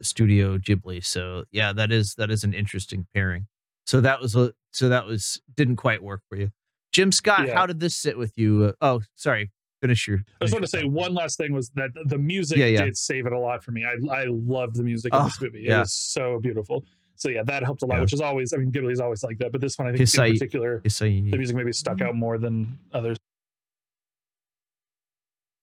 studio 0.00 0.58
ghibli. 0.58 1.04
So 1.04 1.44
yeah 1.52 1.72
that 1.74 1.92
is 1.92 2.14
that 2.16 2.30
is 2.30 2.42
an 2.42 2.54
interesting 2.54 3.06
pairing. 3.14 3.46
So 3.86 4.00
that 4.00 4.20
was 4.20 4.34
a 4.34 4.52
so 4.72 4.88
that 4.88 5.06
was 5.06 5.40
didn't 5.56 5.76
quite 5.76 6.02
work 6.02 6.22
for 6.28 6.36
you 6.36 6.50
jim 6.92 7.12
scott 7.12 7.46
Yeah. 7.46 7.54
how 7.54 7.66
did 7.66 7.80
this 7.80 7.96
sit 7.96 8.18
with 8.18 8.36
you 8.36 8.64
uh, 8.64 8.72
oh 8.80 9.02
sorry 9.14 9.50
finish 9.80 10.06
your 10.08 10.18
I 10.18 10.20
just 10.20 10.28
finish 10.40 10.52
want 10.52 10.64
to 10.64 10.68
say 10.68 10.84
one 10.84 11.14
last 11.14 11.38
thing 11.38 11.52
was 11.52 11.70
that 11.76 11.90
the 12.06 12.18
music 12.18 12.58
Yeah, 12.58 12.66
yeah. 12.66 12.84
did 12.84 12.96
save 12.96 13.26
it 13.26 13.32
a 13.32 13.38
lot 13.38 13.62
for 13.64 13.72
me. 13.72 13.84
I 13.84 13.94
I 14.14 14.24
loved 14.28 14.76
the 14.76 14.84
music 14.84 15.12
in 15.12 15.20
Oh, 15.20 15.24
this 15.24 15.40
movie. 15.40 15.66
It 15.66 15.76
was 15.76 15.92
so 15.92 16.38
beautiful. 16.40 16.84
So 17.16 17.28
yeah, 17.28 17.42
that 17.44 17.62
helped 17.64 17.82
a 17.82 17.86
lot, 17.86 18.00
which 18.00 18.12
is 18.12 18.20
always 18.20 18.52
I 18.52 18.58
mean 18.58 18.70
Ghibli's 18.70 19.00
always 19.00 19.24
like 19.24 19.38
that, 19.38 19.50
but 19.52 19.60
this 19.60 19.76
one 19.78 19.88
I 19.88 19.90
think 19.92 20.02
Hisai- 20.02 20.26
in 20.28 20.32
particular 20.34 20.80
Hisai- 20.84 21.30
the 21.32 21.36
music 21.36 21.56
maybe 21.56 21.72
stuck 21.72 22.00
out 22.00 22.14
more 22.14 22.38
than 22.38 22.78
others. 22.92 23.16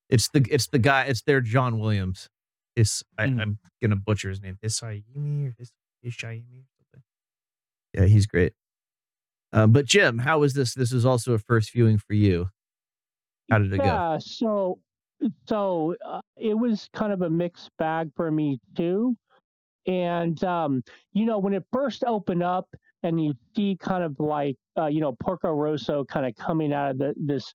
It's 0.10 0.28
the 0.30 0.46
it's 0.50 0.68
the 0.68 0.80
guy. 0.80 1.04
It's 1.06 1.22
their 1.22 1.40
John 1.42 1.80
Williams. 1.80 2.30
Is 2.76 3.04
I, 3.18 3.28
Mm. 3.28 3.42
I'm 3.42 3.60
gonna 3.82 3.96
butcher 3.96 4.30
his 4.30 4.42
name. 4.42 4.58
Isayimi 4.64 5.48
or 5.48 5.56
Is 5.60 5.72
Ishaimi. 6.06 6.64
Yeah, 7.94 8.06
he's 8.06 8.26
great. 8.28 8.54
Um, 9.52 9.72
but 9.72 9.86
Jim, 9.86 10.20
how 10.20 10.40
was 10.40 10.54
this? 10.54 10.74
This 10.74 10.92
was 10.92 11.06
also 11.06 11.34
a 11.34 11.40
first 11.40 11.74
viewing 11.74 11.98
for 11.98 12.14
you. 12.14 12.50
How 13.50 13.58
did 13.58 13.74
it 13.74 13.78
go? 13.78 13.84
yeah, 13.84 14.18
so 14.20 14.80
so 15.48 15.96
uh, 16.06 16.22
it 16.38 16.54
was 16.58 16.88
kind 16.94 17.12
of 17.12 17.24
a 17.24 17.30
mixed 17.30 17.70
bag 17.80 18.12
for 18.16 18.30
me 18.32 18.60
too. 18.78 19.16
And 19.88 20.42
um, 20.44 20.84
you 21.14 21.26
know, 21.26 21.40
when 21.40 21.54
it 21.54 21.64
first 21.74 22.04
opened 22.06 22.44
up 22.44 22.68
and 23.04 23.24
you 23.24 23.34
see 23.56 23.76
kind 23.80 24.04
of 24.04 24.20
like 24.20 24.56
uh, 24.78 24.86
you 24.88 25.02
know 25.02 25.16
Porco 25.20 25.52
Rosso 25.52 26.04
kind 26.06 26.26
of 26.26 26.36
coming 26.36 26.72
out 26.74 26.92
of 26.92 26.98
the 27.00 27.14
this, 27.18 27.54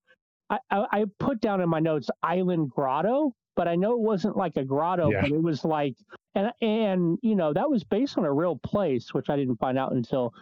I, 0.50 0.58
I, 0.70 0.86
I 0.90 1.04
put 1.20 1.40
down 1.40 1.60
in 1.60 1.68
my 1.68 1.78
notes 1.80 2.08
Island 2.24 2.70
Grotto, 2.70 3.32
but 3.54 3.68
I 3.68 3.76
know 3.76 3.92
it 3.92 4.00
wasn't 4.00 4.36
like 4.36 4.56
a 4.56 4.64
grotto, 4.64 5.10
Yeah. 5.12 5.20
but 5.20 5.30
it 5.30 5.42
was 5.42 5.64
like 5.64 5.94
and 6.34 6.50
and 6.60 7.18
you 7.22 7.36
know 7.36 7.52
that 7.52 7.70
was 7.70 7.84
based 7.84 8.18
on 8.18 8.24
a 8.24 8.32
real 8.32 8.56
place, 8.64 9.14
which 9.14 9.30
I 9.30 9.36
didn't 9.36 9.58
find 9.58 9.78
out 9.78 9.92
until 9.92 10.34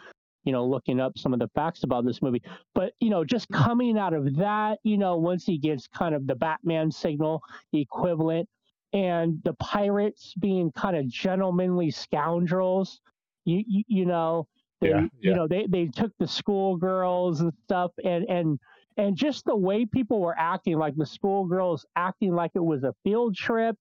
you 0.44 0.52
know 0.52 0.66
looking 0.66 1.00
up 1.00 1.18
some 1.18 1.32
of 1.32 1.38
the 1.40 1.48
facts 1.54 1.84
about 1.84 2.04
this 2.04 2.22
movie. 2.22 2.42
But 2.74 2.94
you 3.00 3.10
know 3.10 3.24
just 3.24 3.48
coming 3.50 3.98
out 3.98 4.14
of 4.14 4.36
that 4.36 4.78
you 4.84 4.98
know 4.98 5.16
once 5.16 5.44
he 5.44 5.58
gets 5.58 5.86
kind 5.88 6.14
of 6.14 6.26
the 6.26 6.34
batman 6.34 6.90
signal 6.90 7.42
equivalent 7.72 8.48
and 8.92 9.42
the 9.44 9.54
pirates 9.54 10.34
being 10.38 10.70
kind 10.72 10.96
of 10.96 11.08
gentlemanly 11.08 11.90
scoundrels 11.90 13.00
you 13.44 13.62
you, 13.66 13.84
you 13.88 14.06
know 14.06 14.46
they 14.80 14.88
Yeah, 14.88 15.06
you 15.20 15.34
know 15.34 15.46
they 15.48 15.66
they 15.66 15.86
took 15.86 16.12
the 16.18 16.26
schoolgirls 16.26 17.40
and 17.40 17.52
stuff 17.64 17.92
and 18.04 18.24
and 18.28 18.58
and 18.96 19.16
just 19.16 19.44
the 19.44 19.56
way 19.56 19.86
people 19.86 20.20
were 20.20 20.38
acting 20.38 20.78
like 20.78 20.96
the 20.96 21.06
schoolgirls 21.06 21.86
acting 21.96 22.34
like 22.34 22.52
it 22.54 22.64
was 22.64 22.84
a 22.84 22.94
field 23.04 23.34
trip 23.36 23.76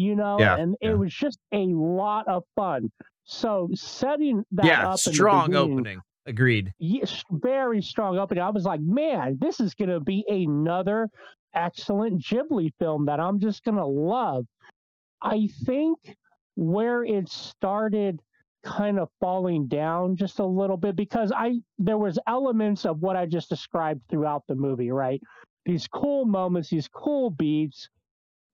you 0.00 0.16
know 0.16 0.36
Yeah, 0.38 0.56
and 0.56 0.76
yeah. 0.80 0.90
it 0.90 0.98
was 0.98 1.12
just 1.12 1.38
a 1.52 1.66
lot 1.66 2.26
of 2.28 2.42
fun 2.56 2.90
so 3.30 3.68
setting 3.74 4.44
that 4.52 4.66
yeah, 4.66 4.90
up 4.90 4.98
strong 4.98 5.54
opening. 5.54 6.00
Agreed. 6.26 6.72
yes, 6.78 7.24
very 7.30 7.80
strong 7.80 8.18
opening. 8.18 8.42
I 8.42 8.50
was 8.50 8.64
like, 8.64 8.80
man, 8.80 9.38
this 9.40 9.60
is 9.60 9.74
going 9.74 9.88
to 9.88 10.00
be 10.00 10.24
another 10.28 11.08
excellent 11.54 12.22
Ghibli 12.22 12.72
film 12.78 13.06
that 13.06 13.20
I'm 13.20 13.38
just 13.38 13.64
going 13.64 13.76
to 13.76 13.86
love. 13.86 14.46
I 15.22 15.48
think 15.64 15.98
where 16.56 17.04
it 17.04 17.28
started 17.28 18.20
kind 18.64 18.98
of 18.98 19.08
falling 19.20 19.68
down 19.68 20.16
just 20.16 20.40
a 20.40 20.44
little 20.44 20.76
bit 20.76 20.96
because 20.96 21.32
I 21.34 21.60
there 21.78 21.98
was 21.98 22.18
elements 22.26 22.84
of 22.84 23.00
what 23.00 23.16
I 23.16 23.26
just 23.26 23.48
described 23.48 24.02
throughout 24.10 24.42
the 24.48 24.56
movie, 24.56 24.90
right? 24.90 25.20
These 25.66 25.86
cool 25.86 26.24
moments, 26.26 26.68
these 26.68 26.88
cool 26.88 27.30
beats, 27.30 27.88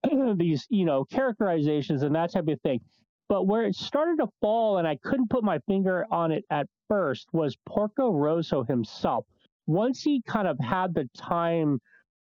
these, 0.36 0.66
you 0.70 0.84
know, 0.84 1.04
characterizations 1.04 2.02
and 2.02 2.14
that 2.14 2.32
type 2.32 2.48
of 2.48 2.60
thing. 2.62 2.80
But 3.28 3.46
where 3.46 3.64
it 3.64 3.74
started 3.74 4.18
to 4.18 4.28
fall, 4.40 4.78
and 4.78 4.86
I 4.86 4.96
couldn't 4.96 5.30
put 5.30 5.42
my 5.42 5.58
finger 5.66 6.06
on 6.10 6.30
it 6.30 6.44
at 6.50 6.68
first, 6.88 7.28
was 7.32 7.56
Porco 7.66 8.12
Rosso 8.12 8.62
himself. 8.62 9.26
Once 9.66 10.02
he 10.02 10.22
kind 10.22 10.46
of 10.46 10.58
had 10.60 10.94
the 10.94 11.08
time 11.16 11.80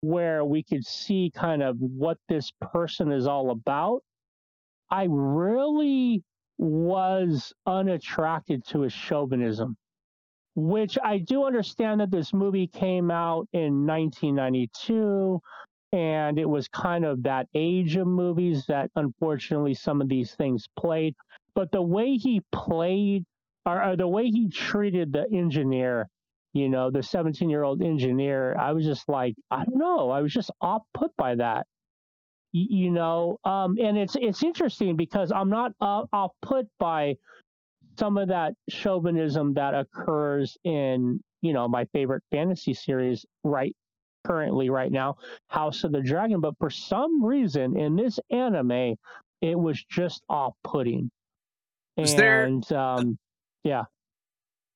where 0.01 0.43
we 0.43 0.63
could 0.63 0.85
see 0.85 1.31
kind 1.35 1.61
of 1.61 1.77
what 1.79 2.17
this 2.29 2.51
person 2.61 3.11
is 3.11 3.27
all 3.27 3.51
about, 3.51 4.01
I 4.89 5.07
really 5.09 6.23
was 6.57 7.53
unattracted 7.65 8.65
to 8.67 8.81
his 8.81 8.93
chauvinism, 8.93 9.77
which 10.55 10.97
I 11.03 11.19
do 11.19 11.43
understand 11.43 12.01
that 12.01 12.09
this 12.09 12.33
movie 12.33 12.67
came 12.67 13.11
out 13.11 13.47
in 13.53 13.85
1992 13.85 15.39
and 15.93 16.37
it 16.37 16.49
was 16.49 16.67
kind 16.67 17.05
of 17.05 17.23
that 17.23 17.47
age 17.53 17.95
of 17.95 18.07
movies 18.07 18.65
that 18.67 18.91
unfortunately 18.95 19.73
some 19.73 20.01
of 20.01 20.09
these 20.09 20.33
things 20.35 20.67
played. 20.77 21.15
But 21.55 21.71
the 21.71 21.81
way 21.81 22.15
he 22.15 22.41
played, 22.51 23.25
or, 23.65 23.83
or 23.83 23.95
the 23.95 24.07
way 24.07 24.25
he 24.29 24.49
treated 24.49 25.13
the 25.13 25.25
engineer, 25.31 26.07
you 26.53 26.69
know, 26.69 26.91
the 26.91 27.03
17 27.03 27.49
year 27.49 27.63
old 27.63 27.81
engineer, 27.81 28.55
I 28.57 28.73
was 28.73 28.85
just 28.85 29.07
like, 29.07 29.35
I 29.49 29.63
don't 29.63 29.77
know, 29.77 30.09
I 30.09 30.21
was 30.21 30.33
just 30.33 30.51
off 30.61 30.83
put 30.93 31.15
by 31.17 31.35
that. 31.35 31.65
You 32.53 32.91
know, 32.91 33.37
um, 33.43 33.75
and 33.79 33.97
it's 33.97 34.15
it's 34.19 34.41
interesting 34.41 34.95
because 34.95 35.31
I'm 35.31 35.49
not 35.49 35.73
uh, 35.81 36.05
off 36.11 36.31
put 36.41 36.65
by 36.79 37.17
some 37.99 38.17
of 38.17 38.29
that 38.29 38.53
chauvinism 38.69 39.53
that 39.55 39.73
occurs 39.73 40.57
in 40.63 41.19
you 41.41 41.53
know 41.53 41.67
my 41.67 41.85
favorite 41.93 42.23
fantasy 42.31 42.73
series 42.73 43.25
right 43.43 43.75
currently 44.27 44.69
right 44.69 44.91
now 44.91 45.15
house 45.47 45.83
of 45.85 45.91
the 45.91 46.01
dragon 46.01 46.41
but 46.41 46.53
for 46.59 46.69
some 46.69 47.23
reason 47.23 47.77
in 47.77 47.95
this 47.95 48.19
anime 48.29 48.95
it 49.41 49.57
was 49.57 49.83
just 49.89 50.23
off-putting 50.29 51.09
Is 51.97 52.15
there- 52.15 52.43
and 52.45 52.71
um 52.73 53.17
yeah 53.63 53.83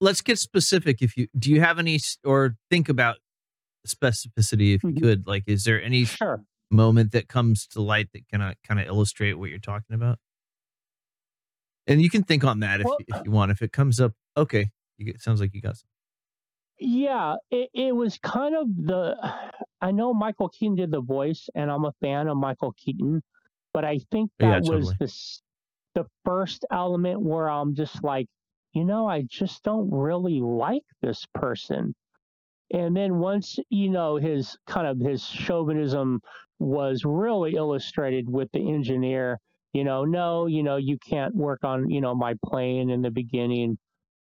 Let's 0.03 0.21
get 0.21 0.39
specific. 0.39 1.03
If 1.03 1.15
you 1.15 1.27
do, 1.37 1.51
you 1.51 1.61
have 1.61 1.77
any 1.77 1.99
or 2.25 2.55
think 2.71 2.89
about 2.89 3.17
specificity, 3.87 4.73
if 4.73 4.81
you 4.83 4.89
Mhm. 4.93 4.99
could. 4.99 5.27
Like, 5.27 5.43
is 5.45 5.63
there 5.63 5.79
any 5.79 6.05
sure 6.05 6.43
moment 6.71 7.11
that 7.11 7.27
comes 7.27 7.67
to 7.67 7.81
light 7.83 8.09
that 8.13 8.27
can 8.27 8.55
kind 8.63 8.79
of 8.79 8.87
illustrate 8.87 9.33
what 9.33 9.51
you're 9.51 9.59
talking 9.59 9.93
about? 9.93 10.17
And 11.85 12.01
you 12.01 12.09
can 12.09 12.23
think 12.23 12.43
on 12.43 12.61
that 12.61 12.79
if 12.81 12.85
Well, 12.85 12.97
if 13.07 13.21
you 13.25 13.29
want. 13.29 13.51
If 13.51 13.61
it 13.61 13.71
comes 13.71 13.99
up, 13.99 14.13
okay. 14.35 14.71
You 14.97 15.05
get, 15.05 15.21
sounds 15.21 15.39
like 15.39 15.53
you 15.53 15.61
got 15.61 15.77
some. 15.77 15.87
Yeah, 16.81 17.35
it, 17.51 17.69
it 17.73 17.95
was 17.95 18.17
kind 18.17 18.55
of 18.55 18.67
the. 18.75 19.15
I 19.81 19.91
know 19.91 20.13
Michael 20.13 20.49
Keaton 20.49 20.75
did 20.75 20.91
the 20.91 21.01
voice, 21.01 21.47
and 21.55 21.71
I'm 21.71 21.85
a 21.85 21.93
fan 22.01 22.27
of 22.27 22.37
Michael 22.37 22.73
Keaton, 22.73 23.23
but 23.73 23.85
I 23.85 23.99
think 24.11 24.31
Yeah, 24.39 24.59
that 24.59 24.61
was 24.61 24.93
totally. 24.93 24.97
the 24.99 25.05
s- 25.05 25.41
the 25.95 26.05
first 26.25 26.65
element 26.71 27.21
where 27.21 27.49
I'm 27.49 27.75
just 27.75 28.03
like, 28.03 28.27
you 28.73 28.83
know, 28.85 29.07
I 29.07 29.23
just 29.23 29.63
don't 29.63 29.91
really 29.91 30.41
like 30.41 30.83
this 31.01 31.25
person. 31.33 31.95
And 32.73 32.95
then 32.95 33.19
once, 33.19 33.59
you 33.69 33.89
know, 33.89 34.15
his 34.15 34.57
kind 34.65 34.87
of 34.87 34.99
his 34.99 35.25
chauvinism 35.25 36.21
was 36.59 37.03
really 37.05 37.55
illustrated 37.55 38.29
with 38.29 38.49
the 38.53 38.71
engineer, 38.73 39.39
you 39.73 39.83
know, 39.83 40.05
no, 40.05 40.45
you 40.47 40.63
know, 40.63 40.77
you 40.77 40.97
can't 40.97 41.35
work 41.35 41.63
on, 41.63 41.89
you 41.89 41.99
know, 42.01 42.15
my 42.15 42.35
plane 42.45 42.89
in 42.89 43.01
the 43.01 43.11
beginning. 43.11 43.77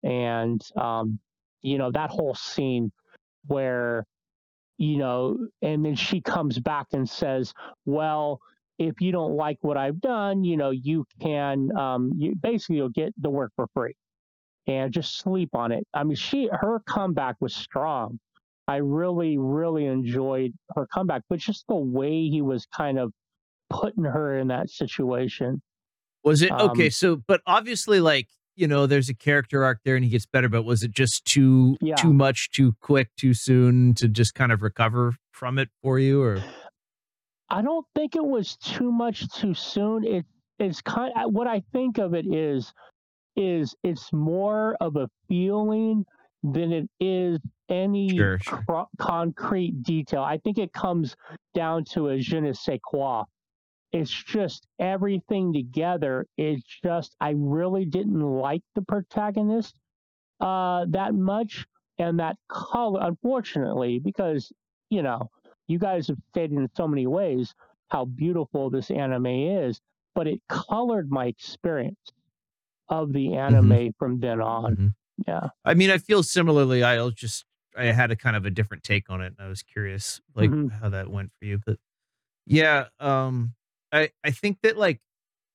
And, 0.02 0.60
um, 0.76 1.20
you 1.62 1.78
know, 1.78 1.90
that 1.92 2.10
whole 2.10 2.34
scene 2.34 2.92
where, 3.46 4.04
you 4.78 4.98
know, 4.98 5.38
and 5.62 5.84
then 5.84 5.94
she 5.94 6.20
comes 6.20 6.58
back 6.58 6.88
and 6.92 7.08
says, 7.08 7.52
well, 7.84 8.40
if 8.78 9.00
you 9.00 9.12
don't 9.12 9.36
like 9.36 9.58
what 9.60 9.76
I've 9.76 10.00
done, 10.00 10.44
you 10.44 10.56
know, 10.56 10.70
you 10.70 11.04
can, 11.20 11.74
um, 11.76 12.12
you 12.16 12.34
basically 12.34 12.76
you'll 12.76 12.88
get 12.88 13.12
the 13.16 13.30
work 13.30 13.52
for 13.54 13.66
free 13.74 13.94
and 14.66 14.92
just 14.92 15.18
sleep 15.18 15.50
on 15.54 15.72
it. 15.72 15.86
I 15.94 16.04
mean, 16.04 16.16
she, 16.16 16.48
her 16.50 16.80
comeback 16.86 17.36
was 17.40 17.54
strong. 17.54 18.18
I 18.68 18.76
really, 18.76 19.38
really 19.38 19.86
enjoyed 19.86 20.52
her 20.74 20.86
comeback, 20.86 21.22
but 21.28 21.38
just 21.38 21.64
the 21.68 21.76
way 21.76 22.28
he 22.28 22.42
was 22.42 22.66
kind 22.66 22.98
of 22.98 23.12
putting 23.70 24.04
her 24.04 24.38
in 24.38 24.48
that 24.48 24.70
situation. 24.70 25.60
Was 26.24 26.42
it 26.42 26.52
okay? 26.52 26.86
Um, 26.86 26.90
So, 26.90 27.16
but 27.26 27.40
obviously, 27.46 28.00
like 28.00 28.28
you 28.56 28.68
know, 28.68 28.86
there's 28.86 29.08
a 29.08 29.14
character 29.14 29.64
arc 29.64 29.78
there, 29.84 29.96
and 29.96 30.04
he 30.04 30.10
gets 30.10 30.26
better. 30.26 30.48
But 30.48 30.64
was 30.64 30.82
it 30.82 30.90
just 30.92 31.24
too 31.24 31.76
Yeah. 31.80 31.94
too 31.96 32.12
much, 32.12 32.50
too 32.50 32.74
quick, 32.80 33.08
too 33.16 33.34
soon 33.34 33.94
to 33.94 34.08
just 34.08 34.34
kind 34.34 34.52
of 34.52 34.62
recover 34.62 35.14
from 35.32 35.58
it 35.58 35.68
for 35.82 35.98
you? 35.98 36.22
Or 36.22 36.42
I 37.50 37.62
don't 37.62 37.86
think 37.94 38.16
it 38.16 38.24
was 38.24 38.56
too 38.56 38.90
much 38.92 39.28
too 39.30 39.54
soon. 39.54 40.04
It 40.04 40.26
it's 40.58 40.80
kind 40.80 41.12
of 41.16 41.32
what 41.32 41.46
I 41.46 41.60
think 41.72 41.98
of 41.98 42.14
it 42.14 42.26
is 42.26 42.72
is 43.36 43.74
it's 43.82 44.12
more 44.12 44.76
of 44.80 44.96
a 44.96 45.08
feeling 45.28 46.04
than 46.42 46.72
it 46.72 46.88
is 47.00 47.38
any 47.70 48.10
Sure, 48.16 48.38
sure. 48.38 48.62
cro- 48.68 48.88
concrete 48.98 49.82
detail. 49.82 50.22
I 50.22 50.36
think 50.38 50.58
it 50.58 50.72
comes 50.72 51.16
down 51.54 51.84
to 51.92 52.08
a 52.08 52.18
je 52.18 52.40
ne 52.40 52.52
sais 52.52 52.78
quoi. 52.84 53.24
It's 53.92 54.10
just 54.10 54.66
everything 54.78 55.52
together. 55.52 56.26
It's 56.38 56.62
just 56.82 57.14
I 57.20 57.34
really 57.36 57.84
didn't 57.84 58.20
like 58.20 58.62
the 58.74 58.82
protagonist 58.82 59.74
uh, 60.40 60.86
that 60.88 61.14
much, 61.14 61.66
and 61.98 62.18
that 62.20 62.36
color, 62.48 63.00
unfortunately, 63.02 63.98
because 63.98 64.50
you 64.90 65.02
know 65.02 65.30
you 65.68 65.78
guys 65.78 66.08
have 66.08 66.18
stated 66.30 66.52
in 66.58 66.68
so 66.76 66.88
many 66.88 67.06
ways 67.06 67.54
how 67.90 68.06
beautiful 68.06 68.70
this 68.70 68.90
anime 68.90 69.26
is, 69.26 69.80
but 70.14 70.26
it 70.26 70.40
colored 70.48 71.10
my 71.10 71.26
experience 71.26 71.98
of 72.88 73.12
the 73.12 73.34
anime 73.34 73.92
from 73.98 74.18
then 74.20 74.40
on. 74.40 74.76
Mhm. 74.76 74.94
Yeah. 75.28 75.48
I 75.64 75.74
mean, 75.74 75.90
I 75.90 75.98
feel 75.98 76.22
similarly. 76.22 76.82
I'll 76.82 77.10
just 77.10 77.44
I 77.76 77.86
had 77.86 78.10
a 78.10 78.16
kind 78.16 78.36
of 78.36 78.44
a 78.44 78.50
different 78.50 78.82
take 78.82 79.08
on 79.08 79.20
it. 79.22 79.34
And 79.38 79.46
I 79.46 79.48
was 79.48 79.62
curious, 79.62 80.20
like 80.34 80.50
Mhm. 80.50 80.70
how 80.80 80.88
that 80.90 81.08
went 81.10 81.32
for 81.38 81.44
you. 81.46 81.58
But 81.64 81.78
yeah, 82.46 82.88
um, 83.00 83.54
I 83.92 84.10
I 84.24 84.30
think 84.30 84.58
that 84.62 84.76
like 84.78 85.00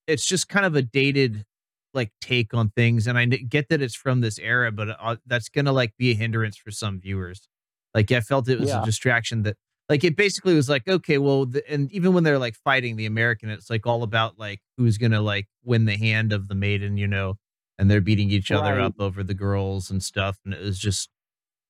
it's 0.07 0.25
just 0.27 0.49
kind 0.49 0.65
of 0.65 0.75
a 0.75 0.81
dated 0.81 1.45
like 1.93 2.11
take 2.21 2.53
on 2.53 2.69
things, 2.71 3.07
and 3.07 3.17
I 3.17 3.25
get 3.25 3.69
that 3.69 3.81
it's 3.81 3.95
from 3.95 4.21
this 4.21 4.39
era, 4.39 4.71
but 4.71 4.89
uh, 4.99 5.17
that's 5.25 5.49
gonna 5.49 5.71
like 5.73 5.95
be 5.97 6.11
a 6.11 6.15
hindrance 6.15 6.57
for 6.57 6.71
some 6.71 6.99
viewers. 6.99 7.47
Like 7.93 8.11
I 8.11 8.21
felt 8.21 8.49
it 8.49 8.59
was 8.59 8.69
Yeah. 8.69 8.81
a 8.81 8.85
distraction 8.85 9.43
that 9.43 9.57
like 9.89 10.03
it 10.03 10.15
basically 10.17 10.55
was 10.55 10.69
like 10.69 10.88
okay, 10.88 11.17
well, 11.17 11.45
the, 11.45 11.69
and 11.71 11.91
even 11.91 12.13
when 12.13 12.23
they're 12.23 12.39
like 12.39 12.55
fighting 12.55 12.95
the 12.97 13.05
American, 13.07 13.49
it's 13.49 13.69
like 13.69 13.88
all 13.88 14.03
about 14.03 14.38
like 14.39 14.61
who's 14.77 14.97
gonna 14.97 15.21
like 15.21 15.47
win 15.63 15.85
the 15.85 15.97
hand 15.97 16.33
of 16.33 16.47
the 16.49 16.55
maiden, 16.55 16.97
you 16.97 17.07
know, 17.07 17.35
and 17.79 17.89
they're 17.89 18.01
beating 18.01 18.29
each 18.31 18.51
other 18.51 18.79
up 18.79 18.95
over 18.99 19.23
the 19.23 19.33
girls 19.33 19.89
and 19.91 20.03
stuff, 20.03 20.38
and 20.45 20.53
it 20.53 20.61
was 20.61 20.77
just 20.79 21.09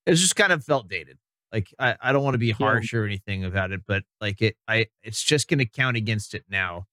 it 0.05 0.11
was 0.11 0.22
just 0.22 0.36
kind 0.36 0.53
of 0.53 0.63
felt 0.63 0.89
dated. 0.89 1.18
Like 1.52 1.74
I, 1.80 1.95
I 2.02 2.12
don't 2.12 2.24
want 2.24 2.34
to 2.36 2.39
be 2.39 2.52
harsh 2.52 2.93
or 2.93 3.06
anything 3.06 3.43
about 3.45 3.72
it, 3.72 3.82
but 3.88 4.04
like 4.22 4.41
it 4.41 4.58
I 4.68 4.88
it's 5.04 5.24
just 5.24 5.48
gonna 5.48 5.66
count 5.66 5.98
against 5.98 6.34
it 6.36 6.43
now. 6.50 6.86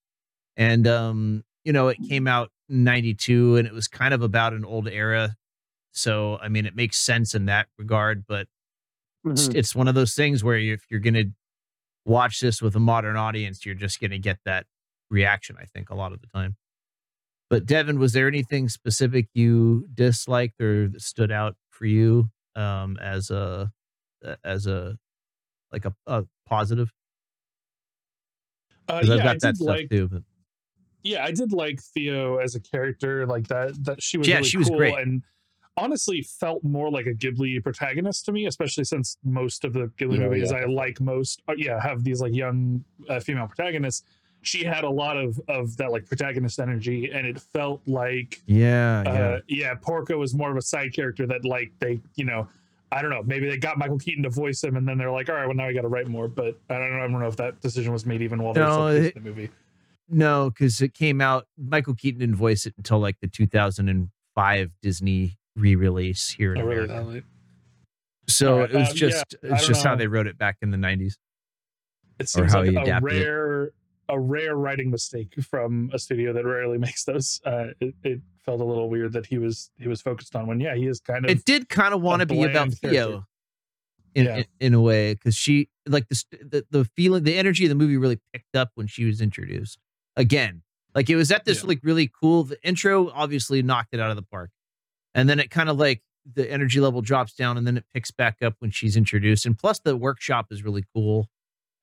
And 0.57 0.87
um, 0.87 1.45
you 1.65 1.73
know, 1.73 1.89
it 1.89 1.99
came 2.09 2.27
out 2.29 2.51
in 2.69 2.85
ninety 2.85 3.15
two 3.15 3.57
and 3.57 3.67
it 3.67 3.73
was 3.75 3.89
kind 3.89 4.15
of 4.15 4.23
about 4.23 4.53
an 4.53 4.65
old 4.65 4.89
era. 4.89 5.37
So 5.93 6.39
I 6.39 6.49
mean 6.49 6.67
it 6.67 6.77
makes 6.77 6.97
sense 6.99 7.35
in 7.35 7.47
that 7.47 7.69
regard, 7.79 8.25
but 8.27 8.47
it's, 9.25 9.49
Mhm. 9.49 9.55
it's 9.57 9.75
one 9.75 9.89
of 9.89 9.95
those 9.95 10.15
things 10.15 10.45
where 10.45 10.59
if 10.59 10.83
you're 10.91 11.01
gonna 11.01 11.25
watch 12.05 12.41
this 12.41 12.63
with 12.63 12.77
a 12.77 12.81
modern 12.81 13.17
audience, 13.17 13.65
you're 13.67 13.75
just 13.75 14.01
gonna 14.01 14.19
get 14.19 14.39
that 14.45 14.67
reaction, 15.11 15.57
I 15.61 15.65
think, 15.65 15.91
a 15.91 15.95
lot 15.95 16.13
of 16.13 16.21
the 16.21 16.27
time. 16.29 16.57
But 17.51 17.67
Devin, 17.67 17.99
was 17.99 18.13
there 18.13 18.29
anything 18.29 18.69
specific 18.69 19.29
you 19.35 19.87
disliked 19.95 20.61
or 20.61 20.89
that 20.89 21.03
stood 21.03 21.31
out 21.33 21.57
for 21.71 21.87
you 21.87 22.31
um, 22.57 22.97
as 23.01 23.31
a 23.31 23.73
as 24.45 24.67
a 24.67 24.97
like 25.73 25.85
a, 25.85 25.95
a 26.07 26.25
positive? 26.47 26.93
Uh, 28.89 29.03
yeah, 29.05 29.15
I've 29.15 29.21
I 29.21 29.25
that 29.25 29.41
did 29.41 29.57
stuff 29.57 29.67
like. 29.69 29.91
too. 29.91 30.09
But 30.09 30.23
Yeah, 31.03 31.25
I 31.25 31.31
did 31.33 31.53
like 31.53 31.81
Fio 31.81 32.37
as 32.39 32.55
a 32.55 32.61
character. 32.61 33.27
Like 33.27 33.49
that. 33.49 33.83
That 33.85 34.03
she 34.03 34.19
was 34.19 34.29
Yeah, 34.29 34.37
really 34.37 34.49
she 34.49 34.59
was 34.59 34.69
cool 34.69 34.79
great. 34.79 34.99
and 34.99 35.23
honestly 35.77 36.23
felt 36.23 36.63
more 36.63 36.89
like 36.91 37.07
a 37.07 37.13
Ghibli 37.15 37.61
protagonist 37.63 38.25
to 38.27 38.33
me, 38.33 38.47
especially 38.47 38.85
since 38.85 39.17
most 39.25 39.65
of 39.65 39.73
the 39.73 39.87
Ghibli 39.99 40.19
Oh, 40.19 40.29
movies 40.29 40.53
yeah. 40.53 40.59
I 40.59 40.65
like 40.67 41.01
most, 41.01 41.43
uh, 41.49 41.55
yeah, 41.57 41.83
have 41.83 42.05
these 42.05 42.21
like 42.21 42.33
young 42.35 42.85
uh, 43.09 43.19
female 43.21 43.49
protagonists. 43.49 44.05
She 44.43 44.63
had 44.63 44.85
a 44.85 44.91
lot 44.91 45.17
of 45.17 45.41
of 45.49 45.75
that 45.79 45.91
like 45.91 46.07
protagonist 46.07 46.61
energy, 46.61 47.11
and 47.11 47.27
it 47.27 47.41
felt 47.41 47.81
like 47.87 48.43
yeah, 48.47 49.03
yeah. 49.05 49.11
uh, 49.11 49.41
yeah, 49.49 49.75
Porco 49.75 50.19
was 50.19 50.35
more 50.35 50.51
of 50.51 50.57
a 50.59 50.63
side 50.63 50.93
character 50.95 51.27
that 51.27 51.47
like 51.47 51.73
they, 51.81 51.99
you 52.15 52.27
know, 52.27 52.47
I 52.93 53.03
don't 53.03 53.11
know, 53.11 53.23
maybe 53.25 53.49
they 53.49 53.57
got 53.57 53.77
Michael 53.79 53.99
Keaton 53.99 54.23
to 54.23 54.31
voice 54.31 54.63
him, 54.63 54.77
and 54.77 54.87
then 54.87 54.99
they're 54.99 55.11
like, 55.11 55.29
all 55.29 55.35
right, 55.35 55.47
well 55.47 55.55
now 55.57 55.67
we 55.67 55.75
got 55.75 55.83
to 55.83 55.89
write 55.89 56.07
more. 56.07 56.29
But 56.29 56.59
I 56.71 56.75
don't 56.79 56.91
know, 56.93 56.99
I 57.05 57.09
don't 57.09 57.19
know 57.21 57.27
if 57.27 57.37
that 57.37 57.61
decision 57.61 57.93
was 57.93 58.07
made 58.07 58.23
even 58.23 58.43
while 58.43 58.53
they 58.55 58.61
were 58.61 58.67
No, 58.67 58.87
it- 58.89 59.15
the 59.15 59.21
movie. 59.21 59.51
No, 60.09 60.51
because 60.51 60.83
it 60.83 60.93
came 60.93 61.21
out. 61.23 61.47
Michael 61.57 61.95
Keaton 61.95 62.21
didn't 62.21 62.37
voice 62.37 62.67
it 62.67 62.75
until 62.77 62.99
like 62.99 63.17
the 63.23 63.27
2005 63.27 64.71
Disney 64.83 65.39
re-release 65.57 66.29
here 66.31 66.55
in 66.55 66.61
Oh, 66.61 66.65
really? 66.67 66.85
America. 66.85 67.11
That? 67.15 67.23
So 68.33 68.55
Alright, 68.55 68.71
it 68.71 68.77
was 68.77 68.91
um, 68.91 68.97
just 68.97 69.35
I 69.43 69.47
it's 69.49 69.63
don't 69.63 69.69
just 69.75 69.85
how 69.85 69.97
they 69.97 70.07
wrote 70.07 70.27
it 70.27 70.37
back 70.39 70.57
in 70.63 70.71
the 70.71 70.77
90s. 70.77 71.15
It 72.19 72.25
or 72.25 72.27
seems 72.27 72.53
how 72.53 72.61
like 72.61 72.71
he 72.71 72.77
a 72.77 72.83
adapted 72.83 73.13
it. 73.13 73.25
rare, 73.27 73.71
a 74.09 74.19
rare 74.21 74.57
writing 74.57 74.91
mistake 74.91 75.35
from 75.43 75.91
a 75.93 75.99
studio 75.99 76.33
that 76.33 76.45
rarely 76.45 76.79
makes 76.87 77.05
those. 77.05 77.41
Uh, 77.45 77.69
it, 77.81 77.95
it 78.03 78.21
felt 78.45 78.61
a 78.61 78.65
little 78.65 78.89
weird 78.91 79.13
that 79.15 79.27
he 79.27 79.39
was 79.39 79.71
he 79.79 79.89
was 79.89 80.03
focused 80.03 80.37
on 80.37 80.47
when 80.47 80.61
yeah 80.61 80.75
he 80.75 80.87
is 80.87 81.01
kind 81.01 81.25
of 81.25 81.31
It 81.31 81.45
did 81.45 81.69
kind 81.69 81.95
of 81.95 82.03
want 82.03 82.21
to 82.21 82.27
be 82.27 82.43
about 82.43 82.53
character. 82.81 82.89
Fio 82.89 83.27
in, 84.15 84.25
Yeah. 84.27 84.37
in 84.37 84.45
in 84.61 84.75
a 84.75 84.81
way 84.81 85.15
because 85.15 85.35
she 85.35 85.69
like 85.87 86.09
the, 86.09 86.23
the 86.43 86.67
the 86.71 86.85
feeling 86.97 87.25
the 87.25 87.37
energy 87.37 87.65
of 87.65 87.69
the 87.71 87.75
movie 87.75 87.97
really 87.97 88.21
picked 88.33 88.55
up 88.55 88.71
when 88.75 88.87
she 88.87 89.05
was 89.05 89.21
introduced 89.21 89.79
again. 90.17 90.63
Like 90.95 91.09
it 91.11 91.17
was 91.17 91.33
at 91.33 91.45
this 91.45 91.63
Yeah. 91.63 91.69
like 91.69 91.81
really 91.83 92.11
cool. 92.21 92.45
The 92.45 92.59
intro 92.63 93.11
obviously 93.11 93.63
knocked 93.63 93.95
it 93.95 94.01
out 94.01 94.11
of 94.11 94.17
the 94.17 94.23
park, 94.23 94.51
and 95.15 95.29
then 95.29 95.41
it 95.41 95.51
kind 95.51 95.69
of 95.69 95.77
like 95.79 96.03
the 96.33 96.51
energy 96.51 96.81
level 96.81 97.01
drops 97.03 97.35
down, 97.35 97.57
and 97.59 97.67
then 97.67 97.77
it 97.77 97.85
picks 97.93 98.11
back 98.11 98.43
up 98.43 98.55
when 98.61 98.71
she's 98.71 98.97
introduced. 98.97 99.45
And 99.47 99.59
plus, 99.59 99.79
the 99.81 99.97
workshop 99.97 100.47
is 100.51 100.63
really 100.63 100.85
cool, 100.95 101.29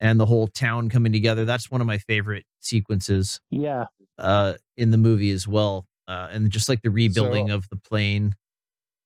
and 0.02 0.20
the 0.20 0.26
whole 0.26 0.48
town 0.48 0.90
coming 0.90 1.14
together. 1.14 1.46
That's 1.46 1.72
one 1.72 1.80
of 1.80 1.88
my 1.88 2.00
favorite 2.00 2.46
sequences 2.60 3.40
Yeah. 3.50 3.86
uh 4.18 4.56
in 4.76 4.92
the 4.92 4.98
movie 4.98 5.32
as 5.32 5.48
well. 5.48 5.86
Uh, 6.08 6.28
and 6.32 6.52
just 6.52 6.68
like 6.68 6.82
the 6.82 6.90
rebuilding 6.92 7.48
So- 7.48 7.56
of 7.56 7.70
the 7.70 7.78
plane. 7.78 8.36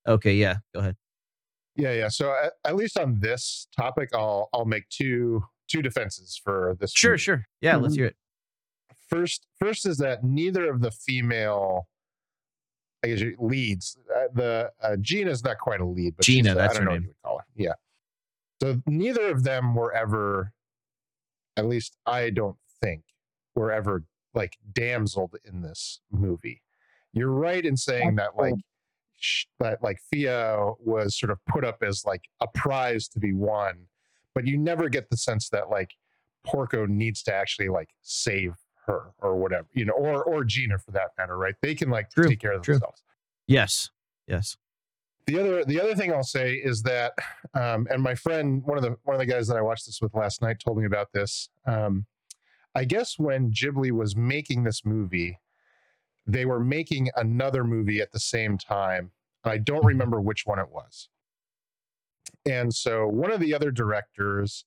Okay, 0.08 0.34
yeah, 0.34 0.56
go 0.74 0.80
ahead. 0.80 0.96
Yeah, 1.76 1.92
yeah. 1.92 2.08
So 2.08 2.32
at, 2.32 2.54
at 2.64 2.74
least 2.74 2.98
on 2.98 3.20
this 3.20 3.68
topic, 3.76 4.08
I'll 4.14 4.48
I'll 4.52 4.64
make 4.64 4.88
two 4.88 5.44
two 5.68 5.82
defenses 5.82 6.40
for 6.42 6.76
this. 6.80 6.92
Sure, 6.92 7.12
movie. 7.12 7.22
sure. 7.22 7.44
Yeah, 7.60 7.76
let's 7.76 7.94
Mhm. 7.94 7.98
hear 7.98 8.06
it. 8.06 8.16
First, 9.08 9.46
first 9.60 9.86
is 9.86 9.98
that 9.98 10.24
neither 10.24 10.68
of 10.70 10.80
the 10.80 10.90
female, 10.90 11.86
I 13.04 13.08
guess, 13.08 13.22
leads. 13.38 13.96
uh, 14.14 14.28
the 14.32 14.72
uh, 14.80 14.96
Gina's 15.00 15.44
not 15.44 15.58
quite 15.58 15.80
a 15.80 15.84
lead, 15.84 16.16
but 16.16 16.24
Gina, 16.24 16.54
that's 16.54 16.74
I 16.76 16.78
don't 16.78 16.82
her 16.82 16.84
know 16.84 16.90
what 16.92 16.94
name. 16.94 17.02
you 17.02 17.08
would 17.08 17.22
call 17.22 17.38
her. 17.38 17.44
Yeah. 17.56 17.74
So 18.62 18.82
neither 18.86 19.30
of 19.30 19.44
them 19.44 19.74
were 19.74 19.92
ever, 19.92 20.52
at 21.56 21.66
least 21.66 21.96
I 22.06 22.30
don't 22.30 22.56
think, 22.82 23.02
were 23.54 23.72
ever 23.72 24.04
like 24.34 24.56
damseled 24.72 25.36
in 25.44 25.62
this 25.62 26.00
movie. 26.10 26.62
You're 27.12 27.30
right 27.30 27.64
in 27.64 27.76
saying 27.76 28.16
that 28.16 28.36
like 28.36 28.54
sh- 29.16 29.46
that 29.60 29.82
like 29.82 29.98
Fio 30.10 30.76
was 30.80 31.18
sort 31.18 31.30
of 31.30 31.38
put 31.46 31.64
up 31.64 31.82
as 31.82 32.04
like 32.04 32.24
a 32.40 32.46
prize 32.54 33.08
to 33.08 33.18
be 33.20 33.32
won, 33.32 33.86
but 34.34 34.46
you 34.46 34.58
never 34.58 34.88
get 34.88 35.08
the 35.08 35.16
sense 35.16 35.48
that 35.48 35.70
like 35.70 35.92
Porco 36.44 36.86
needs 36.86 37.22
to 37.24 37.34
actually 37.34 37.68
like 37.68 37.88
save 38.02 38.54
her 38.86 39.12
or 39.18 39.36
whatever, 39.36 39.66
you 39.72 39.84
know, 39.84 39.94
or 39.94 40.22
or 40.24 40.44
Gina 40.44 40.78
for 40.78 40.90
that 40.92 41.10
matter, 41.18 41.36
right? 41.38 41.54
They 41.62 41.74
can 41.74 41.88
like 41.88 42.10
True, 42.10 42.28
take 42.28 42.40
care 42.40 42.52
of 42.52 42.62
true. 42.62 42.74
themselves. 42.74 43.02
Yes. 43.46 43.90
Yes. 44.28 44.56
The 45.26 45.40
other 45.40 45.64
the 45.64 45.80
other 45.80 45.94
thing 45.96 46.12
I'll 46.12 46.22
say 46.22 46.54
is 46.54 46.82
that, 46.82 47.12
um, 47.54 47.88
and 47.90 48.00
my 48.00 48.14
friend, 48.14 48.62
one 48.64 48.78
of 48.78 48.84
the 48.84 48.96
one 49.02 49.14
of 49.14 49.20
the 49.20 49.26
guys 49.26 49.48
that 49.48 49.56
I 49.56 49.60
watched 49.60 49.86
this 49.86 50.00
with 50.00 50.14
last 50.14 50.40
night, 50.40 50.58
told 50.64 50.78
me 50.78 50.86
about 50.86 51.08
this. 51.12 51.48
Um, 51.66 52.06
I 52.76 52.84
guess 52.84 53.18
when 53.18 53.50
Ghibli 53.50 53.90
was 53.90 54.14
making 54.14 54.62
this 54.62 54.84
movie, 54.84 55.40
they 56.26 56.44
were 56.44 56.60
making 56.60 57.08
another 57.16 57.64
movie 57.64 58.00
at 58.00 58.12
the 58.12 58.20
same 58.20 58.56
time. 58.56 59.10
I 59.42 59.58
don't 59.58 59.84
remember 59.84 60.20
which 60.20 60.42
one 60.44 60.58
it 60.58 60.70
was. 60.70 61.08
And 62.44 62.72
so 62.72 63.06
one 63.06 63.32
of 63.32 63.40
the 63.40 63.54
other 63.54 63.72
directors, 63.72 64.64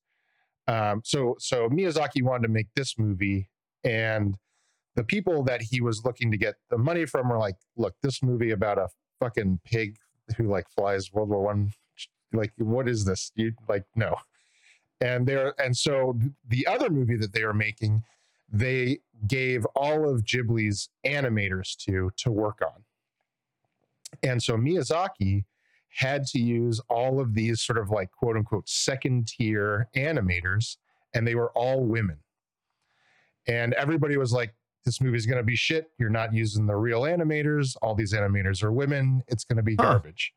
um, 0.68 1.00
so 1.04 1.36
so 1.38 1.70
Miyazaki 1.70 2.22
wanted 2.22 2.48
to 2.48 2.52
make 2.52 2.68
this 2.76 2.98
movie, 2.98 3.48
and 3.82 4.36
the 4.94 5.04
people 5.04 5.42
that 5.44 5.62
he 5.62 5.80
was 5.80 6.04
looking 6.04 6.30
to 6.32 6.36
get 6.36 6.56
the 6.68 6.76
money 6.76 7.06
from 7.06 7.30
were 7.30 7.38
like, 7.38 7.56
"Look, 7.78 7.94
this 8.02 8.22
movie 8.22 8.50
about 8.50 8.76
a 8.76 8.88
fucking 9.20 9.60
pig 9.64 9.96
who 10.32 10.48
like 10.48 10.68
flies 10.68 11.12
World 11.12 11.30
War 11.30 11.42
One. 11.42 11.72
Like, 12.32 12.52
what 12.58 12.88
is 12.88 13.04
this? 13.04 13.32
You 13.34 13.52
like 13.68 13.84
no." 13.96 14.16
And 15.00 15.26
they're 15.26 15.54
and 15.60 15.76
so 15.76 16.18
the 16.48 16.66
other 16.66 16.90
movie 16.90 17.16
that 17.16 17.32
they 17.32 17.44
were 17.44 17.54
making, 17.54 18.04
they 18.52 18.98
gave 19.26 19.64
all 19.74 20.08
of 20.08 20.24
Ghibli's 20.24 20.90
animators 21.04 21.76
to 21.84 22.10
to 22.18 22.30
work 22.30 22.60
on. 22.62 22.84
And 24.22 24.42
so 24.42 24.56
Miyazaki 24.56 25.44
had 25.88 26.26
to 26.26 26.38
use 26.38 26.80
all 26.88 27.20
of 27.20 27.34
these 27.34 27.60
sort 27.60 27.78
of 27.78 27.90
like 27.90 28.10
quote 28.12 28.36
unquote 28.36 28.68
second 28.68 29.28
tier 29.28 29.88
animators, 29.96 30.76
and 31.14 31.26
they 31.26 31.34
were 31.34 31.50
all 31.52 31.84
women. 31.84 32.18
And 33.46 33.74
everybody 33.74 34.16
was 34.16 34.32
like, 34.32 34.54
this 34.84 35.00
movie's 35.00 35.26
going 35.26 35.38
to 35.38 35.44
be 35.44 35.56
shit. 35.56 35.90
You're 35.98 36.08
not 36.10 36.32
using 36.34 36.66
the 36.66 36.76
real 36.76 37.02
animators. 37.02 37.76
All 37.82 37.94
these 37.94 38.14
animators 38.14 38.62
are 38.62 38.72
women. 38.72 39.22
It's 39.28 39.44
going 39.44 39.58
to 39.58 39.62
be 39.62 39.76
Huh. 39.76 39.82
garbage. 39.92 40.32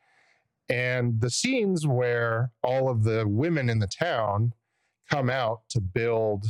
And 0.69 1.19
the 1.21 1.29
scenes 1.29 1.85
where 1.87 2.51
all 2.63 2.89
of 2.89 3.03
the 3.03 3.27
women 3.27 3.69
in 3.69 3.79
the 3.79 3.87
town 3.87 4.53
come 5.09 5.29
out 5.29 5.61
to 5.69 5.81
build 5.81 6.45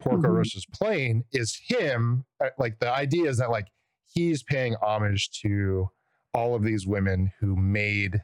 Porco 0.00 0.28
Mhm. 0.28 0.36
Rosso's 0.36 0.66
plane 0.66 1.24
is 1.32 1.60
him. 1.68 2.24
uh, 2.40 2.50
Like 2.58 2.78
the 2.78 2.92
idea 2.92 3.28
is 3.28 3.38
that 3.38 3.50
like 3.50 3.68
he's 4.06 4.42
paying 4.42 4.74
homage 4.80 5.30
to 5.42 5.90
all 6.34 6.54
of 6.54 6.62
these 6.62 6.86
women 6.86 7.32
who 7.40 7.56
made 7.56 8.22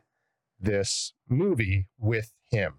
this 0.61 1.13
movie 1.29 1.89
with 1.99 2.33
him. 2.51 2.75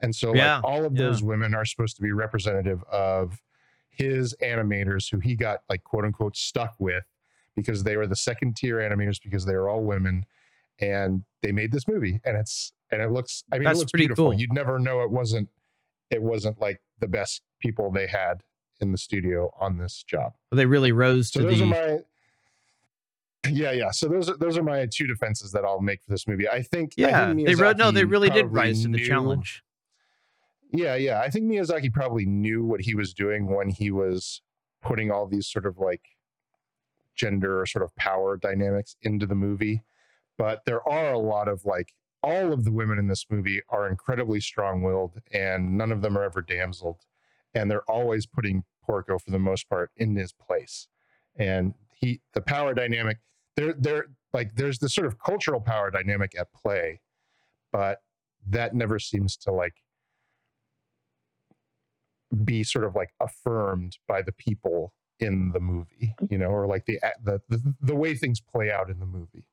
And 0.00 0.14
so 0.14 0.34
Yeah, 0.34 0.56
like 0.56 0.64
all 0.64 0.84
of 0.84 0.92
yeah. 0.94 1.04
those 1.06 1.22
women 1.22 1.54
are 1.54 1.64
supposed 1.64 1.96
to 1.96 2.02
be 2.02 2.12
representative 2.12 2.82
of 2.84 3.40
his 3.96 4.34
animators 4.42 5.10
who 5.10 5.18
he 5.18 5.34
got 5.36 5.60
like 5.68 5.84
quote 5.84 6.04
unquote 6.04 6.36
stuck 6.36 6.74
with 6.78 7.04
because 7.56 7.84
they 7.84 7.96
were 7.96 8.06
the 8.06 8.16
second 8.16 8.56
tier 8.56 8.76
animators 8.78 9.20
because 9.22 9.44
they 9.44 9.54
were 9.54 9.68
all 9.68 9.82
women 9.82 10.24
and 10.80 11.22
they 11.42 11.52
made 11.52 11.70
this 11.72 11.86
movie 11.86 12.20
and 12.24 12.36
it's 12.36 12.72
and 12.90 13.00
it 13.00 13.10
looks 13.10 13.44
I 13.52 13.56
mean 13.58 13.64
That's 13.64 13.76
it 13.76 13.80
looks 13.80 13.90
pretty 13.92 14.02
beautiful. 14.06 14.26
cool. 14.30 14.34
You'd 14.34 14.52
never 14.52 14.78
know 14.78 15.02
it 15.02 15.10
wasn't 15.10 15.48
it 16.10 16.22
wasn't 16.22 16.60
like 16.60 16.80
the 17.00 17.08
best 17.08 17.42
people 17.60 17.90
they 17.90 18.06
had 18.06 18.42
in 18.80 18.92
the 18.92 18.98
studio 18.98 19.50
on 19.60 19.78
this 19.78 20.02
job. 20.02 20.34
They 20.52 20.66
really 20.66 20.92
rose 20.92 21.30
So 21.32 21.40
to 21.40 21.46
those 21.46 21.58
the. 21.58 21.64
are 21.64 21.66
my 21.66 21.98
yeah, 23.50 23.72
yeah. 23.72 23.90
So 23.90 24.08
those 24.08 24.30
are 24.30 24.36
those 24.36 24.56
are 24.56 24.62
my 24.62 24.86
two 24.90 25.06
defenses 25.06 25.52
that 25.52 25.64
I'll 25.64 25.80
make 25.80 26.02
for 26.02 26.10
this 26.10 26.26
movie. 26.26 26.48
I 26.48 26.62
think 26.62 26.94
I 26.98 27.02
yeah, 27.02 27.26
think 27.34 27.46
they 27.46 27.54
wrote. 27.54 27.76
No, 27.76 27.90
they 27.90 28.04
really 28.04 28.30
did 28.30 28.46
rise 28.52 28.82
to 28.82 28.88
the 28.88 29.06
challenge. 29.06 29.62
Yeah, 30.74 30.96
yeah. 30.96 31.20
I 31.20 31.30
think 31.30 31.44
Miyazaki 31.44 31.92
probably 31.92 32.26
knew 32.26 32.64
what 32.64 32.80
he 32.80 32.96
was 32.96 33.14
doing 33.14 33.46
when 33.46 33.70
he 33.70 33.92
was 33.92 34.42
putting 34.82 35.10
all 35.10 35.26
these 35.26 35.46
sort 35.46 35.66
of 35.66 35.78
like 35.78 36.02
gender 37.14 37.60
or 37.60 37.66
sort 37.66 37.84
of 37.84 37.94
power 37.94 38.36
dynamics 38.36 38.96
into 39.02 39.24
the 39.24 39.36
movie. 39.36 39.82
But 40.36 40.64
there 40.66 40.86
are 40.88 41.12
a 41.12 41.18
lot 41.18 41.46
of 41.46 41.64
like 41.64 41.94
all 42.24 42.52
of 42.52 42.64
the 42.64 42.72
women 42.72 42.98
in 42.98 43.06
this 43.06 43.24
movie 43.30 43.60
are 43.68 43.88
incredibly 43.88 44.40
strong-willed 44.40 45.20
and 45.30 45.78
none 45.78 45.92
of 45.92 46.02
them 46.02 46.18
are 46.18 46.24
ever 46.24 46.42
damseled. 46.42 47.02
And 47.54 47.70
they're 47.70 47.88
always 47.88 48.26
putting 48.26 48.64
Porco 48.84 49.20
for 49.20 49.30
the 49.30 49.38
most 49.38 49.68
part 49.68 49.92
in 49.96 50.16
his 50.16 50.32
place. 50.32 50.88
And 51.36 51.74
he 51.92 52.20
the 52.32 52.40
power 52.40 52.74
dynamic, 52.74 53.18
there 53.54 53.74
there 53.74 54.06
like 54.32 54.56
there's 54.56 54.80
this 54.80 54.92
sort 54.92 55.06
of 55.06 55.20
cultural 55.20 55.60
power 55.60 55.92
dynamic 55.92 56.32
at 56.36 56.52
play, 56.52 57.00
but 57.70 58.00
that 58.48 58.74
never 58.74 58.98
seems 58.98 59.36
to 59.36 59.52
like 59.52 59.74
be 62.34 62.64
sort 62.64 62.84
of 62.84 62.94
like 62.94 63.10
affirmed 63.20 63.98
by 64.08 64.22
the 64.22 64.32
people 64.32 64.92
in 65.20 65.52
the 65.52 65.60
movie, 65.60 66.14
mm-hmm. 66.20 66.26
you 66.30 66.38
know, 66.38 66.46
or 66.46 66.66
like 66.66 66.86
the 66.86 67.00
the 67.22 67.40
the, 67.48 67.74
the 67.80 67.94
way 67.94 68.14
things 68.14 68.40
play 68.40 68.70
out 68.70 68.90
in 68.90 68.98
the 68.98 69.06
movie. 69.06 69.44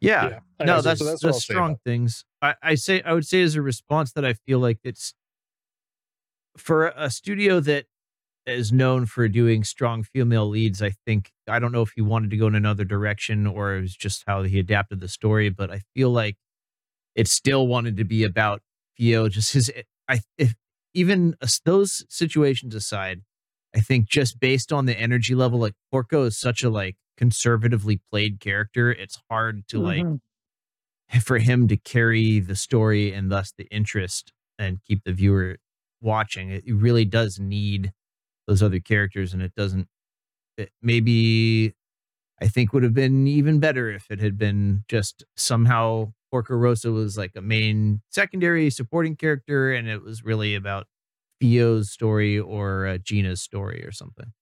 Yeah. 0.00 0.40
Yeah. 0.58 0.66
No, 0.66 0.76
So 0.76 0.82
that's 0.82 1.04
that's 1.04 1.22
that's 1.22 1.46
say 1.46 1.52
strong 1.52 1.76
things. 1.84 2.24
I, 2.40 2.54
I 2.62 2.74
say 2.76 3.02
I 3.02 3.12
would 3.12 3.26
say 3.26 3.42
as 3.42 3.56
a 3.56 3.62
response 3.62 4.12
that 4.12 4.24
I 4.24 4.34
feel 4.34 4.58
like 4.58 4.78
it's 4.84 5.14
for 6.56 6.88
a 6.96 7.10
studio 7.10 7.60
that 7.60 7.86
is 8.46 8.72
known 8.72 9.06
for 9.06 9.28
doing 9.28 9.62
strong 9.64 10.02
female 10.02 10.48
leads. 10.48 10.82
I 10.82 10.90
think 11.06 11.30
I 11.48 11.58
don't 11.58 11.72
know 11.72 11.82
if 11.82 11.90
he 11.94 12.00
wanted 12.02 12.30
to 12.30 12.36
go 12.36 12.46
in 12.46 12.54
another 12.54 12.84
direction 12.84 13.46
or 13.46 13.76
it 13.76 13.80
was 13.82 13.96
just 13.96 14.24
how 14.26 14.42
he 14.42 14.58
adapted 14.58 15.00
the 15.00 15.08
story, 15.08 15.48
but 15.50 15.70
I 15.70 15.82
feel 15.94 16.10
like 16.10 16.36
it 17.14 17.28
still 17.28 17.66
wanted 17.66 17.96
to 17.96 18.04
be 18.04 18.24
about 18.24 18.62
Fio. 18.96 19.28
Just 19.28 19.52
his, 19.52 19.70
I 20.08 20.20
if 20.38 20.54
even 20.94 21.36
those 21.64 22.04
situations 22.08 22.74
aside, 22.74 23.22
I 23.74 23.80
think 23.80 24.08
just 24.08 24.40
based 24.40 24.72
on 24.72 24.86
the 24.86 24.98
energy 24.98 25.34
level, 25.34 25.58
like 25.60 25.74
Porco 25.92 26.24
is 26.24 26.38
such 26.38 26.62
a 26.62 26.70
like 26.70 26.96
conservatively 27.16 28.00
played 28.10 28.40
character. 28.40 28.90
It's 28.92 29.18
hard 29.30 29.66
to 29.68 29.78
like 29.80 30.06
Mhm. 30.06 30.20
for 31.22 31.38
him 31.38 31.68
to 31.68 31.76
carry 31.76 32.40
the 32.40 32.56
story 32.56 33.12
and 33.12 33.30
thus 33.30 33.52
the 33.56 33.66
interest 33.70 34.32
and 34.58 34.82
keep 34.84 35.04
the 35.04 35.12
viewer 35.12 35.56
watching. 36.00 36.50
It 36.50 36.64
really 36.66 37.04
does 37.04 37.38
need 37.40 37.92
those 38.46 38.62
other 38.62 38.80
characters, 38.80 39.32
and 39.34 39.42
it 39.42 39.54
doesn't. 39.56 39.88
It 40.58 40.72
maybe 40.82 41.74
I 42.40 42.48
think 42.48 42.72
would 42.72 42.82
have 42.84 42.94
been 42.94 43.26
even 43.28 43.60
better 43.60 43.90
if 43.90 44.10
it 44.10 44.20
had 44.20 44.38
been 44.38 44.84
just 44.88 45.24
somehow 45.36 46.12
Porco 46.30 46.54
Rosso 46.54 46.92
was 46.92 47.16
like 47.16 47.32
a 47.36 47.40
main 47.40 48.02
secondary 48.10 48.70
supporting 48.70 49.16
character, 49.16 49.72
and 49.72 49.88
it 49.88 50.02
was 50.02 50.24
really 50.24 50.54
about 50.54 50.86
Fio's 51.40 51.90
story 51.90 52.38
or 52.38 52.86
uh, 52.86 52.98
Gina's 52.98 53.40
story 53.42 53.84
or 53.84 53.92
something. 53.92 54.32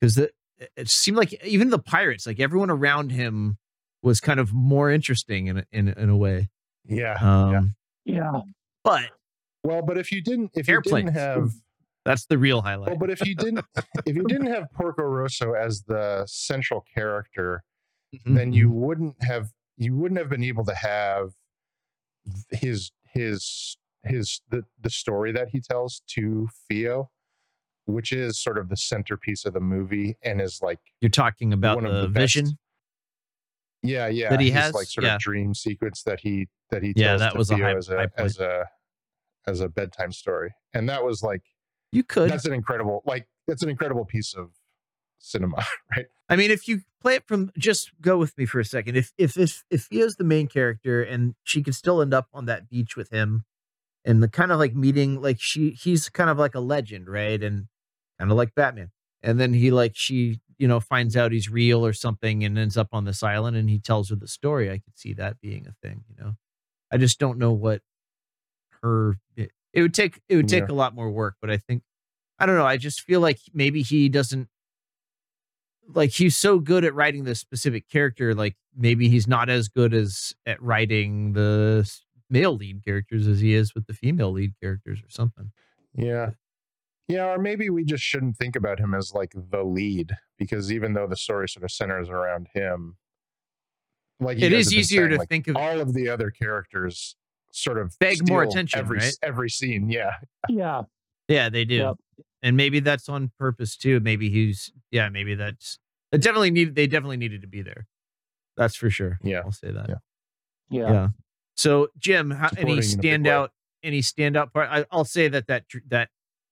Because 0.00 0.18
it, 0.18 0.32
it 0.76 0.88
seemed 0.88 1.16
like 1.16 1.32
even 1.44 1.70
the 1.70 1.78
pirates, 1.78 2.26
like 2.26 2.40
everyone 2.40 2.70
around 2.70 3.10
him, 3.12 3.58
was 4.02 4.20
kind 4.20 4.38
of 4.38 4.52
more 4.52 4.90
interesting 4.90 5.46
in 5.46 5.58
a, 5.58 5.64
in 5.72 5.88
in 5.88 6.08
a 6.10 6.16
way. 6.16 6.50
Yeah. 6.86 7.14
Um, 7.20 7.74
Yeah. 8.04 8.40
But 8.82 9.04
Well, 9.62 9.80
but 9.80 9.96
if 9.96 10.12
you 10.12 10.20
didn't 10.22 10.50
if 10.54 10.68
you 10.68 10.74
Airplanes. 10.74 11.06
didn't 11.12 11.16
have 11.18 11.52
that's 12.04 12.26
the 12.26 12.36
real 12.36 12.60
highlight. 12.60 12.90
Well, 12.90 12.98
but 12.98 13.08
if 13.10 13.26
you 13.26 13.34
didn't 13.34 13.64
if 14.04 14.14
you 14.14 14.24
didn't 14.24 14.46
have 14.54 14.70
Porco 14.74 15.04
Rosso 15.04 15.54
as 15.54 15.82
the 15.84 16.24
central 16.26 16.84
character, 16.94 17.62
Mhm. 18.14 18.34
then 18.36 18.52
you 18.52 18.70
wouldn't 18.70 19.16
have 19.22 19.48
you 19.76 19.94
wouldn't 19.96 20.18
have 20.18 20.28
been 20.28 20.44
able 20.44 20.64
to 20.64 20.74
have 20.74 21.30
his 22.50 22.90
his 23.12 23.76
his 24.02 24.40
the 24.50 24.64
the 24.80 24.90
story 24.90 25.32
that 25.32 25.48
he 25.50 25.60
tells 25.60 26.02
to 26.08 26.48
Fio, 26.68 27.10
which 27.86 28.12
is 28.12 28.38
sort 28.40 28.58
of 28.58 28.68
the 28.68 28.76
centerpiece 28.76 29.44
of 29.44 29.54
the 29.54 29.60
movie 29.60 30.16
and 30.22 30.40
is 30.40 30.60
like 30.62 30.78
You're 31.00 31.10
talking 31.10 31.52
about 31.52 31.76
one 31.76 31.86
of 31.86 31.94
the, 31.94 32.00
the 32.02 32.08
best- 32.08 32.34
vision. 32.34 32.58
yeah 33.82 34.06
yeah 34.08 34.30
That 34.30 34.40
he 34.40 34.46
his, 34.50 34.54
has? 34.54 34.74
like 34.74 34.86
sort 34.88 35.04
Yeah. 35.04 35.14
of 35.16 35.20
dream 35.20 35.54
sequence 35.54 36.02
that 36.04 36.20
he 36.20 36.48
that 36.70 36.82
he 36.82 36.92
Yeah, 36.96 37.08
tells 37.08 37.20
that 37.20 37.32
to 37.32 37.38
was 37.38 37.50
a 37.50 37.56
high- 37.56 37.74
as 37.76 37.88
a 37.88 38.10
as 38.16 38.38
a 38.38 38.66
as 39.46 39.60
a 39.60 39.68
bedtime 39.68 40.12
story, 40.12 40.54
and 40.72 40.88
that 40.88 41.04
was 41.04 41.22
like 41.22 41.42
You 41.92 42.02
could. 42.02 42.30
that's 42.30 42.46
an 42.46 42.54
incredible 42.54 43.02
like 43.06 43.26
that's 43.46 43.62
an 43.62 43.68
incredible 43.68 44.04
piece 44.06 44.34
of 44.34 44.50
cinema, 45.18 45.62
right? 45.96 46.06
I 46.30 46.36
mean, 46.36 46.50
if 46.50 46.66
you 46.66 46.80
play 47.04 47.16
it 47.16 47.28
from, 47.28 47.52
just 47.58 47.92
go 48.02 48.18
with 48.18 48.36
me 48.38 48.46
for 48.46 48.60
a 48.60 48.66
second. 48.66 48.96
If 48.96 49.12
if 49.18 49.36
if 49.38 49.64
if 49.70 49.88
he 49.90 50.00
is 50.00 50.16
the 50.16 50.24
main 50.24 50.48
character 50.48 51.02
and 51.02 51.36
she 51.44 51.62
could 51.62 51.76
still 51.76 52.02
end 52.02 52.14
up 52.14 52.28
on 52.34 52.46
that 52.46 52.68
beach 52.70 52.96
with 52.96 53.10
him, 53.10 53.44
and 54.04 54.22
the 54.22 54.28
kind 54.28 54.52
of 54.52 54.58
like 54.58 54.74
meeting, 54.74 55.20
like 55.22 55.40
she 55.40 55.70
he's 55.70 56.08
kind 56.08 56.30
of 56.30 56.38
like 56.38 56.54
a 56.54 56.60
legend, 56.60 57.08
right? 57.08 57.42
And 57.42 57.68
kind 58.18 58.30
of 58.30 58.36
like 58.36 58.54
Batman. 58.54 58.90
And 59.22 59.40
then 59.40 59.54
he 59.54 59.70
like 59.70 59.92
she 59.96 60.40
you 60.58 60.68
know 60.68 60.80
finds 60.80 61.16
out 61.16 61.32
he's 61.32 61.50
real 61.50 61.84
or 61.86 61.92
something 61.94 62.44
and 62.44 62.58
ends 62.58 62.76
up 62.76 62.88
on 62.92 63.04
this 63.04 63.22
island 63.22 63.56
and 63.56 63.70
he 63.70 63.78
tells 63.80 64.10
her 64.10 64.16
the 64.16 64.28
story. 64.28 64.70
I 64.70 64.78
could 64.78 64.98
see 64.98 65.14
that 65.14 65.40
being 65.40 65.66
a 65.68 65.74
thing, 65.86 66.04
you 66.08 66.16
know. 66.22 66.34
I 66.92 66.98
just 66.98 67.20
don't 67.20 67.38
know 67.38 67.52
what 67.52 67.82
her 68.82 69.16
it, 69.36 69.50
it 69.72 69.82
would 69.82 69.94
take 69.94 70.20
it 70.28 70.36
would 70.36 70.48
take 70.48 70.68
Yeah. 70.68 70.72
a 70.72 70.74
lot 70.74 70.94
more 70.94 71.10
work, 71.10 71.36
but 71.40 71.50
I 71.50 71.56
think 71.56 71.82
I 72.38 72.46
don't 72.46 72.56
know. 72.56 72.66
I 72.66 72.76
just 72.78 73.02
feel 73.02 73.20
like 73.20 73.40
maybe 73.54 73.82
he 73.82 74.08
doesn't 74.08 74.48
like 75.92 76.10
he's 76.10 76.36
so 76.36 76.58
good 76.58 76.84
at 76.84 76.94
writing 76.94 77.24
this 77.24 77.40
specific 77.40 77.88
character. 77.88 78.34
Like 78.34 78.56
maybe 78.76 79.08
he's 79.08 79.26
not 79.26 79.48
as 79.48 79.68
good 79.68 79.92
as 79.94 80.34
at 80.46 80.60
writing 80.62 81.32
the 81.34 81.90
male 82.30 82.56
lead 82.56 82.84
characters 82.84 83.26
as 83.26 83.40
he 83.40 83.54
is 83.54 83.74
with 83.74 83.86
the 83.86 83.92
female 83.94 84.32
lead 84.32 84.54
characters 84.60 85.00
or 85.00 85.10
something. 85.10 85.50
Yeah. 85.94 86.30
Yeah, 87.06 87.26
or 87.26 87.38
maybe 87.38 87.68
we 87.68 87.84
just 87.84 88.02
shouldn't 88.02 88.38
think 88.38 88.56
about 88.56 88.80
him 88.80 88.94
as 88.94 89.12
like 89.12 89.32
the 89.50 89.62
lead 89.62 90.12
because 90.38 90.72
even 90.72 90.94
though 90.94 91.06
the 91.06 91.16
story 91.16 91.48
sort 91.50 91.64
of 91.64 91.70
centers 91.70 92.08
around 92.08 92.48
him, 92.54 92.96
like 94.20 94.38
you 94.38 94.46
It 94.46 94.50
guys 94.50 94.60
is 94.60 94.66
have 94.66 94.70
been 94.72 94.78
easier 94.80 95.00
saying, 95.02 95.10
to 95.10 95.16
like, 95.18 95.28
think 95.28 95.48
of- 95.48 95.56
all 95.56 95.80
of 95.80 95.92
the 95.92 96.08
other 96.08 96.30
characters 96.30 97.14
sort 97.52 97.78
of 97.78 97.94
Beg 98.00 98.26
more 98.28 98.42
attention, 98.42 98.78
every 98.80 98.98
right? 98.98 99.12
every 99.22 99.50
scene. 99.50 99.90
Yeah, 99.90 100.12
Yeah. 100.48 100.82
Yeah, 101.28 101.48
they 101.50 101.64
do. 101.64 101.74
Yep. 101.76 101.96
And 102.44 102.56
maybe 102.56 102.78
that's 102.78 103.08
on 103.08 103.32
purpose 103.38 103.76
too. 103.76 103.98
Maybe 104.00 104.28
he's 104.30 104.70
yeah, 104.92 105.08
maybe 105.08 105.34
that's 105.34 105.78
It 106.12 106.20
definitely 106.20 106.50
needed. 106.52 106.74
They 106.76 106.86
definitely 106.86 107.16
needed 107.16 107.40
to 107.40 107.48
be 107.48 107.62
there. 107.62 107.86
That's 108.56 108.76
for 108.76 108.90
sure. 108.90 109.18
Yeah. 109.22 109.40
I'll 109.44 109.50
say 109.50 109.72
that. 109.72 109.88
Yeah. 109.88 109.94
Yeah. 110.70 110.92
Yeah. 110.92 111.08
So 111.56 111.88
Jim, 111.98 112.30
how, 112.30 112.50
any 112.56 112.80
Supporting 112.82 113.10
in 113.10 113.14
a 113.14 113.18
big 113.18 113.26
way. 113.26 113.30
standout? 113.32 113.48
Any 113.82 114.00
standout 114.00 114.52
part? 114.52 114.68
I, 114.70 114.84
I'll 114.92 115.04
say 115.04 115.26
that 115.28 115.46
that 115.48 115.64
that 115.88 116.10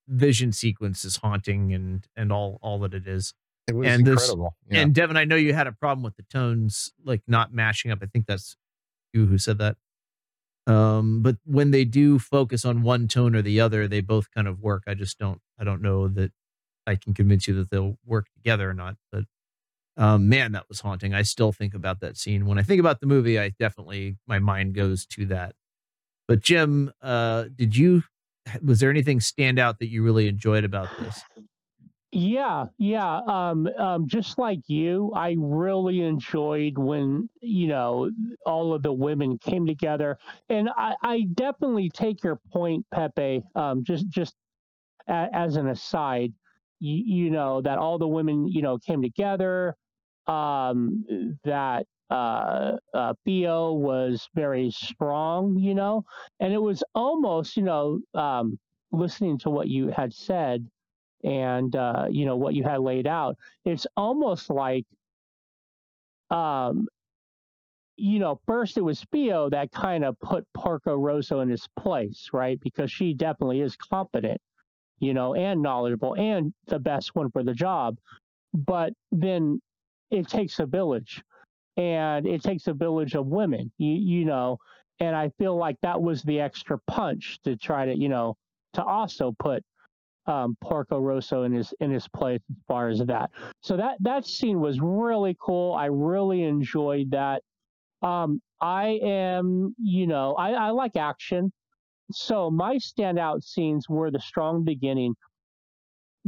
vision 0.09 0.51
sequence 0.53 1.05
is 1.05 1.16
haunting 1.18 1.72
and 1.74 2.07
and 2.16 2.32
all 2.32 2.59
all 2.62 2.78
that 2.80 2.95
it 2.95 3.07
is. 3.07 3.34
It 3.68 3.74
was 3.76 3.86
And 3.86 4.05
this- 4.07 4.22
incredible. 4.30 4.57
yeah. 4.70 4.80
And 4.80 4.95
Devin, 4.95 5.16
I 5.16 5.24
know 5.24 5.36
you 5.36 5.53
had 5.55 5.66
a 5.68 5.72
problem 5.72 6.03
with 6.03 6.16
the 6.16 6.24
tones 6.24 6.93
like 7.05 7.22
not 7.28 7.53
matching 7.53 7.90
up. 7.93 7.99
I 8.03 8.07
think 8.07 8.26
that's 8.26 8.57
you 9.12 9.26
who 9.26 9.38
said 9.38 9.59
that. 9.59 9.76
Um, 10.66 11.22
but 11.22 11.36
when 11.44 11.72
they 11.72 11.84
do 11.84 12.18
focus 12.18 12.64
on 12.64 12.82
one 12.82 13.08
tone 13.08 13.34
or 13.34 13.42
the 13.42 13.60
other, 13.60 13.88
they 13.88 14.00
both 14.00 14.30
kind 14.30 14.46
of 14.46 14.60
work. 14.60 14.84
I 14.86 14.94
just 14.94 15.18
don't 15.18 15.40
I 15.58 15.64
don't 15.64 15.82
know 15.82 16.08
that 16.08 16.32
I 16.86 16.96
can 16.96 17.14
convince 17.14 17.48
you 17.48 17.54
that 17.54 17.70
they'll 17.70 17.98
work 18.04 18.26
together 18.34 18.70
or 18.70 18.74
not. 18.74 18.96
But 19.10 19.24
um, 19.96 20.28
man, 20.28 20.52
that 20.52 20.68
was 20.68 20.80
haunting. 20.80 21.14
I 21.14 21.22
still 21.22 21.52
think 21.52 21.74
about 21.74 22.00
that 22.00 22.16
scene. 22.16 22.46
When 22.46 22.58
I 22.58 22.62
think 22.62 22.80
about 22.80 23.00
the 23.00 23.06
movie, 23.06 23.38
I 23.38 23.50
definitely 23.58 24.16
my 24.26 24.38
mind 24.38 24.74
goes 24.74 25.04
to 25.06 25.26
that. 25.26 25.54
But 26.28 26.40
Jim, 26.40 26.92
uh, 27.02 27.46
did 27.54 27.76
you 27.76 28.04
was 28.62 28.80
there 28.80 28.90
anything 28.90 29.20
stand 29.20 29.58
out 29.58 29.78
that 29.78 29.88
you 29.88 30.02
really 30.02 30.28
enjoyed 30.28 30.64
about 30.64 30.88
this? 30.98 31.22
Yeah, 32.14 32.66
yeah. 32.76 33.20
Um, 33.26 33.66
um, 33.78 34.06
just 34.06 34.36
like 34.38 34.60
you, 34.68 35.12
I 35.16 35.34
really 35.38 36.02
enjoyed 36.02 36.76
when 36.76 37.30
you 37.40 37.68
know 37.68 38.10
all 38.44 38.74
of 38.74 38.82
the 38.82 38.92
women 38.92 39.38
came 39.38 39.66
together, 39.66 40.18
and 40.50 40.68
I, 40.76 40.94
I 41.02 41.22
definitely 41.32 41.88
take 41.88 42.22
your 42.22 42.38
point, 42.52 42.84
Pepe. 42.92 43.42
Um, 43.54 43.82
just 43.82 44.08
just 44.10 44.34
a, 45.08 45.28
as 45.32 45.56
an 45.56 45.68
aside, 45.68 46.34
you, 46.80 47.24
you 47.26 47.30
know 47.30 47.62
that 47.62 47.78
all 47.78 47.98
the 47.98 48.08
women 48.08 48.48
you 48.48 48.62
know 48.62 48.78
came 48.78 49.02
together. 49.02 49.76
Um, 50.26 51.04
that 51.44 51.86
uh, 52.10 52.76
uh, 52.94 53.14
Fio 53.24 53.72
was 53.74 54.28
very 54.34 54.70
strong, 54.70 55.58
you 55.58 55.74
know, 55.74 56.04
and 56.40 56.52
it 56.52 56.62
was 56.62 56.84
almost 56.94 57.56
you 57.56 57.64
know 57.64 58.00
um, 58.14 58.58
listening 58.92 59.38
to 59.40 59.50
what 59.50 59.68
you 59.68 59.88
had 59.88 60.14
said 60.14 60.68
and 61.25 61.77
uh, 61.77 62.07
you 62.11 62.27
know 62.27 62.37
what 62.37 62.55
you 62.55 62.64
had 62.64 62.81
laid 62.81 63.07
out. 63.07 63.37
It's 63.64 63.87
almost 63.97 64.51
like 64.51 64.85
um 66.31 66.87
you 67.97 68.18
know 68.18 68.41
first 68.47 68.79
it 68.79 68.81
was 68.81 69.05
Fio 69.12 69.51
that 69.51 69.70
kind 69.70 70.05
of 70.05 70.18
put 70.20 70.47
Porco 70.55 70.97
Rosso 70.97 71.41
in 71.41 71.49
his 71.49 71.68
place 71.79 72.31
right? 72.33 72.59
Because 72.61 72.91
she 72.91 73.14
definitely 73.14 73.61
is 73.61 73.77
competent 73.77 74.41
you 74.99 75.14
know 75.14 75.35
and 75.35 75.62
knowledgeable 75.62 76.14
and 76.16 76.53
the 76.66 76.79
best 76.79 77.14
one 77.14 77.31
for 77.31 77.43
the 77.43 77.55
job. 77.55 77.99
But 78.55 78.93
then 79.11 79.61
it 80.11 80.29
takes 80.29 80.59
a 80.59 80.66
village 80.66 81.23
and 81.77 82.27
it 82.27 82.43
takes 82.43 82.66
a 82.66 82.75
village 82.75 83.14
of 83.14 83.27
women 83.27 83.70
you 83.79 83.93
you 83.93 84.25
know? 84.25 84.59
And 85.01 85.16
I 85.16 85.31
feel 85.39 85.57
like 85.57 85.77
that 85.83 86.01
was 86.01 86.23
the 86.23 86.41
extra 86.41 86.79
punch 86.87 87.41
to 87.45 87.57
try 87.57 87.87
to 87.87 87.97
you 87.97 88.09
know 88.09 88.37
to 88.75 88.83
also 88.85 89.35
put 89.39 89.62
um, 90.27 90.57
Porco 90.61 91.01
Rosso 91.01 91.43
in 91.43 91.53
his 91.53 91.75
in 91.81 91.91
his 91.91 92.07
place 92.09 92.41
as 92.51 92.57
far 92.68 92.89
as 92.89 92.99
that. 93.01 93.31
So 93.61 93.77
that 93.77 93.97
that 94.01 94.27
scene 94.27 94.61
was 94.61 94.81
really 94.81 95.37
cool. 95.41 95.75
I 95.75 95.87
really 95.87 96.45
enjoyed 96.45 97.11
that. 97.11 97.43
Um, 98.03 98.41
I 98.61 99.01
am, 99.03 99.75
you 99.79 100.07
know, 100.07 100.35
I, 100.35 100.53
I 100.53 100.70
like 100.70 100.97
action. 100.97 101.53
So 102.12 102.51
my 102.51 102.77
standout 102.77 103.43
scenes 103.43 103.89
were 103.89 104.11
the 104.11 104.20
strong 104.20 104.64
beginning 104.64 105.14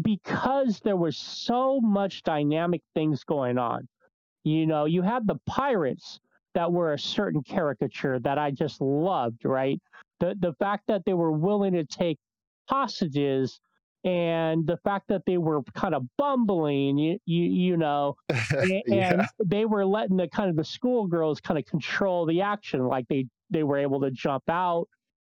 because 0.01 0.81
there 0.81 0.97
was 0.97 1.17
so 1.17 1.81
much 1.81 2.23
dynamic 2.23 2.83
things 2.95 3.23
going 3.23 3.59
on. 3.59 3.87
You 4.45 4.67
know, 4.67 4.85
you 4.85 5.03
had 5.03 5.27
the 5.27 5.39
pirates 5.47 6.19
that 6.55 6.71
were 6.71 6.93
a 6.93 6.99
certain 6.99 7.43
caricature 7.43 8.19
that 8.21 8.39
I 8.39 8.51
just 8.51 8.81
loved, 8.81 9.45
right? 9.45 9.81
The 10.21 10.37
the 10.39 10.55
fact 10.55 10.85
that 10.89 11.05
they 11.05 11.15
were 11.15 11.33
willing 11.33 11.73
to 11.75 11.85
take 11.85 12.19
hostages 12.69 13.61
and 14.05 14.67
the 14.67 14.77
fact 14.85 15.09
that 15.09 15.23
they 15.27 15.39
were 15.39 15.63
kind 15.75 15.95
of 15.95 16.05
bumbling, 16.19 16.99
you 16.99 17.19
you, 17.27 17.45
you 17.45 17.77
know, 17.77 18.17
and, 18.29 18.71
and 18.71 18.83
yeah. 18.89 19.27
they 19.45 19.65
were 19.65 19.85
letting 19.85 20.17
the 20.17 20.29
kind 20.29 20.51
of 20.51 20.57
the 20.57 20.65
schoolgirls 20.65 21.41
kind 21.41 21.59
of 21.59 21.65
control 21.67 22.27
the 22.27 22.41
action, 22.43 22.87
like 22.87 23.07
they 23.09 23.27
they 23.51 23.63
were 23.63 23.79
able 23.79 24.01
to 24.01 24.11
jump 24.11 24.43
out, 24.49 24.87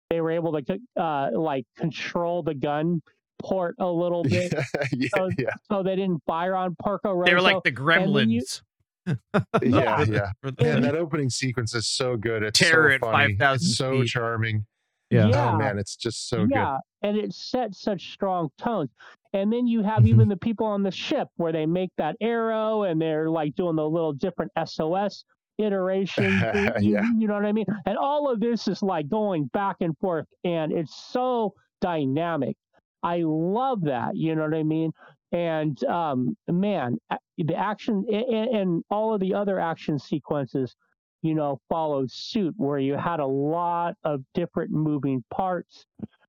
they 0.09 0.21
were 0.21 0.31
able 0.31 0.59
to 0.61 0.79
uh, 1.01 1.29
like 1.33 1.65
control 1.77 2.43
the 2.43 2.53
gun 2.53 3.01
port 3.39 3.75
a 3.79 3.85
little 3.87 4.23
bit, 4.23 4.53
yeah, 4.93 5.07
so, 5.15 5.29
yeah, 5.37 5.49
so 5.71 5.83
they 5.83 5.95
didn't 5.95 6.21
fire 6.25 6.55
on 6.55 6.75
Porco 6.81 7.13
Rosso. 7.13 7.29
They 7.29 7.35
were 7.35 7.41
like 7.41 7.63
the 7.63 7.69
and 7.69 8.31
you- 8.31 8.41
gremlins. 8.41 8.61
yeah, 9.07 9.13
For 9.53 9.59
the- 10.05 10.11
yeah. 10.13 10.31
for 10.41 10.51
the- 10.51 10.63
Man, 10.63 10.81
that 10.81 10.95
opening 10.95 11.29
sequence 11.29 11.73
is 11.75 11.87
so 11.87 12.17
good. 12.17 12.43
It's 12.43 12.59
Terror 12.59 12.89
so 12.91 12.95
at 12.95 13.01
funny. 13.01 13.35
5,000 13.37 13.55
It's 13.55 13.77
so 13.77 14.01
feet. 14.01 14.07
charming. 14.09 14.65
Yeah. 15.09 15.27
Yeah. 15.29 15.51
Oh 15.53 15.57
man, 15.57 15.77
it's 15.79 15.95
just 15.95 16.27
so 16.29 16.39
good. 16.45 16.51
yeah, 16.51 16.77
and 17.01 17.15
it 17.17 17.33
sets 17.33 17.81
such 17.81 18.11
strong 18.11 18.49
tones. 18.57 18.89
And 19.33 19.51
then 19.53 19.67
you 19.67 19.81
have 19.83 20.03
Mhm. 20.03 20.07
even 20.07 20.29
the 20.29 20.37
people 20.37 20.65
on 20.65 20.83
the 20.83 20.91
ship 20.91 21.27
where 21.37 21.51
they 21.51 21.65
make 21.65 21.91
that 21.97 22.15
arrow 22.21 22.83
and 22.83 22.99
they're 23.01 23.29
like 23.29 23.55
doing 23.55 23.75
the 23.75 23.87
little 23.89 24.13
different 24.13 24.51
SOS 24.65 25.23
iterations. 25.57 26.41
you, 26.53 26.71
you- 26.89 26.93
Yeah. 26.95 27.03
you 27.17 27.27
know 27.27 27.35
what 27.35 27.45
I 27.45 27.51
mean? 27.51 27.65
And 27.85 27.97
all 27.97 28.29
of 28.29 28.39
this 28.39 28.67
is 28.67 28.81
like 28.83 29.07
going 29.09 29.45
back 29.53 29.77
and 29.81 29.97
forth, 29.99 30.25
and 30.43 30.71
it's 30.71 30.95
so 30.95 31.53
dynamic. 31.81 32.57
I 33.03 33.21
love 33.23 33.81
that. 33.81 34.15
You 34.15 34.35
know 34.35 34.43
what 34.43 34.53
I 34.55 34.63
mean? 34.63 34.91
And 35.31 35.81
um, 35.85 36.35
man, 36.47 36.97
the 37.37 37.55
action 37.55 38.05
and, 38.11 38.55
and 38.55 38.83
all 38.89 39.13
of 39.13 39.19
the 39.19 39.33
other 39.33 39.59
action 39.59 39.99
sequences, 39.99 40.75
you 41.21 41.33
know, 41.35 41.59
followed 41.69 42.11
suit 42.11 42.53
where 42.57 42.79
you 42.79 42.95
had 42.95 43.19
a 43.19 43.25
lot 43.25 43.95
of 44.03 44.21
different 44.33 44.71
moving 44.71 45.23
parts, 45.31 45.85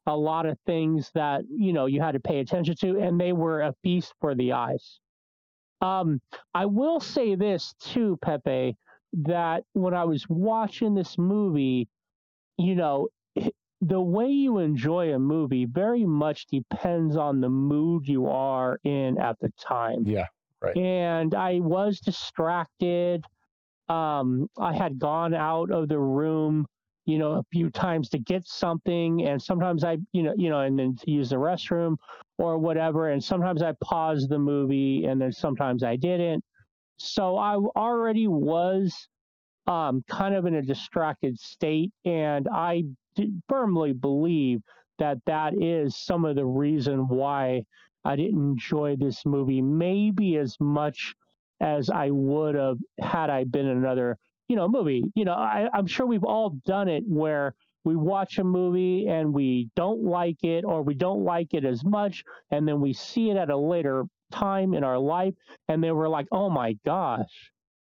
a 0.07 0.17
lot 0.17 0.47
of 0.47 0.59
things 0.67 1.11
that 1.15 1.43
you 1.51 1.73
know 1.73 1.87
you 1.87 2.01
had 2.01 2.13
to 2.13 2.21
pay 2.21 2.41
attention 2.41 2.75
to, 2.81 2.99
and 2.99 3.21
they 3.21 3.33
were 3.33 3.63
a 3.63 3.75
feast 3.83 4.15
for 4.21 4.35
the 4.35 4.53
eyes. 4.53 5.01
Um, 5.81 6.21
I 6.55 6.67
will 6.67 7.01
say 7.01 7.35
this 7.35 7.75
too, 7.79 8.19
Pepe, 8.23 8.77
that 9.13 9.65
when 9.75 9.95
I 9.95 10.05
was 10.05 10.29
watching 10.29 10.95
this 10.95 11.17
movie, 11.19 11.89
you 12.57 12.75
know, 12.75 13.09
the 13.81 14.01
way 14.01 14.29
you 14.29 14.59
enjoy 14.59 15.15
a 15.15 15.19
movie 15.19 15.67
very 15.67 16.05
much 16.05 16.47
depends 16.47 17.17
on 17.17 17.41
the 17.41 17.49
mood 17.49 18.09
you 18.09 18.27
are 18.27 18.81
in 18.83 19.19
at 19.19 19.39
the 19.41 19.53
time. 19.61 20.03
Yeah, 20.05 20.27
right. 20.61 20.77
And 20.77 21.35
I 21.35 21.61
was 21.61 22.01
distracted. 22.01 23.25
Um, 23.89 24.49
I 24.59 24.75
had 24.75 24.99
gone 24.99 25.35
out 25.35 25.71
of 25.71 25.89
the 25.89 25.99
room, 25.99 26.67
you 27.07 27.19
know, 27.19 27.33
a 27.33 27.43
few 27.53 27.71
times 27.71 28.09
to 28.11 28.19
get 28.19 28.47
something, 28.47 29.27
and 29.27 29.41
sometimes 29.41 29.85
I, 29.85 29.99
you 30.13 30.23
know, 30.23 30.35
you 30.37 30.51
know, 30.51 30.61
and 30.61 30.79
then 30.79 30.97
to 30.97 31.11
use 31.11 31.31
the 31.31 31.37
restroom 31.37 31.97
or 32.37 32.59
whatever. 32.59 33.11
And 33.11 33.23
sometimes 33.23 33.63
I 33.63 33.73
paused 33.83 34.29
the 34.29 34.39
movie, 34.39 35.05
and 35.07 35.21
then 35.21 35.33
sometimes 35.33 35.83
I 35.83 35.97
didn't. 35.97 36.45
So 36.99 37.37
I 37.37 37.55
already 37.55 38.27
was 38.29 39.09
um, 39.67 40.03
kind 40.09 40.35
of 40.35 40.47
in 40.47 40.57
a 40.57 40.63
distracted 40.63 41.39
state, 41.39 41.93
and 42.05 42.49
I 42.53 42.85
firmly 43.49 43.93
believe 43.93 44.61
that 44.99 45.19
that 45.27 45.55
is 45.63 45.97
some 45.97 46.25
of 46.25 46.37
the 46.37 46.47
reason 46.47 47.09
why 47.09 47.63
I 48.05 48.17
didn't 48.17 48.39
enjoy 48.39 48.97
this 48.97 49.25
movie 49.25 49.63
maybe 49.63 50.37
as 50.37 50.57
much 50.61 51.15
as 51.61 51.91
I 51.91 52.11
would 52.11 52.55
have 52.55 52.79
had 53.01 53.31
I 53.31 53.45
been 53.45 53.67
in 53.67 53.77
another, 53.77 54.19
you 54.49 54.57
know, 54.57 54.69
movie. 54.69 55.05
You 55.15 55.25
know, 55.25 55.35
I, 55.35 55.69
I'm 55.73 55.87
sure 55.87 56.07
we've 56.07 56.25
all 56.25 56.51
done 56.67 56.89
it 56.89 57.05
where 57.07 57.55
we 57.85 57.97
watch 57.97 58.39
a 58.39 58.45
movie 58.45 59.07
and 59.09 59.33
we 59.33 59.71
don't 59.75 60.03
like 60.03 60.45
it 60.45 60.65
or 60.65 60.83
we 60.83 60.95
don't 60.95 61.25
like 61.25 61.55
it 61.55 61.65
as 61.65 61.85
much, 61.85 62.25
and 62.51 62.67
then 62.67 62.81
we 62.81 62.93
see 62.93 63.31
it 63.31 63.37
at 63.37 63.51
a 63.51 63.57
later 63.57 64.05
time 64.31 64.75
in 64.75 64.85
our 64.85 64.99
life, 64.99 65.35
and 65.69 65.83
then 65.83 65.97
we're 65.97 66.09
like, 66.09 66.27
oh 66.33 66.51
my 66.51 66.77
gosh, 66.85 67.51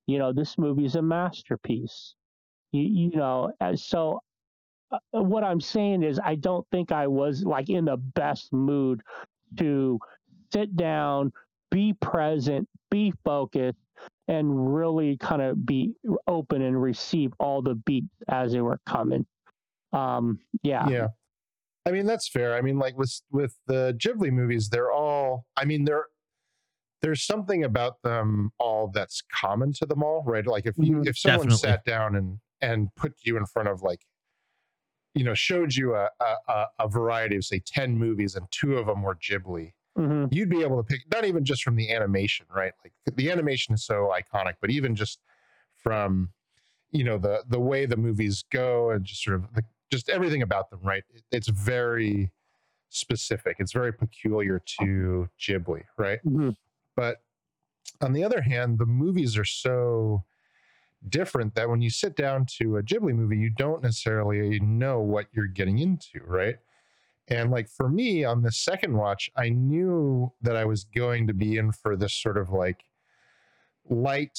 you 0.07 0.19
know, 0.19 0.33
this 0.33 0.57
movie's 0.57 0.95
a 0.95 1.03
masterpiece. 1.03 2.15
You, 2.73 2.83
you 2.83 3.11
know, 3.17 3.53
so 3.75 4.23
uh, 4.91 4.99
what 5.13 5.45
I'm 5.45 5.61
saying 5.61 6.03
is, 6.03 6.19
I 6.25 6.37
don't 6.37 6.67
think 6.71 6.91
I 6.91 7.07
was 7.07 7.45
like 7.45 7.69
in 7.69 7.85
the 7.85 7.97
best 7.97 8.53
mood 8.53 9.03
to 9.59 9.99
sit 10.53 10.75
down, 10.77 11.33
be 11.73 11.95
present, 11.95 12.69
be 12.91 13.13
focused, 13.25 13.79
and 14.29 14.73
really 14.77 15.17
kind 15.17 15.43
of 15.43 15.67
be 15.67 15.95
open 16.29 16.63
and 16.63 16.81
receive 16.81 17.33
all 17.41 17.63
the 17.63 17.75
beats 17.75 18.07
as 18.29 18.53
they 18.53 18.61
were 18.61 18.79
coming. 18.87 19.27
Um, 19.93 20.39
yeah. 20.63 20.89
Yeah. 20.89 21.09
I 21.85 21.91
mean, 21.91 22.07
that's 22.07 22.29
fair. 22.29 22.55
I 22.55 22.61
mean, 22.61 22.79
like 22.79 22.97
with 22.97 23.21
with 23.33 23.57
the 23.67 23.97
Ghibli 23.99 24.31
movies, 24.31 24.69
they're 24.69 24.93
all 24.93 25.47
I 25.57 25.65
mean, 25.65 25.85
they're 25.85 26.07
there's 27.01 27.25
something 27.25 27.65
about 27.65 28.01
them 28.03 28.53
all 28.61 28.87
that's 28.95 29.21
common 29.35 29.73
to 29.73 29.87
them 29.87 30.05
all, 30.05 30.23
right? 30.25 30.47
Like 30.47 30.67
if 30.67 30.77
you 30.79 30.99
Mhm. 30.99 31.07
if 31.09 31.19
someone 31.19 31.49
Definitely. 31.49 31.57
sat 31.59 31.85
down 31.85 32.15
and 32.15 32.39
and 32.61 32.95
put 32.95 33.15
you 33.25 33.37
in 33.37 33.47
front 33.47 33.69
of 33.69 33.83
like 33.83 34.03
you 35.15 35.25
know, 35.25 35.35
showed 35.35 35.75
you 35.75 35.95
a, 35.95 36.09
a, 36.21 36.35
a- 36.49 36.67
a 36.79 36.89
variety 36.89 37.37
of 37.37 37.45
say 37.45 37.61
10 37.67 37.99
movies 37.99 38.35
and 38.37 38.47
two 38.51 38.79
of 38.79 38.87
them 38.87 39.03
were 39.03 39.15
Ghibli, 39.17 39.73
Mhm. 39.99 40.33
you'd 40.33 40.49
be 40.51 40.63
able 40.63 40.79
to 40.79 40.85
pick 40.85 41.03
not 41.13 41.25
even 41.25 41.45
just 41.45 41.63
from 41.63 41.77
the 41.77 41.91
animation, 41.93 42.47
right? 42.55 42.73
Like 42.85 42.95
the 43.17 43.31
animation 43.31 43.75
is 43.75 43.85
so 43.85 44.13
iconic, 44.13 44.55
but 44.61 44.71
even 44.71 44.95
just 44.97 45.21
from 45.77 46.31
you 46.93 47.05
know 47.05 47.19
the 47.19 47.45
the 47.49 47.61
way 47.61 47.87
the 47.87 47.97
movies 47.97 48.45
go 48.51 48.91
and 48.91 49.05
just 49.05 49.23
sort 49.25 49.37
of 49.37 49.55
the, 49.55 49.65
just 49.91 50.09
everything 50.09 50.43
about 50.43 50.71
them, 50.71 50.81
right? 50.83 51.05
It- 51.15 51.25
it's 51.33 51.49
very 51.49 52.33
specific. 52.91 53.57
It's 53.61 53.73
very 53.73 53.93
peculiar 53.93 54.61
to 54.81 55.29
Ghibli, 55.41 55.85
right? 55.99 56.21
Mhm. 56.25 56.57
But 56.97 57.23
on 58.01 58.13
the 58.15 58.25
other 58.25 58.43
hand, 58.43 58.79
the 58.79 58.87
movies 58.87 59.37
are 59.39 59.45
so 59.45 60.25
different 61.09 61.55
that 61.57 61.69
when 61.69 61.83
you 61.83 61.91
sit 61.91 62.17
down 62.17 62.47
to 62.47 62.77
a 62.79 62.83
Ghibli 62.83 63.15
movie, 63.15 63.39
you 63.39 63.51
don't 63.51 63.83
necessarily 63.83 64.61
know 64.61 65.01
what 65.01 65.29
you're 65.33 65.47
getting 65.49 65.79
into, 65.79 66.21
right? 66.25 66.59
And 67.29 67.51
like 67.51 67.69
for 67.69 67.89
me 67.89 68.25
on 68.25 68.43
the 68.43 68.53
second 68.53 68.97
watch, 68.97 69.31
I 69.37 69.49
knew 69.49 70.33
that 70.43 70.57
I 70.57 70.65
was 70.65 70.85
going 70.85 71.27
to 71.29 71.35
be 71.35 71.57
in 71.57 71.73
for 71.73 71.97
this 71.97 72.15
sort 72.15 72.37
of 72.37 72.51
like 72.51 72.85
light 73.89 74.39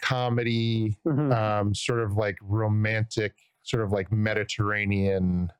comedy, 0.00 0.96
Mhm. 1.04 1.34
um, 1.34 1.74
sort 1.74 2.00
of 2.00 2.12
like 2.12 2.38
romantic, 2.40 3.34
sort 3.62 3.82
of 3.82 3.92
like 3.92 4.10
Mediterranean, 4.12 5.52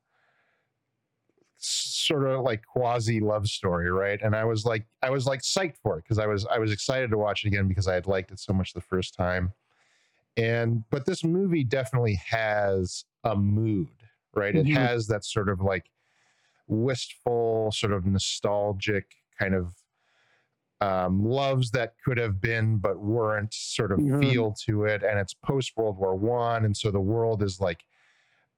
sort 1.56 2.24
of 2.26 2.40
like 2.42 2.64
quasi 2.64 3.20
love 3.20 3.46
story, 3.46 3.90
right? 3.90 4.20
And 4.22 4.34
I 4.34 4.44
was 4.44 4.64
like, 4.64 4.86
I 5.02 5.10
was 5.10 5.26
like 5.26 5.40
psyched 5.42 5.76
for 5.82 5.98
it 5.98 6.04
because 6.04 6.18
I 6.18 6.26
was 6.26 6.46
I 6.46 6.58
was 6.58 6.72
excited 6.72 7.10
to 7.10 7.18
watch 7.18 7.44
it 7.44 7.48
again 7.48 7.68
because 7.68 7.86
I 7.88 7.94
had 7.94 8.06
liked 8.06 8.30
it 8.30 8.38
so 8.40 8.52
much 8.52 8.72
the 8.72 8.80
first 8.80 9.14
time. 9.14 9.52
And 10.36 10.84
but 10.90 11.04
this 11.04 11.22
movie 11.24 11.64
definitely 11.64 12.14
has 12.14 13.04
a 13.24 13.36
mood, 13.36 13.90
right? 14.34 14.54
It 14.56 14.66
Mhm. 14.66 14.72
has 14.74 15.06
that 15.08 15.24
sort 15.24 15.48
of 15.50 15.60
like 15.60 15.90
wistful, 16.70 17.72
sort 17.72 17.92
of 17.92 18.06
nostalgic 18.06 19.12
kind 19.38 19.54
of 19.54 19.74
um, 20.80 21.22
loves 21.24 21.72
that 21.72 21.94
could 22.04 22.16
have 22.16 22.40
been 22.40 22.78
but 22.78 23.00
weren't 23.00 23.52
sort 23.52 23.92
of 23.92 24.02
Mhm. 24.02 24.10
feel 24.18 24.54
to 24.64 24.84
it, 24.84 25.02
and 25.02 25.18
it's 25.18 25.34
post 25.34 25.72
World 25.76 25.98
War 25.98 26.16
One, 26.16 26.64
and 26.64 26.76
so 26.76 26.90
the 26.90 27.00
world 27.00 27.42
is 27.42 27.60
like 27.60 27.84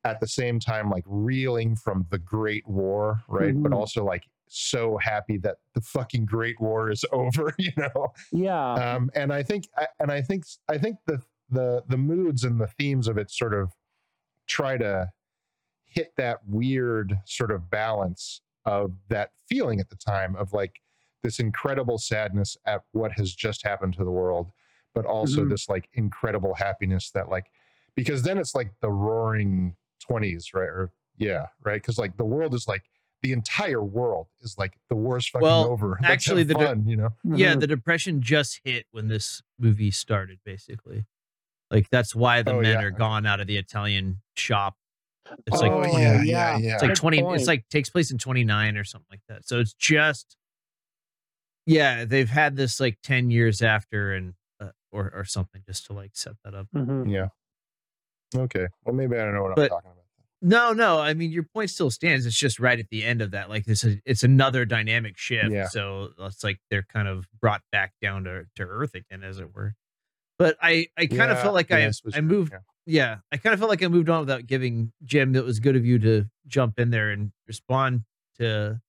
at 0.04 0.20
the 0.20 0.28
same 0.28 0.60
time 0.60 0.90
like 0.90 1.04
reeling 1.06 1.76
from 1.76 2.06
the 2.10 2.18
Great 2.18 2.66
War, 2.68 3.22
right? 3.28 3.56
But 3.62 3.72
Mhm. 3.72 3.74
also 3.74 4.04
like 4.04 4.24
so 4.48 4.98
happy 4.98 5.38
that 5.38 5.58
the 5.74 5.80
fucking 5.82 6.26
Great 6.26 6.60
War 6.60 6.90
is 6.90 7.04
over, 7.12 7.54
you 7.58 7.72
know. 7.76 8.08
Yeah. 8.32 8.82
Um, 8.82 9.10
and 9.14 9.32
I 9.32 9.42
think, 9.42 9.66
and 10.00 10.12
I 10.12 10.22
think, 10.22 10.44
I 10.68 10.78
think 10.78 10.98
the 11.06 11.22
the 11.50 11.84
the 11.88 11.98
moods 11.98 12.44
and 12.44 12.60
the 12.60 12.68
themes 12.68 13.08
of 13.08 13.18
it 13.18 13.30
sort 13.30 13.54
of 13.54 13.72
try 14.48 14.76
to 14.78 15.10
hit 15.92 16.12
that 16.16 16.38
weird 16.46 17.18
sort 17.26 17.50
of 17.50 17.70
balance 17.70 18.40
of 18.64 18.92
that 19.08 19.30
feeling 19.48 19.80
at 19.80 19.88
the 19.90 19.96
time 19.96 20.34
of 20.36 20.52
like 20.52 20.80
this 21.22 21.38
incredible 21.38 21.98
sadness 21.98 22.56
at 22.66 22.82
what 22.92 23.12
has 23.12 23.34
just 23.34 23.64
happened 23.64 23.94
to 23.94 24.04
the 24.04 24.10
world, 24.10 24.50
but 24.94 25.04
also 25.04 25.44
Mhm. 25.44 25.50
this 25.50 25.68
like 25.68 25.88
incredible 25.94 26.54
happiness 26.54 27.10
that 27.12 27.28
like 27.28 27.46
because 27.94 28.22
then 28.22 28.38
it's 28.38 28.54
like 28.54 28.72
the 28.80 28.90
roaring 28.90 29.76
20s, 30.00 30.54
right? 30.54 30.68
Or 30.68 30.92
yeah, 31.18 31.46
right? 31.62 31.80
Because 31.80 31.98
like 31.98 32.16
the 32.16 32.24
world 32.24 32.54
is 32.54 32.66
like 32.66 32.84
the 33.22 33.32
entire 33.32 33.84
world 33.84 34.26
is 34.40 34.56
like 34.58 34.72
the 34.88 34.96
war's 34.96 35.28
fucking 35.28 35.44
Well, 35.46 35.66
over. 35.68 35.98
Let's 36.02 36.12
actually, 36.12 36.40
have 36.44 36.48
the 36.48 36.54
de- 36.54 36.90
you 36.90 36.96
know. 36.96 37.10
Yeah, 37.24 37.54
Mhm. 37.54 37.60
the 37.60 37.66
depression 37.68 38.20
just 38.22 38.60
hit 38.64 38.86
when 38.90 39.08
this 39.08 39.42
movie 39.58 39.90
started, 39.92 40.40
basically. 40.44 41.06
Like 41.70 41.88
that's 41.90 42.14
why 42.14 42.42
the 42.42 42.52
Oh, 42.54 42.60
men 42.60 42.80
yeah. 42.80 42.82
are 42.86 42.90
gone 42.90 43.26
out 43.26 43.40
of 43.40 43.46
the 43.46 43.58
Italian 43.58 44.22
shop. 44.34 44.76
It's 45.46 45.60
Oh, 45.62 45.66
like 45.66 45.92
yeah, 45.92 45.98
yeah, 46.00 46.22
yeah. 46.22 46.56
yeah. 46.58 46.72
it's 46.74 46.82
like 46.82 46.90
Good 46.90 46.96
20 46.96 47.22
point. 47.22 47.38
it's 47.40 47.48
like 47.48 47.68
takes 47.68 47.88
place 47.90 48.10
in 48.10 48.18
29 48.18 48.76
or 48.76 48.84
something 48.84 49.06
like 49.10 49.22
that. 49.28 49.46
So 49.46 49.60
it's 49.60 49.72
just 49.74 50.36
yeah, 51.66 52.04
they've 52.04 52.28
had 52.28 52.56
this 52.56 52.80
like 52.80 52.98
10 53.02 53.30
years 53.30 53.62
after 53.62 54.12
and 54.14 54.34
uh, 54.60 54.70
or 54.90 55.12
or 55.14 55.24
something 55.24 55.62
just 55.66 55.86
to 55.86 55.92
like 55.92 56.10
set 56.14 56.34
that 56.44 56.54
up. 56.54 56.66
Mhm. 56.74 57.10
Yeah. 57.10 57.28
Okay. 58.40 58.66
Well, 58.84 58.94
maybe 58.94 59.16
I 59.16 59.24
don't 59.24 59.34
know 59.34 59.42
what 59.44 59.54
But- 59.56 59.64
I'm 59.64 59.68
talking 59.68 59.90
about. 59.90 59.98
No, 60.44 60.72
no, 60.72 60.98
I 60.98 61.14
mean 61.14 61.30
your 61.30 61.44
point 61.44 61.70
still 61.70 61.88
stands. 61.88 62.26
It's 62.26 62.36
just 62.36 62.58
right 62.58 62.76
at 62.80 62.88
the 62.90 63.04
end 63.04 63.22
of 63.22 63.30
that. 63.30 63.48
Like 63.48 63.64
this 63.64 63.84
is 63.84 64.00
it's 64.04 64.24
another 64.24 64.64
dynamic 64.64 65.16
shift. 65.16 65.52
Yeah. 65.52 65.68
So 65.68 66.08
it's 66.18 66.42
like 66.42 66.58
they're 66.68 66.82
kind 66.92 67.06
of 67.06 67.26
brought 67.40 67.62
back 67.70 67.92
down 68.02 68.24
to, 68.24 68.46
to 68.56 68.64
earth 68.64 68.96
again, 68.96 69.22
as 69.22 69.38
it 69.38 69.54
were. 69.54 69.74
But 70.40 70.56
I, 70.60 70.88
I 70.98 71.06
kind 71.06 71.30
of 71.30 71.40
felt 71.40 71.54
like 71.54 71.70
yeah, 71.70 71.88
I 72.12 72.16
I 72.18 72.20
moved 72.22 72.50
yeah. 72.54 72.58
Yeah, 72.86 73.18
I 73.30 73.36
kind 73.36 73.54
of 73.54 73.60
felt 73.60 73.70
like 73.70 73.82
I 73.82 73.88
moved 73.88 74.08
on 74.08 74.20
without 74.20 74.46
giving 74.46 74.92
Jim. 75.04 75.32
That 75.32 75.44
was 75.44 75.60
good 75.60 75.76
of 75.76 75.84
you 75.84 75.98
to 76.00 76.26
jump 76.46 76.78
in 76.78 76.90
there 76.90 77.10
and 77.10 77.32
respond 77.46 78.02
to 78.38 78.80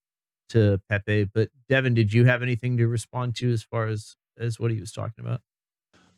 to 0.50 0.82
Pepe. 0.89 1.26
But 1.26 1.50
Devin, 1.70 1.94
did 1.94 2.14
you 2.14 2.26
have 2.26 2.41
anything 2.41 2.78
to 2.78 2.88
respond 2.88 3.36
to 3.38 3.52
as 3.52 3.64
far 3.64 3.88
as 3.88 4.16
as 4.38 4.60
what 4.60 4.72
he 4.72 4.80
was 4.80 4.91
talking 4.91 5.24
about? 5.24 5.41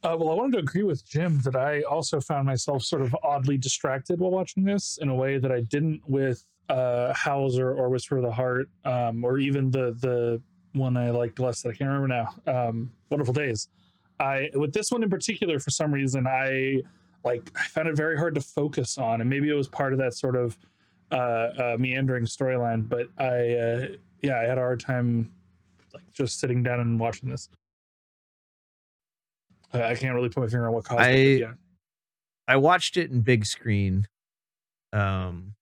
Uh, 0.04 0.16
well, 0.20 0.30
I 0.30 0.36
wanted 0.36 0.54
to 0.54 0.60
agree 0.60 0.84
with 0.84 1.06
Jim 1.06 1.40
that 1.42 1.56
I 1.56 1.82
also 1.82 2.20
found 2.20 2.46
myself 2.46 2.84
sort 2.84 3.02
of 3.02 3.16
oddly 3.24 3.58
distracted 3.58 4.20
while 4.20 4.30
watching 4.30 4.64
this 4.64 5.00
in 5.02 5.10
a 5.10 5.16
way 5.16 5.40
that 5.40 5.52
I 5.52 5.62
didn't 5.62 6.02
with 6.08 6.46
uh, 6.70 7.12
Hauser 7.14 7.74
or 7.74 7.90
Whisper 7.90 8.18
of 8.18 8.24
the 8.24 8.32
Heart, 8.32 8.70
um, 8.86 9.24
or 9.24 9.38
even 9.40 9.72
the 9.72 9.96
the 10.00 10.42
one 10.74 10.96
I 10.96 11.10
liked 11.10 11.40
less 11.40 11.62
that 11.62 11.70
I 11.70 11.74
can't 11.74 11.90
remember 11.90 12.08
now. 12.08 12.68
Um, 12.68 12.92
Wonderful 13.10 13.34
Days. 13.34 13.70
I 14.20 14.50
with 14.54 14.74
this 14.74 14.92
one 14.92 15.04
in 15.04 15.10
particular, 15.10 15.60
for 15.60 15.72
some 15.72 15.94
reason, 15.94 16.28
I 16.28 16.84
like 17.26 17.52
I 17.60 17.64
found 17.64 17.88
it 17.90 17.96
very 17.98 18.18
hard 18.18 18.36
to 18.36 18.42
focus 18.42 18.98
on, 18.98 19.20
and 19.20 19.30
maybe 19.30 19.50
it 19.50 19.54
was 19.54 19.68
part 19.68 19.92
of 19.92 20.00
that 20.00 20.14
sort 20.14 20.36
of 20.36 20.58
uh, 21.12 21.16
uh, 21.16 21.76
meandering 21.80 22.26
storyline. 22.26 22.88
But 22.88 23.08
I, 23.18 23.56
uh, 23.58 23.88
yeah, 24.22 24.40
I 24.40 24.44
had 24.44 24.58
a 24.58 24.62
hard 24.62 24.80
time 24.80 25.32
like 25.94 26.04
just 26.14 26.40
sitting 26.40 26.62
down 26.64 26.80
and 26.80 27.00
watching 27.00 27.30
this. 27.30 27.50
Uh, 29.74 29.82
I 29.82 29.96
can't 29.96 30.16
really 30.16 30.30
put 30.30 30.42
my 30.42 30.48
finger 30.48 30.68
on 30.68 30.74
what 30.74 30.86
caused 30.86 31.02
it. 31.02 31.06
I- 31.06 31.12
but 31.14 31.40
Yeah. 31.50 31.54
I 32.48 32.58
watched 32.58 32.96
it 32.96 33.10
in 33.10 33.22
big 33.22 33.46
screen, 33.46 34.08
um, 34.94 35.56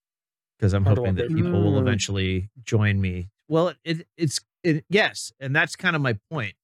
because 0.57 0.73
I'm 0.73 0.83
Hard 0.83 0.97
hoping 0.97 1.15
that 1.15 1.25
it. 1.25 1.35
people 1.35 1.63
will 1.63 1.79
Mm. 1.79 1.81
eventually 1.81 2.49
join 2.63 2.99
me. 2.99 3.29
Well, 3.47 3.69
it, 3.69 3.77
it 3.85 4.07
it's 4.17 4.39
it 4.63 4.85
yes, 4.89 5.31
and 5.39 5.55
that's 5.55 5.75
kind 5.77 5.95
of 5.95 6.01
my 6.01 6.13
point. 6.29 6.55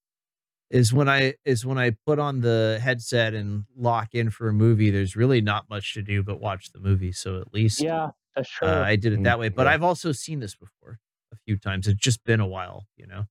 Is 0.72 0.94
when 0.94 1.10
I 1.10 1.34
is 1.46 1.66
when 1.66 1.78
I 1.80 1.96
put 2.06 2.20
on 2.20 2.42
the 2.42 2.80
headset 2.82 3.34
and 3.34 3.64
lock 3.76 4.14
in 4.14 4.30
for 4.30 4.50
a 4.50 4.54
movie. 4.54 4.92
There's 4.92 5.16
really 5.16 5.42
not 5.42 5.68
much 5.70 5.94
to 5.96 6.02
do 6.04 6.22
but 6.22 6.40
watch 6.40 6.72
the 6.72 6.80
movie. 6.80 7.12
So 7.12 7.40
at 7.42 7.52
least 7.54 7.82
Yeah, 7.82 8.10
that's 8.36 8.50
true. 8.50 8.68
uh, 8.68 8.84
I 8.84 8.96
did 8.96 9.14
it 9.14 9.20
Mm, 9.20 9.24
that 9.24 9.40
way. 9.40 9.50
But 9.50 9.66
yeah. 9.66 9.74
I've 9.74 9.84
also 9.84 10.12
seen 10.12 10.40
this 10.40 10.54
before 10.56 11.00
a 11.34 11.38
few 11.46 11.58
times. 11.58 11.88
It's 11.88 12.00
just 12.00 12.24
been 12.24 12.40
a 12.40 12.46
while, 12.48 12.86
you 12.98 13.08
know, 13.08 13.24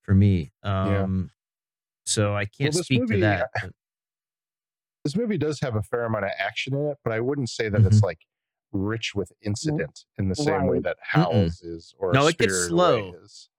for 0.00 0.14
me. 0.14 0.52
Um, 0.62 1.30
so 2.06 2.34
I 2.34 2.46
can't 2.46 2.72
this 2.72 2.86
speak 2.86 3.00
movie, 3.00 3.14
to 3.16 3.20
that. 3.20 3.50
but- 3.60 3.72
This 5.04 5.14
movie 5.14 5.36
does 5.38 5.60
have 5.60 5.76
a 5.76 5.82
fair 5.82 6.04
amount 6.04 6.24
of 6.24 6.30
action 6.38 6.74
in 6.74 6.86
it, 6.88 6.96
but 7.04 7.12
I 7.12 7.20
wouldn't 7.20 7.50
say 7.50 7.68
that 7.68 7.78
Mm-hmm. 7.78 7.86
it's 7.88 8.02
like 8.02 8.20
rich 8.72 9.14
with 9.14 9.30
incident 9.42 10.06
in 10.16 10.30
the 10.30 10.34
same 10.34 10.66
way 10.66 10.78
that 10.80 10.96
Howl's 11.02 11.60
is 11.60 11.94
or 11.98 12.12
No, 12.14 12.26
it 12.28 12.38
gets 12.38 12.68
slow. 12.68 13.12
is. 13.22 13.50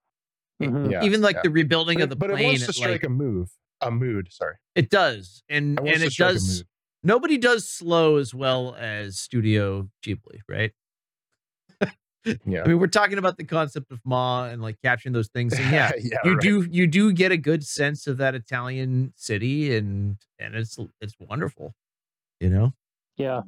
Mhm. 0.62 0.91
Yeah, 0.91 1.04
Even 1.04 1.22
like 1.22 1.38
yeah. 1.38 1.41
the 1.43 1.49
rebuilding 1.49 1.97
But 1.97 2.04
of 2.04 2.10
the 2.10 2.16
it, 2.16 2.20
but 2.20 2.30
it 2.30 2.34
plane, 2.34 2.45
wants 2.45 2.66
to 2.66 2.74
strike 2.74 2.91
like, 2.91 3.04
a 3.04 3.10
move, 3.10 3.49
a 3.82 3.91
mood. 3.91 4.28
Sorry, 4.32 4.56
it 4.76 4.89
does, 4.89 5.43
and 5.49 5.80
it 5.80 5.93
and 5.95 6.04
it 6.04 6.16
does. 6.16 6.64
Nobody 7.06 7.38
does 7.38 7.68
slow 7.68 8.16
as 8.16 8.34
well 8.34 8.76
as 8.80 9.20
Studio 9.20 9.89
Ghibli, 10.06 10.39
right? 10.47 10.72
Yeah, 12.45 12.64
I 12.64 12.68
mean, 12.70 12.80
we're 12.80 12.88
talking 12.88 13.18
about 13.18 13.36
the 13.36 13.43
concept 13.43 13.91
of 13.91 13.99
Ma 14.06 14.45
and 14.45 14.62
like 14.62 14.78
capturing 14.82 15.12
those 15.12 15.28
things, 15.28 15.60
and 15.60 15.70
yeah, 15.70 15.91
yeah, 16.01 16.18
you 16.24 16.32
right. 16.32 16.41
do 16.41 16.68
you 16.72 16.88
do 16.88 17.12
get 17.12 17.34
a 17.34 17.38
good 17.38 17.66
sense 17.66 18.08
of 18.08 18.16
that 18.18 18.34
Italian 18.34 19.14
city, 19.18 19.76
and 19.76 20.18
and 20.39 20.56
it's 20.56 20.78
it's 21.01 21.16
wonderful, 21.20 21.76
you 22.39 22.49
know. 22.49 22.74
yeah. 23.18 23.41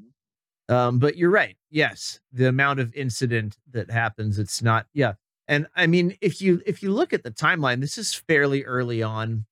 Um, 0.67 0.99
but 0.99 1.15
you're 1.15 1.29
right. 1.29 1.55
Yes, 1.69 2.19
the 2.33 2.47
amount 2.49 2.79
of 2.81 2.93
incident 2.95 3.57
that 3.71 3.89
happens, 3.91 4.39
it's 4.39 4.61
not. 4.61 4.87
Yeah, 4.93 5.13
and 5.47 5.67
I 5.75 5.87
mean, 5.87 6.17
if 6.21 6.41
you 6.41 6.61
if 6.65 6.81
you 6.83 6.91
look 6.91 7.13
at 7.13 7.23
the 7.23 7.31
timeline, 7.31 7.81
this 7.81 7.97
is 7.97 8.13
fairly 8.13 8.63
early 8.65 9.03
on 9.03 9.45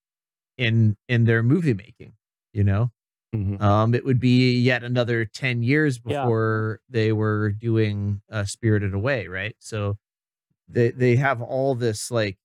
in 0.58 0.98
in 1.10 1.26
their 1.26 1.44
movie 1.44 1.74
making. 1.76 2.14
You 2.54 2.64
know, 2.66 2.92
Mhm. 3.34 3.62
um, 3.62 3.96
it 3.96 4.06
would 4.06 4.20
be 4.20 4.54
yet 4.60 4.84
another 4.84 5.26
ten 5.26 5.64
years 5.64 6.00
Yeah. 6.06 6.24
before 6.26 6.82
they 6.90 7.14
were 7.14 7.52
doing 7.52 8.22
uh, 8.32 8.46
Spirited 8.46 8.94
Away, 8.94 9.28
right? 9.28 9.56
So 9.60 9.98
they 10.68 10.92
they 10.92 11.16
have 11.18 11.42
all 11.42 11.76
this 11.76 12.12
like, 12.12 12.38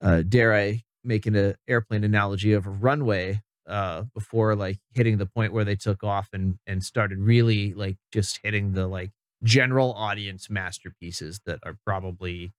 uh, 0.00 0.22
dare 0.22 0.54
I 0.54 0.82
make 1.04 1.26
an 1.26 1.36
uh, 1.36 1.52
airplane 1.68 2.04
analogy 2.04 2.52
of 2.52 2.66
a 2.66 2.70
runway 2.70 3.42
uh 3.66 4.02
before 4.14 4.54
like 4.54 4.78
hitting 4.94 5.18
the 5.18 5.26
point 5.26 5.52
where 5.52 5.64
they 5.64 5.74
took 5.74 6.04
off 6.04 6.28
and 6.32 6.56
and 6.68 6.84
started 6.84 7.18
really 7.18 7.74
like 7.74 7.96
just 8.12 8.38
hitting 8.44 8.72
the 8.74 8.86
like 8.86 9.10
general 9.46 9.92
audience 9.94 10.50
masterpieces 10.50 11.40
that 11.46 11.58
are 11.64 11.76
probably 11.84 12.52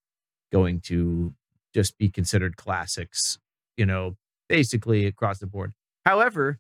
going 0.52 0.80
to 0.80 1.34
just 1.74 1.98
be 1.98 2.10
considered 2.10 2.58
classics 2.58 3.38
you 3.76 3.86
know 3.86 4.16
basically 4.50 5.06
across 5.06 5.40
the 5.40 5.48
board 5.48 5.74
however 6.06 6.60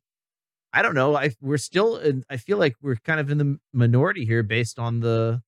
i 0.74 0.82
don't 0.82 0.96
know 0.96 1.16
i 1.16 1.32
we're 1.42 1.58
still 1.58 1.98
in, 1.98 2.24
i 2.30 2.38
feel 2.38 2.58
like 2.58 2.76
we're 2.82 2.98
kind 2.98 3.20
of 3.20 3.32
in 3.32 3.38
the 3.38 3.58
minority 3.74 4.26
here 4.26 4.44
based 4.44 4.78
on 4.78 5.00
the 5.00 5.42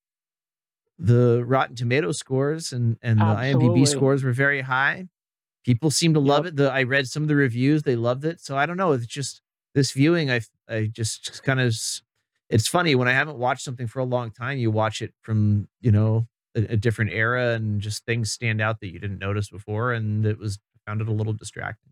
the 0.99 1.43
Rotten 1.45 1.75
Tomato 1.75 2.11
scores 2.11 2.73
and 2.73 2.97
and 3.01 3.19
the 3.19 3.23
IMDb 3.23 3.87
scores 3.87 4.23
were 4.23 4.33
very 4.33 4.61
high. 4.61 5.07
People 5.65 5.91
seem 5.91 6.13
to 6.13 6.19
love 6.19 6.45
it. 6.45 6.57
The 6.57 6.71
I 6.71 6.83
read 6.83 7.07
some 7.07 7.23
of 7.23 7.29
the 7.29 7.35
reviews; 7.35 7.83
they 7.83 7.95
loved 7.95 8.25
it. 8.25 8.41
So 8.41 8.57
I 8.57 8.65
don't 8.65 8.77
know. 8.77 8.91
It's 8.91 9.05
just 9.05 9.41
this 9.73 9.91
viewing. 9.93 10.29
I 10.29 10.41
I 10.67 10.89
just 10.91 11.41
kind 11.43 11.59
of. 11.61 11.73
It's 12.49 12.67
funny 12.67 12.95
when 12.95 13.07
I 13.07 13.13
haven't 13.13 13.37
watched 13.37 13.63
something 13.63 13.87
for 13.87 13.99
a 13.99 14.03
long 14.05 14.31
time. 14.31 14.57
You 14.57 14.71
watch 14.71 15.01
it 15.01 15.13
from 15.21 15.67
you 15.81 15.91
know 15.91 16.27
a, 16.55 16.73
a 16.73 16.77
different 16.77 17.11
era, 17.11 17.53
and 17.53 17.81
just 17.81 18.05
things 18.05 18.31
stand 18.31 18.61
out 18.61 18.79
that 18.81 18.91
you 18.91 18.99
didn't 18.99 19.19
notice 19.19 19.49
before, 19.49 19.93
and 19.93 20.25
it 20.25 20.39
was 20.39 20.59
found 20.87 21.01
it 21.01 21.07
a 21.07 21.11
little 21.13 21.33
distracting. 21.33 21.91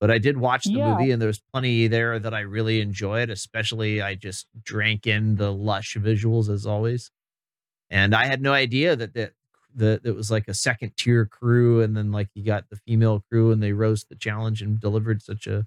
But 0.00 0.10
I 0.10 0.18
did 0.18 0.38
watch 0.38 0.64
the 0.66 0.78
Yeah. 0.78 0.84
movie, 0.84 1.10
and 1.12 1.22
there's 1.22 1.42
plenty 1.52 1.88
there 1.88 2.18
that 2.18 2.34
I 2.34 2.40
really 2.40 2.80
enjoyed. 2.80 3.30
Especially, 3.30 4.02
I 4.02 4.14
just 4.16 4.48
drank 4.64 5.06
in 5.06 5.36
the 5.36 5.52
lush 5.52 5.96
visuals 5.96 6.50
as 6.50 6.66
always 6.66 7.10
and 7.90 8.14
I 8.14 8.26
had 8.26 8.42
no 8.42 8.52
idea 8.52 8.96
that 8.96 9.14
that 9.14 9.32
that 9.74 10.00
it 10.04 10.12
was 10.16 10.30
like 10.30 10.48
a 10.48 10.54
second 10.54 10.96
tier 10.96 11.26
crew, 11.26 11.82
and 11.82 11.96
then 11.96 12.10
like 12.12 12.28
you 12.34 12.44
got 12.44 12.68
the 12.70 12.76
female 12.86 13.22
crew, 13.30 13.52
and 13.52 13.62
they 13.62 13.72
rose 13.72 14.02
to 14.02 14.08
the 14.10 14.16
challenge 14.16 14.62
and 14.62 14.80
delivered 14.80 15.22
such 15.22 15.46
a, 15.46 15.66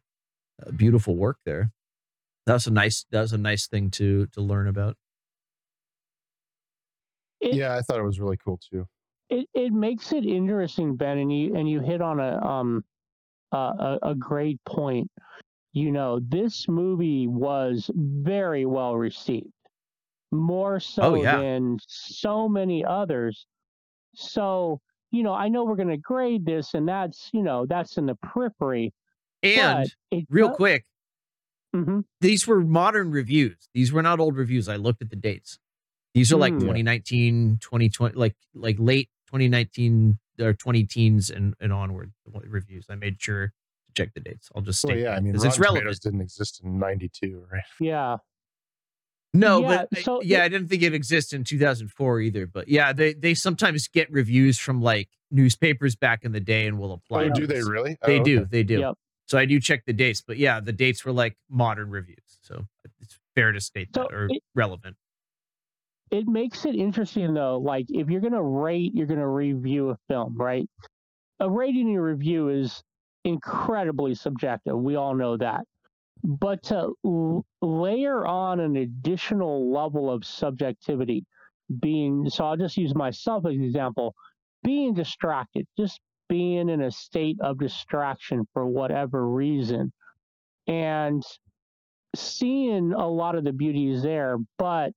a 0.61 0.71
beautiful 0.73 1.15
work 1.17 1.37
there. 1.45 1.71
That 2.49 2.55
was 2.55 2.65
a 2.65 2.71
nice 2.71 3.05
that 3.11 3.21
was 3.21 3.31
a 3.31 3.37
nice 3.37 3.67
thing 3.67 3.91
to 3.91 4.25
to 4.25 4.41
learn 4.41 4.65
about. 4.67 4.97
It, 7.41 7.53
yeah, 7.53 7.75
I 7.75 7.81
thought 7.81 7.99
it 7.99 8.03
was 8.03 8.19
really 8.19 8.37
cool 8.37 8.59
too. 8.71 8.87
it 9.29 9.47
it 9.53 9.71
makes 9.71 10.11
it 10.13 10.25
interesting, 10.25 10.95
Ben, 10.95 11.19
and 11.19 11.31
you 11.31 11.55
and 11.55 11.69
you 11.69 11.79
hit 11.79 12.01
on 12.01 12.19
a 12.19 12.43
um 12.43 12.83
a, 13.51 13.55
a, 13.57 13.99
a 14.01 14.15
great 14.15 14.59
point. 14.65 15.11
You 15.73 15.91
know, 15.91 16.19
this 16.27 16.67
movie 16.67 17.27
was 17.27 17.91
very 17.93 18.65
well 18.65 18.95
received, 18.97 19.53
more 20.31 20.79
so 20.79 21.03
Oh, 21.03 21.21
yeah. 21.21 21.37
than 21.37 21.77
so 21.87 22.49
many 22.49 22.83
others. 22.83 23.45
So, 24.15 24.81
you 25.11 25.21
know, 25.21 25.33
I 25.33 25.49
know 25.49 25.65
we're 25.65 25.75
going 25.75 25.89
to 25.89 25.97
grade 25.97 26.47
this, 26.47 26.73
and 26.73 26.87
that's 26.89 27.29
you 27.31 27.43
know 27.43 27.67
that's 27.67 27.97
in 27.97 28.07
the 28.07 28.15
periphery. 28.15 28.91
And 29.43 29.87
but 30.11 30.17
it 30.17 30.25
real 30.31 30.47
do- 30.49 30.55
quick, 30.55 30.85
Mhm. 31.75 32.03
these 32.21 32.47
were 32.47 32.61
modern 32.61 33.11
reviews. 33.11 33.69
These 33.73 33.91
were 33.93 34.01
not 34.01 34.19
old 34.19 34.35
reviews. 34.35 34.67
I 34.67 34.75
looked 34.75 35.01
at 35.01 35.09
the 35.09 35.15
dates. 35.15 35.59
These 36.15 36.33
are 36.33 36.37
like 36.37 36.53
Hmm. 36.53 36.59
2019, 36.61 37.57
2020, 37.61 38.15
like 38.15 38.35
like 38.55 38.77
late 38.79 39.09
2019 39.27 40.17
or 40.39 40.53
20 40.53 40.83
teens 40.85 41.29
and, 41.29 41.53
and 41.59 41.71
onward 41.71 42.11
reviews. 42.25 42.85
I 42.89 42.95
made 42.95 43.21
sure 43.21 43.47
to 43.47 43.53
check 43.95 44.13
the 44.15 44.19
dates. 44.19 44.49
I'll 44.55 44.61
just 44.63 44.83
Well, 44.83 44.97
yeah, 44.97 45.11
I 45.11 45.15
mean, 45.17 45.25
mean, 45.25 45.33
'cause 45.33 45.43
Rotten 45.43 45.49
it's 45.51 45.59
relevant. 45.59 45.81
Tomatoes 45.83 45.99
didn't 45.99 46.21
exist 46.21 46.61
in 46.63 46.79
'92, 46.79 47.45
right? 47.51 47.63
Yeah. 47.79 48.17
No, 49.31 49.61
Yeah, 49.61 49.85
but 49.91 50.07
I- 50.07 50.19
yeah, 50.23 50.39
it- 50.39 50.45
I 50.45 50.49
didn't 50.49 50.69
think 50.69 50.81
it 50.81 50.95
existed 50.95 51.35
in 51.35 51.43
2004 51.43 52.19
either. 52.21 52.47
But 52.47 52.67
yeah, 52.67 52.91
they 52.93 53.13
they 53.13 53.35
sometimes 53.35 53.87
get 53.87 54.11
reviews 54.11 54.57
from 54.57 54.81
like 54.81 55.09
newspapers 55.29 55.95
back 55.95 56.25
in 56.25 56.31
the 56.31 56.39
day 56.39 56.65
and 56.65 56.79
will 56.79 56.93
apply. 56.93 57.25
Oh, 57.25 57.29
do 57.29 57.45
they 57.45 57.61
really? 57.61 57.97
They 58.03 58.19
Oh, 58.19 58.23
do, 58.23 58.39
okay. 58.39 58.47
they 58.49 58.63
do. 58.63 58.79
Yep. 58.79 58.95
So 59.29 59.37
I 59.37 59.45
do 59.45 59.59
check 59.59 59.85
the 59.85 59.93
dates, 59.93 60.21
but 60.21 60.37
yeah, 60.37 60.59
the 60.59 60.73
dates 60.73 61.05
were 61.05 61.11
like 61.11 61.37
modern 61.51 61.91
reviews, 61.91 62.39
so 62.41 62.65
it's 62.99 63.19
fair 63.35 63.51
to 63.51 63.61
state 63.61 63.89
So 63.93 64.01
that 64.09 64.11
or 64.13 64.25
it- 64.31 64.41
relevant. 64.55 64.95
it 66.09 66.27
makes 66.27 66.65
it 66.65 66.73
interesting 66.75 67.35
though 67.35 67.59
like 67.59 67.85
if 67.89 68.09
you're 68.09 68.21
going 68.21 68.33
to 68.33 68.41
rate 68.41 68.91
you're 68.95 69.05
going 69.05 69.19
to 69.19 69.27
review 69.27 69.91
a 69.91 69.97
film 70.07 70.35
right 70.35 70.67
a 71.39 71.47
rating 71.47 71.89
and 71.89 72.03
review 72.03 72.49
is 72.49 72.81
incredibly 73.23 74.15
subjective 74.15 74.75
we 74.75 74.95
all 74.95 75.13
know 75.13 75.37
that 75.37 75.61
but 76.23 76.63
to 76.63 76.91
l- 77.05 77.45
layer 77.61 78.25
on 78.25 78.59
an 78.59 78.77
additional 78.77 79.71
level 79.71 80.09
of 80.09 80.25
subjectivity 80.25 81.23
being 81.79 82.27
so 82.27 82.45
i'll 82.45 82.57
just 82.57 82.75
use 82.77 82.95
myself 82.95 83.45
as 83.45 83.53
an 83.53 83.63
example 83.63 84.15
being 84.63 84.95
distracted 84.95 85.67
just 85.77 86.01
being 86.29 86.69
in 86.69 86.81
a 86.81 86.91
state 86.91 87.37
of 87.41 87.59
distraction 87.59 88.47
for 88.53 88.65
whatever 88.65 89.27
reason 89.27 89.91
and 90.67 91.23
seeing 92.15 92.93
a 92.93 93.07
lot 93.07 93.35
of 93.35 93.43
the 93.43 93.51
beauties 93.51 94.01
there 94.01 94.37
but 94.57 94.93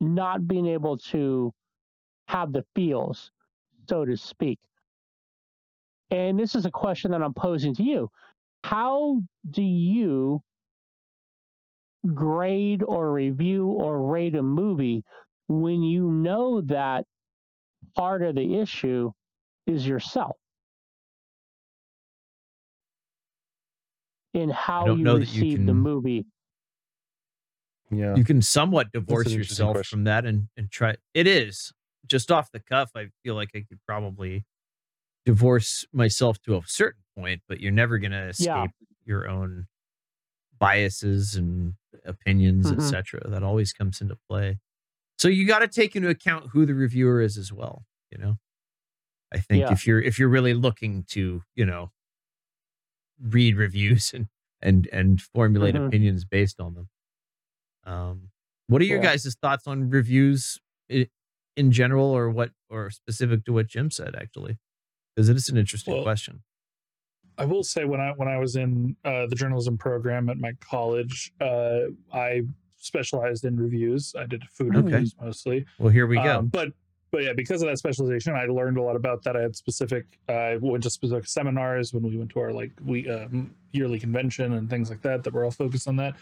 not 0.00 0.46
being 0.46 0.66
able 0.66 0.96
to 0.96 1.52
have 2.28 2.52
the 2.52 2.64
feels, 2.74 3.30
so 3.88 4.04
to 4.04 4.16
speak. 4.16 4.58
And 6.10 6.38
this 6.38 6.54
is 6.54 6.66
a 6.66 6.70
question 6.70 7.10
that 7.10 7.22
I'm 7.22 7.34
posing 7.34 7.74
to 7.76 7.82
you. 7.82 8.10
How 8.64 9.20
do 9.50 9.62
you 9.62 10.42
grade 12.14 12.82
or 12.82 13.12
review 13.12 13.66
or 13.66 14.10
rate 14.10 14.34
a 14.34 14.42
movie 14.42 15.04
when 15.48 15.82
you 15.82 16.10
know 16.10 16.60
that 16.62 17.04
part 17.96 18.22
of 18.22 18.34
the 18.34 18.56
issue 18.58 19.10
is 19.68 19.86
yourself? 19.86 20.36
In 24.34 24.50
how 24.50 24.86
you 24.94 25.02
know 25.02 25.18
that 25.18 25.28
you 25.32 25.42
receive 25.42 25.66
the 25.66 25.74
movie. 25.74 26.26
Yeah. 27.90 28.14
You 28.14 28.24
can 28.24 28.42
somewhat 28.42 28.92
divorce 28.92 29.32
yourself 29.32 29.76
question. 29.76 29.96
from 29.98 30.04
that 30.04 30.26
and 30.26 30.48
and 30.56 30.70
try. 30.70 30.96
It 31.14 31.26
is 31.26 31.72
just 32.06 32.30
off 32.30 32.50
the 32.52 32.60
cuff. 32.60 32.90
I 32.94 33.06
feel 33.22 33.34
like 33.34 33.50
I 33.54 33.64
could 33.68 33.80
probably 33.86 34.44
divorce 35.24 35.86
myself 35.92 36.40
to 36.42 36.56
a 36.56 36.60
certain 36.66 37.02
point, 37.16 37.42
but 37.48 37.60
you're 37.60 37.72
never 37.72 37.98
going 37.98 38.12
to 38.12 38.28
escape 38.28 38.46
Yeah. 38.46 38.66
your 39.04 39.28
own 39.28 39.66
biases 40.58 41.34
and 41.34 41.74
opinions, 42.04 42.70
Mhm. 42.70 42.76
etc. 42.78 43.28
That 43.28 43.42
always 43.42 43.72
comes 43.72 44.00
into 44.00 44.16
play. 44.28 44.58
So 45.18 45.28
you 45.28 45.46
got 45.46 45.60
to 45.60 45.68
take 45.68 45.96
into 45.96 46.08
account 46.08 46.50
who 46.52 46.66
the 46.66 46.74
reviewer 46.74 47.20
is 47.20 47.36
as 47.38 47.52
well. 47.52 47.86
You 48.10 48.18
know, 48.18 48.38
I 49.32 49.38
think 49.38 49.62
Yeah. 49.62 49.72
if 49.72 49.86
you're 49.86 50.00
if 50.00 50.18
you're 50.18 50.28
really 50.28 50.54
looking 50.54 51.04
to 51.10 51.42
you 51.54 51.66
know 51.66 51.90
read 53.20 53.56
reviews 53.56 54.12
and 54.14 54.28
and 54.60 54.88
and 54.92 55.20
formulate 55.22 55.74
Mhm. 55.74 55.86
opinions 55.86 56.24
based 56.24 56.60
on 56.60 56.74
them. 56.74 56.88
Um, 57.84 58.30
what 58.66 58.82
are 58.82 58.84
your 58.84 58.98
Yeah. 58.98 59.10
guys' 59.12 59.36
thoughts 59.40 59.66
on 59.66 59.88
reviews 59.90 60.58
in 60.88 61.72
general, 61.72 62.06
or 62.06 62.30
what, 62.30 62.52
or 62.68 62.88
specific 62.90 63.44
to 63.44 63.52
what 63.52 63.66
Jim 63.66 63.90
said? 63.90 64.14
Actually, 64.14 64.58
because 65.14 65.28
it 65.28 65.36
is 65.36 65.48
an 65.48 65.56
interesting 65.56 65.94
Well, 65.94 66.02
question. 66.04 66.42
I 67.36 67.44
will 67.44 67.62
say 67.64 67.84
when 67.84 68.00
I 68.00 68.12
when 68.12 68.28
I 68.28 68.38
was 68.38 68.56
in 68.56 68.96
uh, 69.04 69.26
the 69.26 69.34
journalism 69.36 69.78
program 69.78 70.28
at 70.28 70.38
my 70.38 70.52
college, 70.60 71.32
uh, 71.40 71.86
I 72.12 72.42
specialized 72.76 73.44
in 73.44 73.56
reviews. 73.56 74.14
I 74.16 74.26
did 74.26 74.44
food 74.50 74.74
Okay. 74.76 74.90
reviews 74.92 75.14
mostly. 75.20 75.66
Well, 75.78 75.90
here 75.90 76.06
we 76.06 76.16
go. 76.16 76.38
Um, 76.40 76.48
but 76.48 76.72
but 77.10 77.22
yeah, 77.22 77.32
because 77.34 77.62
of 77.62 77.68
that 77.68 77.78
specialization, 77.78 78.34
I 78.34 78.44
learned 78.46 78.76
a 78.76 78.82
lot 78.82 78.96
about 78.96 79.22
that. 79.24 79.36
I 79.36 79.40
had 79.40 79.56
specific. 79.56 80.04
uh, 80.28 80.32
I 80.32 80.56
went 80.56 80.82
to 80.84 80.90
specific 80.90 81.26
seminars 81.26 81.94
when 81.94 82.02
we 82.02 82.16
went 82.16 82.30
to 82.30 82.40
our 82.40 82.52
like 82.52 82.72
we 82.84 83.08
um, 83.08 83.54
yearly 83.72 83.98
convention 83.98 84.54
and 84.54 84.68
things 84.68 84.90
like 84.90 85.02
that 85.02 85.24
that 85.24 85.32
were 85.32 85.44
all 85.44 85.50
focused 85.50 85.88
on 85.88 85.96
that. 85.96 86.14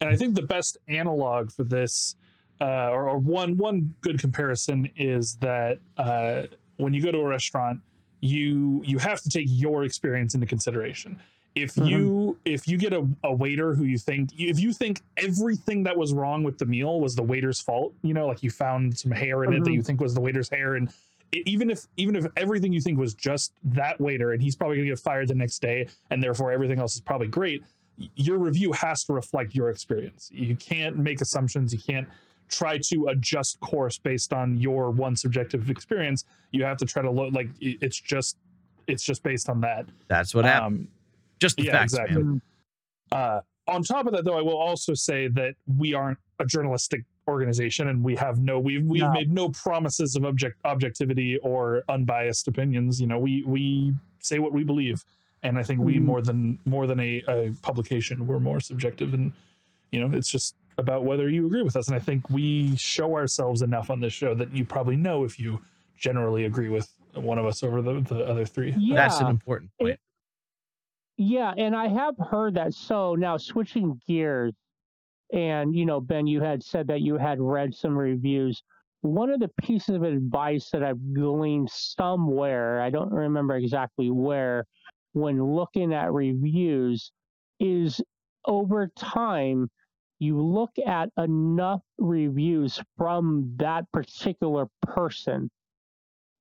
And 0.00 0.10
I 0.10 0.16
think 0.16 0.34
the 0.34 0.42
best 0.42 0.78
analog 0.88 1.50
for 1.50 1.64
this, 1.64 2.16
uh, 2.60 2.90
or, 2.90 3.08
or 3.10 3.18
one 3.18 3.56
one 3.56 3.94
good 4.00 4.18
comparison, 4.18 4.90
is 4.96 5.36
that 5.40 5.78
uh, 5.98 6.42
when 6.76 6.94
you 6.94 7.02
go 7.02 7.12
to 7.12 7.18
a 7.18 7.28
restaurant, 7.28 7.80
you 8.20 8.82
you 8.84 8.98
have 8.98 9.20
to 9.22 9.28
take 9.28 9.46
your 9.48 9.84
experience 9.84 10.34
into 10.34 10.46
consideration. 10.46 11.20
If 11.56 11.74
Mhm. 11.74 11.88
you 11.88 12.38
if 12.44 12.68
you 12.68 12.76
get 12.76 12.92
a, 12.92 13.08
a 13.24 13.34
waiter 13.34 13.74
who 13.74 13.84
you 13.84 13.96
think 13.96 14.30
if 14.38 14.60
you 14.60 14.72
think 14.74 15.00
everything 15.16 15.82
that 15.84 15.96
was 15.96 16.12
wrong 16.12 16.44
with 16.44 16.58
the 16.58 16.66
meal 16.66 17.00
was 17.00 17.16
the 17.16 17.22
waiter's 17.22 17.60
fault, 17.60 17.94
you 18.02 18.12
know, 18.12 18.26
like 18.26 18.42
you 18.42 18.50
found 18.50 18.96
some 18.96 19.10
hair 19.10 19.42
in 19.42 19.54
it 19.54 19.64
that 19.64 19.70
Mhm. 19.70 19.74
you 19.74 19.82
think 19.82 19.98
was 20.00 20.12
the 20.14 20.20
waiter's 20.20 20.50
hair, 20.50 20.74
and 20.74 20.90
even 21.32 21.70
if 21.70 21.86
even 21.96 22.14
if 22.14 22.26
everything 22.36 22.74
you 22.74 22.80
think 22.82 22.98
was 22.98 23.14
just 23.14 23.54
that 23.64 23.98
waiter, 23.98 24.32
and 24.32 24.42
he's 24.42 24.54
probably 24.54 24.76
gonna 24.76 24.90
get 24.90 24.98
fired 24.98 25.28
the 25.28 25.34
next 25.34 25.60
day, 25.60 25.86
and 26.10 26.22
therefore 26.22 26.52
everything 26.52 26.78
else 26.78 26.94
is 26.94 27.00
probably 27.00 27.26
great, 27.26 27.64
your 28.16 28.36
review 28.36 28.72
has 28.72 29.02
to 29.04 29.14
reflect 29.14 29.54
your 29.54 29.70
experience. 29.70 30.30
You 30.34 30.56
can't 30.56 30.98
make 30.98 31.22
assumptions. 31.22 31.72
You 31.72 31.80
can't 31.80 32.06
try 32.48 32.76
to 32.78 33.06
adjust 33.08 33.58
course 33.60 33.96
based 33.98 34.34
on 34.34 34.58
your 34.58 34.90
one 34.90 35.16
subjective 35.16 35.70
experience. 35.70 36.24
You 36.52 36.64
have 36.64 36.76
to 36.76 36.84
try 36.84 37.00
to 37.00 37.10
look 37.10 37.32
like 37.32 37.48
it's 37.60 37.98
just 37.98 38.36
it's 38.86 39.02
just 39.02 39.22
based 39.22 39.48
on 39.48 39.62
that. 39.62 39.86
That's 40.08 40.34
what 40.34 40.44
happened. 40.44 40.88
Just 41.40 41.56
the 41.56 41.64
yeah, 41.64 41.72
facts, 41.72 41.92
exactly. 41.94 42.22
man. 42.22 42.42
Uh, 43.12 43.40
on 43.68 43.82
top 43.82 44.06
of 44.06 44.12
that, 44.12 44.24
though, 44.24 44.38
I 44.38 44.42
will 44.42 44.56
also 44.56 44.94
say 44.94 45.28
that 45.28 45.54
we 45.76 45.92
aren't 45.94 46.18
a 46.38 46.44
journalistic 46.46 47.04
organization, 47.28 47.88
and 47.88 48.02
we 48.04 48.14
have 48.16 48.38
no 48.40 48.58
we've 48.60 48.84
we've 48.84 49.02
No. 49.02 49.12
made 49.12 49.32
no 49.32 49.48
promises 49.50 50.14
of 50.16 50.24
object 50.24 50.56
objectivity 50.64 51.38
or 51.38 51.82
unbiased 51.88 52.46
opinions. 52.48 53.00
You 53.00 53.06
know, 53.08 53.18
we 53.18 53.42
we 53.44 53.92
say 54.20 54.38
what 54.38 54.52
we 54.52 54.62
believe, 54.64 55.04
and 55.42 55.58
I 55.58 55.62
think 55.62 55.80
we 55.80 55.96
Mhm. 55.96 56.02
more 56.02 56.22
than 56.22 56.58
more 56.64 56.86
than 56.86 57.00
a, 57.00 57.22
a 57.28 57.52
publication, 57.62 58.26
we're 58.26 58.38
more 58.40 58.60
subjective, 58.60 59.12
and 59.14 59.32
you 59.92 60.00
know, 60.00 60.16
it's 60.16 60.30
just 60.30 60.54
about 60.78 61.04
whether 61.04 61.28
you 61.28 61.46
agree 61.46 61.62
with 61.62 61.74
us. 61.76 61.88
And 61.88 61.96
I 61.96 62.00
think 62.00 62.28
we 62.30 62.76
show 62.76 63.14
ourselves 63.16 63.62
enough 63.62 63.90
on 63.90 63.98
this 64.00 64.12
show 64.12 64.34
that 64.34 64.52
you 64.54 64.64
probably 64.64 64.96
know 64.96 65.24
if 65.24 65.38
you 65.40 65.60
generally 65.96 66.44
agree 66.44 66.68
with 66.68 66.88
one 67.14 67.38
of 67.38 67.46
us 67.46 67.62
over 67.62 67.80
the, 67.80 68.00
the 68.02 68.24
other 68.26 68.44
three. 68.44 68.74
Yeah. 68.76 68.94
That's 68.96 69.20
an 69.20 69.28
important 69.28 69.70
point. 69.80 69.98
Yeah, 71.18 71.52
and 71.56 71.74
I 71.74 71.88
have 71.88 72.14
heard 72.18 72.54
that. 72.54 72.74
So 72.74 73.14
now 73.14 73.36
switching 73.38 74.00
gears, 74.06 74.52
and 75.32 75.74
you 75.74 75.86
know, 75.86 76.00
Ben, 76.00 76.26
you 76.26 76.40
had 76.42 76.62
said 76.62 76.88
that 76.88 77.00
you 77.02 77.16
had 77.18 77.40
read 77.40 77.74
some 77.74 77.96
reviews. 77.96 78.62
one 79.02 79.30
of 79.30 79.40
the 79.40 79.50
pieces 79.62 79.94
of 79.94 80.02
advice 80.02 80.70
that 80.70 80.82
I've 80.82 81.14
gleaned 81.14 81.70
somewhere, 81.70 82.80
I 82.80 82.90
don't 82.90 83.12
remember 83.12 83.56
exactly 83.56 84.10
where, 84.10 84.66
when 85.12 85.42
looking 85.42 85.94
at 85.94 86.12
reviews, 86.12 87.12
is 87.60 88.00
over 88.46 88.88
time, 88.96 89.70
you 90.18 90.40
look 90.40 90.70
at 90.86 91.10
enough 91.18 91.82
reviews 91.98 92.80
from 92.96 93.54
that 93.58 93.90
particular 93.92 94.66
person 94.82 95.50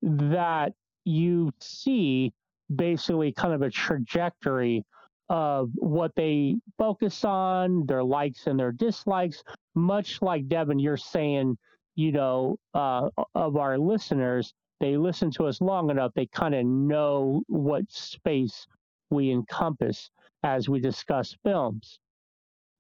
that 0.02 0.74
you 1.04 1.52
see 1.60 2.34
basically 2.74 3.32
kind 3.32 3.54
of 3.54 3.62
a 3.62 3.70
trajectory 3.70 4.84
of 5.30 5.72
what 5.76 6.12
they 6.16 6.56
focus 6.78 7.24
on, 7.26 7.86
their 7.86 8.04
likes 8.04 8.48
and 8.48 8.60
their 8.60 8.72
dislikes, 8.72 9.44
much 9.74 10.22
like 10.22 10.48
Devin, 10.48 10.80
you're 10.80 10.98
saying, 10.98 11.58
you 11.96 12.12
know, 12.12 12.58
uh, 12.74 13.10
of 13.34 13.58
our 13.58 13.78
listeners, 13.78 14.54
they 14.80 14.98
listen 14.98 15.32
to 15.32 15.46
us 15.46 15.62
long 15.62 15.90
enough, 15.90 16.12
they 16.16 16.28
kind 16.28 16.54
of 16.54 16.66
know 16.66 17.42
what 17.48 17.90
space 17.90 18.68
we 19.10 19.32
encompass 19.32 20.12
as 20.44 20.70
we 20.70 20.80
discuss 20.80 21.36
films. 21.44 22.00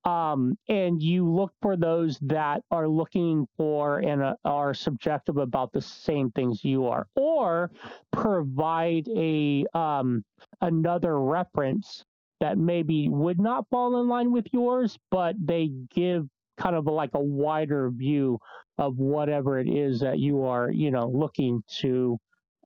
Um, 0.06 0.56
and 0.70 1.02
you 1.02 1.28
look 1.28 1.52
for 1.62 1.76
those 1.76 2.20
that 2.20 2.62
are 2.70 2.88
looking 2.88 3.48
for 3.58 4.00
and 4.00 4.22
uh, 4.22 4.36
are 4.46 4.76
subjective 4.76 5.38
about 5.38 5.74
the 5.74 5.82
same 5.82 6.30
things 6.32 6.64
you 6.64 6.86
are, 6.86 7.08
or 7.16 7.72
provide 8.12 9.08
a 9.10 9.66
um, 9.74 10.24
another 10.62 11.20
reference 11.20 12.06
that 12.40 12.58
maybe 12.58 13.10
would 13.10 13.40
not 13.40 13.68
fall 13.70 14.00
in 14.00 14.08
line 14.08 14.32
with 14.32 14.46
yours, 14.52 15.00
but 15.10 15.36
they 15.44 15.72
give 15.94 16.28
kind 16.58 16.76
of 16.76 16.86
like 16.86 17.12
a 17.16 17.20
wider 17.20 17.90
view 17.90 18.38
of 18.78 18.98
whatever 18.98 19.58
it 19.60 19.68
is 19.68 20.00
that 20.02 20.20
you 20.20 20.44
are, 20.44 20.70
you 20.70 20.92
know, 20.92 21.08
looking 21.08 21.64
to 21.80 22.18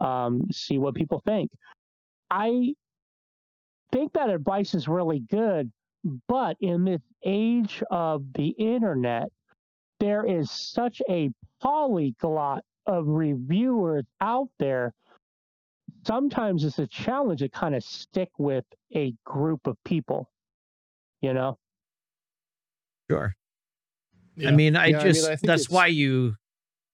um, 0.02 0.42
see 0.52 0.78
what 0.78 0.96
people 0.96 1.22
think. 1.26 1.50
I 2.30 2.74
think 3.92 4.14
that 4.14 4.30
advice 4.30 4.74
is 4.74 4.88
really 4.88 5.20
good, 5.20 5.72
but 6.28 6.58
in 6.62 6.86
this 6.86 7.02
age 7.26 7.84
of 7.92 8.24
the 8.34 8.50
internet, 8.50 9.30
there 10.00 10.26
is 10.26 10.50
such 10.52 11.02
a 11.10 11.30
polyglot 11.62 12.64
of 12.86 13.08
reviewers 13.08 14.06
out 14.22 14.48
there. 14.60 14.94
Sometimes 16.08 16.64
it's 16.64 16.80
a 16.80 16.88
challenge 16.88 17.40
to 17.42 17.50
kind 17.50 17.76
of 17.76 17.84
stick 17.84 18.30
with 18.38 18.64
a 18.96 19.14
group 19.26 19.68
of 19.68 19.76
people, 19.84 20.30
you 21.22 21.34
know? 21.34 21.58
Sure. 23.10 23.36
Yeah. 24.36 24.50
I 24.50 24.52
mean, 24.52 24.76
I 24.76 24.88
Yeah, 24.88 25.00
I 25.00 25.04
mean, 25.04 25.14
just 25.14 25.26
I 25.30 25.36
that's 25.36 25.64
it's- 25.64 25.70
why 25.70 25.88
you 25.88 26.36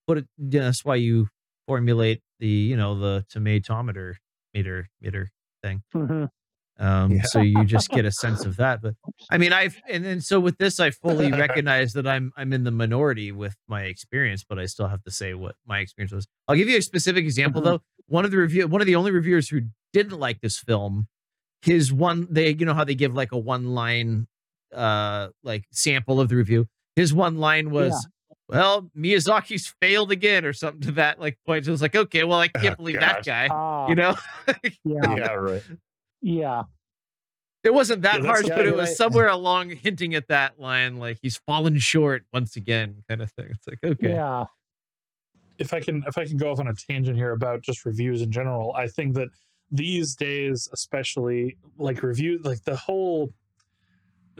put 0.07 0.17
it. 0.17 0.27
Yeah, 0.37 0.61
that's 0.61 0.83
why 0.83 0.95
you 0.95 1.27
formulate 1.67 2.21
the 2.39 2.47
you 2.47 2.75
know 2.75 2.97
the 2.97 3.25
tomatometer 3.29 4.15
meter 4.53 4.89
meter 5.01 5.29
thing. 5.61 5.83
Mhm. 5.93 6.29
Um, 6.77 7.11
Yeah. 7.11 7.21
so 7.23 7.39
you 7.39 7.63
just 7.65 7.89
get 7.89 8.05
a 8.05 8.11
sense 8.11 8.43
of 8.45 8.57
that. 8.57 8.81
But 8.81 8.95
I 9.29 9.37
mean, 9.37 9.53
I've 9.53 9.81
and 9.89 10.03
then 10.03 10.21
so 10.21 10.39
with 10.39 10.57
this, 10.57 10.79
I 10.79 10.91
fully 10.91 11.31
recognize 11.45 11.93
that 11.93 12.05
I'm 12.07 12.31
I'm 12.35 12.51
in 12.53 12.63
the 12.63 12.71
minority 12.71 13.31
with 13.31 13.55
my 13.67 13.83
experience, 13.83 14.43
but 14.47 14.59
I 14.59 14.65
still 14.65 14.87
have 14.87 15.03
to 15.03 15.11
say 15.11 15.33
what 15.33 15.55
my 15.65 15.79
experience 15.79 16.11
was. 16.11 16.27
I'll 16.47 16.55
give 16.55 16.67
you 16.69 16.77
a 16.77 16.81
specific 16.81 17.23
example 17.23 17.61
Mhm. 17.61 17.65
though. 17.65 17.81
One 18.07 18.25
of 18.25 18.31
the 18.31 18.37
review, 18.37 18.67
one 18.67 18.81
of 18.81 18.87
the 18.87 18.95
only 18.95 19.11
reviewers 19.11 19.49
who 19.49 19.61
didn't 19.93 20.19
like 20.19 20.41
this 20.41 20.57
film, 20.57 21.07
his 21.61 21.91
one 21.93 22.27
they 22.29 22.49
you 22.53 22.65
know 22.65 22.73
how 22.73 22.83
they 22.83 22.95
give 22.95 23.13
like 23.15 23.31
a 23.31 23.37
one 23.37 23.73
line 23.73 24.27
uh 24.73 25.29
like 25.43 25.63
sample 25.71 26.19
of 26.19 26.29
the 26.29 26.35
review. 26.35 26.67
His 26.95 27.13
one 27.13 27.37
line 27.37 27.71
was. 27.71 28.07
Well, 28.47 28.91
Miyazaki's 28.95 29.73
failed 29.81 30.11
again, 30.11 30.45
or 30.45 30.53
something 30.53 30.81
to 30.81 30.91
that 30.93 31.19
like 31.19 31.39
point. 31.47 31.65
So 31.65 31.69
it 31.69 31.71
was 31.71 31.81
like, 31.81 31.95
okay, 31.95 32.23
well, 32.23 32.39
I 32.39 32.47
can't 32.47 32.73
Oh, 32.73 32.75
believe 32.75 32.99
that 32.99 33.25
guy. 33.25 33.47
Ah, 33.49 33.89
You 33.89 33.95
know, 33.95 34.15
yeah, 34.83 35.15
Yeah, 35.15 35.31
right. 35.33 35.63
Yeah. 36.25 36.63
It 37.63 37.73
wasn't 37.73 38.03
that 38.03 38.17
Yeah, 38.17 38.21
that's 38.27 38.41
harsh, 38.41 38.49
but 38.57 38.67
it 38.67 38.75
was 38.75 38.89
right? 38.89 38.95
somewhere 38.97 39.27
along 39.27 39.71
hinting 39.71 40.13
at 40.13 40.27
that 40.27 40.59
line, 40.59 40.97
like 40.97 41.17
he's 41.21 41.37
fallen 41.37 41.79
short 41.79 42.23
once 42.31 42.55
again, 42.55 43.03
kind 43.09 43.21
of 43.23 43.31
thing. 43.31 43.47
It's 43.49 43.67
like, 43.67 43.79
okay. 43.83 44.09
Yeah. 44.09 44.45
if 45.57 45.73
I 45.73 45.79
can 45.79 46.03
if 46.05 46.17
I 46.17 46.25
can 46.25 46.37
go 46.37 46.51
off 46.51 46.59
on 46.59 46.67
a 46.67 46.73
tangent 46.75 47.17
here 47.17 47.31
about 47.31 47.61
just 47.61 47.85
reviews 47.85 48.21
in 48.21 48.31
general, 48.31 48.73
I 48.75 48.87
think 48.87 49.15
that 49.15 49.29
these 49.71 50.15
days, 50.15 50.69
especially 50.73 51.57
like 51.77 52.03
review, 52.03 52.39
like 52.43 52.63
the 52.65 52.75
whole 52.75 53.33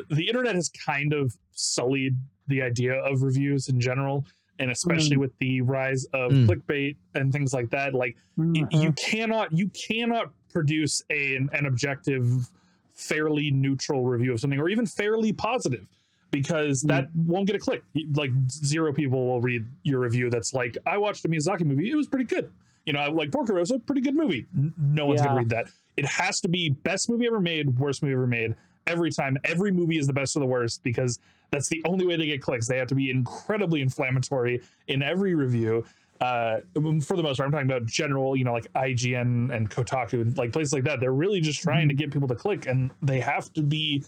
the 0.10 0.28
internet 0.28 0.56
has 0.56 0.70
kind 0.86 1.14
of 1.14 1.34
sullied 1.52 2.16
the 2.48 2.62
idea 2.62 2.94
of 2.94 3.24
reviews 3.24 3.70
in 3.70 3.80
general, 3.80 4.26
and 4.60 4.70
especially 4.70 5.18
with 5.18 5.32
the 5.40 5.62
rise 5.62 6.06
of 6.14 6.32
Mm. 6.32 6.45
clickbait 6.48 6.98
and 7.16 7.32
things 7.34 7.53
like 7.53 7.70
that. 7.72 7.94
Like 7.95 8.18
y- 8.38 8.45
Mhm. 8.45 8.84
you 8.84 8.91
cannot 8.94 9.52
you 9.52 9.70
cannot 9.70 10.32
produce 10.56 11.03
a, 11.10 11.36
an, 11.36 11.49
an 11.53 11.65
objective, 11.65 12.49
fairly 12.94 13.52
neutral 13.52 14.06
review 14.06 14.32
of 14.34 14.40
something, 14.40 14.60
or 14.60 14.69
even 14.69 14.86
fairly 14.86 15.34
positive. 15.34 15.86
Because 16.32 16.82
that 16.82 17.06
mm. 17.06 17.27
won't 17.27 17.48
get 17.48 17.56
a 17.56 17.60
click. 17.60 17.84
Like 18.14 18.32
zero 18.49 18.91
people 18.91 19.26
will 19.27 19.40
read 19.40 19.65
your 19.84 19.99
review. 19.99 20.30
That's 20.30 20.53
like, 20.53 20.77
I 20.86 20.98
watched 20.98 21.23
a 21.23 21.30
Miyazaki 21.30 21.65
movie. 21.65 21.90
It 21.90 21.95
was 21.95 22.07
pretty 22.07 22.26
good. 22.26 22.52
You 22.86 22.94
know, 22.94 23.10
like 23.11 23.32
Porco 23.32 23.53
Rosso, 23.53 23.80
pretty 23.80 24.02
good 24.02 24.15
movie. 24.15 24.45
No 24.77 25.06
one's 25.06 25.22
Yeah. 25.22 25.27
gonna 25.27 25.40
read 25.40 25.49
that. 25.49 25.68
It 25.95 26.06
has 26.06 26.41
to 26.41 26.49
be 26.49 26.69
best 26.69 27.10
movie 27.10 27.26
ever 27.26 27.40
made, 27.40 27.80
worst 27.80 28.03
movie 28.03 28.14
ever 28.14 28.27
made. 28.27 28.56
Every 28.86 29.11
time, 29.11 29.38
every 29.45 29.72
movie 29.72 29.98
is 29.98 30.07
the 30.07 30.14
best 30.14 30.36
or 30.36 30.41
the 30.41 30.45
worst 30.45 30.84
because 30.84 31.19
that's 31.52 31.69
the 31.69 31.82
only 31.86 32.06
way 32.06 32.18
they 32.18 32.26
get 32.26 32.41
clicks. 32.41 32.68
They 32.68 32.77
have 32.77 32.90
to 32.90 32.95
be 32.95 33.10
incredibly 33.10 33.82
inflammatory 33.82 34.61
in 34.88 35.02
every 35.02 35.36
review. 35.36 35.86
Uh, 36.22 36.60
for 36.74 37.16
the 37.18 37.24
most 37.24 37.38
part, 37.38 37.48
I'm 37.48 37.52
talking 37.52 37.70
about 37.70 37.86
general, 37.86 38.36
you 38.38 38.46
know, 38.46 38.54
like 38.54 38.72
IGN 38.74 39.54
and 39.54 39.70
Kotaku 39.70 40.38
like 40.38 40.54
places 40.54 40.72
like 40.74 40.84
that. 40.86 41.00
They're 41.02 41.12
really 41.12 41.42
just 41.42 41.62
trying 41.62 41.90
to 41.90 41.94
get 41.94 42.12
people 42.12 42.28
to 42.30 42.36
click, 42.36 42.68
and 42.68 42.90
they 43.02 43.20
have 43.20 43.52
to 43.54 43.62
be 43.62 44.04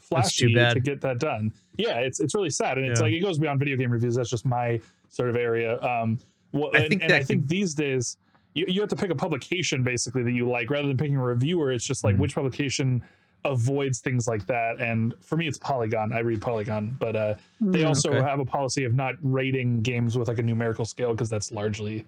flashy 0.00 0.54
bad. 0.54 0.74
to 0.74 0.80
get 0.80 1.00
that 1.02 1.18
done. 1.18 1.52
Yeah, 1.76 1.98
it's 1.98 2.20
it's 2.20 2.34
really 2.34 2.50
sad, 2.50 2.78
and 2.78 2.86
it's 2.86 3.00
like 3.00 3.12
it 3.12 3.20
goes 3.20 3.38
beyond 3.38 3.58
video 3.58 3.76
game 3.76 3.90
reviews. 3.90 4.14
That's 4.14 4.30
just 4.30 4.46
my 4.46 4.80
sort 5.08 5.28
of 5.28 5.36
area. 5.36 5.80
Um, 5.82 6.18
well, 6.52 6.70
I 6.74 6.78
and, 6.80 6.88
think 6.88 7.02
and 7.02 7.12
I 7.12 7.22
think 7.22 7.46
these 7.48 7.74
days 7.74 8.16
you, 8.54 8.64
you 8.68 8.80
have 8.80 8.88
to 8.90 8.96
pick 8.96 9.10
a 9.10 9.14
publication 9.14 9.82
basically 9.82 10.22
that 10.22 10.32
you 10.32 10.48
like 10.48 10.70
rather 10.70 10.88
than 10.88 10.96
picking 10.96 11.16
a 11.16 11.22
reviewer. 11.22 11.70
It's 11.72 11.84
just 11.84 12.02
like 12.02 12.16
Mhm. 12.16 12.20
which 12.20 12.34
publication 12.34 13.02
avoids 13.44 14.00
things 14.00 14.26
like 14.26 14.44
that. 14.46 14.80
And 14.80 15.14
for 15.20 15.36
me, 15.36 15.46
it's 15.46 15.58
Polygon. 15.58 16.12
I 16.12 16.20
read 16.20 16.40
Polygon, 16.42 16.96
but 16.98 17.14
uh, 17.14 17.34
they 17.60 17.82
Mm. 17.82 17.88
also 17.88 18.10
Okay. 18.10 18.20
have 18.22 18.40
a 18.40 18.44
policy 18.44 18.84
of 18.84 18.94
not 18.94 19.14
rating 19.22 19.82
games 19.82 20.18
with 20.18 20.28
like 20.28 20.38
a 20.38 20.42
numerical 20.42 20.84
scale 20.84 21.12
because 21.12 21.30
that's 21.30 21.52
largely 21.52 22.04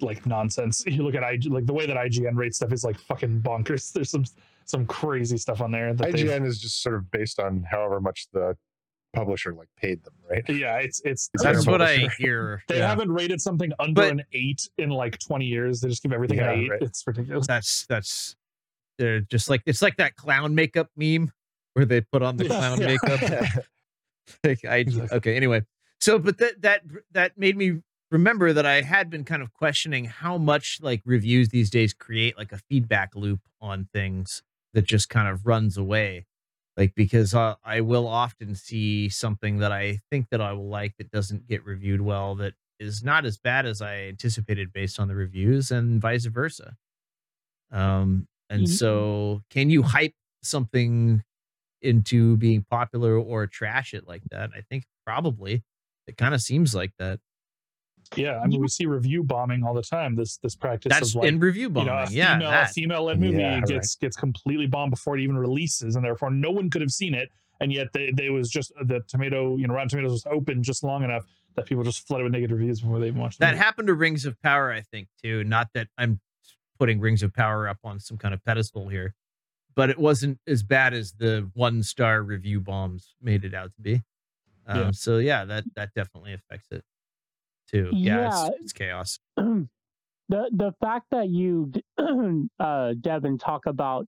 like 0.00 0.24
nonsense. 0.26 0.84
You 0.86 1.02
look 1.02 1.16
at 1.16 1.24
IG, 1.24 1.46
like 1.46 1.66
the 1.66 1.72
way 1.72 1.86
that 1.86 1.96
IGN 1.96 2.36
rates 2.36 2.56
stuff 2.58 2.72
is 2.72 2.84
like 2.84 2.96
fucking 2.98 3.40
bonkers. 3.42 3.92
There's 3.94 4.10
some 4.10 4.24
some 4.64 4.86
crazy 4.86 5.38
stuff 5.38 5.60
on 5.62 5.70
there 5.72 5.94
that 5.94 6.12
they've- 6.12 6.26
IGN 6.28 6.44
is 6.46 6.60
just 6.60 6.82
sort 6.82 6.94
of 6.94 7.10
based 7.10 7.40
on 7.40 7.62
however 7.68 8.00
much 8.00 8.28
the 8.32 8.54
publisher 9.14 9.54
like 9.54 9.68
paid 9.76 10.04
them, 10.04 10.12
right? 10.30 10.44
Yeah, 10.48 10.76
it's 10.76 11.00
it's 11.04 11.30
It's 11.34 11.42
That's 11.42 11.64
their 11.64 11.72
what 11.72 11.82
I 11.82 12.06
hear. 12.18 12.62
They 12.68 12.78
Yeah. 12.78 12.88
haven't 12.88 13.10
rated 13.10 13.40
something 13.40 13.72
under 13.80 14.02
But- 14.02 14.12
an 14.12 14.22
eight 14.32 14.68
in 14.78 14.90
like 14.90 15.18
20 15.18 15.46
years. 15.46 15.80
They 15.80 15.88
just 15.88 16.02
give 16.02 16.12
everything 16.12 16.36
Yeah, 16.38 16.50
an 16.52 16.58
eight. 16.60 16.70
right. 16.70 16.82
It's 16.82 17.02
ridiculous. 17.06 17.46
That's 17.48 17.86
that's 17.86 18.36
they're 18.98 19.20
just 19.20 19.48
like 19.48 19.62
it's 19.66 19.82
like 19.82 19.96
that 19.96 20.16
clown 20.16 20.54
makeup 20.54 20.90
meme 20.96 21.30
where 21.74 21.84
they 21.84 22.00
put 22.00 22.22
on 22.22 22.36
the 22.36 22.46
clown 22.46 22.80
yeah. 22.80 22.86
makeup. 22.86 23.64
like 24.44 24.64
I 24.64 24.76
Exactly. 24.78 25.16
okay. 25.16 25.36
Anyway, 25.36 25.62
so 26.00 26.18
but 26.18 26.38
that 26.38 26.60
that 26.62 26.82
that 27.12 27.38
made 27.38 27.56
me 27.56 27.80
remember 28.10 28.52
that 28.52 28.66
I 28.66 28.82
had 28.82 29.10
been 29.10 29.24
kind 29.24 29.42
of 29.42 29.52
questioning 29.52 30.06
how 30.06 30.38
much 30.38 30.78
like 30.82 31.02
reviews 31.04 31.50
these 31.50 31.70
days 31.70 31.92
create 31.92 32.36
like 32.36 32.52
a 32.52 32.58
feedback 32.58 33.14
loop 33.14 33.40
on 33.60 33.88
things 33.92 34.42
that 34.74 34.84
just 34.84 35.08
kind 35.08 35.28
of 35.28 35.46
runs 35.46 35.76
away. 35.76 36.26
Like 36.76 36.94
because 36.94 37.34
uh, 37.34 37.56
I 37.64 37.80
will 37.80 38.06
often 38.06 38.54
see 38.54 39.08
something 39.08 39.58
that 39.58 39.72
I 39.72 40.00
think 40.10 40.28
that 40.30 40.40
I 40.40 40.52
will 40.52 40.68
like 40.68 40.96
that 40.98 41.10
doesn't 41.10 41.48
get 41.48 41.64
reviewed 41.64 42.00
well 42.00 42.34
that 42.36 42.54
is 42.78 43.02
not 43.02 43.26
as 43.26 43.36
bad 43.36 43.66
as 43.66 43.82
I 43.82 44.02
anticipated 44.02 44.72
based 44.72 45.00
on 45.00 45.08
the 45.08 45.16
reviews 45.16 45.70
and 45.70 46.00
vice 46.00 46.26
versa. 46.26 46.76
Um 47.70 48.28
and 48.50 48.62
Ye- 48.62 48.66
so 48.66 49.42
can 49.50 49.70
you 49.70 49.82
hype 49.82 50.14
something 50.42 51.22
into 51.82 52.36
being 52.36 52.64
popular 52.70 53.16
or 53.16 53.46
trash 53.46 53.94
it 53.94 54.06
like 54.08 54.22
that? 54.30 54.50
I 54.56 54.60
think 54.62 54.84
probably. 55.06 55.62
It 56.06 56.16
kind 56.16 56.34
of 56.34 56.40
seems 56.40 56.74
like 56.74 56.92
that. 56.98 57.20
Yeah, 58.16 58.38
I 58.38 58.46
mean, 58.46 58.62
we 58.62 58.68
see 58.68 58.86
review 58.86 59.22
bombing 59.22 59.62
all 59.64 59.74
the 59.74 59.82
time. 59.82 60.16
This 60.16 60.38
this 60.38 60.56
practice 60.56 60.88
That's 60.90 61.10
of 61.14 61.20
like 61.20 61.28
in 61.28 61.40
review 61.40 61.68
bombing. 61.68 61.88
you 61.88 61.92
bombing. 61.92 62.14
know, 62.14 62.14
a 62.14 62.16
yeah, 62.16 62.34
female, 62.38 62.48
a 62.48 62.52
that. 62.52 62.70
female-led 62.70 63.20
movie 63.20 63.36
Yeah, 63.38 63.54
right. 63.56 63.64
gets 63.66 63.96
gets 63.96 64.16
completely 64.16 64.66
bombed 64.66 64.90
before 64.92 65.18
it 65.18 65.20
even 65.22 65.36
releases, 65.36 65.94
and 65.96 66.04
therefore 66.04 66.30
no 66.30 66.50
one 66.50 66.70
could 66.70 66.80
have 66.80 66.90
seen 66.90 67.12
it. 67.14 67.28
And 67.60 67.72
yet, 67.72 67.88
they, 67.92 68.12
they 68.12 68.30
was 68.30 68.48
just 68.48 68.72
uh, 68.80 68.84
the 68.84 69.00
tomato, 69.08 69.56
you 69.56 69.66
know, 69.66 69.74
Rotten 69.74 69.88
Tomatoes 69.88 70.12
was 70.12 70.26
open 70.30 70.62
just 70.62 70.84
long 70.84 71.02
enough 71.02 71.24
that 71.56 71.66
people 71.66 71.82
just 71.82 72.06
flooded 72.06 72.24
with 72.24 72.32
negative 72.32 72.56
reviews 72.56 72.80
before 72.80 73.00
they 73.00 73.08
even 73.08 73.20
watched 73.20 73.40
the 73.40 73.46
That 73.46 73.50
movie. 73.54 73.64
happened 73.64 73.88
to 73.88 73.94
Rings 73.94 74.24
of 74.24 74.40
Power, 74.40 74.72
I 74.72 74.80
think, 74.82 75.08
too. 75.22 75.42
Not 75.44 75.68
that 75.74 75.88
I'm 75.98 76.20
putting 76.78 77.00
Rings 77.00 77.22
of 77.22 77.32
Power 77.32 77.68
up 77.68 77.78
on 77.84 77.98
some 78.00 78.16
kind 78.16 78.34
of 78.34 78.44
pedestal 78.44 78.88
here, 78.88 79.14
but 79.74 79.90
it 79.90 79.98
wasn't 79.98 80.38
as 80.46 80.62
bad 80.62 80.94
as 80.94 81.12
the 81.12 81.50
one 81.54 81.82
star 81.82 82.22
review 82.22 82.60
bombs 82.60 83.14
made 83.20 83.44
it 83.44 83.54
out 83.54 83.72
to 83.74 83.82
be. 83.82 84.02
Um, 84.66 84.78
Yeah. 84.78 84.90
So 84.92 85.18
yeah, 85.18 85.44
that 85.44 85.64
that 85.76 85.90
definitely 85.94 86.34
affects 86.34 86.68
it. 86.70 86.84
too. 87.70 87.90
Yeah, 87.92 88.20
Yeah. 88.20 88.46
It's, 88.46 88.60
it's 88.62 88.72
chaos. 88.72 89.18
the 89.36 89.68
the 90.28 90.72
fact 90.80 91.06
that 91.10 91.28
you 91.28 91.72
uh 92.60 92.94
devin 93.00 93.38
talk 93.38 93.66
about 93.66 94.06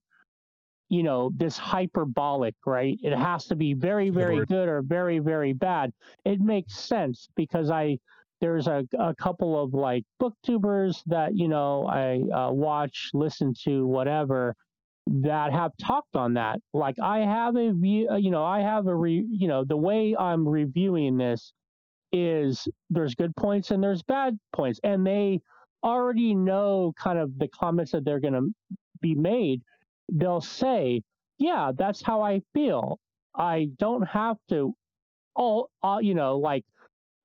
you 0.89 1.03
know 1.03 1.31
this 1.35 1.57
hyperbolic 1.57 2.55
right 2.65 2.99
it 3.01 3.15
has 3.17 3.45
to 3.45 3.55
be 3.55 3.73
very 3.73 4.09
very 4.09 4.45
good 4.45 4.67
or 4.67 4.81
very 4.81 5.19
very 5.19 5.53
bad 5.53 5.91
it 6.25 6.39
makes 6.41 6.75
sense 6.75 7.29
because 7.35 7.69
i 7.69 7.97
there's 8.41 8.67
a, 8.67 8.83
a 8.99 9.15
couple 9.15 9.61
of 9.63 9.73
like 9.73 10.03
booktubers 10.21 11.03
that 11.07 11.35
you 11.35 11.47
know 11.47 11.85
i 11.87 12.21
uh, 12.35 12.51
watch 12.51 13.11
listen 13.13 13.53
to 13.65 13.87
whatever 13.87 14.55
that 15.07 15.51
have 15.51 15.71
talked 15.81 16.15
on 16.15 16.35
that. 16.35 16.59
Like 16.73 16.97
i 16.99 17.19
have 17.19 17.55
a 17.55 17.73
view 17.73 18.09
uh, 18.09 18.17
you 18.17 18.31
know 18.31 18.43
i 18.43 18.61
have 18.61 18.87
a 18.87 18.95
re, 18.95 19.25
you 19.29 19.47
know 19.47 19.63
the 19.65 19.77
way 19.77 20.15
i'm 20.17 20.47
reviewing 20.47 21.17
this 21.17 21.53
is 22.11 22.67
there's 22.89 23.15
good 23.15 23.35
points 23.35 23.71
and 23.71 23.83
there's 23.83 24.03
bad 24.03 24.37
points 24.53 24.79
and 24.83 25.05
they 25.05 25.39
already 25.83 26.35
know 26.35 26.93
kind 26.97 27.17
of 27.19 27.37
the 27.39 27.47
comments 27.49 27.91
that 27.91 28.05
they're 28.05 28.19
going 28.19 28.33
to 28.33 28.49
be 29.01 29.15
made. 29.15 29.61
They'll 30.11 30.41
say 30.41 31.01
yeah 31.39 31.71
that's 31.77 32.01
how 32.01 32.21
i 32.21 32.41
feel. 32.53 32.99
I 33.35 33.69
don't 33.79 34.03
have 34.07 34.37
to 34.49 34.73
all 35.35 35.69
uh, 35.83 35.99
you 36.01 36.15
know 36.15 36.37
like 36.37 36.65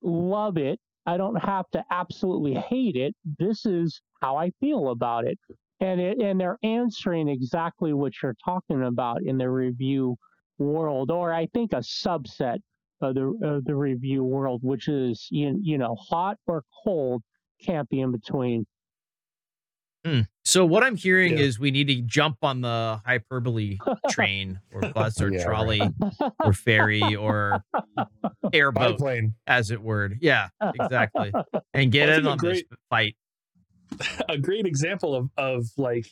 love 0.02 0.59
it 0.59 0.80
i 1.07 1.16
don't 1.16 1.37
have 1.37 1.69
to 1.70 1.85
absolutely 1.91 2.55
hate 2.55 2.97
it. 2.97 3.15
This 3.39 3.65
is 3.66 4.01
how 4.20 4.37
i 4.37 4.51
feel 4.61 4.91
about 4.91 5.27
it. 5.27 5.39
And 5.81 6.01
it 6.01 6.20
and 6.20 6.41
they're 6.41 6.59
answering 6.62 7.28
exactly 7.28 7.93
what 7.93 8.12
you're 8.23 8.37
talking 8.45 8.83
about 8.85 9.23
in 9.23 9.39
the 9.39 9.51
review 9.51 10.16
world 10.59 11.11
or 11.11 11.33
i 11.33 11.47
think 11.53 11.73
a 11.73 11.77
subset 11.77 12.59
of 13.03 13.15
the 13.15 13.39
of 13.43 13.65
the 13.65 13.74
review 13.77 14.24
world 14.24 14.61
which 14.62 14.89
is 14.89 15.28
you, 15.31 15.59
you 15.62 15.77
know 15.78 15.95
hot 15.97 16.39
or 16.47 16.62
cold 16.83 17.23
can't 17.62 17.89
be 17.91 18.01
in 18.01 18.11
between 18.11 18.65
Hmm. 20.07 20.20
So 20.45 20.65
what 20.65 20.85
I'm 20.85 20.95
hearing 20.95 21.33
Yeah. 21.33 21.45
is 21.45 21.59
we 21.59 21.70
need 21.73 21.89
to 21.89 22.01
jump 22.03 22.39
on 22.43 22.61
the 22.61 23.01
hyperbole 23.05 23.78
train 24.09 24.61
or 24.73 24.81
bus 24.95 25.20
or 25.20 25.31
Yeah, 25.33 25.39
right. 25.39 25.45
trolley 25.47 25.83
or 26.45 26.53
ferry 26.53 27.16
or 27.16 27.65
airboat, 28.53 28.99
Biplane. 28.99 29.35
as 29.47 29.70
it 29.73 29.83
were. 29.83 30.12
Yeah, 30.20 30.49
exactly. 30.62 31.33
And 31.74 31.91
get 31.91 32.09
in 32.09 32.27
on 32.27 32.39
this 32.39 32.62
great- 32.62 32.66
fight. 32.89 33.16
a 34.28 34.39
great 34.39 34.66
example 34.66 35.15
of 35.15 35.31
of 35.37 35.65
like 35.77 36.07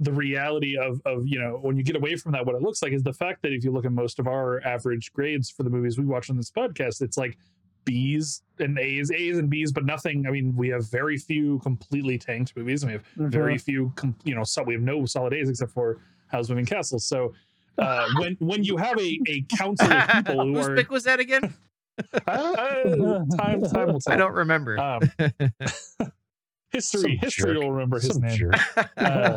the 0.00 0.12
reality 0.12 0.76
of 0.76 1.00
of 1.06 1.22
you 1.26 1.38
know 1.38 1.58
when 1.62 1.76
you 1.76 1.82
get 1.84 1.96
away 1.96 2.16
from 2.16 2.32
that 2.32 2.44
what 2.44 2.54
it 2.54 2.62
looks 2.62 2.82
like 2.82 2.92
is 2.92 3.02
the 3.02 3.12
fact 3.12 3.42
that 3.42 3.52
if 3.52 3.62
you 3.64 3.70
look 3.70 3.84
at 3.86 3.92
most 3.92 4.18
of 4.18 4.26
our 4.26 4.60
average 4.66 5.10
grades 5.12 5.50
for 5.50 5.62
the 5.62 5.70
movies 5.70 5.96
we 5.98 6.04
watch 6.04 6.28
on 6.28 6.36
this 6.36 6.50
podcast 6.50 7.00
it's 7.00 7.16
like 7.16 7.38
b's 7.84 8.42
and 8.58 8.78
a's 8.78 9.10
a's 9.10 9.38
and 9.38 9.48
b's 9.50 9.72
but 9.72 9.84
nothing 9.84 10.26
i 10.26 10.30
mean 10.30 10.54
we 10.56 10.68
have 10.68 10.88
very 10.90 11.16
few 11.16 11.58
completely 11.60 12.16
tanked 12.18 12.56
movies 12.56 12.82
and 12.82 12.90
we 12.90 12.94
have 12.94 13.02
Mm-hmm. 13.18 13.28
very 13.30 13.58
few 13.58 13.92
com- 13.96 14.16
you 14.24 14.34
know 14.34 14.44
so 14.44 14.62
we 14.62 14.74
have 14.74 14.82
no 14.82 15.04
solid 15.06 15.32
a's 15.34 15.48
except 15.48 15.72
for 15.72 15.98
Howl's 16.28 16.48
Moving 16.50 16.66
Castle 16.66 16.98
so 16.98 17.32
uh 17.78 18.06
when 18.18 18.36
when 18.40 18.64
you 18.64 18.76
have 18.76 18.98
a 18.98 19.18
a 19.28 19.42
council 19.56 19.92
of 19.92 20.08
people 20.08 20.46
who 20.46 20.54
Whose 20.54 20.68
are 20.68 20.76
pick 20.76 20.90
was 20.90 21.04
that 21.04 21.20
again? 21.20 21.52
uh, 22.26 23.24
time 23.36 23.62
time 23.62 23.92
will 23.92 24.00
tell 24.00 24.12
I 24.12 24.16
don't 24.16 24.32
remember. 24.34 24.78
um 24.78 25.00
history 26.74 27.00
Some 27.00 27.16
history 27.18 27.54
jerk. 27.54 27.62
will 27.62 27.72
remember 27.72 27.98
his 28.00 28.12
Some 28.12 28.22
name 28.22 28.36
jerk. 28.36 28.54
uh, 28.98 29.36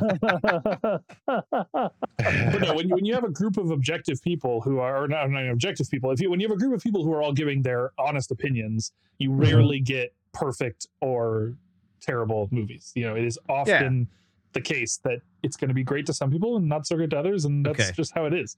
but 2.18 2.62
no, 2.62 2.74
when 2.76 2.90
you, 2.90 2.96
when 2.96 3.06
you 3.06 3.14
have 3.14 3.24
a 3.24 3.30
group 3.30 3.58
of 3.58 3.70
objective 3.72 4.22
people 4.22 4.62
who 4.62 4.80
are, 4.80 5.04
or 5.04 5.08
not, 5.08 5.30
not 5.30 5.48
objective 5.50 5.90
people, 5.90 6.12
if 6.12 6.20
you 6.20 6.30
when 6.30 6.40
you 6.40 6.48
have 6.48 6.56
a 6.56 6.60
group 6.60 6.74
of 6.74 6.82
people 6.82 7.04
who 7.04 7.14
are 7.14 7.22
all 7.22 7.34
giving 7.34 7.62
their 7.62 7.92
honest 7.98 8.32
opinions, 8.32 8.92
you 9.20 9.30
Mm-hmm. 9.30 9.42
rarely 9.42 9.80
get 9.80 10.14
perfect 10.34 10.88
or 11.02 11.54
terrible 12.02 12.48
movies. 12.52 12.92
You 12.96 13.08
know, 13.08 13.16
it 13.16 13.24
is 13.24 13.38
often 13.50 14.08
the 14.54 14.62
case 14.62 15.00
that 15.04 15.20
it's 15.44 15.58
going 15.58 15.68
to 15.70 15.74
be 15.74 15.84
great 15.84 16.06
to 16.08 16.14
some 16.14 16.32
people 16.32 16.58
and 16.58 16.68
not 16.68 16.86
so 16.88 16.96
good 16.98 17.10
to 17.12 17.20
others, 17.20 17.46
and 17.46 17.66
that's 17.66 17.80
Okay. 17.80 17.92
just 17.96 18.14
how 18.16 18.26
it 18.26 18.34
is. 18.34 18.56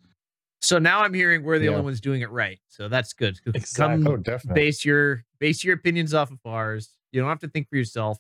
so 0.62 0.78
now 0.80 1.02
I'm 1.02 1.14
hearing 1.14 1.44
we're 1.44 1.60
the 1.60 1.66
Yeah. 1.66 1.72
only 1.72 1.84
ones 1.84 2.02
doing 2.02 2.22
it 2.22 2.30
right. 2.32 2.60
So 2.68 2.88
that's 2.90 3.14
good. 3.14 3.38
Exactly. 3.54 4.04
Come 4.04 4.14
Oh, 4.14 4.18
definitely. 4.18 4.62
base 4.62 4.84
your 4.86 5.24
base 5.40 5.64
your 5.64 5.76
opinions 5.76 6.14
off 6.14 6.32
of 6.32 6.40
ours. 6.46 6.94
You 7.12 7.22
don't 7.22 7.30
have 7.30 7.40
to 7.40 7.48
think 7.48 7.70
for 7.70 7.78
yourself. 7.78 8.18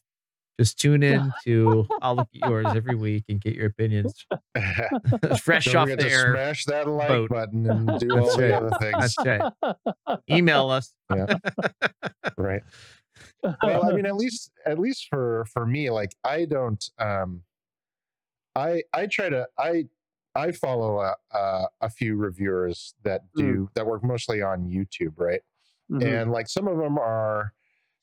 Just 0.59 0.77
tune 0.77 1.03
in 1.03 1.31
to 1.45 1.87
I'll 2.01 2.17
look 2.17 2.27
at 2.41 2.49
yours 2.49 2.67
every 2.75 2.95
week 2.95 3.23
and 3.29 3.39
get 3.39 3.55
your 3.55 3.67
opinions 3.67 4.25
fresh 5.41 5.65
Don't 5.65 5.89
off 5.89 5.97
the 5.97 6.09
air. 6.11 6.33
smash 6.33 6.65
that 6.65 6.85
like 6.87 7.07
boat. 7.07 7.29
button 7.29 7.69
and 7.69 7.87
do 7.99 8.11
all 8.11 8.25
That's 8.25 8.35
the 8.37 8.57
other 8.57 8.71
things. 8.81 9.15
That's 9.15 9.53
right. 9.65 10.19
Email 10.29 10.69
us. 10.69 10.93
right 12.37 12.61
well 13.63 13.85
i 13.89 13.93
mean 13.93 14.05
at 14.05 14.15
least 14.15 14.51
at 14.65 14.77
least 14.79 15.07
for 15.09 15.45
for 15.51 15.65
me 15.65 15.89
like 15.89 16.13
i 16.23 16.45
don't 16.45 16.89
um 16.99 17.41
i 18.55 18.81
i 18.93 19.05
try 19.07 19.29
to 19.29 19.45
i 19.57 19.85
i 20.35 20.51
follow 20.51 20.99
a 21.01 21.13
a, 21.35 21.65
a 21.81 21.89
few 21.89 22.15
reviewers 22.15 22.93
that 23.03 23.21
do 23.35 23.69
that 23.75 23.85
work 23.85 24.03
mostly 24.03 24.41
on 24.41 24.65
youtube 24.65 25.13
right 25.17 25.41
Mhm. 25.91 26.21
and 26.21 26.31
like 26.31 26.47
some 26.47 26.67
of 26.67 26.77
them 26.77 26.97
are 26.99 27.53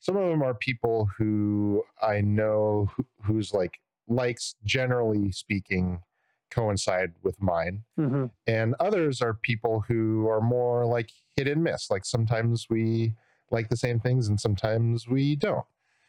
some 0.07 0.15
of 0.15 0.29
them 0.29 0.41
are 0.41 0.53
people 0.53 1.09
who 1.17 1.83
i 2.01 2.21
know 2.21 2.89
who, 2.95 3.05
whose 3.23 3.53
like 3.53 3.79
likes 4.07 4.55
generally 4.63 5.31
speaking 5.31 6.01
coincide 6.49 7.11
with 7.23 7.41
mine 7.41 7.83
Mhm. 7.99 8.31
and 8.47 8.73
others 8.79 9.21
are 9.21 9.33
people 9.33 9.81
who 9.81 10.29
are 10.29 10.39
more 10.39 10.85
like 10.85 11.09
hit 11.35 11.47
and 11.47 11.61
miss 11.61 11.91
like 11.91 12.05
sometimes 12.05 12.67
we 12.69 13.13
like 13.51 13.67
the 13.67 13.75
same 13.77 13.99
things 13.99 14.29
and 14.29 14.39
sometimes 14.39 15.07
we 15.09 15.35
don't 15.35 15.65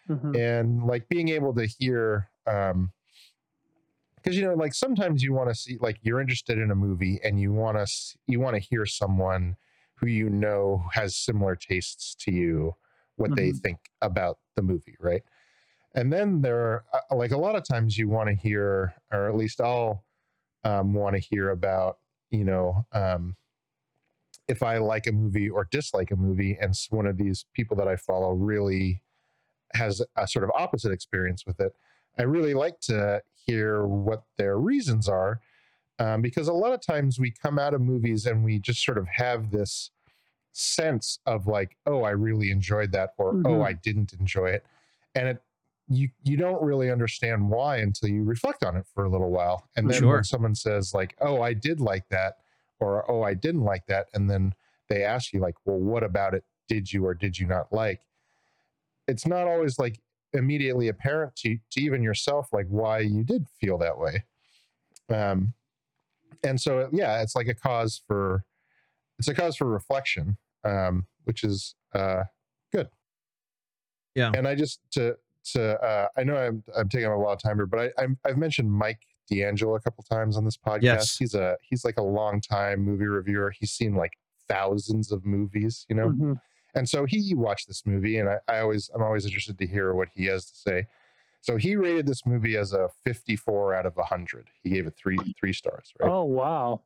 Mhm. 0.08 0.36
and 0.36 0.84
like 0.86 1.08
being 1.08 1.28
able 1.28 1.52
to 1.54 1.66
hear 1.66 2.30
um 2.46 2.92
because 4.16 4.36
you 4.36 4.44
know 4.44 4.54
like 4.54 4.74
sometimes 4.74 5.22
you 5.24 5.32
want 5.32 5.48
to 5.48 5.54
see 5.54 5.76
like 5.80 5.98
you're 6.02 6.20
interested 6.20 6.58
in 6.58 6.70
a 6.70 6.74
movie 6.74 7.18
and 7.24 7.40
you 7.40 7.52
want 7.52 7.76
to 7.76 7.86
you 8.28 8.38
want 8.38 8.54
to 8.54 8.60
hear 8.60 8.86
someone 8.86 9.56
who 9.96 10.06
you 10.06 10.30
know 10.30 10.84
has 10.92 11.16
similar 11.16 11.56
tastes 11.56 12.14
to 12.14 12.30
you 12.32 12.74
what 13.18 13.36
they 13.36 13.52
Mhm. 13.52 13.62
think 13.62 13.78
about 14.02 14.38
the 14.56 14.62
movie 14.62 14.96
right 15.00 15.22
and 15.94 16.12
then 16.12 16.42
there 16.42 16.60
are 16.60 16.84
uh, 17.10 17.16
like 17.16 17.32
a 17.32 17.38
lot 17.38 17.56
of 17.56 17.64
times 17.64 17.98
you 17.98 18.08
want 18.08 18.28
to 18.28 18.34
hear 18.34 18.94
or 19.12 19.28
at 19.28 19.36
least 19.36 19.60
i'll 19.60 20.04
um, 20.64 20.94
want 20.94 21.14
to 21.16 21.20
hear 21.20 21.50
about 21.50 21.98
you 22.30 22.44
know 22.44 22.86
um, 22.92 23.36
if 24.46 24.62
i 24.62 24.78
like 24.78 25.06
a 25.06 25.12
movie 25.12 25.48
or 25.48 25.64
dislike 25.70 26.10
a 26.10 26.16
movie 26.16 26.56
and 26.60 26.74
one 26.90 27.06
of 27.06 27.16
these 27.16 27.44
people 27.54 27.76
that 27.76 27.88
i 27.88 27.96
follow 27.96 28.32
really 28.32 29.02
has 29.74 30.02
a 30.16 30.26
sort 30.28 30.44
of 30.44 30.50
opposite 30.56 30.92
experience 30.92 31.46
with 31.46 31.60
it 31.60 31.74
i 32.18 32.22
really 32.22 32.54
like 32.54 32.80
to 32.80 33.22
hear 33.34 33.86
what 33.86 34.24
their 34.38 34.58
reasons 34.58 35.08
are 35.08 35.40
um, 36.00 36.22
because 36.22 36.48
a 36.48 36.52
lot 36.54 36.72
of 36.72 36.80
times 36.80 37.18
we 37.18 37.30
come 37.32 37.58
out 37.58 37.74
of 37.74 37.80
movies 37.80 38.26
and 38.26 38.44
we 38.44 38.58
just 38.58 38.84
sort 38.84 38.98
of 38.98 39.08
have 39.08 39.50
this 39.50 39.90
sense 40.58 41.20
of 41.24 41.46
like 41.46 41.76
oh 41.86 42.02
i 42.02 42.10
really 42.10 42.50
enjoyed 42.50 42.90
that 42.90 43.10
or 43.16 43.30
oh 43.30 43.58
Mhm. 43.60 43.64
i 43.66 43.72
didn't 43.72 44.12
enjoy 44.14 44.46
it 44.48 44.66
and 45.14 45.28
it 45.28 45.42
you 45.88 46.08
you 46.24 46.36
don't 46.36 46.60
really 46.62 46.90
understand 46.90 47.48
why 47.48 47.76
until 47.76 48.08
you 48.08 48.24
reflect 48.24 48.64
on 48.64 48.76
it 48.76 48.84
for 48.92 49.04
a 49.04 49.08
little 49.08 49.30
while 49.30 49.68
and 49.76 49.88
then 49.88 50.00
Sure. 50.00 50.14
when 50.14 50.24
someone 50.24 50.54
says 50.56 50.92
like 50.92 51.14
oh 51.20 51.40
i 51.42 51.54
did 51.54 51.80
like 51.80 52.08
that 52.08 52.38
or 52.80 53.08
oh 53.10 53.22
i 53.22 53.34
didn't 53.34 53.62
like 53.62 53.86
that 53.86 54.08
and 54.14 54.28
then 54.28 54.52
they 54.88 55.04
ask 55.04 55.32
you 55.32 55.38
like 55.38 55.54
well 55.64 55.78
what 55.78 56.02
about 56.02 56.34
it 56.34 56.44
did 56.66 56.92
you 56.92 57.06
or 57.06 57.14
did 57.14 57.38
you 57.38 57.46
not 57.46 57.72
like 57.72 58.00
it's 59.06 59.26
not 59.26 59.46
always 59.46 59.78
like 59.78 60.00
immediately 60.34 60.88
apparent 60.88 61.34
to, 61.36 61.56
to 61.70 61.80
even 61.80 62.02
yourself 62.02 62.48
like 62.52 62.66
why 62.66 62.98
you 62.98 63.22
did 63.22 63.46
feel 63.60 63.78
that 63.78 63.96
way 63.98 64.24
um 65.08 65.54
and 66.42 66.60
so 66.60 66.88
yeah 66.92 67.22
it's 67.22 67.36
like 67.36 67.46
a 67.48 67.54
cause 67.54 68.02
for 68.08 68.44
it's 69.20 69.28
a 69.28 69.34
cause 69.34 69.56
for 69.56 69.66
reflection 69.66 70.36
um 70.64 71.06
which 71.24 71.44
is 71.44 71.74
uh 71.94 72.22
good 72.72 72.88
Yeah. 74.14 74.32
and 74.34 74.46
i 74.48 74.54
just 74.54 74.80
to 74.92 75.16
to 75.52 75.80
uh 75.82 76.08
i 76.16 76.24
know 76.24 76.36
i'm 76.36 76.62
i'm 76.76 76.88
taking 76.88 77.06
a 77.08 77.18
lot 77.18 77.32
of 77.32 77.42
time 77.42 77.56
here 77.56 77.66
but 77.66 77.80
i 77.80 78.02
I'm, 78.02 78.18
i've 78.24 78.36
mentioned 78.36 78.70
mike 78.72 79.00
d'angelo 79.30 79.74
a 79.76 79.80
couple 79.80 80.04
times 80.04 80.36
on 80.36 80.44
this 80.44 80.56
podcast 80.56 80.82
Yes. 80.82 81.16
he's 81.16 81.34
a 81.34 81.56
he's 81.62 81.84
like 81.84 81.98
a 81.98 82.02
long 82.02 82.40
time 82.40 82.80
movie 82.80 83.06
reviewer 83.06 83.52
he's 83.58 83.70
seen 83.72 83.94
like 83.94 84.12
thousands 84.48 85.12
of 85.12 85.24
movies 85.26 85.84
you 85.88 85.94
know 85.96 86.08
Mhm. 86.10 86.40
and 86.74 86.88
so 86.88 87.04
he 87.04 87.34
watched 87.34 87.66
this 87.68 87.84
movie, 87.86 88.18
and 88.18 88.28
I, 88.28 88.38
I 88.48 88.58
always 88.60 88.90
I'm 88.94 89.02
always 89.02 89.24
interested 89.26 89.58
to 89.58 89.66
hear 89.66 89.94
what 89.94 90.08
he 90.14 90.26
has 90.26 90.44
to 90.50 90.54
say. 90.56 90.86
So 91.40 91.56
he 91.56 91.76
rated 91.76 92.06
this 92.06 92.24
movie 92.26 92.56
as 92.56 92.72
a 92.72 92.88
54 93.04 93.74
out 93.74 93.86
of 93.86 93.96
100. 93.96 94.48
He 94.62 94.70
gave 94.70 94.86
it 94.86 94.94
three 94.96 95.18
three 95.38 95.52
stars, 95.52 95.92
right? 96.00 96.10
oh 96.10 96.24
wow 96.24 96.82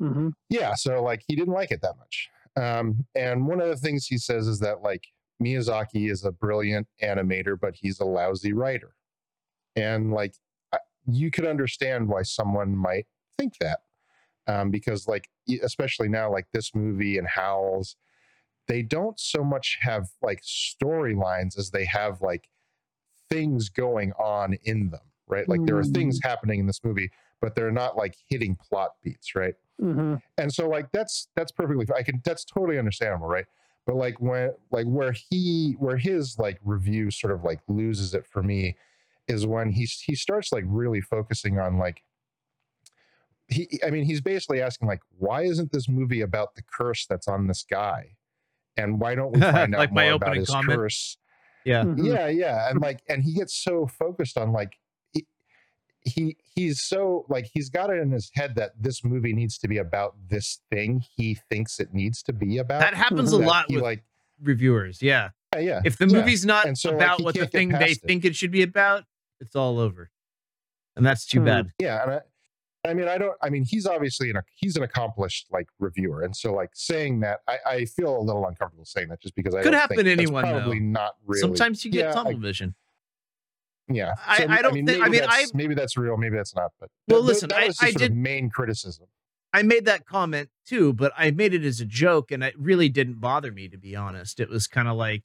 Mm-hmm. 0.00 0.30
Yeah, 0.48 0.74
so 0.74 1.02
like 1.02 1.22
he 1.26 1.36
didn't 1.36 1.54
like 1.54 1.70
it 1.70 1.80
that 1.82 1.96
much. 1.98 2.28
Um, 2.56 3.06
and 3.14 3.46
one 3.46 3.60
of 3.60 3.68
the 3.68 3.76
things 3.76 4.06
he 4.06 4.18
says 4.18 4.46
is 4.46 4.58
that 4.60 4.82
like 4.82 5.04
Miyazaki 5.42 6.10
is 6.10 6.24
a 6.24 6.32
brilliant 6.32 6.86
animator, 7.02 7.58
but 7.58 7.74
he's 7.74 8.00
a 8.00 8.04
lousy 8.04 8.52
writer. 8.52 8.94
And 9.74 10.12
like 10.12 10.34
I- 10.72 10.78
you 11.06 11.30
could 11.30 11.46
understand 11.46 12.08
why 12.08 12.22
someone 12.22 12.76
might 12.76 13.06
think 13.38 13.54
that, 13.60 13.80
um, 14.46 14.70
because 14.70 15.08
like 15.08 15.28
especially 15.62 16.08
now, 16.08 16.30
like 16.30 16.46
this 16.52 16.74
movie 16.74 17.18
and 17.18 17.26
Howl's, 17.26 17.96
they 18.68 18.82
don't 18.82 19.18
so 19.18 19.42
much 19.42 19.78
have 19.80 20.08
like 20.20 20.42
storylines 20.42 21.58
as 21.58 21.70
they 21.70 21.84
have 21.86 22.20
like 22.20 22.48
things 23.28 23.68
going 23.68 24.12
on 24.12 24.54
in 24.64 24.90
them, 24.90 25.00
right? 25.26 25.48
Like 25.48 25.60
there 25.66 25.76
are 25.78 25.84
things 25.94 26.20
happening 26.22 26.60
in 26.60 26.66
this 26.66 26.84
movie, 26.84 27.10
but 27.40 27.54
they're 27.54 27.72
not 27.72 27.96
like 27.96 28.14
hitting 28.28 28.56
plot 28.56 28.90
beats, 29.02 29.34
right? 29.34 29.54
Hmm 29.82 30.14
and 30.38 30.54
so 30.54 30.68
like 30.68 30.90
that's 30.92 31.26
that's 31.34 31.50
perfectly 31.50 31.84
i 31.96 32.02
can 32.02 32.22
that's 32.24 32.44
totally 32.44 32.78
understandable 32.78 33.26
right 33.26 33.46
but 33.84 33.96
like 33.96 34.20
when 34.20 34.52
like 34.70 34.86
where 34.86 35.12
he 35.12 35.74
where 35.80 35.96
his 35.96 36.38
like 36.38 36.60
review 36.64 37.10
sort 37.10 37.32
of 37.32 37.42
like 37.42 37.58
loses 37.66 38.14
it 38.14 38.24
for 38.26 38.42
me 38.44 38.76
is 39.26 39.44
when 39.46 39.70
he 39.72 39.84
he 39.84 40.14
starts 40.14 40.52
like 40.52 40.62
really 40.68 41.00
focusing 41.00 41.58
on 41.58 41.78
like 41.78 42.02
he 43.48 43.80
i 43.84 43.90
mean 43.90 44.04
he's 44.04 44.20
basically 44.20 44.60
asking 44.62 44.86
like 44.86 45.00
why 45.18 45.42
isn't 45.42 45.72
this 45.72 45.88
movie 45.88 46.20
about 46.20 46.54
the 46.54 46.62
curse 46.62 47.04
that's 47.06 47.26
on 47.26 47.48
this 47.48 47.64
guy 47.68 48.14
and 48.76 49.00
why 49.00 49.14
don't 49.16 49.32
we 49.32 49.40
find 49.52 49.74
out 49.74 49.78
Like 49.78 49.92
my 49.92 50.04
more 50.04 50.12
about 50.14 50.26
opening 50.28 50.40
his 50.40 50.48
comment. 50.48 50.78
curse 50.78 51.16
Yeah. 51.64 51.84
Mhm. 51.84 52.06
yeah 52.06 52.28
yeah 52.28 52.70
and 52.70 52.80
like 52.80 53.00
and 53.08 53.22
he 53.24 53.34
gets 53.34 53.54
so 53.54 53.86
focused 53.86 54.38
on 54.38 54.52
like 54.52 54.78
he, 56.04 56.10
he 56.14 56.36
he's 56.54 56.82
so 56.82 57.24
like 57.28 57.48
he's 57.52 57.68
got 57.70 57.90
it 57.90 57.98
in 58.00 58.10
his 58.10 58.30
head 58.34 58.54
that 58.56 58.72
this 58.80 59.04
movie 59.04 59.32
needs 59.32 59.58
to 59.58 59.68
be 59.68 59.78
about 59.78 60.14
this 60.28 60.60
thing 60.70 61.02
he 61.16 61.38
thinks 61.48 61.78
it 61.80 61.92
needs 61.94 62.22
to 62.24 62.32
be 62.32 62.58
about 62.58 62.80
That 62.80 62.94
happens 62.94 63.32
a 63.32 63.38
that 63.38 63.46
lot 63.46 63.64
he, 63.68 63.76
with 63.76 63.84
like 63.84 64.04
reviewers. 64.42 65.00
Yeah. 65.00 65.30
yeah, 65.54 65.60
yeah 65.60 65.80
If 65.84 65.98
the 65.98 66.06
yeah. 66.08 66.16
movie's 66.18 66.44
not 66.44 66.76
so, 66.76 66.94
about 66.94 67.18
he 67.18 67.24
what 67.24 67.34
the 67.34 67.46
thing 67.46 67.68
they 67.70 67.90
it. 67.92 68.00
think 68.06 68.24
it 68.24 68.34
should 68.36 68.50
be 68.50 68.62
about, 68.62 69.04
it's 69.40 69.54
all 69.56 69.78
over. 69.78 70.10
And 70.96 71.06
that's 71.06 71.24
too 71.26 71.40
Hmm. 71.40 71.46
bad. 71.46 71.72
yeah 71.78 72.02
and 72.02 72.12
I, 72.12 72.20
I 72.90 72.94
mean 72.94 73.06
i 73.08 73.16
don't 73.16 73.36
i 73.40 73.48
mean 73.48 73.64
he's 73.64 73.86
obviously 73.86 74.28
an 74.30 74.36
he's 74.56 74.76
an 74.76 74.82
accomplished 74.82 75.46
like 75.52 75.68
reviewer 75.78 76.22
and 76.22 76.36
so 76.36 76.52
like 76.52 76.70
saying 76.74 77.20
that 77.20 77.38
i, 77.46 77.58
I 77.64 77.84
feel 77.84 78.16
a 78.16 78.20
little 78.20 78.44
uncomfortable 78.46 78.84
saying 78.84 79.08
that 79.10 79.20
just 79.22 79.36
because 79.36 79.54
i 79.54 79.62
Could 79.62 79.70
don't 79.70 79.80
happen 79.80 79.96
think 79.98 80.06
to 80.06 80.12
anyone, 80.12 80.42
probably 80.42 80.80
though. 80.80 80.84
not 80.86 81.12
really 81.24 81.40
Sometimes 81.40 81.84
you 81.84 81.92
get 81.92 82.06
yeah, 82.06 82.10
I- 82.10 82.14
tunnel 82.14 82.38
vision. 82.40 82.74
Yeah 83.94 84.14
I- 84.26 84.38
So, 84.38 84.46
I 84.48 84.62
don't 84.62 84.74
mean, 84.74 84.86
think- 84.86 85.04
I 85.04 85.08
mean, 85.08 85.22
I- 85.26 85.46
maybe 85.54 85.74
that's 85.74 85.96
real 85.96 86.16
maybe 86.16 86.36
that's 86.36 86.54
not 86.54 86.72
but 86.80 86.88
Well, 87.08 87.20
that- 87.22 87.26
listen, 87.26 87.48
that 87.50 87.58
I- 87.80 87.86
I 87.88 87.92
did- 87.92 88.14
main 88.14 88.50
criticism 88.50 89.06
I 89.54 89.62
made 89.62 89.84
that 89.84 90.06
comment 90.06 90.48
too, 90.64 90.94
but 90.94 91.12
I 91.14 91.30
made 91.30 91.52
it 91.52 91.62
as 91.62 91.78
a 91.78 91.84
joke 91.84 92.30
and 92.30 92.42
it 92.42 92.58
really 92.58 92.88
didn't 92.88 93.20
bother 93.20 93.52
me 93.52 93.68
to 93.68 93.76
be 93.76 93.94
honest. 93.94 94.40
It 94.40 94.48
was 94.48 94.66
kind 94.66 94.88
of 94.88 94.96
like, 94.96 95.24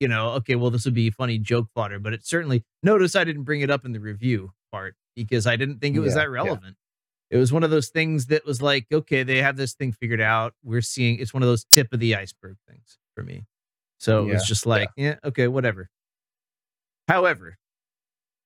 you 0.00 0.08
know, 0.08 0.30
okay, 0.36 0.54
well, 0.54 0.70
this 0.70 0.86
would 0.86 0.94
be 0.94 1.10
funny 1.10 1.38
joke 1.38 1.68
fodder, 1.74 1.98
but 1.98 2.14
it 2.14 2.24
certainly 2.24 2.64
notice 2.82 3.14
I 3.14 3.24
didn't 3.24 3.42
bring 3.42 3.60
it 3.60 3.70
up 3.70 3.84
in 3.84 3.92
the 3.92 4.00
review 4.00 4.52
part 4.72 4.94
because 5.14 5.46
I 5.46 5.56
didn't 5.56 5.80
think 5.80 5.96
it 5.96 6.00
was 6.00 6.14
Yeah, 6.14 6.20
that 6.22 6.28
yeah. 6.30 6.34
relevant. 6.34 6.76
It 7.30 7.36
was 7.36 7.52
one 7.52 7.62
of 7.62 7.68
those 7.70 7.90
things 7.90 8.26
that 8.28 8.46
was 8.46 8.62
like, 8.62 8.86
okay, 8.90 9.22
they 9.22 9.42
have 9.42 9.58
this 9.58 9.74
thing 9.74 9.92
figured 9.92 10.22
out. 10.22 10.54
We're 10.62 10.80
seeing 10.80 11.18
it's 11.18 11.34
one 11.34 11.42
of 11.42 11.48
those 11.50 11.64
tip 11.64 11.92
of 11.92 12.00
the 12.00 12.14
iceberg 12.14 12.56
things 12.66 12.96
for 13.14 13.22
me. 13.22 13.44
So 13.98 14.26
it 14.26 14.32
was 14.32 14.46
just 14.46 14.64
like, 14.64 14.88
yeah, 14.96 15.16
okay, 15.24 15.46
whatever. 15.46 15.90
However, 17.06 17.58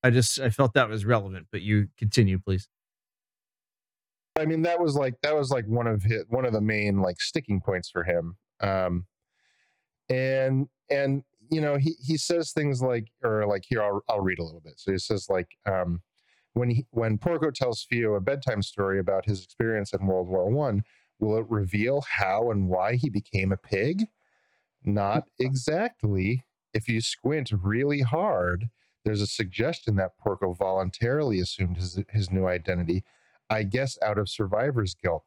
I 0.03 0.11
just 0.11 0.41
I 0.41 0.51
felt 0.51 0.75
that 0.75 0.89
was 0.89 1.05
relevant, 1.05 1.47
but 1.53 1.63
you 1.63 1.89
continue, 1.97 2.39
please. 2.39 2.69
I 4.39 4.47
mean, 4.47 4.63
that 4.63 4.81
was 4.81 4.97
like 4.97 5.15
that 5.23 5.37
was 5.37 5.51
like 5.51 5.67
one 5.67 5.87
of 5.87 6.03
his 6.03 6.25
one 6.29 6.45
of 6.45 6.53
the 6.53 6.61
main 6.61 7.01
like 7.01 7.21
sticking 7.21 7.61
points 7.61 7.91
for 7.91 8.03
him. 8.05 8.37
Um, 8.61 9.07
and 10.09 10.69
and 10.91 11.23
you 11.51 11.61
know 11.61 11.77
he 11.77 11.95
he 12.05 12.17
says 12.17 12.53
things 12.53 12.83
like 12.83 13.09
or 13.23 13.47
like 13.47 13.65
here 13.69 13.83
I'll 13.83 14.03
I'll 14.09 14.21
read 14.21 14.39
a 14.39 14.45
little 14.45 14.61
bit. 14.61 14.75
So 14.79 14.93
he 14.93 14.99
says 14.99 15.27
like 15.29 15.49
um, 15.67 16.01
when 16.55 16.71
he 16.71 16.87
when 16.91 17.19
Porco 17.19 17.51
tells 17.51 17.85
Fio 17.85 18.15
a 18.15 18.21
bedtime 18.21 18.63
story 18.63 18.99
about 18.99 19.27
his 19.27 19.45
experience 19.45 19.93
in 19.93 20.07
World 20.07 20.29
War 20.29 20.51
One, 20.51 20.83
will 21.19 21.39
it 21.39 21.47
reveal 21.49 22.03
how 22.09 22.51
and 22.51 22.69
why 22.69 22.95
he 22.95 23.11
became 23.11 23.53
a 23.53 23.57
pig? 23.57 24.07
Not 24.85 25.29
exactly. 25.39 26.45
If 26.75 26.89
you 26.89 27.03
squint 27.03 27.53
really 27.53 28.01
hard, 28.01 28.71
there's 29.05 29.21
a 29.21 29.27
suggestion 29.27 29.97
that 29.97 30.17
Porco 30.19 30.53
voluntarily 30.53 31.41
assumed 31.41 31.77
his 31.77 31.99
his 32.11 32.31
new 32.31 32.47
identity 32.47 33.05
I 33.51 33.65
guess 33.65 33.99
out 34.03 34.17
of 34.19 34.29
survivor's 34.31 34.95
guilt. 34.95 35.25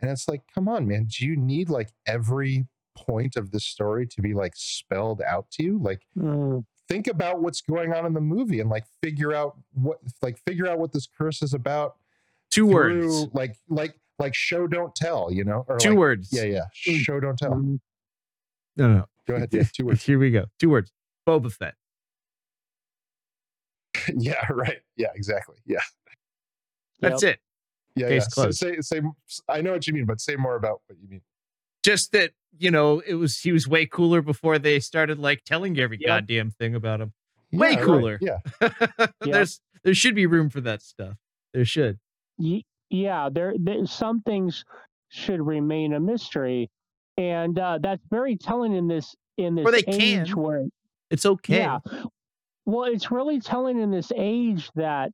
And 0.00 0.10
it's 0.10 0.26
like, 0.28 0.42
come 0.52 0.68
on, 0.68 0.88
man. 0.88 1.06
Do 1.06 1.24
you 1.26 1.36
need 1.36 1.68
like 1.68 1.90
every 2.06 2.66
point 2.96 3.36
of 3.36 3.52
the 3.52 3.60
story 3.60 4.04
to 4.08 4.20
be 4.22 4.34
like 4.34 4.52
spelled 4.56 5.22
out 5.22 5.50
to 5.52 5.62
you? 5.62 5.78
Like, 5.80 6.02
Mm. 6.16 6.64
think 6.88 7.06
about 7.06 7.40
what's 7.40 7.60
going 7.60 7.92
on 7.92 8.04
in 8.06 8.14
the 8.14 8.20
movie 8.20 8.58
and 8.60 8.68
like 8.70 8.84
figure 9.02 9.32
out 9.32 9.56
what 9.74 9.98
like 10.22 10.38
figure 10.46 10.66
out 10.66 10.78
what 10.80 10.92
this 10.92 11.06
curse 11.06 11.40
is 11.42 11.54
about. 11.54 11.96
Two 12.50 12.66
through, 12.70 12.74
words. 13.06 13.28
Like 13.32 13.56
like 13.68 14.00
like 14.18 14.34
show 14.34 14.66
don't 14.66 14.94
tell, 14.96 15.30
you 15.32 15.44
know? 15.44 15.64
Or 15.68 15.78
Two 15.78 15.90
like- 15.90 15.98
words. 15.98 16.28
Yeah, 16.32 16.44
yeah. 16.44 16.64
Show 16.72 17.20
don't 17.20 17.38
tell. 17.38 17.52
Mhm. 17.52 17.78
No, 18.76 18.88
no. 18.92 19.04
Go 19.28 19.34
ahead. 19.36 19.50
Yeah, 19.52 19.64
two 19.72 19.86
words. 19.86 20.02
Here 20.04 20.18
we 20.18 20.30
go. 20.32 20.46
Two 20.58 20.70
words. 20.70 20.90
Boba 21.28 21.52
Fett. 21.52 21.74
yeah, 24.16 24.46
right. 24.50 24.78
Yeah, 24.96 25.08
exactly. 25.14 25.56
Yeah. 25.66 25.80
That's 27.00 27.22
Yep. 27.22 27.34
it. 27.34 27.40
Yeah. 27.96 28.08
Case 28.08 28.26
yeah. 28.36 28.44
So 28.44 28.50
say 28.50 28.80
say 28.80 29.00
I 29.48 29.60
know 29.60 29.72
what 29.72 29.86
you 29.86 29.92
mean, 29.92 30.04
but 30.06 30.20
say 30.20 30.36
more 30.36 30.56
about 30.56 30.80
what 30.86 30.98
you 31.00 31.08
mean. 31.08 31.22
Just 31.84 32.12
that, 32.12 32.32
you 32.56 32.70
know, 32.70 33.00
it 33.00 33.14
was 33.14 33.38
he 33.40 33.52
was 33.52 33.66
way 33.68 33.86
cooler 33.86 34.20
before 34.22 34.58
they 34.58 34.80
started 34.80 35.18
like 35.18 35.44
telling 35.44 35.78
every 35.78 35.98
Yep. 36.00 36.06
goddamn 36.06 36.50
thing 36.50 36.74
about 36.74 37.00
him. 37.00 37.12
Way 37.52 37.70
Yeah, 37.70 37.76
right. 37.76 37.84
cooler. 37.84 38.18
Yeah. 38.20 38.38
There's 39.20 39.60
there 39.84 39.94
should 39.94 40.14
be 40.14 40.26
room 40.26 40.50
for 40.50 40.60
that 40.62 40.82
stuff. 40.82 41.14
There 41.54 41.64
should. 41.64 41.98
Ye- 42.36 42.64
yeah, 42.90 43.28
there, 43.30 43.54
there 43.58 43.84
some 43.86 44.22
things 44.22 44.64
should 45.08 45.40
remain 45.46 45.92
a 45.92 46.00
mystery, 46.00 46.70
and 47.16 47.58
uh, 47.58 47.78
that's 47.82 48.02
very 48.10 48.36
telling 48.36 48.74
in 48.74 48.88
this 48.88 49.14
in 49.36 49.54
this 49.54 49.64
Or 49.66 49.70
they 49.72 49.84
age 49.86 50.28
can. 50.28 50.36
where 50.42 50.66
It's 51.10 51.24
okay. 51.26 51.58
yeah, 51.58 51.78
well, 52.68 52.84
it's 52.84 53.10
really 53.10 53.40
telling 53.40 53.80
in 53.80 53.90
this 53.90 54.12
age 54.14 54.70
that 54.74 55.10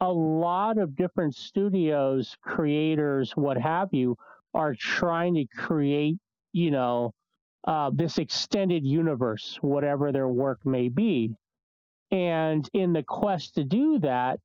a 0.00 0.10
lot 0.10 0.78
of 0.78 0.96
different 0.96 1.34
studios, 1.34 2.34
creators, 2.42 3.32
what 3.32 3.58
have 3.58 3.90
you, 3.92 4.16
are 4.54 4.74
trying 4.74 5.34
to 5.34 5.44
create, 5.54 6.16
you 6.54 6.70
know, 6.70 7.12
uh, 7.68 7.90
this 7.92 8.16
extended 8.16 8.86
universe, 8.86 9.58
whatever 9.60 10.12
their 10.12 10.28
work 10.28 10.64
may 10.64 10.88
be. 10.88 11.34
And 12.10 12.66
in 12.72 12.94
the 12.94 13.02
quest 13.02 13.56
to 13.56 13.64
do 13.64 13.98
that, 13.98 14.40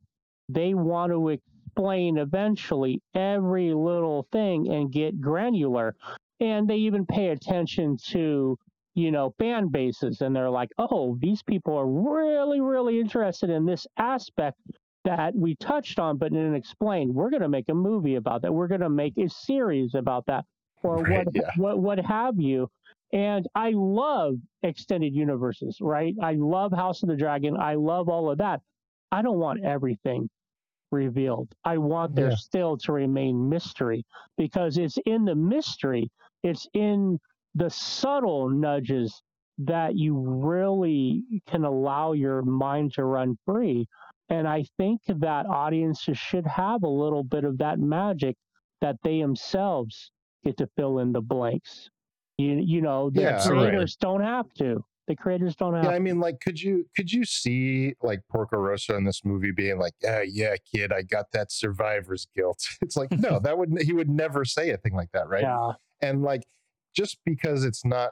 they 0.49 0.73
want 0.73 1.13
to 1.13 1.29
explain 1.29 2.17
eventually 2.17 3.01
every 3.15 3.73
little 3.73 4.27
thing 4.33 4.67
and 4.69 4.91
get 4.91 5.21
granular. 5.21 5.95
And 6.41 6.67
they 6.67 6.75
even 6.75 7.05
pay 7.05 7.29
attention 7.29 7.95
to, 8.07 8.59
you 8.95 9.11
know, 9.11 9.33
fan 9.39 9.69
bases. 9.69 10.21
And 10.21 10.35
they're 10.35 10.49
like, 10.49 10.69
oh, 10.77 11.17
these 11.21 11.43
people 11.43 11.75
are 11.77 11.87
really, 11.87 12.61
really 12.61 12.99
interested 12.99 13.49
in 13.49 13.65
this 13.65 13.87
aspect 13.97 14.57
that 15.05 15.33
we 15.35 15.55
touched 15.55 15.99
on 15.99 16.17
but 16.17 16.31
didn't 16.33 16.55
explain. 16.55 17.13
We're 17.13 17.29
going 17.29 17.41
to 17.43 17.49
make 17.49 17.69
a 17.69 17.73
movie 17.75 18.15
about 18.15 18.41
that. 18.43 18.53
We're 18.53 18.67
going 18.67 18.81
to 18.81 18.89
make 18.89 19.17
a 19.17 19.29
series 19.29 19.95
about 19.95 20.25
that 20.27 20.45
or 20.83 21.03
Right, 21.03 21.25
what, 21.25 21.27
yeah. 21.33 21.51
what, 21.55 21.79
what 21.79 21.99
have 21.99 22.39
you. 22.39 22.69
And 23.13 23.47
I 23.55 23.71
love 23.75 24.35
extended 24.63 25.15
universes, 25.15 25.77
right? 25.81 26.15
I 26.21 26.33
love 26.33 26.71
House 26.73 27.03
of 27.03 27.09
the 27.09 27.15
Dragon. 27.15 27.57
I 27.57 27.75
love 27.75 28.09
all 28.09 28.31
of 28.31 28.39
that. 28.39 28.61
I 29.11 29.21
don't 29.21 29.39
want 29.39 29.65
everything 29.65 30.29
revealed. 30.91 31.53
I 31.65 31.77
want 31.77 32.15
there 32.15 32.31
Yeah. 32.31 32.35
still 32.35 32.77
to 32.79 32.93
remain 32.93 33.49
mystery 33.49 34.05
because 34.37 34.77
it's 34.77 34.97
in 35.05 35.25
the 35.25 35.35
mystery, 35.35 36.09
it's 36.43 36.67
in 36.73 37.19
the 37.59 37.69
subtle 37.69 38.49
nudges 38.49 39.21
that 39.59 39.95
you 39.95 40.17
really 40.17 41.23
can 41.45 41.65
allow 41.65 42.13
your 42.13 42.41
mind 42.41 42.93
to 42.93 43.03
run 43.03 43.37
free. 43.45 43.85
And 44.29 44.47
I 44.47 44.63
think 44.77 45.01
that 45.07 45.45
audiences 45.45 46.17
should 46.17 46.47
have 46.47 46.83
a 46.83 46.89
little 46.89 47.23
bit 47.23 47.43
of 47.43 47.57
that 47.57 47.79
magic 47.79 48.37
that 48.79 48.95
they 49.03 49.19
themselves 49.19 50.11
get 50.45 50.55
to 50.57 50.69
fill 50.77 50.99
in 50.99 51.11
the 51.11 51.21
blanks. 51.21 51.89
You, 52.37 52.63
you 52.65 52.81
know, 52.81 53.09
the 53.09 53.21
Yeah, 53.21 53.31
right. 53.35 53.47
creators 53.47 53.97
don't 53.97 54.21
have 54.21 54.53
to. 54.53 54.81
The 55.07 55.15
creators 55.15 55.55
don't 55.57 55.73
have 55.73 55.85
Yeah, 55.85 55.89
I 55.91 55.99
mean, 55.99 56.19
like, 56.19 56.39
could 56.39 56.61
you 56.61 56.85
could 56.95 57.11
you 57.11 57.25
see 57.25 57.95
like 58.01 58.21
Porco 58.31 58.57
Rosso 58.57 58.95
in 58.95 59.03
this 59.03 59.25
movie 59.25 59.51
being 59.51 59.79
like, 59.79 59.93
"Yeah, 60.01 60.21
yeah, 60.21 60.55
kid, 60.71 60.93
I 60.93 61.01
got 61.01 61.31
that 61.33 61.51
survivor's 61.51 62.27
guilt." 62.35 62.63
It's 62.81 62.95
like, 62.95 63.11
no, 63.11 63.39
that 63.39 63.57
would 63.57 63.75
he 63.81 63.91
would 63.91 64.07
never 64.09 64.45
say 64.45 64.69
a 64.69 64.77
thing 64.77 64.93
like 64.93 65.11
that, 65.13 65.27
right? 65.27 65.41
Yeah. 65.41 65.71
And 66.01 66.21
like, 66.21 66.43
just 66.93 67.17
because 67.25 67.63
it's 67.63 67.85
not 67.85 68.11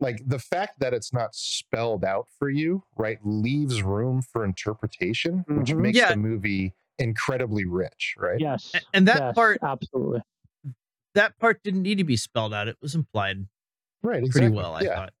like 0.00 0.20
the 0.26 0.38
fact 0.38 0.80
that 0.80 0.92
it's 0.92 1.12
not 1.12 1.34
spelled 1.34 2.04
out 2.04 2.26
for 2.38 2.50
you, 2.50 2.82
right, 2.96 3.18
leaves 3.24 3.82
room 3.82 4.20
for 4.22 4.44
interpretation, 4.44 5.44
which 5.48 5.70
Mhm. 5.70 5.76
makes 5.78 5.98
Yeah. 5.98 6.10
the 6.10 6.16
movie 6.16 6.74
incredibly 6.98 7.64
rich, 7.64 8.14
right? 8.18 8.40
Yes. 8.40 8.72
A- 8.74 8.80
And 8.92 9.06
that 9.08 9.18
yes, 9.20 9.34
part 9.34 9.58
absolutely. 9.62 10.22
that 11.14 11.38
part 11.38 11.62
didn't 11.62 11.82
need 11.82 11.98
to 11.98 12.04
be 12.04 12.16
spelled 12.16 12.52
out. 12.54 12.68
It 12.68 12.76
was 12.80 12.94
implied 12.94 13.46
Right, 14.02 14.14
pretty 14.20 14.26
exactly. 14.26 14.56
well, 14.56 14.74
I 14.74 14.80
yeah. 14.82 14.94
thought. 14.96 15.12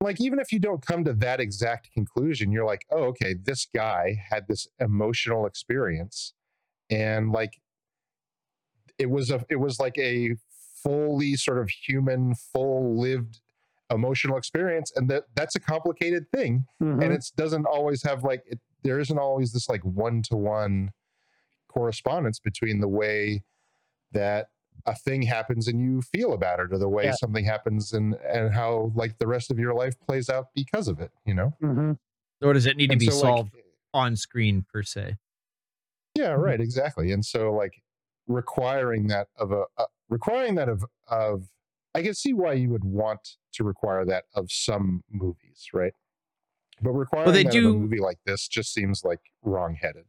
like 0.00 0.20
even 0.20 0.38
if 0.38 0.52
you 0.52 0.60
don't 0.60 0.80
come 0.86 1.04
to 1.04 1.12
that 1.12 1.40
exact 1.40 1.90
conclusion 1.92 2.52
you're 2.52 2.64
like 2.64 2.86
oh 2.92 3.02
okay 3.06 3.34
this 3.34 3.66
guy 3.74 4.14
had 4.30 4.46
this 4.46 4.68
emotional 4.78 5.44
experience 5.44 6.34
and 6.88 7.32
like 7.32 7.60
it 8.96 9.10
was 9.10 9.30
a 9.30 9.44
it 9.50 9.56
was 9.56 9.80
like 9.80 9.98
a 9.98 10.36
fully 10.82 11.34
sort 11.36 11.58
of 11.58 11.70
human, 11.70 12.34
full 12.34 12.98
lived 13.00 13.40
emotional 13.90 14.36
experience, 14.36 14.92
and 14.96 15.08
that 15.10 15.24
that's 15.34 15.56
a 15.56 15.60
complicated 15.60 16.30
thing, 16.34 16.66
Mhm. 16.80 17.02
and 17.02 17.12
it 17.12 17.24
doesn't 17.36 17.66
always 17.66 18.02
have 18.02 18.22
like 18.24 18.42
it, 18.46 18.60
there 18.84 18.98
isn't 19.00 19.18
always 19.18 19.52
this 19.52 19.68
like 19.68 19.82
one 19.84 20.22
to 20.22 20.36
one 20.36 20.92
correspondence 21.68 22.40
between 22.40 22.80
the 22.80 22.88
way 22.88 23.44
that 24.12 24.48
a 24.86 24.94
thing 24.94 25.22
happens 25.22 25.68
and 25.68 25.80
you 25.82 26.02
feel 26.02 26.32
about 26.32 26.60
it 26.60 26.72
or 26.72 26.78
the 26.78 26.88
way 26.88 27.04
Yeah. 27.06 27.12
something 27.12 27.44
happens 27.44 27.92
and 27.92 28.14
and 28.16 28.54
how 28.54 28.92
like 28.94 29.18
the 29.18 29.26
rest 29.26 29.50
of 29.50 29.58
your 29.58 29.74
life 29.74 29.94
plays 30.00 30.30
out 30.30 30.46
because 30.54 30.88
of 30.88 31.00
it 31.00 31.12
you 31.26 31.34
know 31.34 31.52
hmm 31.60 31.92
Or 32.42 32.52
does 32.52 32.66
it 32.66 32.76
need 32.76 32.90
to 32.90 32.96
be 32.96 33.10
so, 33.10 33.16
like, 33.18 33.22
solved 33.22 33.56
on 33.92 34.16
screen 34.16 34.62
per 34.72 34.82
se? 34.82 35.16
Yeah, 36.14 36.32
right, 36.32 36.60
exactly. 36.60 37.12
And 37.12 37.24
so 37.24 37.52
like 37.52 37.82
requiring 38.26 39.06
that 39.08 39.28
of 39.36 39.52
a 39.52 39.64
uh, 39.76 39.86
requiring 40.08 40.54
that 40.56 40.68
of 40.68 40.84
of 41.08 41.48
I 41.94 42.02
can 42.02 42.14
see 42.14 42.32
why 42.34 42.52
you 42.52 42.70
would 42.70 42.84
want 42.84 43.36
to 43.54 43.64
require 43.64 44.04
that 44.04 44.24
of 44.34 44.50
some 44.52 45.02
movies, 45.10 45.68
right? 45.72 45.92
But 46.82 46.92
requiring 46.92 47.32
they 47.32 47.42
that 47.44 47.48
of 47.48 47.52
do- 47.54 47.70
a 47.70 47.78
movie 47.78 47.98
like 48.00 48.18
this 48.24 48.46
just 48.46 48.72
seems 48.72 49.04
like 49.04 49.20
wrong-headed. 49.42 50.04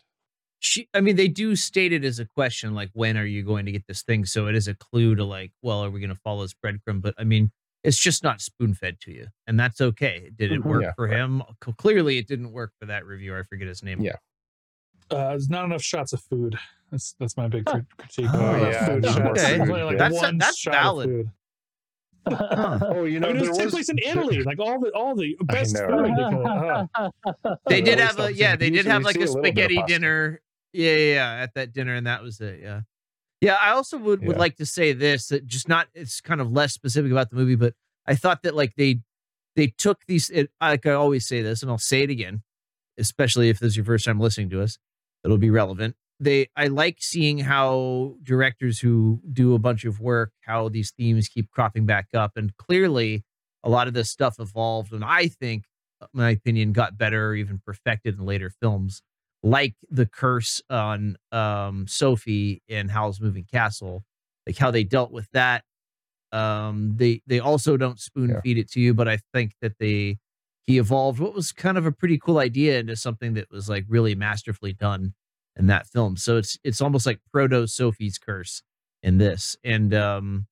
She, 0.62 0.90
I 0.94 1.00
mean, 1.00 1.16
they 1.16 1.30
do 1.30 1.56
state 1.56 1.94
it 1.94 2.04
as 2.04 2.20
a 2.20 2.26
question, 2.26 2.76
like, 2.76 2.90
when 2.94 3.18
are 3.18 3.26
you 3.26 3.44
going 3.44 3.66
to 3.66 3.72
get 3.72 3.88
this 3.88 4.04
thing? 4.04 4.26
So 4.26 4.48
it 4.48 4.56
is 4.56 4.68
a 4.68 4.76
clue 4.76 5.16
to 5.16 5.24
like, 5.24 5.54
well, 5.62 5.86
are 5.86 5.90
we 5.90 6.02
going 6.02 6.10
to 6.14 6.20
follow 6.22 6.42
this 6.42 6.54
breadcrumb? 6.54 7.02
But 7.02 7.16
I 7.18 7.24
mean, 7.24 7.50
it's 7.86 7.98
just 7.98 8.24
not 8.24 8.42
spoon 8.42 8.74
fed 8.74 9.00
to 9.02 9.12
you, 9.12 9.28
and 9.48 9.58
that's 9.58 9.80
okay. 9.80 10.24
It 10.28 10.36
Did 10.38 10.52
it 10.52 10.60
Mhm. 10.62 10.66
work 10.66 10.82
Yeah, 10.84 10.92
for 10.98 11.08
right. 11.08 11.16
him? 11.18 11.44
Clearly, 11.78 12.18
it 12.18 12.28
didn't 12.28 12.52
work 12.52 12.74
for 12.78 12.86
that 12.88 13.06
reviewer. 13.06 13.40
I 13.40 13.44
forget 13.44 13.70
his 13.70 13.82
name. 13.82 14.02
Yeah. 14.02 14.18
Uh, 15.10 15.30
there's 15.30 15.50
not 15.50 15.64
enough 15.64 15.82
shots 15.82 16.12
of 16.12 16.22
food. 16.22 16.60
That's 16.92 17.14
that's 17.20 17.38
my 17.38 17.48
big 17.48 17.66
crit- 17.66 17.86
critique. 17.98 18.28
Oh, 18.34 18.38
Not 18.40 18.62
yeah, 18.62 18.86
food 18.88 19.04
there's 19.04 19.16
shots. 19.16 19.44
Okay. 19.44 19.60
Only, 19.60 19.84
like, 19.84 19.98
That's- 19.98 20.22
one 20.22 20.38
that's 20.38 20.58
shot 20.58 20.74
of 20.76 20.82
valid. 20.82 21.10
food. 21.10 21.30
Oh, 22.32 23.06
you 23.06 23.18
I 23.18 23.20
know, 23.22 23.28
mean, 23.30 23.38
it 23.38 23.40
there 23.42 23.50
was 23.50 23.58
take 23.58 23.66
was 23.66 23.74
place 23.74 23.90
in 23.90 23.98
Italy. 24.00 24.44
Like 24.44 24.60
all 24.60 24.80
the 24.80 24.92
all 24.92 25.16
the 25.16 25.36
best 25.44 25.74
know, 25.76 25.88
food. 25.88 26.12
right? 26.94 27.12
They 27.68 27.76
They 27.76 27.82
did 27.82 28.00
have 28.00 28.20
a 28.20 28.32
yeah, 28.34 28.56
they 28.56 28.70
did 28.70 28.86
have 28.86 29.04
like 29.04 29.16
a 29.16 29.20
a 29.20 29.22
little 29.22 29.36
bit 29.36 29.40
of 29.40 29.46
spaghetti 29.56 29.76
pasta. 29.78 29.94
dinner. 29.94 30.42
Yeah, 30.74 30.92
yeah, 30.96 31.14
yeah, 31.14 31.32
at 31.44 31.54
that 31.56 31.74
dinner, 31.74 31.96
and 31.96 32.06
that 32.06 32.22
was 32.22 32.40
it. 32.42 32.60
Yeah, 32.62 32.82
yeah. 33.42 33.56
I 33.60 33.72
also 33.72 33.98
would 33.98 34.24
would 34.28 34.38
like 34.38 34.58
to 34.58 34.66
say 34.66 34.94
this 34.94 35.28
that 35.30 35.48
just 35.48 35.68
not 35.68 35.88
it's 35.96 36.22
kind 36.22 36.42
of 36.42 36.52
less 36.52 36.74
specific 36.74 37.12
about 37.12 37.30
the 37.32 37.36
movie, 37.36 37.56
but 37.56 37.74
I 38.06 38.14
thought 38.16 38.44
that 38.44 38.56
like 38.56 38.76
they 38.76 39.00
they 39.56 39.68
took 39.68 40.06
these. 40.08 40.30
It, 40.30 40.52
like 40.62 40.86
I 40.86 40.92
always 40.94 41.26
say 41.28 41.42
this, 41.42 41.64
and 41.64 41.72
I'll 41.72 41.78
say 41.80 42.04
it 42.04 42.12
again, 42.12 42.44
especially 43.00 43.50
if 43.50 43.60
this 43.60 43.70
is 43.70 43.78
your 43.78 43.86
first 43.86 44.06
time 44.06 44.20
listening 44.20 44.50
to 44.52 44.62
us, 44.62 44.78
it'll 45.24 45.38
be 45.40 45.50
relevant. 45.50 45.96
They 46.20 46.48
I 46.56 46.68
like 46.68 46.98
seeing 47.00 47.40
how 47.40 48.16
directors 48.24 48.80
who 48.80 49.22
do 49.32 49.54
a 49.56 49.60
bunch 49.60 49.86
of 49.86 50.00
work, 50.02 50.34
how 50.42 50.68
these 50.70 50.92
themes 50.92 51.30
keep 51.30 51.50
cropping 51.52 51.86
back 51.86 52.08
up, 52.14 52.34
and 52.36 52.56
clearly 52.58 53.24
a 53.64 53.70
lot 53.70 53.88
of 53.88 53.94
this 53.94 54.10
stuff 54.10 54.36
evolved, 54.40 54.94
and 54.94 55.04
I 55.04 55.28
think, 55.28 55.66
uh, 56.02 56.08
my 56.14 56.32
opinion, 56.32 56.72
got 56.74 56.98
better 56.98 57.28
or 57.30 57.36
even 57.36 57.62
perfected 57.66 58.18
in 58.20 58.26
later 58.26 58.50
films, 58.62 59.02
like 59.44 59.76
the 59.90 60.06
curse 60.06 60.62
on 60.70 61.18
um, 61.32 61.88
Sophie 61.88 62.62
in 62.68 62.90
Howl's 62.90 63.22
Moving 63.22 63.46
Castle, 63.46 64.04
like 64.48 64.58
how 64.58 64.72
they 64.72 64.84
dealt 64.84 65.12
with 65.12 65.30
that. 65.34 65.64
Um, 66.32 66.96
they 66.98 67.22
they 67.28 67.40
also 67.40 67.78
don't 67.78 68.00
spoon 68.00 68.30
Yeah. 68.32 68.42
feed 68.44 68.58
it 68.58 68.70
to 68.72 68.80
you, 68.80 68.94
but 68.94 69.08
I 69.08 69.20
think 69.34 69.54
that 69.62 69.74
they 69.80 70.18
he 70.68 70.78
evolved 70.78 71.20
what 71.20 71.34
was 71.34 71.52
kind 71.52 71.78
of 71.78 71.86
a 71.88 71.92
pretty 71.92 72.20
cool 72.20 72.38
idea 72.38 72.80
into 72.80 72.96
something 72.96 73.34
that 73.34 73.50
was 73.52 73.68
like 73.70 73.86
really 73.88 74.14
masterfully 74.16 74.74
done 74.74 75.14
in 75.60 75.68
that 75.68 75.86
film. 75.88 76.18
So 76.18 76.38
it's 76.38 76.58
it's 76.64 76.82
almost 76.82 77.06
like 77.06 77.20
proto 77.32 77.68
Sophie's 77.68 78.18
curse 78.18 78.64
in 79.04 79.18
this. 79.20 79.56
And 79.64 79.94
um 79.94 80.48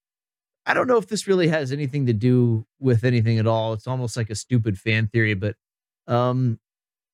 I 0.66 0.74
don't 0.74 0.88
know 0.88 0.98
if 0.98 1.08
this 1.08 1.28
really 1.28 1.48
has 1.48 1.72
anything 1.72 2.06
to 2.08 2.14
do 2.14 2.68
with 2.80 3.06
anything 3.06 3.40
at 3.40 3.48
all. 3.48 3.72
It's 3.74 3.88
almost 3.88 4.18
like 4.18 4.30
a 4.30 4.36
stupid 4.36 4.78
fan 4.78 5.08
theory, 5.08 5.34
but 5.34 5.56
um 6.08 6.60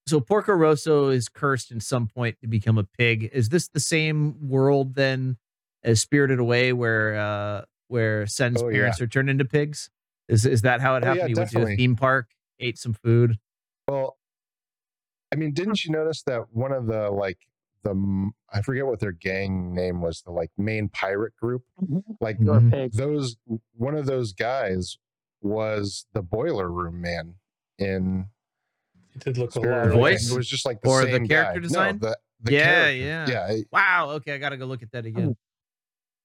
so 0.06 0.20
Porco 0.20 0.52
Rosso 0.54 1.08
is 1.10 1.30
cursed 1.30 1.72
in 1.72 1.80
some 1.80 2.08
point 2.08 2.36
to 2.42 2.48
become 2.48 2.78
a 2.78 2.84
pig. 2.84 3.30
Is 3.32 3.48
this 3.50 3.70
the 3.70 3.80
same 3.80 4.50
world 4.50 4.96
then 4.96 5.38
as 5.84 6.02
Spirited 6.02 6.40
Away 6.40 6.74
where 6.74 7.16
uh 7.16 7.62
where 7.88 8.26
Sen's 8.28 8.62
Oh, 8.62 8.70
yeah. 8.70 8.78
parents 8.78 9.00
are 9.02 9.08
turned 9.08 9.30
into 9.30 9.46
pigs? 9.46 9.90
Is 10.28 10.46
is 10.46 10.64
that 10.64 10.82
how 10.82 10.96
it 10.96 11.04
Oh, 11.04 11.08
happened? 11.08 11.22
yeah, 11.22 11.28
he 11.28 11.36
went 11.36 11.52
to 11.52 11.62
a 11.62 11.76
theme 11.76 11.96
park, 11.96 12.30
ate 12.60 12.78
some 12.80 12.94
food. 12.94 13.38
Well, 13.88 14.18
I 15.32 15.36
mean, 15.36 15.52
didn't 15.54 15.84
you 15.84 15.92
notice 15.92 16.24
that 16.24 16.52
one 16.52 16.72
of 16.72 16.86
the 16.88 17.10
like 17.12 17.38
the 17.84 17.92
m- 17.92 18.32
I 18.52 18.62
forget 18.62 18.86
what 18.86 19.00
their 19.00 19.12
gang 19.12 19.74
name 19.74 20.02
was, 20.02 20.22
the 20.22 20.32
like 20.32 20.52
main 20.58 20.90
pirate 20.90 21.36
group, 21.36 21.64
like 22.22 22.38
You're 22.40 22.58
a 22.58 22.62
Mhm. 22.62 22.94
those 22.94 23.38
one 23.74 23.96
of 23.96 24.06
those 24.06 24.34
guys 24.34 24.98
was 25.42 26.06
the 26.14 26.22
boiler 26.22 26.70
room 26.72 27.02
man 27.02 27.36
in 27.78 28.28
it 29.16 29.24
did 29.26 29.38
look 29.38 29.50
a 29.52 29.60
Spirited 29.60 29.92
lot. 29.92 29.98
Voice? 30.00 30.32
It 30.32 30.36
was 30.36 30.48
just 30.48 30.66
like 30.66 30.82
the 30.82 30.90
Or 30.90 31.06
the 31.06 31.12
same 31.12 31.28
character 31.28 31.60
guy. 31.60 31.64
design? 31.68 32.00
No, 32.02 32.10
the, 32.10 32.18
the 32.42 32.54
Yeah, 32.54 32.64
character. 32.66 32.98
yeah. 32.98 33.30
yeah. 33.30 33.52
it- 33.58 33.68
Wow. 33.72 34.10
Okay, 34.12 34.34
I 34.34 34.38
got 34.40 34.50
to 34.50 34.58
go 34.58 34.66
look 34.66 34.82
at 34.82 34.92
that 34.92 35.06
again. 35.06 35.24
I 35.24 35.26
mean, 35.28 35.38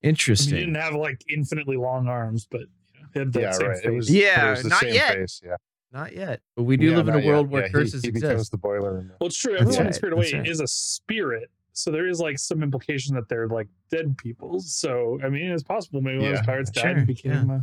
Interesting. 0.02 0.54
he 0.54 0.60
didn't 0.60 0.76
have 0.76 0.94
like 0.94 1.22
infinitely 1.28 1.76
long 1.76 2.06
arms, 2.08 2.46
but 2.50 2.62
you 2.94 3.00
know, 3.00 3.08
had 3.14 3.32
that 3.32 3.40
yeah, 3.40 3.52
same 3.52 3.66
right. 3.68 3.76
face. 3.78 3.84
It 3.86 3.90
was, 3.90 4.10
Yeah, 4.14 4.46
it 4.46 4.50
was 4.50 4.62
the 4.62 4.68
not 4.70 4.80
same 4.80 4.94
yet. 4.94 5.14
face. 5.16 5.40
Yeah, 5.44 5.56
Not 5.92 6.14
yet, 6.14 6.40
but 6.54 6.64
we 6.64 6.76
do 6.76 6.90
Yeah, 6.90 6.96
live 6.96 7.08
in 7.08 7.14
a 7.14 7.16
not 7.16 7.24
yet. 7.24 7.28
world 7.32 7.50
where 7.50 7.62
Yeah, 7.62 7.68
curses 7.70 8.02
he, 8.02 8.08
exist. 8.08 8.22
becomes 8.28 8.50
the 8.50 8.58
boiler 8.58 8.94
room. 8.94 9.12
Well, 9.20 9.28
it's 9.28 9.36
true. 9.38 9.52
That's 9.54 9.62
Everyone 9.70 9.86
in 9.86 9.92
Spirit 9.94 10.16
that's 10.16 10.32
Away 10.32 10.38
right. 10.40 10.48
is 10.48 10.60
a 10.60 10.66
spirit, 10.66 11.50
so 11.72 11.90
there 11.90 12.06
is 12.06 12.20
like 12.20 12.38
some 12.38 12.62
implication 12.62 13.14
that 13.14 13.28
they're 13.30 13.48
like 13.48 13.68
dead 13.90 14.18
people. 14.18 14.60
So 14.60 15.18
I 15.24 15.30
mean, 15.30 15.50
it's 15.50 15.62
possible 15.62 16.02
maybe 16.02 16.18
one 16.18 16.28
of 16.28 16.36
those 16.36 16.46
pirates 16.46 16.70
died 16.70 16.96
and 16.98 17.06
became. 17.06 17.50
Uh, 17.50 17.58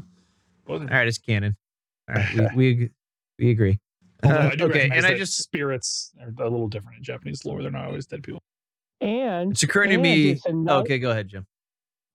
well, 0.68 0.80
All 0.82 0.88
right, 0.88 1.08
it's 1.08 1.20
canon. 1.20 1.56
All 2.10 2.16
right, 2.16 2.34
we 2.56 2.76
we, 2.76 2.90
we 3.38 3.52
agree. 3.52 3.80
although 4.24 4.40
Uh, 4.40 4.50
I 4.52 4.56
do 4.56 4.66
okay, 4.66 4.90
and 4.92 5.06
I 5.06 5.16
just 5.16 5.38
spirits 5.38 6.12
are 6.20 6.30
a 6.44 6.50
little 6.50 6.68
different 6.68 6.98
in 6.98 7.04
Japanese 7.04 7.46
lore. 7.46 7.62
They're 7.62 7.70
not 7.70 7.86
always 7.86 8.08
dead 8.08 8.24
people. 8.24 8.42
And 9.02 9.52
it's 9.52 9.62
occurring 9.62 9.92
to 9.92 9.98
me. 10.00 10.32
it's 10.32 10.46
another- 10.48 10.82
Okay, 10.82 10.98
go 10.98 11.12
ahead, 11.12 11.28
Jim. 11.28 11.46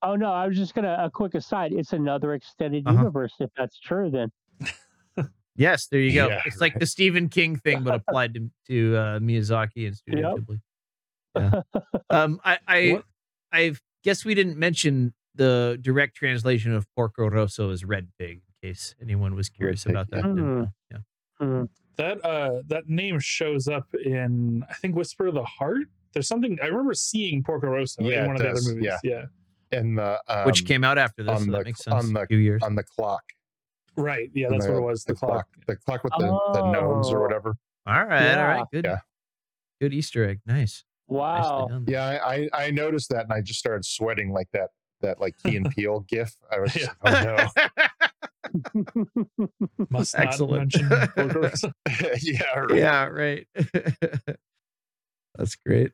Oh 0.03 0.17
no, 0.17 0.33
I 0.33 0.49
was 0.49 0.57
just 0.57 0.75
gonna 0.75 0.97
a 0.99 1.09
quick 1.11 1.35
aside. 1.35 1.73
It's 1.73 1.93
another 1.93 2.35
extended 2.35 2.85
Uh-huh. 2.87 2.97
universe 2.99 3.35
if 3.39 3.51
that's 3.57 3.79
true. 3.79 4.11
Then 4.11 4.33
Yes, 5.57 5.87
there 5.89 6.01
you 6.01 6.13
go. 6.15 6.29
Yeah, 6.29 6.41
it's 6.47 6.61
like 6.61 6.79
the 6.79 6.87
Stephen 6.87 7.29
King 7.29 7.57
thing, 7.65 7.83
but 7.83 7.95
applied 7.95 8.35
to 8.35 8.51
to 8.69 8.97
uh, 8.97 9.19
Miyazaki 9.19 9.87
and 9.87 9.97
Studio 9.97 10.37
Yep. 10.37 10.45
Ghibli. 10.47 10.61
Yeah. 11.37 11.63
um, 12.11 12.41
I 12.45 12.59
I 12.67 13.03
I 13.53 13.75
guess 14.03 14.25
we 14.25 14.35
didn't 14.35 14.57
mention 14.59 15.15
the 15.37 15.79
direct 15.81 16.17
translation 16.17 16.73
of 16.75 16.87
Porco 16.97 17.29
Rosso 17.29 17.71
as 17.71 17.85
red 17.85 18.09
pig, 18.19 18.41
in 18.63 18.69
case 18.71 18.95
anyone 19.01 19.35
was 19.37 19.49
curious 19.49 19.85
pig, 19.85 19.93
about 19.93 20.11
that. 20.11 20.25
yeah. 20.25 20.63
Uh, 20.63 20.67
yeah. 20.91 20.99
Hmm. 21.47 21.65
That 21.97 22.25
uh, 22.25 22.63
that 22.67 22.89
name 22.89 23.19
shows 23.21 23.69
up 23.69 23.87
in 24.05 24.65
I 24.69 24.75
think 24.75 24.97
Whisper 24.97 25.27
of 25.29 25.35
the 25.35 25.45
Heart. 25.45 25.87
There's 26.15 26.27
something 26.27 26.59
I 26.63 26.67
remember 26.67 26.95
seeing 26.95 27.45
Porco 27.45 27.69
Rosso 27.69 28.03
Yeah, 28.03 28.23
in 28.23 28.27
one 28.27 28.37
of 28.37 28.43
the 28.43 28.51
other 28.51 28.63
movies. 28.63 28.85
yeah. 28.85 28.99
yeah. 29.05 29.25
And 29.79 29.97
the 29.99 30.21
um, 30.27 30.47
Which 30.47 30.65
came 30.65 30.83
out 30.83 30.99
after 30.99 31.23
this, 31.23 31.31
on 31.33 31.39
so 31.41 31.45
the 31.47 31.53
that 31.59 31.65
makes 31.67 31.85
sense. 31.85 31.95
on 31.95 32.13
the 32.13 32.21
a 32.23 32.27
few 32.27 32.39
years. 32.39 32.61
on 32.65 32.75
the 32.75 32.83
clock. 32.83 33.23
Right. 34.01 34.31
Yeah, 34.35 34.49
that's 34.51 34.67
the, 34.67 34.73
what 34.73 34.79
it 34.79 34.83
was. 34.87 35.05
The, 35.05 35.15
clock. 35.15 35.47
the 35.67 35.77
clock 35.77 36.03
with 36.05 36.13
the, 36.19 36.27
the 36.55 36.71
gnomes 36.73 37.11
or 37.11 37.19
Oh. 37.19 37.23
whatever. 37.23 37.55
all 37.87 38.05
right, 38.05 38.21
all 38.23 38.27
Yeah. 38.37 38.43
right, 38.43 38.65
good, 38.73 38.85
Yeah. 38.85 38.99
good 39.81 39.95
Easter 39.95 40.29
egg. 40.29 40.41
Nice. 40.47 40.85
Wow. 41.09 41.67
done. 41.69 41.85
Yeah, 41.89 42.05
I, 42.07 42.49
I 42.55 42.67
I 42.67 42.71
noticed 42.71 43.09
that 43.11 43.25
and 43.25 43.33
I 43.33 43.41
just 43.41 43.59
started 43.59 43.85
sweating 43.85 44.33
like 44.33 44.49
that 44.53 44.71
that 45.01 45.21
like 45.21 45.35
Key 45.43 45.57
and 45.57 45.69
Peele 45.75 46.01
gif. 46.09 46.35
I 46.53 46.61
was 46.61 46.73
just, 46.73 46.91
Yeah. 47.05 47.49
oh 47.49 47.49
no. 48.67 48.85
Must 49.91 50.17
not 50.17 50.27
Excellent. 50.27 50.75
mention 50.81 50.89
yeah, 52.23 52.59
right. 52.59 52.75
yeah, 52.77 53.05
right. 53.07 53.47
That's 55.37 55.55
great. 55.57 55.93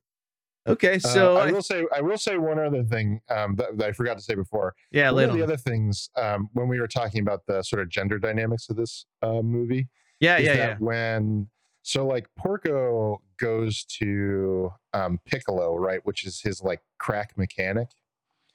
Okay, 0.69 0.95
Uh, 0.97 0.99
so 0.99 1.37
I 1.37 1.49
I- 1.49 1.53
will 1.53 1.63
say 1.63 1.85
I 1.95 2.01
will 2.01 2.19
say 2.19 2.37
one 2.39 2.59
other 2.59 2.83
thing 2.85 3.21
um, 3.29 3.55
that, 3.57 3.77
that 3.79 3.89
I 3.89 3.93
forgot 3.93 4.17
to 4.19 4.23
say 4.23 4.35
before. 4.35 4.75
yeah, 4.91 5.07
one 5.11 5.17
later. 5.17 5.31
of 5.33 5.37
the 5.39 5.45
other 5.45 5.57
things 5.57 6.11
um, 6.17 6.49
when 6.55 6.69
we 6.69 6.81
were 6.81 6.89
talking 6.89 7.21
about 7.21 7.47
the 7.47 7.63
sort 7.63 7.81
of 7.83 7.89
gender 7.89 8.19
dynamics 8.19 8.69
of 8.69 8.77
this 8.77 9.07
uh, 9.23 9.43
movie 9.43 9.89
Yeah, 10.21 10.39
yeah, 10.39 10.55
yeah. 10.55 10.77
when 10.79 11.49
so 11.83 12.05
like 12.07 12.27
Porco 12.37 13.23
goes 13.39 13.85
to 14.01 14.73
um, 14.93 15.21
Piccolo, 15.25 15.77
right, 15.77 16.01
which 16.05 16.25
is 16.27 16.41
his 16.41 16.61
like 16.63 16.81
crack 16.99 17.37
mechanic, 17.39 17.89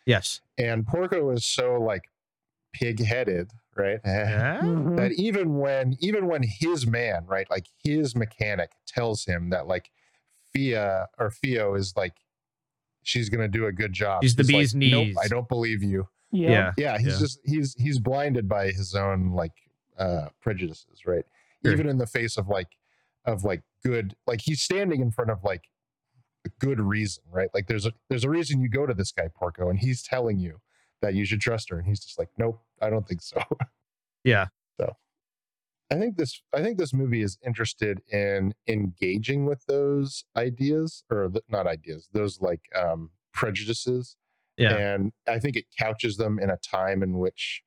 Yes. 0.06 0.42
and 0.58 0.86
Porco 0.86 1.30
is 1.32 1.46
so 1.46 1.76
like 1.80 2.04
pig-headed, 2.74 3.52
right? 3.76 4.00
Yeah. 4.06 4.60
Mhm. 4.62 4.98
that 4.98 5.12
even 5.14 5.58
when 5.60 5.96
even 6.00 6.28
when 6.28 6.44
his 6.44 6.86
man 6.88 7.26
right 7.26 7.50
like 7.50 7.68
his 7.84 8.16
mechanic 8.16 8.72
tells 8.88 9.26
him 9.26 9.50
that 9.52 9.68
like 9.68 9.92
fia 10.54 11.08
or 11.20 11.30
fio 11.32 11.76
is 11.76 11.94
like 11.96 12.14
she's 13.04 13.30
gonna 13.30 13.48
do 13.48 13.66
a 13.68 13.72
good 13.72 13.94
job 13.94 14.24
She's 14.24 14.36
the 14.36 14.44
he's 14.44 14.74
like, 14.74 14.80
bee's 14.80 14.92
nope 14.92 15.06
knees." 15.08 15.18
i 15.24 15.28
don't 15.28 15.48
believe 15.50 15.82
you 15.84 16.08
Yeah. 16.32 16.50
Yeah. 16.50 16.72
yeah 16.78 16.98
he's 16.98 17.14
Yeah. 17.14 17.20
just 17.20 17.40
he's 17.46 17.76
he's 17.76 18.00
blinded 18.00 18.48
by 18.48 18.68
his 18.72 18.96
own 18.96 19.32
like 19.32 19.54
uh 19.98 20.28
prejudices 20.42 21.06
right 21.06 21.26
Sure. 21.64 21.74
even 21.74 21.88
in 21.88 21.98
the 21.98 22.08
face 22.08 22.38
of 22.38 22.48
like 22.48 22.70
of 23.26 23.44
like 23.44 23.62
good 23.84 24.16
like 24.28 24.42
he's 24.42 24.62
standing 24.62 25.02
in 25.02 25.12
front 25.12 25.30
of 25.32 25.44
like 25.44 25.64
a 26.46 26.50
good 26.60 26.80
reason 26.80 27.24
right 27.32 27.50
like 27.54 27.68
there's 27.68 27.86
a 27.86 27.94
there's 28.10 28.24
a 28.24 28.30
reason 28.30 28.60
you 28.62 28.68
go 28.70 28.86
to 28.88 28.94
this 28.96 29.12
guy 29.12 29.28
porco 29.34 29.70
and 29.70 29.80
he's 29.80 30.02
telling 30.02 30.40
you 30.40 30.60
that 31.02 31.14
you 31.16 31.26
should 31.26 31.42
trust 31.42 31.70
her. 31.72 31.80
And 31.80 31.88
he's 31.88 32.00
just 32.00 32.20
like, 32.20 32.30
nope, 32.38 32.62
I 32.80 32.92
don't 32.92 33.08
think 33.08 33.24
so. 33.24 33.42
Yeah. 34.24 34.48
So 34.80 34.96
I 35.92 35.96
think 35.96 36.16
this 36.18 36.42
I 36.54 36.64
think 36.64 36.78
this 36.78 36.94
movie 36.94 37.22
is 37.22 37.38
interested 37.46 38.02
in 38.12 38.54
engaging 38.68 39.46
with 39.46 39.66
those 39.68 40.24
ideas 40.38 41.04
or 41.12 41.30
the, 41.30 41.42
not 41.50 41.68
ideas, 41.68 42.08
those 42.14 42.40
like 42.42 42.62
um 42.76 43.12
prejudices. 43.34 44.16
Yeah. 44.58 44.76
And 44.76 45.12
I 45.28 45.40
think 45.40 45.56
it 45.58 45.66
couches 45.78 46.18
them 46.18 46.40
in 46.40 46.50
a 46.50 46.58
time 46.58 47.04
in 47.04 47.18
which 47.20 47.62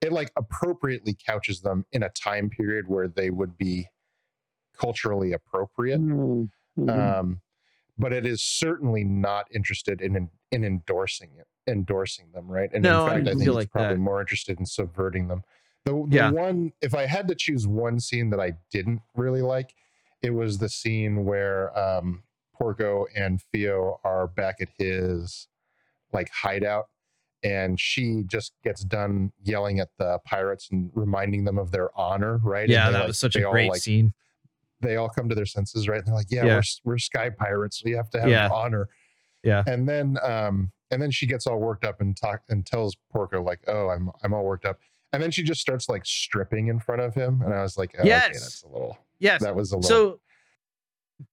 it 0.00 0.12
like 0.12 0.30
appropriately 0.36 1.16
couches 1.26 1.62
them 1.62 1.84
in 1.92 2.02
a 2.02 2.10
time 2.10 2.48
period 2.50 2.86
where 2.88 3.08
they 3.08 3.30
would 3.30 3.56
be 3.58 3.88
culturally 4.78 5.32
appropriate. 5.32 6.00
Mhm. 6.00 6.48
Um, 6.88 7.40
but 7.96 8.12
it 8.12 8.26
is 8.26 8.42
certainly 8.42 9.04
not 9.04 9.46
interested 9.54 10.00
in 10.00 10.16
in, 10.16 10.30
in 10.50 10.64
endorsing 10.64 11.30
it, 11.38 11.46
endorsing 11.70 12.32
them, 12.32 12.46
right? 12.48 12.70
And 12.72 12.82
No, 12.82 13.06
in 13.06 13.10
I 13.10 13.14
fact, 13.14 13.28
I, 13.28 13.30
think 13.30 13.42
feel 13.44 13.52
it's 13.52 13.56
like 13.56 13.70
probably 13.70 13.94
that. 13.94 14.00
more 14.00 14.20
interested 14.20 14.58
in 14.58 14.66
subverting 14.66 15.28
them. 15.28 15.42
The, 15.84 15.92
the 16.08 16.16
Yeah. 16.16 16.30
one, 16.30 16.72
if 16.80 16.94
I 16.94 17.06
had 17.06 17.28
to 17.28 17.34
choose 17.34 17.66
one 17.66 18.00
scene 18.00 18.30
that 18.30 18.40
I 18.40 18.54
didn't 18.70 19.02
really 19.14 19.42
like, 19.42 19.74
it 20.22 20.30
was 20.30 20.58
the 20.58 20.68
scene 20.68 21.24
where 21.24 21.76
um, 21.78 22.22
Porco 22.54 23.06
and 23.14 23.42
Fio 23.52 24.00
are 24.04 24.26
back 24.26 24.56
at 24.60 24.68
his 24.78 25.48
like 26.12 26.30
hideout, 26.30 26.86
and 27.42 27.78
she 27.78 28.22
just 28.26 28.52
gets 28.62 28.82
done 28.84 29.32
yelling 29.42 29.80
at 29.80 29.90
the 29.98 30.18
pirates 30.24 30.68
and 30.72 30.90
reminding 30.94 31.44
them 31.44 31.58
of 31.58 31.70
their 31.72 31.90
honor, 31.98 32.38
right? 32.42 32.68
Yeah, 32.68 32.86
they, 32.86 32.92
that 32.92 32.98
like- 33.00 33.08
was 33.08 33.18
such 33.20 33.36
a 33.36 33.44
all, 33.44 33.52
great 33.52 33.68
like, 33.70 33.82
scene. 33.82 34.14
they 34.80 34.96
all 34.96 35.10
come 35.10 35.28
to 35.28 35.34
their 35.34 35.44
senses, 35.44 35.86
right? 35.88 35.98
And 35.98 36.06
they're 36.06 36.14
like, 36.14 36.30
"Yeah, 36.30 36.44
Yeah. 36.46 36.54
we're 36.56 36.92
we're 36.92 36.98
sky 36.98 37.28
pirates. 37.30 37.82
We 37.84 37.90
have 37.92 38.08
to 38.10 38.20
have 38.20 38.30
Yeah. 38.30 38.48
honor." 38.50 38.88
Yeah. 39.42 39.62
And 39.66 39.86
then 39.88 40.16
um 40.22 40.70
and 40.90 41.02
then 41.02 41.10
she 41.10 41.26
gets 41.26 41.46
all 41.46 41.58
worked 41.58 41.84
up 41.84 42.00
and 42.00 42.16
talk 42.16 42.40
and 42.48 42.64
tells 42.64 42.96
Porco 43.12 43.42
like, 43.42 43.60
"Oh, 43.66 43.88
I'm 43.88 44.10
I'm 44.22 44.32
all 44.32 44.44
worked 44.44 44.64
up." 44.64 44.78
And 45.14 45.22
then 45.22 45.30
she 45.30 45.42
just 45.42 45.60
starts 45.60 45.88
like 45.88 46.04
stripping 46.06 46.68
in 46.68 46.78
front 46.80 47.00
of 47.02 47.14
him, 47.14 47.42
and 47.42 47.52
I 47.54 47.62
was 47.62 47.76
like, 47.78 47.94
oh, 47.96 48.00
"Okay, 48.00 48.08
Yes. 48.08 48.32
that's 48.40 48.62
a 48.62 48.68
little. 48.68 48.98
Yes. 49.18 49.42
That 49.42 49.54
was 49.54 49.72
a 49.72 49.76
little." 49.76 49.88
So 49.88 50.20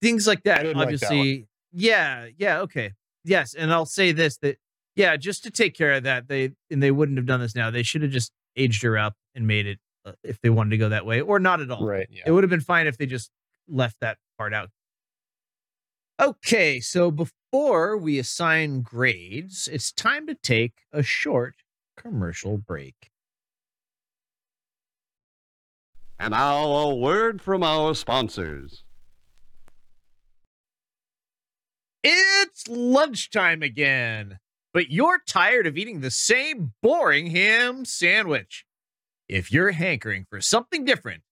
things 0.00 0.26
like 0.26 0.42
that, 0.44 0.62
didn't 0.62 0.76
like 0.76 0.88
that 0.90 0.94
obviously. 1.06 1.48
yeah, 1.72 2.28
yeah, 2.38 2.60
okay. 2.60 2.92
Yes, 3.24 3.54
and 3.54 3.72
I'll 3.72 3.86
say 3.86 4.12
this 4.12 4.38
that 4.38 4.58
yeah, 4.96 5.16
just 5.16 5.42
to 5.44 5.50
take 5.50 5.74
care 5.74 5.92
of 5.92 6.02
that, 6.04 6.28
they 6.28 6.52
and 6.70 6.82
they 6.82 6.90
wouldn't 6.90 7.18
have 7.18 7.26
done 7.26 7.40
this 7.40 7.54
now. 7.54 7.70
They 7.70 7.82
should 7.82 8.02
have 8.02 8.10
just 8.10 8.32
aged 8.56 8.82
her 8.82 8.98
up 8.98 9.14
and 9.34 9.46
made 9.46 9.66
it 9.66 9.78
uh, 10.04 10.12
if 10.22 10.40
they 10.40 10.50
wanted 10.50 10.70
to 10.70 10.76
go 10.78 10.88
that 10.90 11.06
way, 11.06 11.20
or 11.20 11.38
not 11.38 11.60
at 11.60 11.70
all. 11.70 11.84
right. 11.86 12.06
Yeah. 12.10 12.22
It 12.26 12.32
would 12.32 12.44
have 12.44 12.50
been 12.50 12.60
fine 12.60 12.86
if 12.86 12.98
they 12.98 13.06
just 13.06 13.30
left 13.68 13.96
that 14.00 14.18
part 14.38 14.52
out. 14.52 14.70
Okay, 16.20 16.78
so 16.78 17.10
before 17.10 17.96
we 17.96 18.18
assign 18.18 18.82
grades, 18.82 19.68
it's 19.72 19.90
time 19.90 20.26
to 20.26 20.34
take 20.34 20.74
a 20.92 21.02
short 21.02 21.54
commercial 21.96 22.58
break. 22.58 23.10
And 26.22 26.30
now 26.30 26.66
a 26.66 26.94
word 26.94 27.42
from 27.42 27.64
our 27.64 27.96
sponsors. 27.96 28.84
It's 32.04 32.68
lunchtime 32.68 33.64
again, 33.64 34.38
but 34.72 34.92
you're 34.92 35.18
tired 35.26 35.66
of 35.66 35.76
eating 35.76 36.00
the 36.00 36.12
same 36.12 36.74
boring 36.80 37.26
ham 37.26 37.84
sandwich. 37.84 38.64
If 39.28 39.50
you're 39.50 39.72
hankering 39.72 40.26
for 40.30 40.40
something 40.40 40.84
different, 40.84 41.24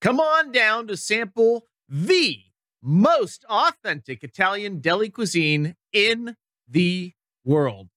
come 0.00 0.18
on 0.18 0.52
down 0.52 0.86
to 0.86 0.96
sample 0.96 1.66
the 1.86 2.38
most 2.82 3.44
authentic 3.44 4.24
Italian 4.24 4.80
deli 4.80 5.10
cuisine 5.10 5.76
in 5.92 6.34
the 6.66 7.12
world. 7.44 7.90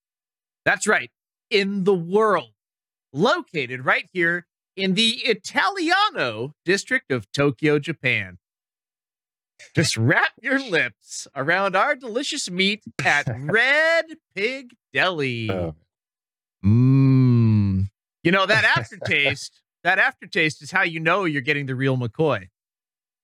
That's 0.65 0.87
right, 0.87 1.11
in 1.49 1.85
the 1.85 1.95
world. 1.95 2.51
Located 3.13 3.85
right 3.85 4.09
here 4.11 4.45
in 4.75 4.93
the 4.95 5.21
Italiano 5.25 6.53
district 6.65 7.11
of 7.11 7.31
Tokyo, 7.31 7.79
Japan. 7.79 8.37
Just 9.75 9.97
wrap 9.97 10.31
your 10.41 10.59
lips 10.59 11.27
around 11.35 11.75
our 11.75 11.95
delicious 11.95 12.49
meat 12.49 12.83
at 13.03 13.27
Red 13.37 14.05
Pig 14.35 14.75
Deli. 14.93 15.49
Oh. 15.49 15.75
Mmm. 16.65 17.87
You 18.23 18.31
know, 18.31 18.45
that 18.45 18.63
aftertaste, 18.77 19.61
that 19.83 19.99
aftertaste 19.99 20.61
is 20.63 20.71
how 20.71 20.83
you 20.83 20.99
know 20.99 21.25
you're 21.25 21.41
getting 21.41 21.65
the 21.65 21.75
real 21.75 21.97
McCoy. 21.97 22.47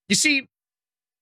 You 0.10 0.16
see, 0.16 0.48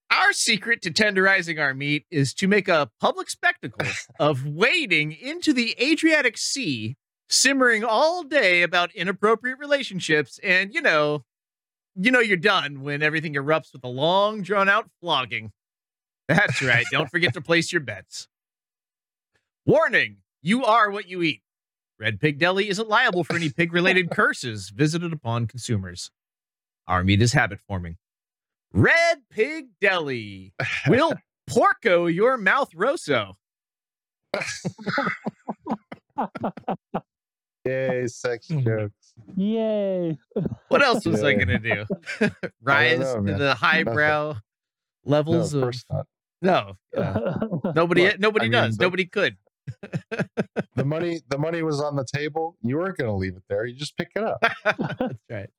our 0.09 0.33
secret 0.33 0.81
to 0.83 0.91
tenderizing 0.91 1.59
our 1.59 1.73
meat 1.73 2.05
is 2.09 2.33
to 2.35 2.47
make 2.47 2.67
a 2.67 2.89
public 2.99 3.29
spectacle 3.29 3.87
of 4.19 4.45
wading 4.45 5.11
into 5.11 5.53
the 5.53 5.75
Adriatic 5.81 6.37
Sea, 6.37 6.95
simmering 7.29 7.83
all 7.83 8.23
day 8.23 8.61
about 8.61 8.93
inappropriate 8.93 9.59
relationships, 9.59 10.39
and 10.43 10.73
you 10.73 10.81
know, 10.81 11.23
you 11.95 12.11
know 12.11 12.19
you're 12.19 12.37
done 12.37 12.81
when 12.81 13.01
everything 13.01 13.33
erupts 13.33 13.73
with 13.73 13.83
a 13.83 13.89
long, 13.89 14.41
drawn 14.41 14.69
out 14.69 14.89
flogging. 15.01 15.51
That's 16.27 16.61
right. 16.61 16.85
Don't 16.91 17.09
forget 17.09 17.33
to 17.33 17.41
place 17.41 17.71
your 17.71 17.81
bets. 17.81 18.27
Warning 19.65 20.17
you 20.41 20.63
are 20.65 20.89
what 20.91 21.09
you 21.09 21.21
eat. 21.23 21.41
Red 21.99 22.19
Pig 22.19 22.37
Deli 22.37 22.69
isn't 22.69 22.87
liable 22.87 23.23
for 23.23 23.35
any 23.35 23.49
pig 23.49 23.73
related 23.73 24.11
curses 24.11 24.69
visited 24.69 25.11
upon 25.11 25.47
consumers. 25.47 26.11
Our 26.87 27.03
meat 27.03 27.21
is 27.21 27.33
habit 27.33 27.59
forming. 27.67 27.97
Red 28.71 29.23
Pig 29.29 29.69
Deli 29.81 30.53
will 30.87 31.13
porco 31.47 32.05
your 32.05 32.37
mouth 32.37 32.69
rosso. 32.75 33.33
Yay, 37.68 38.07
sex 38.07 38.48
Hmm. 38.52 38.60
jokes. 38.61 39.14
Yay. 39.35 40.18
What 40.69 40.84
else 40.84 41.06
was 41.06 41.23
I 41.23 41.34
going 41.34 41.48
to 41.48 41.60
do? 41.60 41.85
Rise 42.61 42.99
know, 42.99 43.23
to 43.26 43.34
the 43.35 43.56
highbrow 43.56 44.35
levels 45.06 45.53
no, 45.53 45.60
of 45.60 45.64
of. 45.64 45.65
course 45.68 45.84
not. 45.91 46.07
No, 46.41 46.77
uh, 46.95 47.72
nobody, 47.73 48.03
Look, 48.06 48.19
nobody 48.19 48.45
I 48.45 48.49
mean, 48.49 48.52
does. 48.52 48.77
the- 48.77 48.84
nobody 48.85 49.06
could. 49.06 49.38
The 50.76 50.85
money, 50.85 51.19
the 51.30 51.38
money 51.38 51.61
was 51.64 51.81
on 51.81 51.95
the 51.95 52.06
table. 52.06 52.56
You 52.61 52.77
weren't 52.77 52.98
going 52.98 53.10
to 53.10 53.15
leave 53.15 53.35
it 53.35 53.44
there. 53.49 53.65
You 53.65 53.76
just 53.76 53.98
pick 53.98 54.10
it 54.15 54.23
up. 54.23 54.38
That's 54.64 55.19
right. 55.30 55.49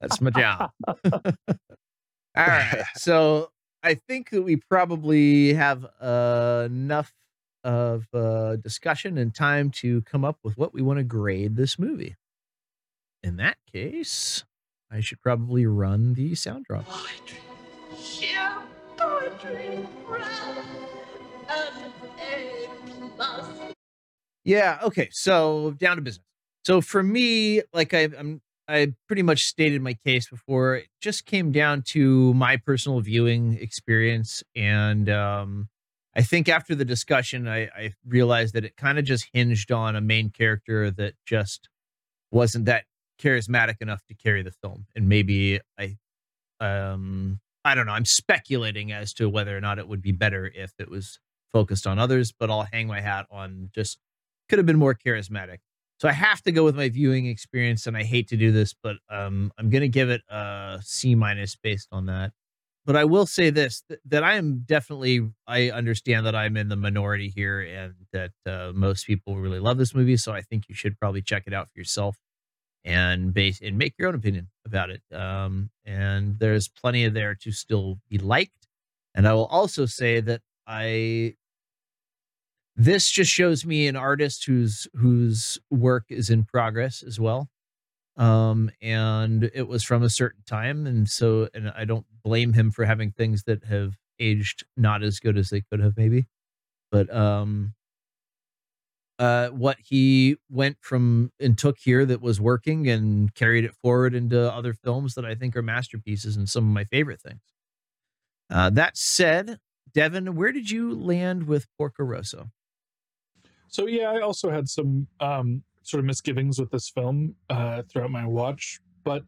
That's 0.00 0.20
my 0.20 0.30
job. 0.30 0.70
All 1.04 2.46
right. 2.46 2.84
So 2.96 3.50
I 3.82 3.94
think 3.94 4.30
that 4.30 4.42
we 4.42 4.56
probably 4.56 5.54
have 5.54 5.86
uh, 6.00 6.64
enough 6.66 7.12
of 7.66 8.06
uh, 8.14 8.54
discussion 8.56 9.18
and 9.18 9.34
time 9.34 9.70
to 9.70 10.00
come 10.02 10.24
up 10.24 10.38
with 10.44 10.56
what 10.56 10.72
we 10.72 10.80
want 10.80 10.98
to 10.98 11.02
grade 11.02 11.56
this 11.56 11.80
movie. 11.80 12.14
In 13.24 13.36
that 13.38 13.56
case, 13.72 14.44
I 14.88 15.00
should 15.00 15.20
probably 15.20 15.66
run 15.66 16.14
the 16.14 16.36
sound 16.36 16.64
drop. 16.66 16.86
Sheer 18.00 18.52
poetry, 18.96 19.84
A 22.20 22.68
plus. 23.16 23.72
Yeah. 24.44 24.78
Okay. 24.84 25.08
So 25.10 25.72
down 25.72 25.96
to 25.96 26.02
business. 26.02 26.24
So 26.64 26.80
for 26.80 27.02
me, 27.02 27.62
like 27.72 27.94
I, 27.94 28.08
I'm, 28.16 28.40
I 28.68 28.92
pretty 29.08 29.22
much 29.22 29.44
stated 29.44 29.82
my 29.82 29.94
case 30.04 30.28
before. 30.28 30.76
It 30.76 30.88
just 31.00 31.26
came 31.26 31.50
down 31.50 31.82
to 31.88 32.32
my 32.34 32.56
personal 32.58 33.00
viewing 33.00 33.58
experience, 33.60 34.44
and 34.54 35.08
um, 35.08 35.68
I 36.16 36.22
think 36.22 36.48
after 36.48 36.74
the 36.74 36.84
discussion, 36.84 37.46
I, 37.46 37.64
I 37.76 37.94
realized 38.06 38.54
that 38.54 38.64
it 38.64 38.76
kind 38.76 38.98
of 38.98 39.04
just 39.04 39.28
hinged 39.34 39.70
on 39.70 39.94
a 39.94 40.00
main 40.00 40.30
character 40.30 40.90
that 40.92 41.12
just 41.26 41.68
wasn't 42.30 42.64
that 42.64 42.84
charismatic 43.22 43.76
enough 43.82 44.02
to 44.06 44.14
carry 44.14 44.42
the 44.42 44.50
film, 44.50 44.86
and 44.96 45.08
maybe 45.08 45.60
I, 45.78 45.98
um, 46.58 47.40
I 47.66 47.74
don't 47.74 47.84
know. 47.84 47.92
I'm 47.92 48.06
speculating 48.06 48.92
as 48.92 49.12
to 49.14 49.28
whether 49.28 49.54
or 49.54 49.60
not 49.60 49.78
it 49.78 49.88
would 49.88 50.00
be 50.00 50.12
better 50.12 50.50
if 50.54 50.72
it 50.78 50.90
was 50.90 51.18
focused 51.52 51.86
on 51.86 51.98
others, 51.98 52.32
but 52.32 52.50
I'll 52.50 52.66
hang 52.72 52.86
my 52.86 53.00
hat 53.00 53.26
on 53.30 53.70
just 53.74 53.98
could 54.48 54.58
have 54.58 54.66
been 54.66 54.78
more 54.78 54.94
charismatic. 54.94 55.58
So 56.00 56.08
I 56.08 56.12
have 56.12 56.42
to 56.42 56.52
go 56.52 56.64
with 56.64 56.76
my 56.76 56.88
viewing 56.88 57.26
experience, 57.26 57.86
and 57.86 57.96
I 57.96 58.04
hate 58.04 58.28
to 58.28 58.36
do 58.38 58.52
this, 58.52 58.74
but 58.82 58.96
um, 59.10 59.52
I'm 59.58 59.68
going 59.68 59.82
to 59.82 59.88
give 59.88 60.08
it 60.08 60.22
a 60.30 60.78
C 60.82 61.14
minus 61.14 61.56
based 61.56 61.88
on 61.92 62.06
that. 62.06 62.32
But 62.86 62.96
I 62.96 63.04
will 63.04 63.26
say 63.26 63.50
this: 63.50 63.82
th- 63.88 64.00
that 64.06 64.24
I 64.24 64.34
am 64.36 64.60
definitely 64.64 65.28
I 65.46 65.70
understand 65.70 66.24
that 66.26 66.36
I'm 66.36 66.56
in 66.56 66.68
the 66.68 66.76
minority 66.76 67.28
here, 67.34 67.60
and 67.60 67.94
that 68.12 68.30
uh, 68.46 68.72
most 68.74 69.06
people 69.06 69.36
really 69.36 69.58
love 69.60 69.76
this 69.76 69.94
movie. 69.94 70.16
So 70.16 70.32
I 70.32 70.42
think 70.42 70.68
you 70.68 70.74
should 70.74 70.98
probably 70.98 71.20
check 71.20 71.44
it 71.46 71.52
out 71.52 71.68
for 71.72 71.78
yourself 71.80 72.16
and 72.84 73.34
base 73.34 73.60
and 73.60 73.76
make 73.76 73.94
your 73.98 74.08
own 74.08 74.14
opinion 74.14 74.48
about 74.64 74.90
it. 74.90 75.02
Um, 75.12 75.70
and 75.84 76.38
there's 76.38 76.68
plenty 76.68 77.04
of 77.04 77.14
there 77.14 77.34
to 77.34 77.50
still 77.52 77.98
be 78.08 78.18
liked. 78.18 78.68
And 79.14 79.26
I 79.26 79.34
will 79.34 79.46
also 79.46 79.86
say 79.86 80.20
that 80.20 80.42
I 80.66 81.34
this 82.76 83.10
just 83.10 83.32
shows 83.32 83.64
me 83.66 83.88
an 83.88 83.96
artist 83.96 84.44
whose 84.44 84.86
whose 84.94 85.58
work 85.70 86.04
is 86.10 86.30
in 86.30 86.44
progress 86.44 87.02
as 87.02 87.18
well 87.18 87.48
um 88.16 88.70
and 88.80 89.50
it 89.54 89.68
was 89.68 89.82
from 89.82 90.02
a 90.02 90.10
certain 90.10 90.42
time 90.46 90.86
and 90.86 91.08
so 91.08 91.48
and 91.54 91.70
i 91.76 91.84
don't 91.84 92.06
blame 92.24 92.54
him 92.54 92.70
for 92.70 92.84
having 92.84 93.10
things 93.10 93.42
that 93.44 93.64
have 93.64 93.94
aged 94.18 94.64
not 94.76 95.02
as 95.02 95.20
good 95.20 95.36
as 95.36 95.50
they 95.50 95.60
could 95.60 95.80
have 95.80 95.96
maybe 95.96 96.26
but 96.90 97.14
um 97.14 97.74
uh, 99.18 99.48
what 99.48 99.78
he 99.82 100.36
went 100.50 100.76
from 100.80 101.32
and 101.40 101.56
took 101.56 101.78
here 101.78 102.04
that 102.04 102.20
was 102.20 102.40
working 102.40 102.88
and 102.88 103.34
carried 103.34 103.64
it 103.64 103.74
forward 103.74 104.14
into 104.14 104.52
other 104.52 104.74
films 104.74 105.14
that 105.14 105.24
I 105.24 105.34
think 105.34 105.56
are 105.56 105.62
masterpieces 105.62 106.36
and 106.36 106.48
some 106.48 106.64
of 106.64 106.74
my 106.74 106.84
favorite 106.84 107.20
things. 107.22 107.40
Uh, 108.50 108.70
that 108.70 108.96
said, 108.96 109.58
Devin, 109.94 110.34
where 110.36 110.52
did 110.52 110.70
you 110.70 110.94
land 110.94 111.46
with 111.46 111.66
Porco 111.78 112.04
Rosso? 112.04 112.50
So 113.68 113.86
yeah, 113.86 114.10
I 114.10 114.20
also 114.20 114.50
had 114.50 114.68
some 114.68 115.06
um, 115.18 115.62
sort 115.86 116.00
of 116.00 116.04
misgivings 116.04 116.58
with 116.58 116.70
this 116.70 116.88
film 116.88 117.34
uh, 117.50 117.82
throughout 117.88 118.10
my 118.10 118.26
watch, 118.26 118.80
but 119.04 119.22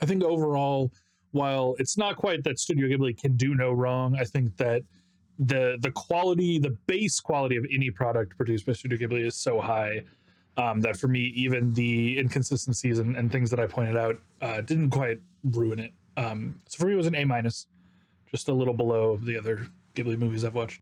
I 0.00 0.06
think 0.06 0.22
overall, 0.22 0.92
while 1.32 1.74
it's 1.78 1.96
not 1.96 2.16
quite 2.16 2.44
that 2.44 2.58
Studio 2.58 2.86
Ghibli 2.88 3.20
can 3.20 3.36
do 3.36 3.54
no 3.54 3.72
wrong, 3.72 4.16
I 4.16 4.24
think 4.24 4.56
that 4.58 4.82
the 5.38 5.78
the 5.80 5.90
quality, 5.90 6.58
the 6.58 6.76
base 6.86 7.20
quality 7.20 7.56
of 7.56 7.64
any 7.72 7.90
product 7.90 8.36
produced 8.36 8.66
by 8.66 8.72
Studio 8.72 8.98
Ghibli 8.98 9.26
is 9.26 9.36
so 9.36 9.60
high 9.60 10.02
um, 10.56 10.80
that 10.80 10.96
for 10.96 11.08
me, 11.08 11.32
even 11.36 11.72
the 11.72 12.18
inconsistencies 12.18 12.98
and, 12.98 13.16
and 13.16 13.30
things 13.30 13.48
that 13.50 13.60
I 13.60 13.66
pointed 13.66 13.96
out 13.96 14.18
uh, 14.42 14.60
didn't 14.60 14.90
quite 14.90 15.20
ruin 15.44 15.78
it. 15.78 15.92
Um, 16.16 16.60
so 16.66 16.78
for 16.78 16.86
me, 16.86 16.94
it 16.94 16.96
was 16.96 17.06
an 17.06 17.14
A 17.14 17.24
minus, 17.24 17.66
just 18.30 18.48
a 18.48 18.52
little 18.52 18.74
below 18.74 19.18
the 19.22 19.38
other 19.38 19.68
Ghibli 19.94 20.18
movies 20.18 20.44
I've 20.44 20.54
watched. 20.54 20.80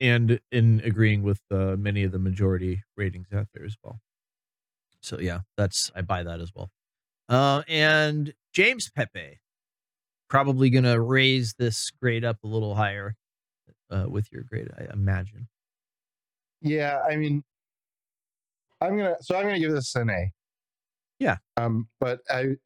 And 0.00 0.40
in 0.52 0.82
agreeing 0.84 1.22
with 1.22 1.40
uh, 1.50 1.76
many 1.78 2.02
of 2.02 2.12
the 2.12 2.18
majority 2.18 2.82
ratings 2.96 3.28
out 3.34 3.48
there 3.54 3.64
as 3.64 3.76
well. 3.82 4.00
So 5.00 5.18
yeah, 5.18 5.40
that's 5.56 5.90
I 5.94 6.02
buy 6.02 6.22
that 6.22 6.40
as 6.40 6.52
well. 6.54 6.70
Uh, 7.28 7.62
and 7.66 8.34
James 8.52 8.90
Pepe, 8.90 9.40
probably 10.28 10.68
gonna 10.70 11.00
raise 11.00 11.54
this 11.58 11.90
grade 11.90 12.24
up 12.24 12.38
a 12.44 12.46
little 12.46 12.74
higher 12.74 13.14
uh, 13.90 14.06
with 14.08 14.30
your 14.32 14.42
grade, 14.42 14.68
I 14.76 14.92
imagine. 14.92 15.48
Yeah, 16.60 17.00
I 17.08 17.16
mean, 17.16 17.42
I'm 18.80 18.96
gonna 18.96 19.16
so 19.20 19.36
I'm 19.36 19.44
gonna 19.44 19.58
give 19.58 19.72
this 19.72 19.94
an 19.94 20.10
A. 20.10 20.32
Yeah. 21.18 21.36
Um, 21.56 21.88
but 22.00 22.20
I 22.30 22.56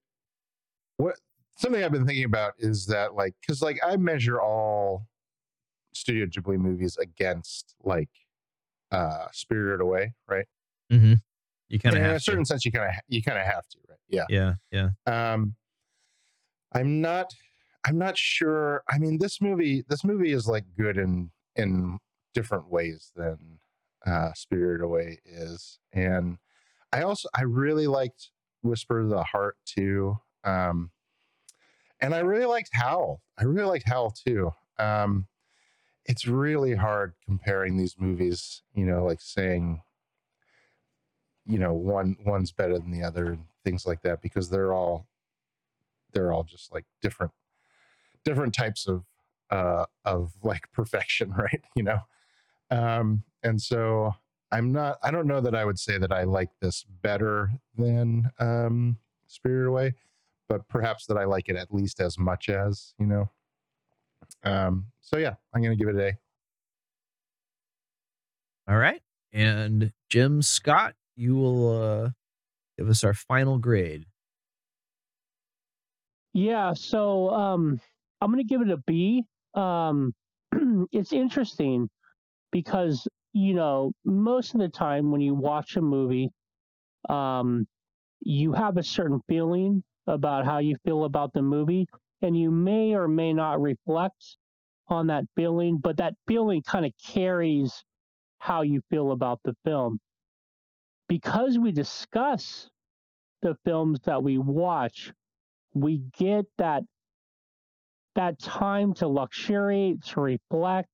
what 0.97 1.17
something 1.59 1.83
I've 1.83 1.93
been 1.93 2.07
thinking 2.07 2.25
about 2.25 2.55
is 2.59 2.87
that 2.87 3.15
like 3.15 3.35
because 3.41 3.63
like 3.63 3.79
I 3.87 3.97
measure 3.97 4.41
all 4.41 5.07
Studio 5.93 6.27
Ghibli 6.27 6.59
movies 6.59 6.97
against 6.97 7.75
like 7.83 8.11
uh 8.93 9.27
Spirited 9.33 9.81
Away, 9.81 10.15
right? 10.29 10.47
Mm-hmm. 10.93 11.15
You 11.69 11.79
kind 11.79 11.97
of 11.97 12.03
in 12.03 12.11
a 12.11 12.21
certain 12.21 12.43
to. 12.43 12.47
sense 12.47 12.65
you 12.65 12.73
kind 12.73 12.89
of 12.89 12.95
you 13.09 13.23
kind 13.23 13.39
of 13.39 13.47
have 13.47 13.67
to, 13.69 13.79
right? 13.89 13.99
Yeah. 14.09 14.25
Yeah, 14.29 14.55
yeah. 14.73 14.89
Um, 15.07 15.55
I'm 16.73 17.01
not. 17.01 17.33
I'm 17.87 17.97
not 17.97 18.19
sure. 18.19 18.83
I 18.89 18.99
mean, 18.99 19.19
this 19.19 19.41
movie. 19.41 19.85
This 19.89 20.05
movie 20.05 20.33
is 20.33 20.47
like 20.47 20.65
good 20.77 20.99
in 20.99 21.31
in 21.57 21.99
different 22.35 22.71
ways 22.71 23.13
than 23.15 23.61
uh, 24.07 24.33
Spirited 24.35 24.85
Away 24.85 25.21
is, 25.25 25.79
and 25.93 26.39
I 26.93 27.03
also 27.03 27.29
I 27.35 27.43
really 27.43 27.87
liked 27.87 28.31
Whisper 28.63 29.01
of 29.01 29.09
the 29.09 29.23
Heart 29.23 29.57
too. 29.65 30.19
Um, 30.45 30.91
and 32.01 32.15
I 32.15 32.19
really 32.19 32.47
liked 32.47 32.71
Howl. 32.73 33.21
I 33.39 33.45
really 33.45 33.69
liked 33.69 33.89
Howl 33.89 34.11
too. 34.11 34.53
Um, 34.79 35.27
it's 36.07 36.27
really 36.27 36.75
hard 36.75 37.15
comparing 37.25 37.77
these 37.77 37.97
movies. 37.99 38.63
You 38.75 38.87
know, 38.87 39.05
like 39.05 39.21
saying 39.21 39.83
you 41.47 41.59
know 41.59 41.73
one 41.73 42.17
one's 42.25 42.53
better 42.53 42.79
than 42.79 42.91
the 42.91 43.03
other 43.03 43.33
and 43.33 43.45
things 43.65 43.87
like 43.87 44.03
that 44.03 44.23
because 44.23 44.49
they're 44.51 44.73
all 44.73 45.07
they're 46.13 46.33
all 46.33 46.45
just 46.45 46.73
like 46.73 46.85
different 47.03 47.33
different 48.25 48.55
types 48.55 48.87
of 48.87 49.05
uh 49.51 49.85
of 50.05 50.33
like 50.43 50.71
perfection 50.73 51.33
right 51.33 51.63
you 51.75 51.83
know 51.83 51.99
um 52.71 53.25
and 53.43 53.61
so 53.61 54.15
i'm 54.53 54.71
not 54.71 54.99
i 55.03 55.11
don't 55.11 55.27
know 55.27 55.41
that 55.41 55.55
i 55.55 55.65
would 55.65 55.79
say 55.79 55.99
that 55.99 56.13
i 56.13 56.23
like 56.23 56.51
this 56.61 56.85
better 57.03 57.51
than 57.77 58.31
um 58.39 58.97
spirit 59.27 59.69
away 59.69 59.95
but 60.49 60.69
perhaps 60.69 61.07
that 61.07 61.17
i 61.17 61.25
like 61.25 61.49
it 61.49 61.57
at 61.57 61.73
least 61.75 62.01
as 62.01 62.19
much 62.19 62.49
as 62.49 62.95
you 62.99 63.07
know 63.07 63.29
um 64.45 64.87
so 65.01 65.17
yeah 65.17 65.35
i'm 65.55 65.63
gonna 65.63 65.77
give 65.77 65.89
it 65.89 65.97
a 65.97 66.13
All 68.71 68.77
right. 68.77 69.03
And 69.33 69.93
Jim 70.11 70.43
Scott, 70.43 70.95
you 71.17 71.35
will 71.35 71.83
uh, 71.83 72.11
give 72.79 72.89
us 72.89 73.03
our 73.03 73.15
final 73.15 73.59
grade. 73.59 74.07
Yeah, 76.33 76.75
so 76.75 77.31
um 77.31 77.81
I'm 78.21 78.31
gonna 78.31 78.45
give 78.45 78.61
it 78.63 78.71
a 78.71 78.77
B. 78.77 79.25
Um 79.55 80.15
it's 80.93 81.13
interesting 81.13 81.91
because 82.53 83.09
you 83.33 83.55
know 83.55 83.93
most 84.05 84.55
of 84.55 84.61
the 84.61 84.69
time 84.69 85.11
when 85.11 85.21
you 85.21 85.35
watch 85.35 85.77
a 85.77 85.83
movie, 85.83 86.31
um 87.09 87.67
you 88.21 88.53
have 88.53 88.77
a 88.77 88.85
certain 88.85 89.21
feeling 89.29 89.83
about 90.07 90.45
how 90.45 90.59
you 90.59 90.77
feel 90.85 91.05
about 91.05 91.33
the 91.33 91.43
movie, 91.43 91.89
and 92.23 92.37
you 92.37 92.51
may 92.51 92.95
or 92.95 93.09
may 93.09 93.33
not 93.33 93.61
reflect 93.61 94.37
on 94.89 95.07
that 95.07 95.25
feeling, 95.37 95.79
but 95.79 95.97
that 95.99 96.15
feeling 96.27 96.63
kind 96.63 96.85
of 96.85 96.93
carries 97.07 97.85
how 98.39 98.63
you 98.63 98.81
feel 98.91 99.13
about 99.13 99.41
the 99.45 99.55
film. 99.65 99.99
Because 101.09 101.59
we 101.59 101.73
discuss 101.73 102.69
the 103.43 103.57
films 103.65 104.01
that 104.05 104.23
we 104.23 104.39
watch, 104.39 105.13
we 105.75 106.03
get 106.19 106.45
that 106.59 106.83
that 108.17 108.39
time 108.41 108.93
to 108.93 109.07
luxuriate, 109.07 110.03
to 110.03 110.21
reflect, 110.21 110.89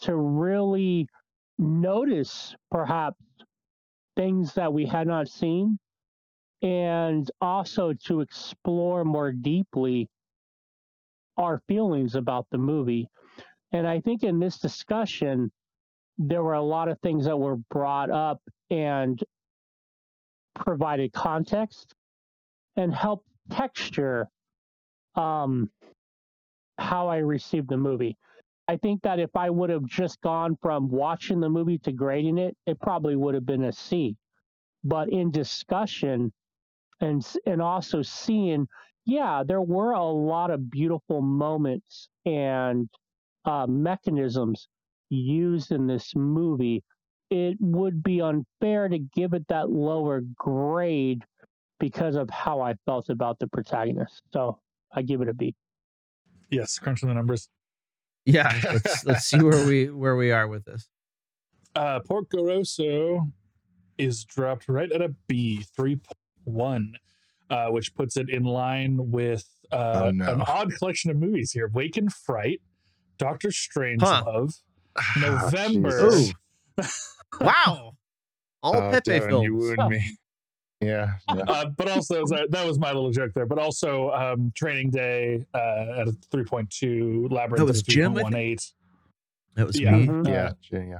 to 0.00 0.16
really 0.16 1.06
notice 1.58 2.56
perhaps 2.70 3.18
things 4.16 4.54
that 4.54 4.72
we 4.72 4.86
had 4.86 5.06
not 5.06 5.28
seen, 5.28 5.78
and 6.62 7.30
also 7.40 7.92
to 7.92 8.20
explore 8.20 9.04
more 9.04 9.30
deeply 9.30 10.08
our 11.36 11.62
feelings 11.68 12.14
about 12.14 12.46
the 12.50 12.58
movie. 12.58 13.08
And 13.72 13.86
I 13.86 14.00
think 14.00 14.22
in 14.22 14.38
this 14.38 14.58
discussion, 14.58 15.50
there 16.18 16.42
were 16.42 16.54
a 16.54 16.62
lot 16.62 16.88
of 16.88 17.00
things 17.00 17.24
that 17.24 17.36
were 17.36 17.56
brought 17.70 18.10
up 18.10 18.40
and 18.70 19.22
provided 20.54 21.12
context 21.12 21.94
and 22.76 22.94
helped 22.94 23.26
texture 23.50 24.28
um, 25.14 25.70
how 26.78 27.08
I 27.08 27.18
received 27.18 27.68
the 27.68 27.76
movie. 27.76 28.16
I 28.68 28.76
think 28.76 29.02
that 29.02 29.18
if 29.18 29.34
I 29.34 29.50
would 29.50 29.70
have 29.70 29.84
just 29.86 30.20
gone 30.20 30.56
from 30.62 30.88
watching 30.88 31.40
the 31.40 31.48
movie 31.48 31.78
to 31.78 31.92
grading 31.92 32.38
it, 32.38 32.56
it 32.66 32.80
probably 32.80 33.16
would 33.16 33.34
have 33.34 33.46
been 33.46 33.64
a 33.64 33.72
C. 33.72 34.16
But 34.84 35.10
in 35.10 35.30
discussion 35.30 36.32
and 37.00 37.26
and 37.46 37.60
also 37.60 38.02
seeing, 38.02 38.68
yeah, 39.04 39.42
there 39.46 39.60
were 39.60 39.92
a 39.92 40.04
lot 40.04 40.50
of 40.50 40.70
beautiful 40.70 41.22
moments 41.22 42.08
and 42.24 42.88
uh, 43.44 43.66
mechanisms 43.66 44.68
used 45.10 45.72
in 45.72 45.86
this 45.86 46.12
movie. 46.14 46.82
It 47.30 47.56
would 47.60 48.02
be 48.02 48.20
unfair 48.20 48.88
to 48.88 48.98
give 48.98 49.32
it 49.32 49.46
that 49.48 49.70
lower 49.70 50.22
grade 50.36 51.22
because 51.80 52.14
of 52.14 52.30
how 52.30 52.60
I 52.60 52.74
felt 52.86 53.08
about 53.08 53.38
the 53.38 53.48
protagonist. 53.48 54.22
So 54.32 54.58
I 54.94 55.02
give 55.02 55.20
it 55.22 55.28
a 55.28 55.34
B. 55.34 55.54
Yes, 56.50 56.78
crunching 56.78 57.08
the 57.08 57.14
numbers. 57.14 57.48
Yeah, 58.24 58.60
let's 58.64 59.04
let's 59.04 59.24
see 59.24 59.42
where 59.42 59.66
we 59.66 59.90
where 59.90 60.14
we 60.14 60.30
are 60.30 60.46
with 60.46 60.64
this. 60.64 60.88
Uh, 61.74 62.00
Porco 62.00 62.44
Rosso 62.44 63.32
is 63.98 64.24
dropped 64.24 64.68
right 64.68 64.92
at 64.92 65.00
a 65.00 65.14
B, 65.26 65.64
3.1, 65.78 66.92
uh, 67.52 67.66
which 67.68 67.94
puts 67.94 68.16
it 68.16 68.28
in 68.30 68.44
line 68.44 69.10
with 69.10 69.44
uh, 69.70 70.02
Oh, 70.06 70.10
no. 70.10 70.32
an 70.32 70.40
odd 70.42 70.74
collection 70.78 71.10
of 71.10 71.16
movies 71.18 71.52
here 71.52 71.68
Wake 71.68 71.96
in 71.96 72.08
Fright, 72.08 72.60
Doctor 73.18 73.50
Strange 73.50 74.02
Huh. 74.02 74.22
Love, 74.26 74.54
Ah, 74.96 75.14
November. 75.20 76.10
Jesus. 76.10 76.34
Wow. 77.40 77.92
All 78.62 78.76
Oh, 78.76 78.90
Pepe 78.90 79.10
Devin, 79.10 79.28
films. 79.30 79.44
you 79.44 79.56
wound 79.76 79.90
me 79.90 80.02
yeah, 80.80 81.12
yeah. 81.28 81.42
Uh, 81.48 81.66
but 81.78 81.88
also, 81.88 82.24
that 82.26 82.66
was- 82.66 82.78
my 82.78 82.92
little 82.92 83.10
joke 83.12 83.30
there. 83.34 83.46
But 83.46 83.58
also, 83.58 84.10
um, 84.10 84.50
Training 84.56 84.90
Day 84.90 85.46
uh, 85.54 86.00
at 86.00 86.08
a 86.08 86.12
3.2, 86.32 87.30
Labyrinth 87.30 87.58
That 87.58 87.64
was 87.66 87.78
at 87.82 87.88
a 87.88 87.90
Jim, 87.90 88.16
I 88.18 88.22
3.18. 88.24 88.72
That 89.54 89.66
was 89.68 89.80
Yeah. 89.80 89.90
me. 89.92 90.06
Mhm. 90.08 90.26
yeah, 90.28 90.50
yeah, 90.72 90.82
yeah. 90.92 90.98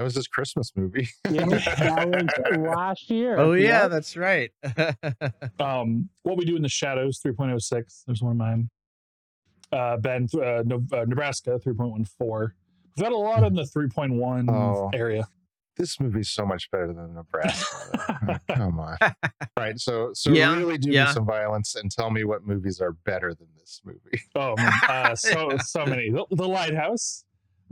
That 0.00 0.04
was 0.04 0.14
his 0.14 0.28
Christmas 0.28 0.72
movie. 0.76 1.08
Yeah, 1.30 1.44
that 1.44 2.48
was 2.58 2.58
last 2.74 3.10
year. 3.10 3.36
Oh 3.38 3.52
yeah, 3.52 3.82
Yep. 3.82 3.90
that's 3.90 4.16
right. 4.16 4.50
Um, 5.60 6.08
what 6.22 6.38
we 6.38 6.46
do 6.46 6.56
in 6.56 6.62
the 6.62 6.70
shadows, 6.70 7.20
3.06. 7.20 8.04
There's 8.06 8.22
one 8.22 8.32
of 8.32 8.38
mine. 8.38 8.70
Uh, 9.70 9.98
Ben, 9.98 10.26
uh, 10.34 10.62
no, 10.64 10.82
uh, 10.90 11.04
Nebraska, 11.06 11.60
3.14. 11.62 12.06
We've 12.96 13.04
got 13.04 13.12
a 13.12 13.16
lot 13.16 13.44
in 13.44 13.52
the 13.54 13.64
3.1 13.64 14.48
Oh. 14.50 14.90
area. 14.94 15.28
this 15.76 16.00
movie's 16.00 16.30
so 16.30 16.46
much 16.46 16.70
better 16.70 16.94
than 16.94 17.14
Nebraska. 17.14 17.98
though. 18.26 18.34
Oh, 18.48 18.54
Come 18.54 18.80
on. 18.80 18.96
Right. 19.58 19.78
So 19.78 20.12
so 20.14 20.30
Yeah, 20.30 20.56
really 20.56 20.78
do 20.78 20.90
yeah. 20.90 21.04
me 21.06 21.12
some 21.12 21.26
violence 21.26 21.74
and 21.74 21.90
tell 21.90 22.10
me 22.10 22.24
what 22.24 22.46
movies 22.46 22.80
are 22.80 22.92
better 22.92 23.34
than 23.34 23.48
this 23.58 23.82
movie. 23.84 24.22
Oh, 24.34 24.54
man, 24.56 24.72
uh, 24.88 25.14
so 25.14 25.58
so 25.58 25.84
many. 25.84 26.08
The, 26.10 26.24
the 26.30 26.48
Lighthouse, 26.48 27.24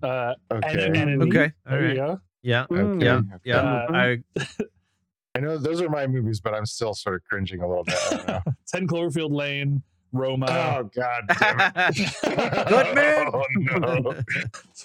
Uh, 0.02 0.34
Okay. 0.52 0.86
and, 0.86 0.96
and 1.10 1.22
Okay, 1.24 1.52
there 1.66 1.74
all 1.76 1.80
you 1.80 1.86
right. 1.88 1.96
go. 1.96 2.20
Yeah, 2.42 2.66
Mm. 2.70 3.02
yeah, 3.02 3.16
Okay. 3.16 3.24
yeah. 3.44 3.56
Uh, 3.58 3.86
I 3.92 4.18
I 5.34 5.40
know 5.40 5.58
those 5.58 5.80
are 5.82 5.88
my 5.88 6.06
movies, 6.06 6.40
but 6.40 6.54
I'm 6.54 6.66
still 6.66 6.94
sort 6.94 7.16
of 7.16 7.24
cringing 7.24 7.60
a 7.62 7.68
little 7.68 7.84
bit. 7.84 7.96
I 8.06 8.16
don't 8.16 8.28
know. 8.28 8.40
10 8.68 8.86
Cloverfield 8.88 9.30
Lane, 9.32 9.82
Roma, 10.12 10.46
oh 10.50 10.90
God 10.94 11.22
damn 11.38 11.72
it! 11.88 12.12
Good 12.68 12.94
man. 12.94 13.30
Oh 13.32 13.44
no! 13.56 14.14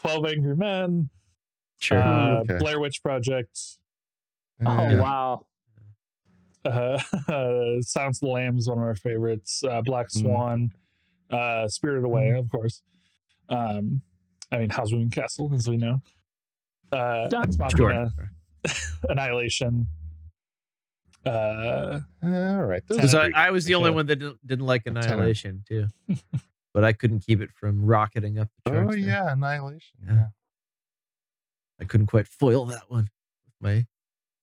12 0.02 0.26
Angry 0.26 0.56
Men, 0.56 1.10
sure. 1.80 2.02
uh, 2.03 2.40
Okay. 2.41 2.57
Blair 2.57 2.80
Witch 2.80 3.02
Project, 3.03 3.60
Oh 4.65 4.90
Yeah. 4.90 4.99
wow. 5.02 5.45
uh, 6.65 6.98
Silence 7.81 8.18
of 8.18 8.22
the 8.22 8.27
Lambs, 8.27 8.68
one 8.68 8.77
of 8.80 8.84
our 8.84 8.95
favorites, 8.95 9.64
uh, 9.64 9.81
Black 9.81 10.07
Mm. 10.07 10.22
Swan, 10.22 10.72
uh, 11.30 11.68
Spirited 11.68 12.03
Away, 12.06 12.30
of 12.31 12.49
course. 12.49 12.81
Um, 13.49 14.02
I 14.54 14.60
mean, 14.60 14.70
Howl's 14.70 14.94
Moving 14.94 15.10
Castle, 15.10 15.52
as 15.54 15.68
we 15.68 15.78
know. 15.78 16.00
Uh, 16.92 17.28
Done. 17.28 17.50
Ex 17.60 17.74
Sure. 17.76 18.12
Annihilation. 19.10 19.88
Uh, 21.26 22.00
All 22.24 22.64
right. 22.64 22.84
those 22.88 22.98
Because 22.98 23.16
I, 23.16 23.32
I 23.34 23.50
was 23.50 23.66
the 23.66 23.76
only 23.76 23.90
one 23.90 24.06
that 24.06 24.18
didn't, 24.18 24.46
didn't 24.46 24.66
like 24.66 24.84
Tenet. 24.84 25.06
Annihilation 25.06 25.64
too, 25.68 25.88
but 26.74 26.84
I 26.84 26.94
couldn't 26.94 27.22
keep 27.22 27.42
it 27.42 27.50
from 27.52 27.86
rocketing 27.86 28.38
up 28.38 28.50
the 28.64 28.72
good. 28.72 28.78
Oh 28.78 28.84
charts. 28.84 28.96
there. 28.98 29.06
yeah, 29.08 29.34
Annihilation. 29.34 30.00
Yeah. 30.06 30.14
Yeah. 30.14 30.28
I 31.80 31.86
couldn't 31.86 32.08
quite 32.08 32.28
foil 32.28 32.66
that 32.68 32.84
one 32.90 33.10
with 33.46 33.56
my 33.60 33.88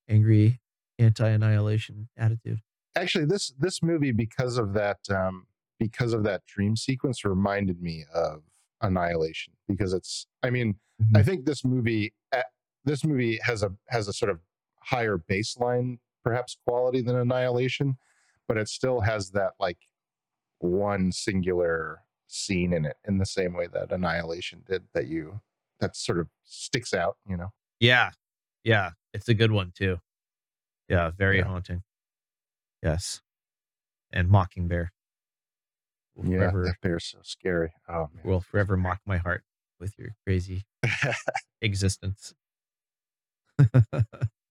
angry 0.08 0.60
anti-annihilation 0.98 2.08
attitude. 2.16 2.60
Actually, 2.96 3.26
this 3.26 3.52
this 3.58 3.82
movie 3.82 4.12
because 4.12 4.58
of 4.58 4.72
that 4.72 4.98
um, 5.10 5.46
because 5.78 6.12
of 6.12 6.24
that 6.24 6.44
dream 6.46 6.76
sequence 6.76 7.24
reminded 7.24 7.80
me 7.80 8.04
of 8.12 8.42
Annihilation 8.82 9.54
because 9.68 9.92
it's. 9.92 10.26
I 10.42 10.50
mean, 10.50 10.76
Mm-hmm. 11.02 11.16
I 11.16 11.22
think 11.22 11.46
this 11.46 11.64
movie 11.64 12.12
uh, 12.30 12.42
this 12.84 13.04
movie 13.06 13.38
has 13.42 13.62
a 13.62 13.72
has 13.88 14.06
a 14.06 14.12
sort 14.12 14.30
of 14.30 14.38
higher 14.82 15.16
baseline 15.16 15.98
perhaps 16.22 16.58
quality 16.66 17.00
than 17.00 17.16
Annihilation, 17.16 17.96
but 18.46 18.58
it 18.58 18.68
still 18.68 19.00
has 19.00 19.30
that 19.30 19.52
like 19.58 19.78
one 20.58 21.10
singular 21.10 22.00
scene 22.26 22.74
in 22.74 22.84
it 22.84 22.96
in 23.08 23.16
the 23.16 23.24
same 23.24 23.54
way 23.54 23.66
that 23.72 23.90
Annihilation 23.90 24.62
did 24.68 24.82
that 24.92 25.06
you 25.06 25.40
that 25.80 25.96
sort 25.96 26.18
of 26.18 26.28
sticks 26.44 26.92
out, 26.92 27.16
you 27.26 27.34
know. 27.38 27.48
Yeah, 27.78 28.10
yeah, 28.62 28.90
it's 29.14 29.28
a 29.30 29.34
good 29.34 29.52
one 29.52 29.72
too. 29.74 30.00
Yeah, 30.86 31.12
very 31.16 31.38
Yeah. 31.38 31.44
haunting. 31.44 31.82
Yes, 32.82 33.22
and 34.12 34.28
Mocking 34.28 34.68
Bear. 34.68 34.92
Will 36.20 36.30
Yeah, 36.30 36.38
forever, 36.50 36.74
bear's 36.82 37.04
so 37.06 37.18
scary. 37.22 37.72
Oh 37.88 38.08
man. 38.14 38.22
will 38.24 38.40
forever 38.40 38.76
mock 38.76 39.00
my 39.06 39.16
heart 39.16 39.42
with 39.78 39.94
your 39.98 40.10
crazy 40.26 40.64
existence. 41.62 42.34
I, 43.84 44.02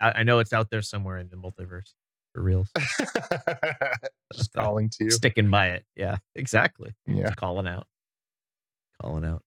I 0.01 0.23
know 0.23 0.39
it's 0.39 0.53
out 0.53 0.69
there 0.69 0.81
somewhere 0.81 1.17
in 1.17 1.29
the 1.29 1.35
multiverse 1.35 1.93
for 2.33 2.41
reals. 2.41 2.69
Just 4.33 4.53
calling 4.53 4.89
to 4.97 5.05
you. 5.05 5.11
Sticking 5.11 5.49
by 5.49 5.69
it. 5.69 5.85
Yeah, 5.95 6.17
exactly. 6.35 6.93
Yeah. 7.07 7.31
calling 7.35 7.67
out 7.67 7.87
calling 9.01 9.23
out 9.23 9.41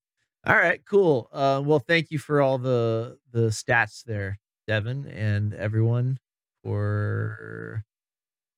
all 0.47 0.57
right 0.57 0.81
cool 0.87 1.29
uh 1.31 1.61
well 1.63 1.79
thank 1.79 2.11
you 2.11 2.19
for 2.19 2.41
all 2.41 2.57
the 2.57 3.19
the 3.33 3.49
stats 3.49 4.03
there 4.05 4.39
devin 4.67 5.07
and 5.07 5.53
everyone 5.53 6.19
for 6.65 7.85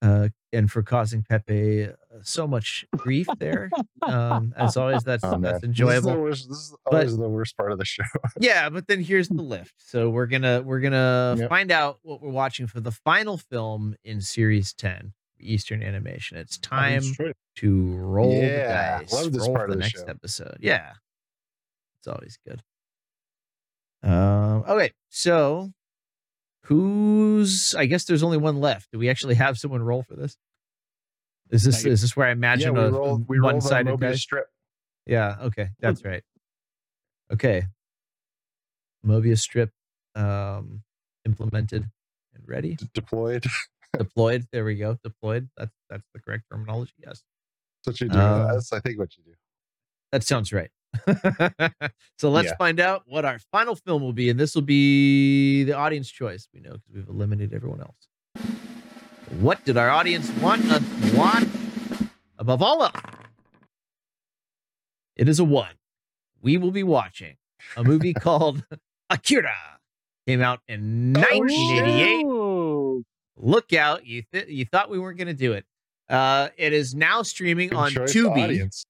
uh 0.05 0.29
and 0.53 0.71
for 0.71 0.83
causing 0.83 1.23
pepe 1.23 1.85
uh, 1.87 1.93
so 2.23 2.47
much 2.47 2.85
grief 2.97 3.27
there 3.39 3.71
um 4.03 4.53
as 4.57 4.77
always 4.77 5.03
that's 5.03 5.25
Oh, 5.25 5.33
man. 5.33 5.41
that's 5.43 5.55
This 5.55 5.63
is 5.63 5.69
enjoyable 5.71 6.17
worst, 6.21 6.49
this 6.49 6.59
is 6.59 6.75
But- 6.89 7.09
the 7.09 7.29
worst 7.29 7.57
part 7.57 7.73
of 7.73 7.79
the 7.79 7.85
show. 7.85 8.05
yeah 8.41 8.69
but 8.69 8.87
then 8.87 9.01
here's 9.01 9.29
the 9.29 9.43
lift 9.43 9.75
so 9.79 10.11
we're 10.11 10.27
gonna 10.27 10.63
we're 10.63 10.81
gonna 10.81 11.35
Yep. 11.39 11.49
find 11.49 11.73
out 11.73 11.99
what 12.03 12.21
we're 12.23 12.31
watching 12.31 12.67
for 12.69 12.81
the 12.81 12.93
final 12.93 13.39
film 13.39 13.97
in 14.05 14.21
series 14.21 14.73
10 14.75 15.13
eastern 15.41 15.83
animation 15.83 16.37
it's 16.39 16.59
time 16.59 17.03
to 17.57 17.97
roll 17.97 18.33
Yeah, 18.33 18.99
the 18.99 19.05
dice. 19.05 19.13
love 19.13 19.33
this 19.33 19.43
roll 19.43 19.55
part 19.57 19.61
for 19.61 19.65
of 19.65 19.71
the 19.71 19.77
the 19.77 19.81
next 19.83 20.01
show. 20.01 20.07
episode. 20.07 20.57
Yeah, 20.61 20.93
it's 21.99 22.07
always 22.09 22.39
good. 22.47 22.63
Um. 24.03 24.65
Okay, 24.69 24.93
so 25.09 25.73
who's? 26.65 27.75
I 27.75 27.87
guess 27.87 28.05
there's 28.05 28.23
only 28.23 28.39
one 28.39 28.61
left. 28.61 28.91
Do 28.93 28.99
we 28.99 29.09
actually 29.09 29.35
have 29.37 29.59
someone 29.59 29.83
roll 29.83 30.03
for 30.03 30.15
this? 30.15 30.37
Is 31.51 31.63
this 31.63 31.85
is 31.85 32.03
this 32.03 32.17
where 32.17 32.27
I 32.27 32.31
yeah, 32.31 32.35
imagine 32.35 32.77
a 32.77 32.91
rolled 32.91 33.29
we 33.29 33.39
rolled 33.39 33.53
a 33.53 33.55
one-sided 33.57 33.95
Mobius 33.95 34.01
dice? 34.01 34.21
strip. 34.23 34.47
Yeah. 35.07 35.37
Okay, 35.43 35.69
that's 35.81 36.05
right. 36.05 36.23
Okay. 37.33 37.65
Mobius 39.07 39.41
strip, 39.41 39.71
um, 40.15 40.83
implemented 41.27 41.85
and 42.35 42.43
ready, 42.47 42.77
d- 42.77 42.89
deployed. 42.95 43.45
deployed. 43.99 44.47
There 44.51 44.65
we 44.65 44.77
go. 44.77 44.97
Deployed. 45.05 45.49
That's 45.57 45.73
that's 45.91 46.09
the 46.15 46.21
correct 46.21 46.45
terminology. 46.51 46.95
Yes. 46.99 47.23
That's 47.85 48.01
what 48.01 48.01
you 48.01 48.09
do. 48.09 48.19
Uh, 48.19 48.53
That's 48.55 48.73
I 48.73 48.81
think 48.81 48.99
what 48.99 49.17
you 49.19 49.25
do. 49.25 49.33
That 50.11 50.25
sounds 50.25 50.53
right. 50.53 50.71
so 52.19 52.31
let's 52.31 52.49
Yeah. 52.49 52.57
find 52.57 52.81
out 52.81 53.03
what 53.07 53.25
our 53.25 53.39
final 53.53 53.75
film 53.77 54.03
will 54.03 54.13
be, 54.13 54.31
and 54.31 54.39
this 54.39 54.55
will 54.55 54.63
be 54.63 55.65
the 55.65 55.73
audience 55.75 56.11
choice. 56.11 56.49
We 56.55 56.61
know 56.61 56.73
because 56.73 56.95
we've 56.95 57.09
eliminated 57.09 57.53
everyone 57.55 57.81
else. 57.81 58.09
What 59.41 59.65
did 59.65 59.77
our 59.77 59.91
audience 59.91 60.31
want 60.41 60.65
us 60.71 60.83
to 61.11 61.17
watch? 61.17 61.45
Above 62.39 62.63
all 62.63 62.83
else, 62.85 62.93
it 65.17 65.29
is 65.29 65.39
a 65.39 65.45
one. 65.45 65.75
We 66.43 66.59
will 66.59 66.73
be 66.73 66.83
watching 66.83 67.37
a 67.77 67.85
movie 67.85 68.13
called 68.21 68.65
Akira. 69.11 69.53
Came 70.27 70.41
out 70.43 70.61
in 70.69 71.13
1988 71.13 72.25
Ooh. 72.25 73.05
look 73.37 73.73
out 73.75 74.07
you 74.07 74.23
th- 74.33 74.49
you 74.49 74.65
thought 74.65 74.89
we 74.89 74.99
weren't 74.99 75.19
going 75.19 75.29
to 75.29 75.35
do 75.35 75.53
it 75.53 75.67
uh 76.09 76.49
it 76.57 76.73
is 76.73 76.95
now 76.95 77.21
streaming 77.21 77.69
Good 77.69 77.77
on 77.79 77.91
Tubi 77.93 78.45
audience. 78.45 78.87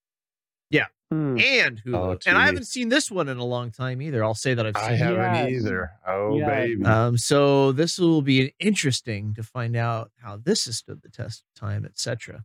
Hmm. 1.15 1.39
and 1.39 1.83
Hulu. 1.85 1.95
Oh, 1.97 2.19
and 2.27 2.37
I 2.39 2.47
haven't 2.47 2.67
seen 2.67 2.89
this 2.89 3.11
one 3.11 3.29
in 3.29 3.37
a 3.39 3.45
long 3.45 3.71
time 3.71 4.03
either. 4.03 4.25
I'll 4.25 4.35
say 4.35 4.55
that 4.55 4.67
I've 4.67 4.77
I 4.77 4.81
seen 4.83 4.93
it. 4.95 4.99
haven't 4.99 5.19
Yeah. 5.53 5.59
either. 5.59 5.91
Oh 6.07 6.39
Yeah. 6.39 6.49
baby. 6.49 6.85
Um, 6.85 7.17
so 7.19 7.73
this 7.73 7.99
will 7.99 8.23
be 8.23 8.55
interesting 8.59 9.35
to 9.35 9.43
find 9.43 9.77
out 9.77 10.11
how 10.17 10.37
this 10.37 10.65
has 10.67 10.79
stood 10.79 11.03
the 11.03 11.09
test 11.09 11.43
of 11.43 11.61
time, 11.61 11.85
etc. 11.85 12.45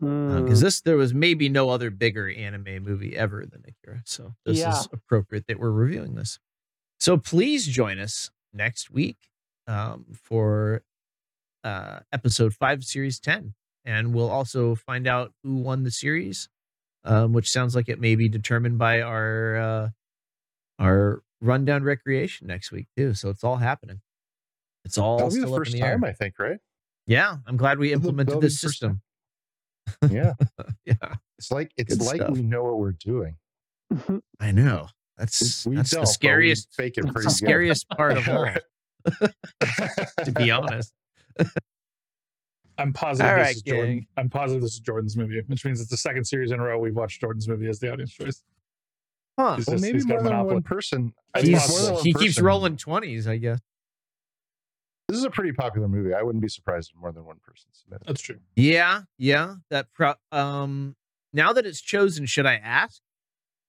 Hmm. 0.00 0.42
Because 0.42 0.60
this 0.60 0.80
there 0.80 0.96
was 0.96 1.12
maybe 1.14 1.48
no 1.48 1.70
other 1.70 1.90
bigger 1.90 2.28
anime 2.30 2.82
movie 2.82 3.16
ever 3.16 3.44
than 3.46 3.62
Akira. 3.66 4.02
So 4.04 4.34
this 4.44 4.58
Yeah. 4.58 4.78
is 4.78 4.88
appropriate 4.92 5.46
that 5.48 5.58
we're 5.58 5.70
reviewing 5.70 6.14
this. 6.14 6.38
So 7.00 7.16
please 7.16 7.66
join 7.66 7.98
us 7.98 8.30
next 8.52 8.90
week 8.90 9.16
um, 9.66 10.06
for 10.14 10.82
uh, 11.64 12.00
episode 12.12 12.54
five, 12.54 12.84
series 12.84 13.18
ten, 13.20 13.54
and 13.84 14.14
we'll 14.14 14.30
also 14.30 14.74
find 14.74 15.06
out 15.06 15.32
who 15.42 15.56
won 15.56 15.82
the 15.82 15.90
series, 15.90 16.48
um, 17.04 17.32
which 17.32 17.50
sounds 17.50 17.74
like 17.76 17.88
it 17.88 18.00
may 18.00 18.14
be 18.16 18.28
determined 18.28 18.78
by 18.78 19.00
our 19.02 19.56
uh, 19.56 19.88
our 20.78 21.22
rundown 21.40 21.82
recreation 21.84 22.46
next 22.46 22.70
week 22.72 22.86
too. 22.96 23.14
So 23.14 23.30
it's 23.30 23.44
all 23.44 23.56
happening. 23.56 24.00
It's 24.84 24.98
all 24.98 25.18
That'll 25.18 25.30
be 25.30 25.36
still 25.36 25.48
the 25.50 25.54
up 25.54 25.58
first 25.60 25.74
in 25.74 25.80
the 25.80 25.86
air. 25.86 25.92
time, 25.92 26.04
I 26.04 26.12
think, 26.12 26.38
right? 26.38 26.58
Yeah, 27.06 27.36
I'm 27.46 27.56
glad 27.56 27.78
we 27.78 27.92
implemented 27.92 28.28
that'll 28.28 28.40
this 28.40 28.60
the 28.60 28.66
first 28.68 28.80
time. 28.80 29.00
system. 30.00 30.16
Yeah. 30.16 30.32
Yeah, 30.84 31.14
It's 31.38 31.50
like 31.50 31.72
it's 31.76 31.96
Good 31.96 32.06
like 32.06 32.16
stuff. 32.22 32.30
we 32.30 32.42
know 32.42 32.62
what 32.64 32.78
we're 32.78 32.92
doing. 32.92 33.36
I 34.40 34.52
know. 34.52 34.88
That's 35.18 35.66
We 35.66 35.76
that's 35.76 35.90
the 35.90 36.04
scariest. 36.06 36.72
fake 36.74 36.96
it 36.96 37.02
That's 37.02 37.12
pretty 37.12 37.26
the 37.26 37.30
scariest 37.34 37.88
part 37.90 38.16
of 38.16 38.28
all, 38.28 38.46
to 40.24 40.32
be 40.32 40.50
honest. 40.50 40.92
I'm 42.78 42.92
positive 42.92 43.30
All 43.30 43.36
this 43.38 43.44
right, 43.46 43.56
is 43.56 43.62
Jordan. 43.62 43.94
gang. 43.96 44.06
I'm 44.16 44.30
positive 44.30 44.62
this 44.62 44.74
is 44.74 44.80
Jordan's 44.80 45.16
movie, 45.16 45.40
which 45.46 45.64
means 45.64 45.80
it's 45.80 45.90
the 45.90 45.96
second 45.96 46.24
series 46.24 46.52
in 46.52 46.60
a 46.60 46.62
row 46.62 46.78
we've 46.78 46.94
watched 46.94 47.20
Jordan's 47.20 47.48
movie 47.48 47.66
as 47.68 47.78
the 47.80 47.92
audience 47.92 48.12
choice. 48.12 48.42
Huh? 49.38 49.56
He's 49.56 49.66
Well, 49.66 49.74
just- 49.74 49.82
maybe 49.82 49.96
he's 49.98 50.04
got 50.04 50.14
more 50.14 50.20
a 50.20 50.22
than 50.22 50.32
monopoly. 50.32 50.54
one 50.54 50.62
person. 50.62 51.14
It's 51.34 51.46
He's 51.48 51.58
possible. 51.58 51.78
more 51.78 51.86
than 51.86 51.94
one 51.96 52.04
he 52.04 52.12
keeps 52.14 52.34
person. 52.34 52.44
rolling 52.44 52.76
twenties, 52.76 53.26
I 53.28 53.36
guess. 53.38 53.60
This 55.08 55.18
is 55.18 55.24
a 55.24 55.30
pretty 55.30 55.52
popular 55.52 55.88
movie. 55.88 56.12
I 56.14 56.22
wouldn't 56.22 56.42
be 56.42 56.48
surprised 56.48 56.90
if 56.94 57.00
more 57.00 57.12
than 57.12 57.24
one 57.24 57.38
person 57.42 57.68
submitted. 57.72 58.06
That's 58.06 58.20
true. 58.20 58.38
Yeah, 58.56 59.02
yeah. 59.18 59.54
That 59.70 59.92
pro- 59.94 60.14
um. 60.32 60.94
Now 61.32 61.52
that 61.52 61.66
it's 61.66 61.80
chosen, 61.80 62.26
should 62.26 62.46
I 62.46 62.54
ask? 62.56 63.00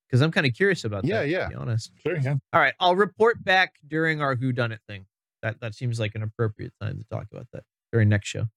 Because 0.07 0.22
I'm 0.22 0.31
kind 0.31 0.45
of 0.48 0.53
curious 0.53 0.84
about 0.86 1.06
Yeah, 1.06 1.22
that. 1.22 1.30
yeah. 1.30 1.44
To 1.45 1.49
be 1.49 1.56
honest. 1.56 1.91
Sure, 2.02 2.18
yeah. 2.18 2.36
All 2.53 2.60
right, 2.60 2.73
I'll 2.80 2.95
report 2.95 3.44
back 3.44 3.76
during 3.88 4.22
our 4.22 4.36
Who 4.36 4.52
Done 4.52 4.72
It 4.72 4.81
thing. 4.88 5.06
That 5.41 5.60
that 5.61 5.76
seems 5.76 5.99
like 5.99 6.15
an 6.15 6.23
appropriate 6.23 6.73
time 6.81 6.98
to 6.98 7.03
talk 7.06 7.27
about 7.31 7.48
that 7.53 7.64
during 7.94 8.10
next 8.10 8.27
show. 8.27 8.48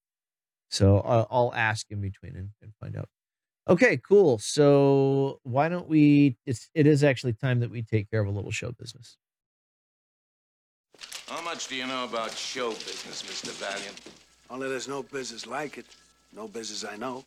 So 0.72 1.00
I'll, 1.00 1.28
I'll 1.30 1.54
ask 1.54 1.86
in 1.90 2.00
between 2.00 2.34
and, 2.34 2.48
and 2.62 2.72
find 2.80 2.96
out. 2.96 3.08
Okay, 3.68 3.98
cool. 3.98 4.38
So 4.38 5.38
why 5.44 5.68
don't 5.68 5.86
we? 5.86 6.36
It's 6.46 6.68
it 6.74 6.86
is 6.86 7.04
actually 7.04 7.34
time 7.34 7.60
that 7.60 7.70
we 7.70 7.82
take 7.82 8.10
care 8.10 8.20
of 8.20 8.26
a 8.26 8.30
little 8.30 8.50
show 8.50 8.72
business. 8.72 9.18
How 11.28 11.42
much 11.42 11.68
do 11.68 11.76
you 11.76 11.86
know 11.86 12.04
about 12.04 12.32
show 12.32 12.70
business, 12.70 13.22
Mr. 13.22 13.50
Valiant? 13.52 14.00
Only 14.50 14.68
there's 14.68 14.88
no 14.88 15.02
business 15.02 15.46
like 15.46 15.78
it. 15.78 15.86
No 16.34 16.48
business 16.48 16.84
I 16.90 16.96
know. 16.96 17.24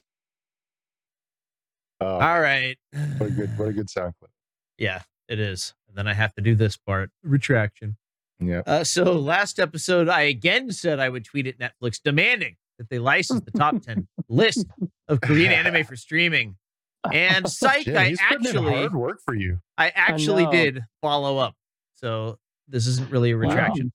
Oh, 2.02 2.20
All 2.20 2.42
right. 2.42 2.78
What 3.18 3.30
a 3.30 3.32
good 3.32 3.58
what 3.58 3.68
a 3.70 3.74
good 3.74 3.90
sound 3.90 4.14
clip. 4.20 4.32
Yeah, 4.78 5.04
it 5.30 5.40
is. 5.40 5.74
And 5.88 5.98
then 5.98 6.06
I 6.06 6.14
have 6.14 6.34
to 6.34 6.42
do 6.42 6.54
this 6.54 6.76
part 6.76 7.10
retraction. 7.24 7.96
Yeah. 8.42 8.62
Uh, 8.66 8.84
so 8.84 9.14
last 9.14 9.58
episode, 9.58 10.10
I 10.10 10.24
again 10.24 10.72
said 10.72 11.00
I 11.00 11.08
would 11.08 11.24
tweet 11.24 11.48
at 11.48 11.58
Netflix 11.58 12.02
demanding 12.04 12.58
that 12.78 12.90
they 12.90 13.00
license 13.00 13.42
the 13.42 13.52
top 13.52 13.82
10 13.82 14.08
list 14.30 14.66
of 15.08 15.22
Korean 15.22 15.52
anime 15.52 15.84
for 15.86 15.96
streaming. 15.96 16.56
And 17.14 17.48
psych, 17.48 17.86
Jim, 17.86 17.96
I 17.98 18.16
actually 18.20 18.64
hard 18.64 18.96
work 18.96 19.20
for 19.24 19.36
you. 19.36 19.60
I 19.78 19.90
actually 19.94 20.46
know. 20.46 20.52
did 20.52 20.82
follow 21.04 21.38
up. 21.38 21.54
So 21.94 22.40
this 22.68 22.88
isn't 22.88 23.12
really 23.12 23.30
a 23.30 23.36
Wow. 23.38 23.42
retraction. 23.42 23.94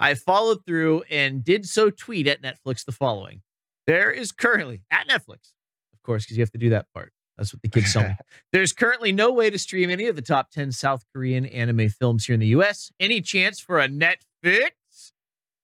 I 0.00 0.14
followed 0.14 0.64
through 0.64 1.02
and 1.10 1.44
did 1.44 1.66
so 1.66 1.90
tweet 1.90 2.26
at 2.26 2.40
Netflix 2.40 2.86
the 2.86 2.92
following. 2.92 3.42
There 3.86 4.10
is 4.10 4.32
currently 4.32 4.82
at 4.90 5.06
Netflix, 5.06 5.52
of 5.92 6.02
course, 6.02 6.24
because 6.24 6.38
you 6.38 6.42
have 6.42 6.50
to 6.52 6.58
do 6.58 6.70
that 6.70 6.86
part. 6.94 7.12
That's 7.36 7.52
what 7.52 7.60
the 7.60 7.68
kids 7.68 7.92
tell 7.92 8.04
me. 8.04 8.14
There's 8.54 8.72
currently 8.72 9.12
no 9.12 9.30
way 9.34 9.50
to 9.50 9.58
stream 9.58 9.90
any 9.90 10.06
of 10.06 10.16
the 10.16 10.22
top 10.22 10.50
10 10.50 10.72
South 10.72 11.04
Korean 11.14 11.44
anime 11.44 11.90
films 11.90 12.24
here 12.24 12.32
in 12.34 12.40
the 12.40 12.46
US. 12.58 12.90
Any 12.98 13.20
chance 13.20 13.60
for 13.60 13.78
a 13.78 13.86
Netflix 13.86 14.70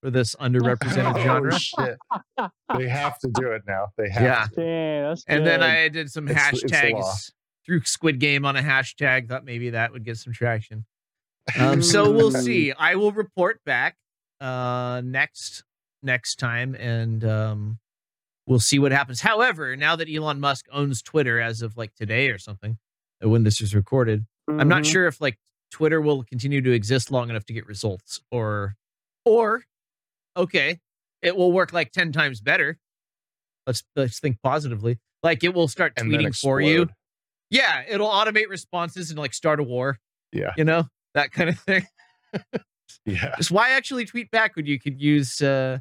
for 0.03 0.11
this 0.11 0.35
underrepresented 0.37 1.15
Oh, 1.17 1.23
genre? 1.23 1.59
shit. 1.59 1.97
They 2.77 2.89
have 2.89 3.19
to 3.21 3.29
do 3.33 3.53
it 3.53 3.63
now. 3.67 3.87
They 3.97 4.09
have 4.11 4.23
Yeah. 4.23 4.47
to. 4.47 4.55
Damn, 4.57 5.05
that's 5.11 5.25
And 5.29 5.47
then. 5.47 5.63
I 5.63 5.89
did 5.89 6.11
some 6.11 6.29
It's- 6.29 6.53
it's 6.63 6.73
hashtags 6.73 7.33
through 7.65 7.83
Squid 7.85 8.19
Game 8.19 8.45
on 8.45 8.57
a 8.57 8.63
hashtag. 8.63 9.29
Thought 9.29 9.45
maybe 9.45 9.71
that 9.71 9.93
would 9.93 10.05
get 10.05 10.17
some 10.17 10.33
traction. 10.33 10.85
Um, 11.59 11.83
so 11.83 12.11
we'll 12.11 12.31
see. 12.33 12.73
I 12.73 12.97
will 12.97 13.13
report 13.13 13.61
back 13.65 13.97
uh, 14.41 15.01
next 15.05 15.63
next 16.03 16.37
time, 16.41 16.75
and 16.75 17.25
um, 17.25 17.79
we'll 18.49 18.59
see 18.59 18.81
what 18.81 18.91
happens. 18.91 19.21
However, 19.21 19.77
now 19.77 19.95
that 19.95 20.09
Elon 20.13 20.41
Musk 20.41 20.67
owns 20.73 21.01
Twitter 21.01 21.41
as 21.41 21.63
of 21.63 21.77
like 21.77 21.95
today 21.95 22.29
or 22.31 22.39
something, 22.39 22.77
uh, 23.25 23.29
when 23.29 23.45
this 23.45 23.61
is 23.61 23.73
recorded, 23.73 24.27
I'm 24.49 24.67
not 24.67 24.83
Mhm. 24.83 24.91
sure 24.93 25.07
if 25.07 25.21
like 25.21 25.39
Twitter 25.71 26.01
will 26.01 26.25
continue 26.25 26.61
to 26.61 26.73
exist 26.73 27.13
long 27.13 27.31
enough 27.31 27.45
to 27.47 27.53
get 27.53 27.67
results, 27.67 28.21
or 28.33 28.75
or 29.25 29.63
okay, 30.37 30.79
it 31.21 31.37
will 31.37 31.53
work 31.53 31.73
like 31.73 31.93
ten 31.93 32.13
times 32.13 32.41
better. 32.41 32.79
Let's 33.67 33.83
let's 33.97 34.21
think 34.21 34.39
positively. 34.43 34.99
Like 35.23 35.45
it 35.45 35.55
will 35.55 35.69
start 35.69 35.93
And 35.97 36.11
tweeting 36.11 36.37
for 36.39 36.61
you. 36.61 36.89
Yeah, 37.51 37.83
it'll 37.89 38.09
automate 38.09 38.49
responses 38.49 39.11
and 39.11 39.19
like 39.19 39.35
start 39.35 39.61
a 39.61 39.63
war. 39.63 39.99
Yeah. 40.33 40.53
You 40.57 40.65
know 40.65 40.85
that 41.15 41.33
kind 41.33 41.51
of 41.51 41.59
thing. 41.61 41.87
Yeah. 43.05 43.35
Just 43.37 43.51
why 43.51 43.71
actually 43.71 44.05
tweet 44.05 44.31
back 44.31 44.55
when 44.55 44.67
you 44.67 44.79
could 44.79 45.01
use 45.01 45.41
uh, 45.41 45.79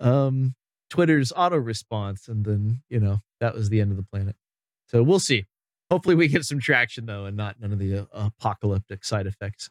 um, 0.00 0.54
Twitter's 0.90 1.32
auto 1.34 1.56
response, 1.56 2.28
and 2.28 2.44
then 2.44 2.82
you 2.88 3.00
know 3.00 3.20
that 3.40 3.54
was 3.54 3.68
the 3.68 3.80
end 3.80 3.90
of 3.90 3.96
the 3.96 4.02
planet. 4.04 4.36
So 4.88 5.02
we'll 5.02 5.18
see. 5.18 5.46
Hopefully, 5.90 6.14
we 6.14 6.28
get 6.28 6.44
some 6.44 6.58
traction 6.58 7.06
though, 7.06 7.26
and 7.26 7.36
not 7.36 7.60
none 7.60 7.72
of 7.72 7.78
the 7.78 7.98
uh, 7.98 8.04
apocalyptic 8.12 9.04
side 9.04 9.26
effects. 9.26 9.68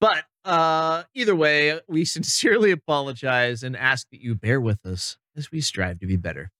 But 0.00 0.24
uh, 0.44 1.04
either 1.14 1.34
way, 1.34 1.80
we 1.88 2.04
sincerely 2.04 2.70
apologize 2.70 3.62
and 3.62 3.76
ask 3.76 4.08
that 4.10 4.20
you 4.20 4.34
bear 4.34 4.60
with 4.60 4.84
us 4.84 5.16
as 5.36 5.50
we 5.50 5.60
strive 5.60 6.00
to 6.00 6.06
be 6.06 6.16
better. 6.16 6.50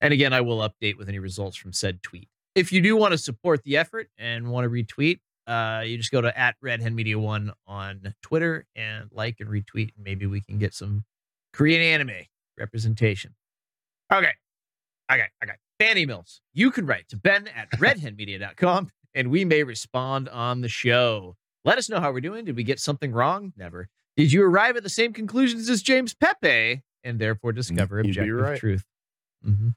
And 0.00 0.12
again, 0.12 0.32
I 0.32 0.40
will 0.40 0.58
update 0.58 0.96
with 0.96 1.08
any 1.08 1.18
results 1.18 1.56
from 1.56 1.72
said 1.72 2.02
tweet. 2.02 2.28
If 2.54 2.72
you 2.72 2.80
do 2.80 2.96
want 2.96 3.12
to 3.12 3.18
support 3.18 3.62
the 3.64 3.76
effort 3.76 4.08
and 4.16 4.50
want 4.50 4.64
to 4.64 4.70
retweet, 4.70 5.18
uh, 5.46 5.82
you 5.84 5.96
just 5.96 6.10
go 6.10 6.20
to 6.20 6.38
at 6.38 6.56
Red 6.60 6.82
Hen 6.82 6.94
Media 6.94 7.18
One 7.18 7.52
on 7.66 8.14
Twitter 8.22 8.66
and 8.76 9.08
like 9.12 9.36
and 9.40 9.48
retweet, 9.48 9.94
and 9.96 10.04
maybe 10.04 10.26
we 10.26 10.40
can 10.40 10.58
get 10.58 10.74
some 10.74 11.04
Korean 11.52 11.80
anime 11.80 12.26
representation. 12.58 13.34
Okay. 14.12 14.32
Okay. 15.10 15.26
Okay. 15.42 15.54
Fan 15.78 15.96
emails. 15.96 16.40
You 16.52 16.70
can 16.70 16.86
write 16.86 17.08
to 17.08 17.16
Ben 17.16 17.48
at 17.48 17.70
redhenmedia.com 17.78 18.90
and 19.14 19.30
we 19.30 19.44
may 19.44 19.62
respond 19.62 20.28
on 20.28 20.60
the 20.60 20.68
show. 20.68 21.36
Let 21.68 21.76
us 21.76 21.90
know 21.90 22.00
how 22.00 22.12
we're 22.12 22.22
doing. 22.22 22.46
Did 22.46 22.56
we 22.56 22.64
get 22.64 22.80
something 22.80 23.12
wrong? 23.12 23.52
Never. 23.54 23.90
Did 24.16 24.32
you 24.32 24.42
arrive 24.42 24.78
at 24.78 24.82
the 24.82 24.88
same 24.88 25.12
conclusions 25.12 25.68
as 25.68 25.82
James 25.82 26.14
Pepe 26.14 26.82
and 27.04 27.18
therefore 27.18 27.52
discover 27.52 27.98
you'd 27.98 28.04
be 28.04 28.20
objective 28.20 28.40
right. 28.40 28.58
truth? 28.58 28.84
Mhm. 29.46 29.74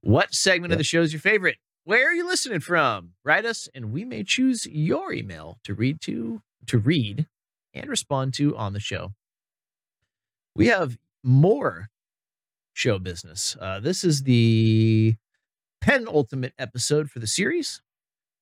What 0.00 0.34
segment 0.34 0.72
of 0.72 0.78
the 0.78 0.84
show 0.84 1.00
is 1.00 1.12
your 1.12 1.20
favorite? 1.20 1.58
Where 1.84 2.08
are 2.08 2.12
you 2.12 2.26
listening 2.26 2.58
from? 2.58 3.12
Write 3.22 3.44
us, 3.44 3.68
and 3.72 3.92
we 3.92 4.04
may 4.04 4.24
choose 4.24 4.66
your 4.66 5.12
email 5.12 5.60
to 5.62 5.74
read 5.74 6.00
to 6.00 6.42
to 6.66 6.78
read 6.78 7.28
and 7.72 7.88
respond 7.88 8.34
to 8.34 8.56
on 8.56 8.72
the 8.72 8.80
show. 8.80 9.12
We 10.56 10.66
have 10.66 10.98
more 11.22 11.88
show 12.72 12.98
business. 12.98 13.56
Uh, 13.60 13.78
this 13.78 14.02
is 14.02 14.24
the 14.24 15.14
penultimate 15.80 16.54
episode 16.58 17.12
for 17.12 17.20
the 17.20 17.28
series, 17.28 17.80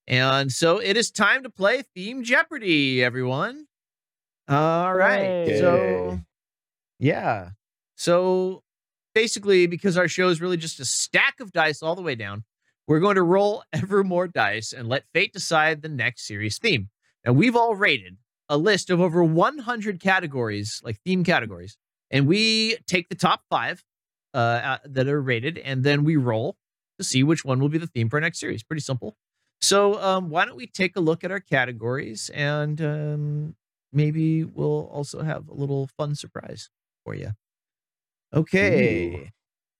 and 0.06 0.50
so 0.50 0.78
it 0.78 0.96
is 0.96 1.10
time 1.10 1.42
to 1.42 1.50
play 1.50 1.82
Theme 1.94 2.24
Jeopardy. 2.24 3.02
Everyone, 3.02 3.66
all 4.50 4.92
right. 4.94 5.46
Yay. 5.46 5.60
So, 5.60 6.20
yeah. 6.98 7.50
So 7.94 8.62
basically, 9.14 9.68
because 9.68 9.96
our 9.96 10.08
show 10.08 10.28
is 10.28 10.40
really 10.40 10.56
just 10.56 10.80
a 10.80 10.84
stack 10.84 11.38
of 11.40 11.52
dice 11.52 11.82
all 11.82 11.94
the 11.94 12.02
way 12.02 12.16
down, 12.16 12.42
we're 12.88 12.98
going 12.98 13.14
to 13.14 13.22
roll 13.22 13.62
ever 13.72 14.02
more 14.02 14.26
dice 14.26 14.72
and 14.72 14.88
let 14.88 15.04
fate 15.14 15.32
decide 15.32 15.82
the 15.82 15.88
next 15.88 16.26
series 16.26 16.58
theme. 16.58 16.90
Now, 17.24 17.32
we've 17.32 17.54
all 17.54 17.76
rated 17.76 18.16
a 18.48 18.56
list 18.56 18.90
of 18.90 19.00
over 19.00 19.22
100 19.22 20.00
categories, 20.00 20.80
like 20.82 20.98
theme 21.04 21.22
categories, 21.22 21.76
and 22.10 22.26
we 22.26 22.76
take 22.88 23.08
the 23.08 23.14
top 23.14 23.42
five 23.48 23.84
uh, 24.34 24.36
uh, 24.36 24.78
that 24.84 25.06
are 25.06 25.20
rated, 25.20 25.58
and 25.58 25.84
then 25.84 26.02
we 26.02 26.16
roll 26.16 26.56
to 26.98 27.04
see 27.04 27.22
which 27.22 27.44
one 27.44 27.60
will 27.60 27.68
be 27.68 27.78
the 27.78 27.86
theme 27.86 28.08
for 28.08 28.16
our 28.16 28.20
next 28.20 28.40
series. 28.40 28.64
Pretty 28.64 28.80
simple. 28.80 29.16
So, 29.60 30.00
um, 30.00 30.30
why 30.30 30.46
don't 30.46 30.56
we 30.56 30.66
take 30.66 30.96
a 30.96 31.00
look 31.00 31.22
at 31.22 31.30
our 31.30 31.40
categories, 31.40 32.30
and 32.32 32.80
um, 32.80 33.54
maybe 33.92 34.44
we'll 34.44 34.88
also 34.92 35.22
have 35.22 35.48
a 35.48 35.54
little 35.54 35.88
fun 35.98 36.14
surprise 36.14 36.70
for 37.04 37.14
you. 37.14 37.30
Okay. 38.32 39.30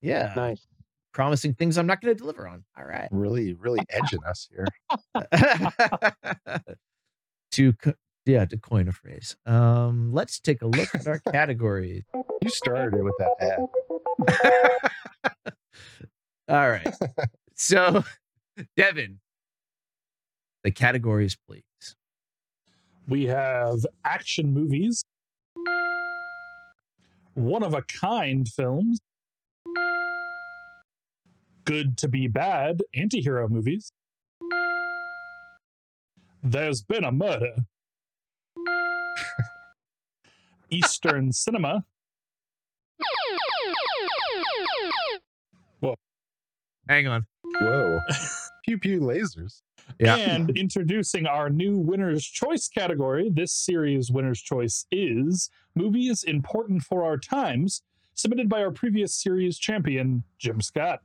Yeah. 0.03 0.33
Nice. 0.37 0.67
Promising 1.13 1.55
things 1.55 1.79
I'm 1.79 1.87
not 1.87 2.01
going 2.01 2.15
to 2.15 2.19
deliver 2.19 2.47
on. 2.47 2.65
All 2.79 2.85
right. 2.85 3.09
Really, 3.11 3.55
really 3.55 3.81
edging 3.91 4.23
us 4.25 4.49
here. 4.51 4.67
to 7.53 7.73
co- 7.75 7.95
yeah, 8.27 8.45
to 8.45 8.59
coin 8.59 8.89
a 8.89 8.93
phrase. 8.93 9.37
Um, 9.47 10.13
let's 10.13 10.41
take 10.41 10.63
a 10.63 10.67
look 10.67 10.89
at 10.95 11.07
our 11.07 11.21
categories. 11.33 12.05
You 12.15 12.49
started 12.49 12.99
it 12.99 13.03
with 13.03 13.15
that 13.19 13.33
ad. 13.41 13.59
All 16.49 16.71
right. 16.71 16.95
So, 17.55 18.05
Devin, 18.77 19.21
the 20.63 20.71
categories, 20.71 21.37
please. 21.49 21.63
We 23.09 23.27
have 23.27 23.87
action 24.05 24.53
movies, 24.53 25.03
one 27.35 27.63
of 27.63 27.75
a 27.75 27.83
kind 27.83 28.49
films, 28.49 28.99
good 31.65 31.97
to 31.99 32.09
be 32.09 32.27
bad 32.27 32.83
anti 32.95 33.21
hero 33.21 33.49
movies. 33.49 33.93
There's 36.43 36.83
been 36.83 37.05
a 37.05 37.13
murder. 37.13 37.55
Eastern 40.71 41.33
cinema. 41.33 41.85
Whoa. 45.81 45.97
Hang 46.89 47.09
on. 47.09 47.27
Whoa. 47.61 48.01
pew 48.65 48.79
pew 48.79 49.01
lasers. 49.01 49.61
Yeah. 49.99 50.17
And 50.17 50.51
introducing 50.57 51.27
our 51.27 51.51
new 51.51 51.77
winner's 51.79 52.25
choice 52.25 52.69
category. 52.69 53.31
This 53.31 53.53
series' 53.53 54.11
winner's 54.11 54.41
choice 54.41 54.87
is 54.91 55.51
movies 55.75 56.23
important 56.25 56.83
for 56.83 57.05
our 57.05 57.17
times, 57.19 57.83
submitted 58.15 58.49
by 58.49 58.63
our 58.63 58.71
previous 58.71 59.15
series 59.15 59.59
champion, 59.59 60.25
Jim 60.39 60.61
Scott. 60.61 61.01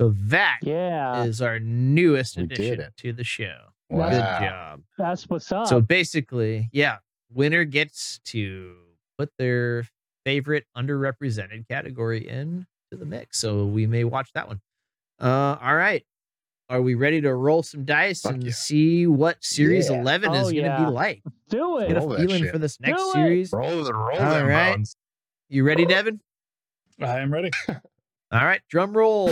So 0.00 0.14
that 0.16 0.58
Yeah. 0.62 1.24
is 1.24 1.42
our 1.42 1.58
newest 1.60 2.36
We 2.36 2.44
addition 2.44 2.86
to 2.96 3.12
the 3.12 3.24
show. 3.24 3.56
Wow. 3.90 4.10
Good 4.10 4.46
job. 4.46 4.82
That's 4.96 5.28
what's 5.28 5.50
up. 5.52 5.66
So 5.66 5.80
basically, 5.80 6.70
yeah, 6.72 6.98
winner 7.30 7.64
gets 7.64 8.18
to 8.26 8.76
put 9.18 9.30
their 9.36 9.84
favorite 10.24 10.64
underrepresented 10.76 11.66
category 11.68 12.26
in 12.26 12.66
to 12.90 12.96
the 12.96 13.04
mix. 13.04 13.38
So 13.38 13.66
we 13.66 13.86
may 13.86 14.04
watch 14.04 14.32
that 14.34 14.48
one. 14.48 14.60
Uh, 15.20 15.58
all 15.60 15.76
right. 15.76 16.04
Are 16.70 16.80
we 16.80 16.94
ready 16.94 17.20
to 17.22 17.34
roll 17.34 17.64
some 17.64 17.84
dice 17.84 18.20
Fuck 18.22 18.34
and 18.34 18.44
yeah. 18.44 18.52
see 18.52 19.04
what 19.08 19.42
series 19.44 19.90
Yeah. 19.90 20.00
11 20.02 20.30
is 20.34 20.38
Oh, 20.38 20.42
going 20.44 20.54
to 20.54 20.60
yeah. 20.60 20.84
be 20.84 20.90
like? 20.92 21.22
Do 21.48 21.78
it. 21.78 21.88
Get 21.88 21.96
a 21.96 22.00
Roll 22.00 22.16
feeling 22.16 22.46
for 22.48 22.58
this 22.58 22.78
next 22.78 23.02
Do 23.02 23.08
it. 23.08 23.12
series. 23.14 23.52
Roll 23.52 23.82
the 23.82 23.92
roll 23.92 24.16
All 24.20 24.30
them 24.30 24.84
You 25.48 25.64
ready, 25.64 25.84
Devin? 25.84 26.20
I 27.00 27.18
am 27.18 27.32
ready. 27.32 27.50
All 27.68 28.44
right, 28.44 28.60
drum 28.68 28.96
roll. 28.96 29.30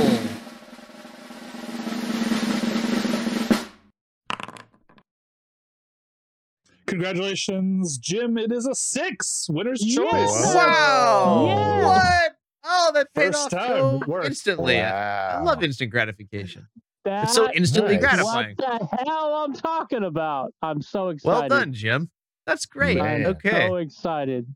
Congratulations, 6.86 7.98
Jim. 7.98 8.38
It 8.38 8.50
is 8.50 8.66
a 8.66 8.74
six. 8.74 9.46
Winner's 9.50 9.84
Yes! 9.84 9.96
choice. 9.96 10.54
Wow. 10.54 11.44
Yeah. 11.46 11.84
What? 11.86 12.32
Oh, 12.64 12.90
that 12.94 13.12
paid 13.14 13.26
First 13.34 13.44
off 13.46 13.50
time 13.50 13.68
so 13.68 13.96
it 14.02 14.08
worked. 14.08 14.26
instantly. 14.26 14.80
I 14.80 15.40
love 15.42 15.62
instant 15.62 15.90
gratification. 15.90 16.66
It's 17.04 17.34
so 17.34 17.50
instantly 17.52 17.94
is 17.94 18.00
gratifying. 18.00 18.54
What 18.56 18.80
the 18.80 18.96
hell 19.06 19.34
I'm 19.44 19.54
talking 19.54 20.04
about? 20.04 20.52
I'm 20.62 20.82
so 20.82 21.08
excited. 21.08 21.38
Well 21.40 21.48
done, 21.48 21.72
Jim. 21.72 22.10
That's 22.46 22.66
great. 22.66 23.00
I'm 23.00 23.26
Okay. 23.26 23.66
so 23.68 23.76
excited. 23.76 24.46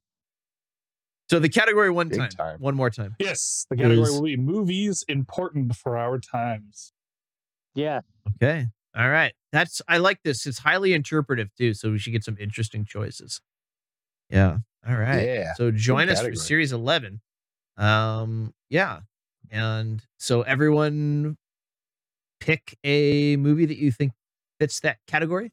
So 1.31 1.39
the 1.39 1.49
category 1.49 1.91
one 1.91 2.09
Big 2.09 2.19
time, 2.19 2.29
time. 2.31 2.59
one 2.61 2.75
more 2.75 2.91
time. 2.91 3.17
Yes, 3.19 3.65
the 3.71 3.77
category 3.77 4.01
Is- 4.03 4.11
will 4.13 4.23
be 4.23 4.37
movies 4.37 5.03
important 5.09 5.75
for 5.77 5.97
our 5.97 6.19
times. 6.19 6.93
Yeah. 7.75 8.01
Okay. 8.37 8.67
All 8.95 9.09
right. 9.09 9.33
That's 9.51 9.81
I 9.89 9.97
like 9.97 10.23
this. 10.25 10.47
It's 10.47 10.59
highly 10.59 10.93
interpretive 10.93 11.55
too, 11.57 11.73
so 11.73 11.91
we 11.91 11.99
should 11.99 12.13
get 12.13 12.25
some 12.25 12.37
interesting 12.39 12.85
choices. 12.85 13.41
Yeah. 14.29 14.59
All 14.87 14.97
right. 14.97 15.23
Yeah, 15.25 15.55
So 15.55 15.71
join 15.71 16.11
us 16.11 16.21
for 16.21 16.35
series 16.35 16.73
11. 16.73 17.23
Um 17.79 18.53
yeah. 18.69 19.01
And 19.51 20.03
so 20.19 20.43
everyone 20.43 21.39
pick 22.43 22.77
a 22.83 23.37
movie 23.37 23.67
that 23.67 23.79
you 23.79 23.93
think 23.93 24.13
fits 24.59 24.81
that 24.81 24.99
category 25.07 25.53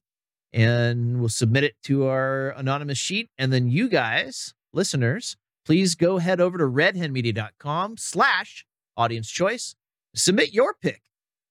and 0.52 1.20
we'll 1.20 1.30
submit 1.30 1.64
it 1.64 1.76
to 1.84 2.08
our 2.08 2.50
anonymous 2.58 2.98
sheet 2.98 3.30
and 3.38 3.54
then 3.54 3.70
you 3.70 3.88
guys, 3.88 4.56
listeners, 4.74 5.38
please 5.66 5.94
go 5.94 6.18
head 6.18 6.42
over 6.42 6.58
to 6.58 6.64
redhenmedia.com 6.64 7.96
slash 7.98 8.66
audience 8.98 9.30
choice 9.30 9.76
submit 10.16 10.52
your 10.52 10.74
pick 10.82 11.04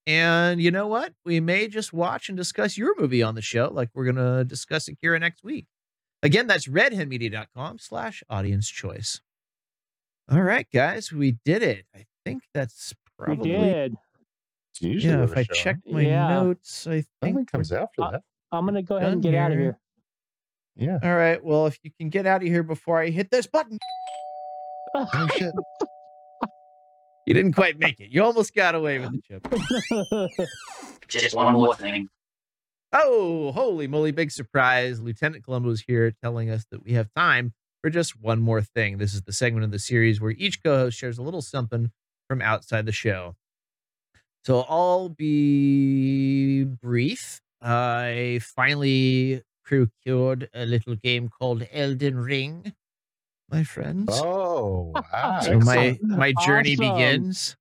and 0.08 0.60
you 0.60 0.72
know 0.72 0.88
what? 0.88 1.12
We 1.24 1.38
may 1.38 1.68
just 1.68 1.92
watch 1.92 2.28
and 2.28 2.36
discuss 2.36 2.76
your 2.76 2.98
movie 2.98 3.22
on 3.22 3.36
the 3.36 3.42
show, 3.42 3.70
like 3.72 3.90
we're 3.94 4.06
gonna 4.06 4.42
discuss 4.42 4.88
Akira 4.88 5.20
next 5.20 5.44
week. 5.44 5.66
Again, 6.22 6.48
that's 6.48 6.66
redhenmedia.com 6.66 7.78
slash 7.78 8.24
audience 8.28 8.68
choice. 8.68 9.20
All 10.28 10.42
right, 10.42 10.66
guys, 10.72 11.12
we 11.12 11.36
did 11.44 11.62
it. 11.62 11.84
I 11.94 12.06
think 12.24 12.42
that's 12.52 12.92
probably 13.16 13.50
We 13.52 13.56
did. 13.56 13.94
It's 14.80 14.82
usually 14.82 15.12
yeah. 15.14 15.24
If 15.24 15.36
I 15.36 15.42
show- 15.42 15.54
check 15.54 15.76
my 15.86 16.02
Yeah. 16.02 16.28
notes, 16.28 16.86
I 16.86 16.90
think 17.00 17.06
Nothing 17.22 17.34
we're 17.34 17.44
comes 17.46 17.72
after 17.72 18.02
that. 18.12 18.22
I'm 18.52 18.64
gonna 18.64 18.82
go 18.82 18.96
ahead 18.96 19.12
and 19.12 19.22
done 19.22 19.32
get 19.32 19.38
out 19.38 19.50
of 19.52 19.58
here. 19.58 19.78
here. 20.76 20.88
Yeah. 21.02 21.08
All 21.10 21.16
right. 21.16 21.42
Well, 21.42 21.66
if 21.66 21.78
you 21.82 21.90
can 21.98 22.08
get 22.08 22.26
out 22.26 22.42
of 22.42 22.48
here 22.48 22.62
before 22.62 23.00
I 23.00 23.10
hit 23.10 23.30
this 23.30 23.46
button, 23.46 23.78
Oh 24.94 25.28
shit. 25.36 25.52
you 27.26 27.34
didn't 27.34 27.52
quite 27.52 27.78
make 27.78 28.00
it. 28.00 28.10
You 28.10 28.22
almost 28.24 28.54
got 28.54 28.74
away 28.74 28.98
with 29.00 29.10
the 29.12 29.20
chip. 29.22 30.38
Just 31.08 31.34
one 31.34 31.54
more 31.54 31.74
thing. 31.74 32.08
Oh, 32.92 33.52
holy 33.52 33.86
moly, 33.86 34.12
big 34.12 34.30
surprise. 34.30 35.00
Lieutenant 35.00 35.44
Columbo 35.44 35.70
is 35.70 35.82
here 35.86 36.10
telling 36.22 36.48
us 36.50 36.64
that 36.70 36.82
we 36.84 36.92
have 36.92 37.08
time 37.14 37.52
for 37.82 37.90
just 37.90 38.18
one 38.18 38.40
more 38.40 38.62
thing. 38.62 38.96
This 38.98 39.12
is 39.14 39.22
the 39.22 39.32
segment 39.32 39.64
of 39.64 39.70
the 39.72 39.78
series 39.78 40.20
where 40.22 40.30
each 40.32 40.62
co 40.62 40.76
host 40.76 40.96
shares 40.98 41.18
a 41.18 41.22
little 41.22 41.42
something 41.42 41.90
from 42.28 42.40
outside 42.40 42.86
the 42.86 42.92
show. 42.92 43.36
So 44.48 44.64
I'll 44.66 45.10
be 45.10 46.64
brief. 46.64 47.42
I 47.60 48.40
finally 48.42 49.42
procured 49.62 50.48
a 50.54 50.64
little 50.64 50.94
game 50.96 51.28
called 51.28 51.68
Elden 51.70 52.16
Ring, 52.18 52.72
my 53.50 53.62
friends. 53.62 54.08
Oh 54.08 55.04
wow. 55.12 55.40
So 55.42 55.60
my 55.60 55.98
my 56.16 56.32
journey 56.32 56.76
Awesome. 56.76 56.76
begins. 56.76 57.56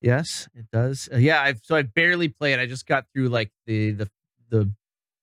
Yes, 0.00 0.48
it 0.54 0.66
does. 0.70 1.08
Uh, 1.12 1.16
yeah, 1.16 1.42
I've 1.42 1.62
so 1.64 1.74
I've 1.74 1.92
barely 1.92 2.28
played. 2.28 2.60
I 2.60 2.66
just 2.66 2.86
got 2.86 3.06
through 3.12 3.30
like 3.30 3.50
the 3.66 3.90
the 3.90 4.10
the 4.50 4.72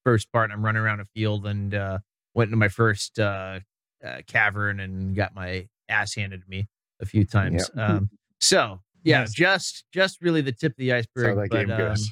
first 0.03 0.30
part. 0.34 0.52
I'm 0.52 0.65
running 0.65 0.81
around 0.81 0.99
a 0.99 1.06
field 1.06 1.47
and 1.47 1.73
uh 1.73 1.99
went 2.34 2.49
into 2.49 2.57
my 2.57 2.68
first 2.68 3.18
uh, 3.18 3.61
uh 4.03 4.22
cavern 4.27 4.81
and 4.81 5.15
got 5.15 5.34
my 5.34 5.69
ass 5.88 6.15
handed 6.15 6.41
to 6.43 6.49
me 6.49 6.68
a 6.99 7.06
few 7.06 7.23
times. 7.23 7.72
Um 7.77 8.10
so 8.41 8.81
yeah, 9.06 9.19
Nice. 9.22 9.32
just 9.34 9.86
just 9.94 10.22
really 10.22 10.41
the 10.41 10.52
tip 10.52 10.73
of 10.73 10.77
the 10.77 10.90
That's 10.90 11.07
iceberg. 11.15 11.36
how 11.36 11.41
that 11.44 11.49
but, 11.49 11.68
game 11.68 11.77
goes. 11.77 12.11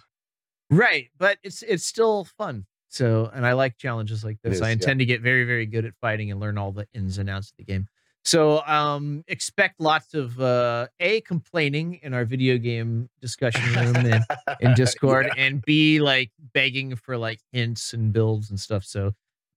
um, 0.71 0.77
right, 0.77 1.09
but 1.17 1.37
it's 1.43 1.61
it's 1.63 1.85
still 1.85 2.23
fun. 2.37 2.65
So, 2.87 3.29
and 3.33 3.45
I 3.45 3.53
like 3.53 3.77
challenges 3.77 4.23
like 4.23 4.37
this. 4.43 4.55
is, 4.57 4.61
I 4.61 4.67
yeah. 4.67 4.73
intend 4.73 4.99
to 4.99 5.05
get 5.05 5.19
very, 5.21 5.45
very 5.45 5.65
good 5.65 5.83
at 5.83 5.93
fighting 5.99 6.29
and 6.29 6.39
learn 6.39 6.59
all 6.59 6.71
the 6.71 6.87
ins 6.93 7.17
and 7.17 7.27
outs 7.27 7.49
of 7.49 7.57
the 7.57 7.63
game. 7.63 7.87
So, 8.23 8.61
um, 8.67 9.23
expect 9.27 9.79
lots 9.81 10.13
of 10.13 10.39
uh, 10.39 10.87
a 10.99 11.21
complaining 11.21 11.99
in 12.03 12.13
our 12.13 12.23
video 12.23 12.57
game 12.59 13.09
discussion 13.19 13.63
room 13.73 13.95
and 14.05 14.23
in 14.61 14.73
Discord, 14.75 15.29
and 15.35 15.61
b 15.63 15.99
like 15.99 16.31
begging 16.53 16.95
for 16.95 17.17
like 17.17 17.39
hints 17.51 17.93
and 17.93 18.13
builds 18.13 18.49
and 18.51 18.59
stuff. 18.59 18.85
So, 18.85 19.11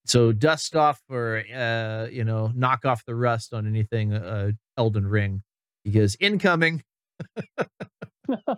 so 0.07 0.33
dust 0.33 0.75
off 0.75 1.01
or 1.11 1.45
uh, 1.55 2.07
you 2.11 2.25
know 2.25 2.51
knock 2.55 2.87
off 2.87 3.05
the 3.05 3.15
rust 3.15 3.53
on 3.53 3.67
anything 3.67 4.15
uh, 4.15 4.53
Elden 4.79 5.07
Ring 5.07 5.43
because 5.85 6.17
incoming. 6.21 6.83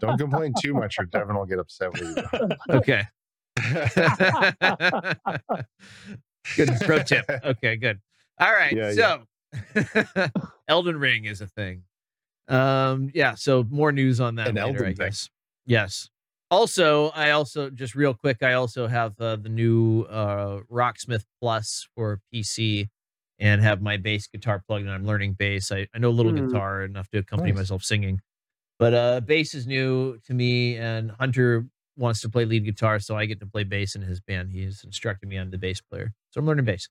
Don't 0.00 0.18
complain 0.18 0.54
too 0.62 0.72
much, 0.74 0.98
or 0.98 1.04
Devin 1.04 1.36
will 1.36 1.44
get 1.46 1.58
upset 1.58 1.92
with 1.92 2.02
you. 2.02 2.48
Okay. 2.76 3.02
good 6.56 6.68
pro 6.82 6.98
tip. 7.02 7.24
Okay, 7.44 7.76
good. 7.76 8.00
All 8.38 8.52
right. 8.52 8.72
Yeah, 8.72 8.92
so 8.92 9.22
Elden 10.68 10.98
Ring 10.98 11.24
is 11.24 11.40
a 11.40 11.46
thing. 11.46 11.82
Um, 12.48 13.10
yeah, 13.14 13.34
so 13.34 13.64
more 13.70 13.92
news 13.92 14.20
on 14.20 14.36
that 14.36 14.48
An 14.48 14.54
later, 14.54 14.66
Elden 14.68 14.86
I 14.86 14.94
thing. 14.94 15.12
Yes. 15.66 16.08
Also, 16.50 17.10
I 17.10 17.32
also 17.32 17.68
just 17.68 17.94
real 17.94 18.14
quick, 18.14 18.42
I 18.42 18.54
also 18.54 18.86
have 18.86 19.20
uh, 19.20 19.36
the 19.36 19.50
new 19.50 20.02
uh 20.04 20.60
Rocksmith 20.72 21.24
Plus 21.40 21.86
for 21.94 22.20
PC 22.32 22.88
and 23.38 23.60
have 23.60 23.82
my 23.82 23.98
bass 23.98 24.26
guitar 24.28 24.62
plugged 24.66 24.86
in. 24.86 24.90
I'm 24.90 25.04
learning 25.04 25.34
bass. 25.34 25.70
I, 25.70 25.86
I 25.94 25.98
know 25.98 26.08
a 26.08 26.10
little 26.10 26.32
Hmm. 26.32 26.46
guitar 26.46 26.84
enough 26.84 27.08
to 27.10 27.18
accompany 27.18 27.52
Nice. 27.52 27.58
myself 27.58 27.82
singing. 27.82 28.20
But 28.78 28.94
uh 28.94 29.20
bass 29.20 29.54
is 29.54 29.66
new 29.66 30.18
to 30.26 30.34
me 30.34 30.76
and 30.76 31.10
Hunter 31.12 31.66
wants 31.96 32.20
to 32.20 32.28
play 32.28 32.44
lead 32.44 32.64
guitar, 32.64 33.00
so 33.00 33.16
I 33.16 33.26
get 33.26 33.40
to 33.40 33.46
play 33.46 33.64
bass 33.64 33.94
in 33.96 34.02
his 34.02 34.20
band. 34.20 34.52
He's 34.52 34.84
instructed 34.84 35.28
me 35.28 35.36
on 35.36 35.50
the 35.50 35.58
bass 35.58 35.80
player. 35.80 36.12
So 36.30 36.38
I'm 36.40 36.46
learning 36.46 36.64
bass. 36.64 36.88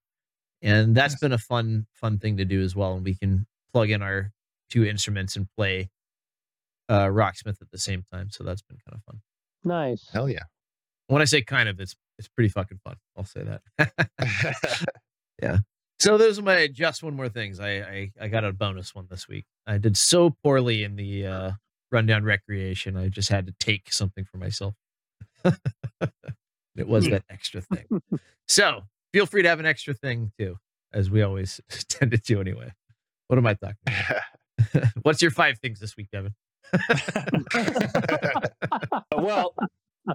And 0.62 0.96
that's 0.96 1.14
Nice. 1.14 1.20
been 1.22 1.32
a 1.32 1.38
fun, 1.38 1.86
fun 1.94 2.18
thing 2.20 2.38
to 2.38 2.46
do 2.46 2.62
as 2.62 2.76
well. 2.76 2.94
And 2.96 3.06
we 3.06 3.14
can 3.16 3.46
plug 3.72 3.90
in 3.90 4.02
our 4.02 4.32
two 4.70 4.84
instruments 4.86 5.36
and 5.38 5.48
play 5.56 5.90
uh 6.90 7.06
Rocksmith 7.06 7.62
at 7.62 7.72
the 7.72 7.78
same 7.78 8.04
time. 8.12 8.30
So 8.32 8.44
that's 8.44 8.62
been 8.62 8.78
kind 8.86 8.96
of 8.98 9.04
fun. 9.04 9.22
nice. 9.64 10.10
Hell 10.12 10.28
yeah. 10.30 10.44
When 11.08 11.22
I 11.22 11.26
say 11.26 11.42
kind 11.42 11.70
of, 11.70 11.80
it's 11.80 11.96
it's 12.18 12.28
pretty 12.28 12.50
fucking 12.50 12.80
fun. 12.84 12.96
I'll 13.16 13.24
say 13.24 13.44
that. 13.44 13.92
Yeah. 15.42 15.60
So 16.00 16.18
those 16.18 16.38
are 16.40 16.44
my 16.44 16.68
just 16.68 17.02
one 17.04 17.16
more 17.16 17.30
things. 17.30 17.60
I, 17.60 17.70
I 17.80 18.12
I 18.22 18.28
got 18.28 18.44
a 18.44 18.52
bonus 18.52 18.94
one 18.96 19.08
this 19.10 19.28
week. 19.28 19.46
I 19.68 19.78
did 19.78 19.96
so 19.96 20.32
poorly 20.44 20.84
in 20.84 20.96
the 20.96 21.26
uh 21.28 21.52
rundown 21.92 22.24
recreation. 22.24 22.98
I 22.98 23.10
just 23.10 23.30
had 23.30 23.48
to 23.48 23.54
take 23.60 23.92
something 23.92 24.26
for 24.26 24.38
myself. 24.38 24.74
it 25.44 26.88
was 26.88 27.06
that 27.10 27.24
extra 27.30 27.62
thing. 27.62 27.86
So 28.48 28.82
feel 29.14 29.26
free 29.26 29.44
to 29.44 29.50
have 29.50 29.60
an 29.60 29.66
extra 29.66 29.94
thing 29.94 30.32
too, 30.38 30.58
as 30.94 31.10
we 31.10 31.22
always 31.22 31.62
tend 31.90 32.12
to 32.12 32.18
do 32.18 32.42
anyway. 32.42 32.72
What 33.28 33.38
am 33.38 33.46
I 33.46 33.54
talking 33.56 33.78
about? 33.86 34.92
What's 35.04 35.22
your 35.22 35.32
five 35.32 35.60
things 35.60 35.80
this 35.80 35.96
week, 35.98 36.08
Devin? 36.12 36.34
well, 39.16 39.54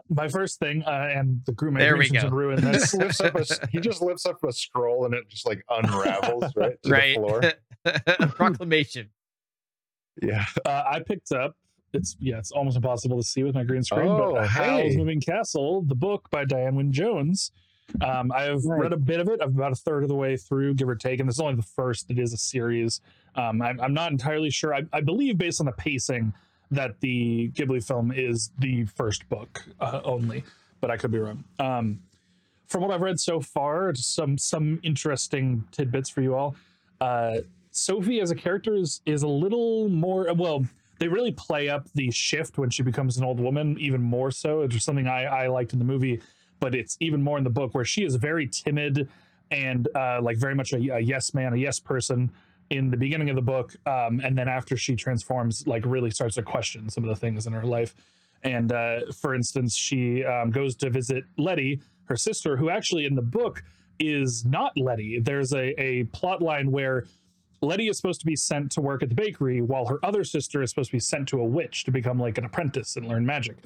my 0.09 0.29
first 0.29 0.59
thing, 0.59 0.83
uh, 0.85 1.11
and 1.15 1.41
the 1.47 1.53
group 1.53 1.77
There 1.79 1.97
we 1.97 2.05
migration 2.11 2.15
go. 2.17 2.21
should 2.21 2.33
ruin 2.33 2.59
he 2.63 2.71
this. 2.73 2.93
just 2.93 2.95
lifts 2.95 3.21
up 3.21 3.35
a 3.35 3.45
he 3.71 3.81
just 3.81 4.03
lifts 4.03 4.27
up 4.27 4.43
a 4.43 4.53
scroll 4.53 5.05
and 5.05 5.15
it 5.15 5.29
just 5.29 5.47
like 5.47 5.63
unravels 5.71 6.45
right 6.57 6.77
to 6.83 6.91
right. 6.91 7.17
the 7.17 7.21
floor. 7.21 8.29
Proclamation. 8.31 9.11
Yeah. 10.21 10.45
Uh, 10.65 10.83
I 10.87 11.01
picked 11.01 11.33
up. 11.33 11.55
It's 11.93 12.17
yeah, 12.21 12.39
it's 12.39 12.51
almost 12.53 12.77
impossible 12.77 13.19
to 13.19 13.23
see 13.23 13.43
with 13.43 13.55
my 13.55 13.65
green 13.65 13.83
screen. 13.83 14.09
Oh, 14.09 14.33
but 14.35 14.47
Howl's. 14.47 14.97
Moving 14.97 15.21
Castle, 15.21 15.83
the 15.83 15.95
book 15.95 16.29
by 16.31 16.45
Diane 16.45 16.75
Wynne 16.75 16.93
Jones. 16.93 17.53
Um, 18.01 18.33
I've 18.33 18.65
Right. 18.65 18.81
read 18.81 18.93
a 18.93 18.97
bit 18.97 19.21
of 19.21 19.29
it. 19.29 19.41
I'm 19.43 19.51
about 19.51 19.73
a 19.73 19.77
third 19.77 20.03
of 20.03 20.09
the 20.09 20.15
way 20.15 20.37
through, 20.37 20.75
give 20.75 20.89
or 20.89 20.95
take, 20.95 21.21
and 21.21 21.29
this 21.29 21.37
is 21.37 21.41
only 21.41 21.57
the 21.57 21.63
first. 21.63 22.11
It 22.11 22.19
is 22.19 22.33
a 22.33 22.39
series. 22.39 23.01
Um, 23.35 23.61
I'm, 23.61 23.79
I'm 23.81 23.93
not 23.93 24.11
entirely 24.13 24.49
sure. 24.51 24.75
I, 24.75 24.83
I 24.93 25.01
believe, 25.03 25.37
based 25.37 25.61
on 25.61 25.67
the 25.67 25.73
pacing, 25.73 26.33
that 26.71 26.99
the 27.01 27.51
Ghibli 27.51 27.87
film 27.87 28.11
is 28.13 28.51
the 28.59 28.87
first 28.87 29.29
book 29.29 29.63
uh, 29.81 30.01
only, 30.05 30.43
but 30.81 30.91
I 30.91 30.97
could 30.97 31.11
be 31.11 31.19
wrong. 31.19 31.45
Um, 31.59 32.01
from 32.69 32.81
what 32.81 32.91
I've 32.91 33.03
read 33.03 33.21
so 33.21 33.41
far, 33.41 33.95
some 33.95 34.39
some 34.39 34.81
interesting 34.83 35.65
tidbits 35.73 36.09
for 36.09 36.23
you 36.23 36.35
all. 36.35 36.57
Uh, 37.03 37.39
Sophie 37.73 38.21
as 38.23 38.31
a 38.31 38.35
character 38.35 38.75
is 38.75 39.03
is 39.05 39.23
a 39.23 39.29
little 39.29 39.91
more 39.91 40.33
well. 40.33 40.65
They 41.03 41.09
really 41.09 41.33
play 41.33 41.69
up 41.69 41.89
the 41.97 42.13
shift 42.13 42.59
when 42.59 42.71
she 42.71 42.85
becomes 42.85 43.17
an 43.17 43.25
old 43.25 43.41
woman, 43.41 43.77
even 43.81 44.01
more 44.01 44.31
so. 44.31 44.61
It's 44.61 44.85
something 44.85 45.09
I, 45.09 45.25
I 45.25 45.47
liked 45.49 45.73
in 45.73 45.81
the 45.81 45.85
movie, 45.85 46.23
but 46.61 46.77
it's 46.77 46.97
even 47.01 47.21
more 47.21 47.39
in 47.39 47.43
the 47.43 47.51
book 47.51 47.75
where 47.75 47.85
she 47.85 48.05
is 48.05 48.15
very 48.15 48.47
timid 48.47 49.09
and 49.51 49.89
uh, 49.97 50.21
like 50.23 50.37
very 50.37 50.55
much 50.55 50.73
a, 50.73 50.77
a 50.77 51.01
yes 51.01 51.35
man, 51.35 51.55
a 51.55 51.57
yes 51.57 51.81
person 51.81 52.31
in 52.71 52.89
the 52.89 52.97
beginning 52.97 53.31
of 53.31 53.35
the 53.35 53.43
book, 53.43 53.75
um, 53.85 54.21
and 54.21 54.39
then 54.39 54.47
after 54.47 54.77
she 54.77 54.95
transforms, 54.95 55.67
like 55.67 55.85
really 55.85 56.13
starts 56.13 56.37
to 56.37 56.43
question 56.43 56.89
some 56.89 57.03
of 57.03 57.11
the 57.11 57.17
things 57.17 57.49
in 57.49 57.53
her 57.53 57.65
life. 57.65 57.97
And 58.45 58.71
uh, 58.71 59.01
for 59.11 59.35
instance, 59.35 59.75
she 59.75 60.25
um, 60.25 60.53
goes 60.53 60.77
to 60.77 60.89
visit 60.89 61.25
Letty, 61.37 61.81
her 62.05 62.17
sister, 62.17 62.57
who 62.57 62.71
actually 62.71 63.07
in 63.07 63.17
the 63.17 63.23
book 63.23 63.65
is 63.99 64.45
not 64.45 64.71
Letty. 64.77 65.19
There's 65.19 65.53
a, 65.53 65.75
a 65.83 66.05
plot 66.05 66.41
line 66.41 66.71
where 66.71 67.07
Letty 67.63 67.89
is 67.89 67.97
supposed 67.97 68.21
to 68.21 68.27
be 68.27 68.37
sent 68.37 68.73
to 68.73 68.81
work 68.81 69.03
at 69.03 69.09
the 69.09 69.15
bakery, 69.15 69.61
while 69.61 69.87
her 69.87 70.05
other 70.05 70.25
sister 70.25 70.63
is 70.63 70.71
supposed 70.71 70.91
to 70.91 70.97
be 70.97 71.01
sent 71.01 71.29
to 71.29 71.41
a 71.41 71.45
witch 71.45 71.85
to 71.85 71.91
become 71.91 72.19
like 72.19 72.37
an 72.37 72.45
apprentice 72.45 72.97
and 72.97 73.07
learn 73.07 73.25
magic. 73.25 73.57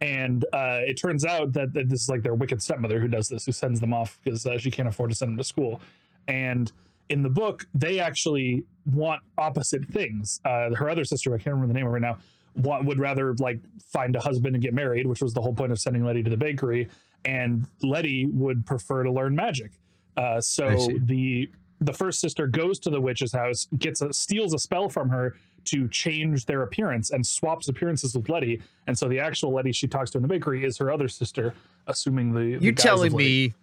And 0.00 0.44
uh, 0.52 0.80
it 0.86 0.94
turns 0.94 1.26
out 1.26 1.52
that, 1.52 1.74
that 1.74 1.88
this 1.88 2.02
is 2.02 2.08
like 2.08 2.22
their 2.22 2.34
wicked 2.34 2.62
stepmother 2.62 3.00
who 3.00 3.08
does 3.08 3.28
this, 3.28 3.44
who 3.44 3.52
sends 3.52 3.80
them 3.80 3.92
off 3.92 4.18
because 4.22 4.46
uh, 4.46 4.56
she 4.56 4.70
can't 4.70 4.88
afford 4.88 5.10
to 5.10 5.16
send 5.16 5.32
them 5.32 5.36
to 5.36 5.44
school. 5.44 5.80
And 6.28 6.72
in 7.10 7.22
the 7.22 7.28
book, 7.28 7.66
they 7.74 7.98
actually 7.98 8.64
want 8.86 9.20
opposite 9.36 9.84
things. 9.86 10.40
Uh, 10.44 10.74
her 10.74 10.88
other 10.88 11.04
sister, 11.04 11.34
I 11.34 11.38
can't 11.38 11.54
remember 11.54 11.66
the 11.66 11.74
name 11.74 11.86
of 11.86 11.92
her 11.92 12.00
now, 12.00 12.18
want, 12.56 12.86
would 12.86 12.98
rather 12.98 13.34
like 13.34 13.60
find 13.92 14.14
a 14.16 14.20
husband 14.20 14.54
and 14.54 14.62
get 14.62 14.72
married, 14.72 15.06
which 15.06 15.20
was 15.20 15.34
the 15.34 15.40
whole 15.40 15.54
point 15.54 15.72
of 15.72 15.78
sending 15.78 16.04
Letty 16.04 16.22
to 16.22 16.30
the 16.30 16.36
bakery. 16.36 16.88
And 17.24 17.66
Letty 17.82 18.26
would 18.26 18.64
prefer 18.64 19.02
to 19.02 19.10
learn 19.10 19.34
magic. 19.34 19.72
Uh, 20.16 20.40
so 20.40 20.88
the 21.00 21.50
the 21.80 21.92
first 21.92 22.20
sister 22.20 22.46
goes 22.46 22.78
to 22.80 22.90
the 22.90 23.00
witch's 23.00 23.32
house, 23.32 23.66
gets 23.78 24.02
a 24.02 24.12
steals 24.12 24.52
a 24.54 24.58
spell 24.58 24.88
from 24.88 25.08
her 25.08 25.36
to 25.66 25.88
change 25.88 26.46
their 26.46 26.62
appearance 26.62 27.10
and 27.10 27.26
swaps 27.26 27.68
appearances 27.68 28.14
with 28.14 28.28
Letty. 28.28 28.62
And 28.86 28.98
so 28.98 29.08
the 29.08 29.18
actual 29.18 29.52
Letty 29.52 29.72
she 29.72 29.86
talks 29.88 30.10
to 30.12 30.18
in 30.18 30.22
the 30.22 30.28
bakery 30.28 30.64
is 30.64 30.78
her 30.78 30.90
other 30.90 31.08
sister, 31.08 31.54
assuming 31.86 32.32
the. 32.32 32.56
the 32.58 32.64
You're 32.64 32.72
telling 32.74 33.14
me 33.14 33.54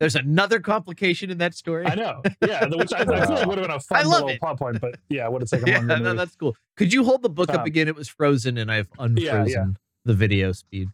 there's 0.00 0.16
another 0.16 0.60
complication 0.60 1.30
in 1.30 1.38
that 1.38 1.54
story? 1.54 1.86
I 1.86 1.94
know. 1.94 2.22
Yeah, 2.46 2.66
the- 2.66 2.78
which 2.78 2.92
I, 2.94 3.00
I 3.00 3.04
feel 3.04 3.34
like 3.36 3.46
would 3.46 3.58
have 3.58 3.66
been 3.66 3.76
a 3.76 3.80
fun 3.80 4.08
little 4.08 4.28
it. 4.30 4.40
plot 4.40 4.58
point, 4.58 4.80
but 4.80 4.96
yeah, 5.10 5.26
it 5.26 5.32
would 5.32 5.42
have 5.42 5.50
taken 5.50 5.68
yeah, 5.68 5.78
longer. 5.78 5.98
no, 5.98 6.14
that's 6.14 6.36
cool. 6.36 6.56
Could 6.76 6.92
you 6.92 7.04
hold 7.04 7.20
the 7.22 7.28
book 7.30 7.50
up 7.50 7.60
Um, 7.60 7.66
again? 7.66 7.88
It 7.88 7.96
was 7.96 8.08
frozen, 8.08 8.56
and 8.56 8.72
I've 8.72 8.88
unfrozen 8.98 9.46
yeah. 9.48 9.66
the 10.06 10.14
video 10.14 10.52
speed. 10.52 10.88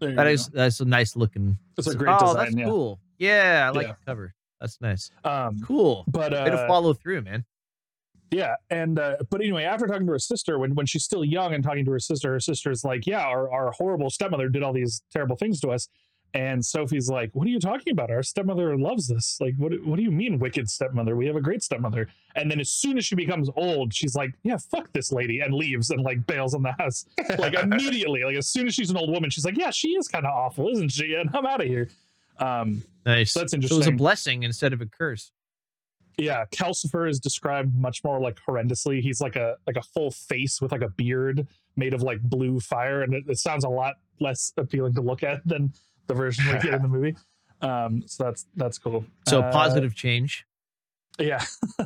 That 0.00 0.14
go. 0.14 0.24
is 0.24 0.46
that's 0.48 0.80
a 0.80 0.86
nice 0.86 1.14
looking. 1.16 1.58
It's 1.76 1.86
a 1.86 1.94
great 1.94 2.16
oh, 2.18 2.20
design, 2.28 2.36
that's 2.46 2.56
yeah. 2.56 2.64
cool. 2.64 2.98
Yeah, 3.18 3.64
I 3.70 3.76
like 3.76 3.86
Yeah. 3.88 3.92
the 3.92 4.06
cover. 4.06 4.34
That's 4.60 4.80
nice. 4.80 5.10
Um, 5.24 5.58
Cool. 5.60 6.04
but 6.08 6.32
Way 6.32 6.44
to 6.44 6.64
uh, 6.64 6.66
follow 6.66 6.92
through, 6.92 7.22
man. 7.22 7.44
Yeah, 8.30 8.54
and 8.70 8.98
uh, 8.98 9.16
but 9.28 9.40
anyway, 9.40 9.64
after 9.64 9.86
talking 9.88 10.06
to 10.06 10.12
her 10.12 10.18
sister, 10.18 10.58
when 10.58 10.74
when 10.76 10.86
she's 10.86 11.02
still 11.02 11.24
young 11.24 11.52
and 11.52 11.64
talking 11.64 11.84
to 11.84 11.90
her 11.90 11.98
sister, 11.98 12.32
her 12.32 12.38
sister's 12.40 12.84
like, 12.84 13.04
"Yeah, 13.06 13.22
our, 13.26 13.50
our 13.50 13.72
horrible 13.72 14.08
stepmother 14.08 14.48
did 14.48 14.62
all 14.62 14.72
these 14.72 15.02
terrible 15.12 15.34
things 15.34 15.58
to 15.62 15.70
us," 15.70 15.88
and 16.32 16.64
Sophie's 16.64 17.08
like, 17.08 17.30
"What 17.32 17.48
are 17.48 17.50
you 17.50 17.58
talking 17.58 17.90
about? 17.92 18.08
Our 18.08 18.22
stepmother 18.22 18.78
loves 18.78 19.08
this. 19.08 19.36
Like, 19.40 19.54
what 19.56 19.72
what 19.84 19.96
do 19.96 20.04
you 20.04 20.12
mean, 20.12 20.38
wicked 20.38 20.70
stepmother? 20.70 21.16
We 21.16 21.26
have 21.26 21.34
a 21.34 21.40
great 21.40 21.64
stepmother." 21.64 22.06
And 22.36 22.48
then 22.48 22.60
as 22.60 22.70
soon 22.70 22.98
as 22.98 23.04
she 23.04 23.16
becomes 23.16 23.50
old, 23.56 23.92
she's 23.92 24.14
like, 24.14 24.32
"Yeah, 24.44 24.58
fuck 24.58 24.92
this 24.92 25.10
lady," 25.10 25.40
and 25.40 25.52
leaves 25.52 25.90
and 25.90 26.00
like 26.04 26.24
bails 26.28 26.54
on 26.54 26.62
the 26.62 26.74
house 26.78 27.06
like 27.36 27.54
immediately. 27.60 28.22
Like 28.22 28.36
as 28.36 28.46
soon 28.46 28.68
as 28.68 28.74
she's 28.76 28.90
an 28.90 28.96
old 28.96 29.10
woman, 29.10 29.30
she's 29.30 29.44
like, 29.44 29.58
"Yeah, 29.58 29.70
she 29.70 29.88
is 29.88 30.06
kind 30.06 30.24
of 30.24 30.32
awful, 30.32 30.68
isn't 30.68 30.92
she?" 30.92 31.14
And 31.14 31.30
I'm 31.34 31.46
out 31.46 31.62
of 31.62 31.66
here. 31.66 31.88
Um, 32.40 32.82
Nice. 33.06 33.32
so 33.32 33.40
that's 33.40 33.52
So 33.52 33.58
it 33.58 33.70
was 33.78 33.86
a 33.86 33.92
blessing 33.92 34.42
instead 34.42 34.72
of 34.72 34.80
a 34.80 34.86
curse. 34.86 35.32
yeah, 36.18 36.44
Calcifer 36.52 37.08
is 37.08 37.18
described 37.20 37.74
much 37.74 38.02
more 38.04 38.20
like 38.20 38.38
horrendously. 38.46 39.00
He's 39.00 39.20
like 39.20 39.36
a 39.36 39.56
like 39.66 39.76
a 39.76 39.82
full 39.82 40.10
face 40.10 40.60
with 40.60 40.72
like 40.72 40.82
a 40.82 40.88
beard 40.88 41.46
made 41.76 41.94
of 41.94 42.02
like 42.02 42.20
blue 42.22 42.60
fire, 42.60 43.02
and 43.02 43.14
it, 43.14 43.24
it 43.28 43.38
sounds 43.38 43.64
a 43.64 43.68
lot 43.68 43.94
less 44.20 44.52
appealing 44.56 44.94
to 44.94 45.00
look 45.00 45.22
at 45.22 45.46
than 45.46 45.72
the 46.08 46.14
version 46.14 46.44
we 46.46 46.52
get 46.60 46.74
in 46.74 46.82
the 46.82 46.88
movie. 46.96 47.16
Um, 47.62 48.02
so 48.06 48.24
that's 48.24 48.46
that's 48.56 48.78
cool. 48.78 49.04
So 49.28 49.40
Uh, 49.42 49.52
positive 49.52 49.94
change. 49.94 50.44
yeah. 51.18 51.42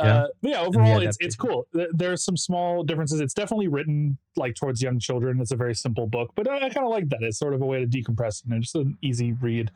Yeah. 0.00 0.14
Uh, 0.14 0.26
but 0.42 0.50
yeah, 0.50 0.60
overall, 0.60 1.00
it's 1.00 1.16
it's 1.20 1.34
cool. 1.36 1.66
There- 1.72 1.88
There's 1.92 2.22
some 2.24 2.36
small 2.36 2.84
differences. 2.84 3.20
It's 3.20 3.34
definitely 3.34 3.68
written 3.68 4.18
like 4.36 4.54
towards 4.54 4.80
young 4.80 4.98
children. 5.00 5.40
It's 5.40 5.50
a 5.50 5.56
very 5.56 5.74
simple 5.74 6.06
book, 6.06 6.32
but 6.36 6.48
I, 6.48 6.56
I 6.56 6.68
kind 6.70 6.84
of 6.86 6.90
like 6.90 7.08
that. 7.08 7.22
It's 7.22 7.38
sort 7.38 7.54
of 7.54 7.62
a 7.62 7.66
way 7.66 7.84
to 7.84 7.86
decompress. 7.86 8.44
You 8.44 8.54
know, 8.54 8.60
just 8.60 8.74
an 8.76 8.96
easy 9.02 9.32
read. 9.32 9.70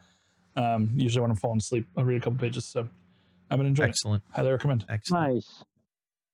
Um, 0.54 0.90
usually 0.94 1.22
when 1.22 1.30
I'm 1.30 1.36
falling 1.36 1.58
asleep, 1.58 1.86
I'll 1.96 2.04
read 2.04 2.18
a 2.18 2.20
couple 2.20 2.38
pages. 2.38 2.64
So 2.66 2.88
I'm 3.50 3.58
gonna 3.58 3.68
enjoy 3.68 3.84
Excellent. 3.84 4.22
it. 4.28 4.36
Highly 4.36 4.50
recommend. 4.52 4.84
Excellent. 4.88 5.34
Nice. 5.34 5.64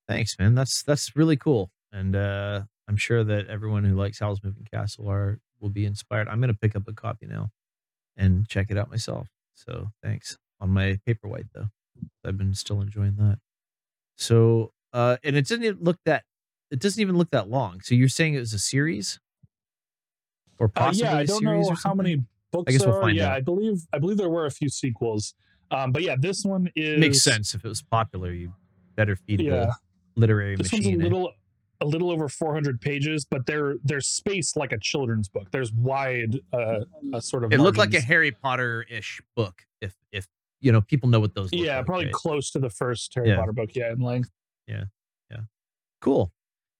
Thanks, 0.06 0.38
man. 0.38 0.54
That's 0.54 0.82
that's 0.82 1.16
really 1.16 1.36
cool, 1.36 1.70
and 1.92 2.14
uh, 2.16 2.62
I'm 2.88 2.96
sure 2.96 3.24
that 3.24 3.46
everyone 3.48 3.84
who 3.84 3.94
likes 3.94 4.18
Howl's 4.18 4.42
Moving 4.42 4.66
Castle 4.72 5.08
are 5.08 5.38
will 5.60 5.68
be 5.70 5.86
inspired. 5.86 6.28
I'm 6.28 6.40
gonna 6.40 6.54
pick 6.54 6.76
up 6.76 6.86
a 6.88 6.92
copy 6.92 7.26
now 7.26 7.50
and 8.16 8.46
check 8.48 8.70
it 8.70 8.76
out 8.76 8.90
myself. 8.90 9.28
So 9.54 9.88
thanks 10.02 10.36
on 10.60 10.70
my 10.70 10.98
paperwhite 11.06 11.48
though. 11.54 11.68
I've 12.24 12.36
been 12.38 12.54
still 12.54 12.80
enjoying 12.80 13.16
that. 13.16 13.38
So 14.18 14.72
uh, 14.92 15.16
and 15.24 15.36
it 15.36 15.48
doesn't 15.48 15.64
even 15.64 15.78
look 15.82 15.98
that 16.04 16.24
it 16.70 16.80
doesn't 16.80 17.00
even 17.00 17.16
look 17.16 17.30
that 17.30 17.48
long. 17.48 17.80
So 17.82 17.94
you're 17.94 18.08
saying 18.08 18.34
it 18.34 18.40
was 18.40 18.52
a 18.52 18.58
series, 18.58 19.18
or 20.58 20.68
possibly 20.68 21.08
Uh, 21.08 21.12
yeah, 21.12 21.18
I 21.18 21.22
a 21.22 21.26
don't 21.26 21.40
series 21.40 21.66
know 21.66 21.72
or 21.72 21.76
how 21.82 21.94
many 21.94 22.24
books. 22.52 22.64
I 22.68 22.72
guess 22.72 22.80
there 22.82 22.90
we'll 22.90 22.98
are. 22.98 23.02
find 23.02 23.16
yeah, 23.16 23.28
out. 23.28 23.32
I 23.34 23.40
believe 23.40 23.78
I 23.92 23.98
believe 23.98 24.16
there 24.18 24.28
were 24.30 24.46
a 24.46 24.50
few 24.50 24.68
sequels. 24.68 25.34
Um, 25.70 25.92
but 25.92 26.02
yeah, 26.02 26.16
this 26.18 26.44
one 26.44 26.70
is 26.74 26.98
Makes 26.98 27.22
sense 27.22 27.54
if 27.54 27.64
it 27.64 27.68
was 27.68 27.82
popular. 27.82 28.32
You 28.32 28.54
better 28.96 29.16
feed 29.16 29.40
Yeah. 29.40 29.50
the 29.66 29.74
literary 30.16 30.56
This 30.56 30.72
machine. 30.72 30.92
one's 30.94 31.00
a 31.00 31.04
little 31.04 31.32
a 31.80 31.86
little 31.86 32.10
over 32.10 32.28
400 32.28 32.80
pages, 32.80 33.24
but 33.24 33.46
there 33.46 33.76
there's 33.84 34.06
space 34.08 34.56
like 34.56 34.72
a 34.72 34.78
children's 34.78 35.28
book. 35.28 35.48
There's 35.52 35.72
wide 35.72 36.40
uh, 36.52 36.80
sort 37.20 37.44
of. 37.44 37.52
It 37.52 37.60
looked 37.60 37.78
like 37.78 37.94
a. 37.94 38.00
Harry 38.00 38.32
Potter 38.32 38.84
ish 38.90 39.20
book. 39.36 39.62
If 39.80 39.94
if 40.10 40.26
you 40.60 40.72
know 40.72 40.80
people 40.80 41.08
know 41.08 41.20
what 41.20 41.34
those. 41.34 41.52
Look 41.52 41.64
yeah, 41.64 41.78
like, 41.78 41.86
probably 41.86 42.06
right? 42.06 42.14
close 42.14 42.50
to 42.52 42.58
the 42.58 42.70
first 42.70 43.12
Harry 43.14 43.28
Yeah. 43.28 43.36
Potter 43.36 43.52
book. 43.52 43.70
Yeah, 43.74 43.92
in 43.92 44.00
length. 44.00 44.30
Yeah, 44.66 44.84
yeah, 45.30 45.40
cool. 46.00 46.32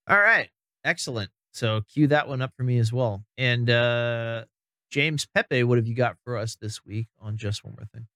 All 0.09 0.19
right, 0.19 0.49
excellent. 0.85 1.31
So 1.53 1.83
cue 1.93 2.07
that 2.09 2.29
one 2.29 2.43
up 2.43 2.53
for 2.57 2.63
me 2.63 2.79
as 2.79 2.93
well. 2.93 3.25
And 3.37 3.69
uh 3.71 4.45
James 4.91 5.27
Pepe, 5.27 5.65
what 5.65 5.79
have 5.79 5.87
you 5.87 5.95
got 5.95 6.17
for 6.25 6.37
us 6.37 6.57
this 6.57 6.85
week 6.85 7.09
on 7.21 7.37
just 7.37 7.65
one 7.65 7.75
more 7.79 7.87
thing? 7.93 8.07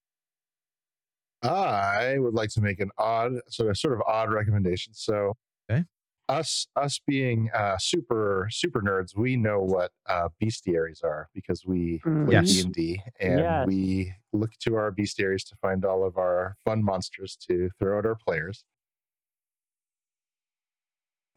I 1.42 2.18
would 2.18 2.34
like 2.34 2.50
to 2.50 2.60
make 2.60 2.80
an 2.80 2.90
odd, 2.98 3.32
sort 3.48 3.70
of, 3.70 3.76
sort 3.76 3.94
of 3.94 4.02
odd 4.06 4.30
recommendation. 4.32 4.94
So, 4.94 5.34
okay, 5.68 5.84
us, 6.32 6.66
us 6.76 7.00
being 7.06 7.50
uh, 7.54 7.76
super, 7.78 8.48
super 8.50 8.80
nerds, 8.80 9.16
we 9.16 9.36
know 9.36 9.60
what 9.60 9.92
uh, 10.08 10.28
bestiaries 10.42 11.04
are 11.04 11.28
because 11.34 11.64
we 11.66 12.02
Mm. 12.06 12.24
play 12.24 12.40
D 12.40 12.60
and 12.60 12.72
D, 12.72 13.02
and 13.20 13.60
we 13.62 14.14
look 14.32 14.52
to 14.60 14.76
our 14.76 14.92
bestiaries 14.92 15.44
to 15.48 15.56
find 15.56 15.84
all 15.84 16.04
of 16.04 16.16
our 16.16 16.56
fun 16.64 16.82
monsters 16.84 17.36
to 17.48 17.70
throw 17.78 17.98
at 17.98 18.06
our 18.06 18.16
players. 18.16 18.64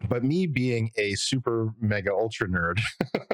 But 0.08 0.24
me 0.24 0.46
being 0.46 0.92
a 0.98 1.16
super 1.16 1.74
mega 1.80 2.12
ultra 2.12 2.48
nerd, 2.48 2.80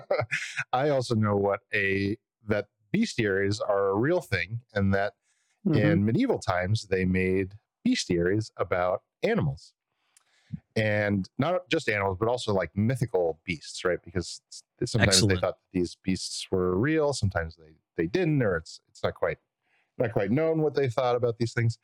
I 0.74 0.90
also 0.90 1.16
know 1.16 1.36
what 1.36 1.62
a 1.74 2.18
that 2.48 2.68
bestiaries 2.94 3.60
are 3.68 3.90
a 3.90 3.98
real 3.98 4.22
thing, 4.22 4.62
and 4.74 4.94
that 4.94 5.14
Mhm. 5.64 6.02
in 6.02 6.06
medieval 6.06 6.40
times 6.40 6.88
they 6.90 7.06
made 7.06 7.54
bestiaries 7.88 8.52
about 8.58 9.04
animals 9.24 9.74
and 10.76 11.30
not 11.38 11.68
just 11.70 11.90
animals 11.90 12.18
but 12.20 12.28
also 12.28 12.54
like 12.54 12.70
mythical 12.76 13.40
beasts 13.46 13.84
right 13.84 14.00
because 14.04 14.42
sometimes 14.86 15.16
Excellent. 15.16 15.36
they 15.36 15.42
thought 15.42 15.58
that 15.58 15.80
these 15.80 15.98
beasts 16.04 16.48
were 16.52 16.78
real 16.78 17.14
sometimes 17.14 17.56
they 17.56 17.74
they 17.98 18.08
didn't 18.08 18.42
or 18.42 18.56
it's 18.58 18.80
it's 18.90 19.04
not 19.04 19.14
quite 19.14 19.38
not 19.98 20.14
quite 20.14 20.32
known 20.32 20.62
what 20.62 20.74
they 20.76 20.90
thought 20.90 21.16
about 21.16 21.38
these 21.38 21.54
things 21.54 21.78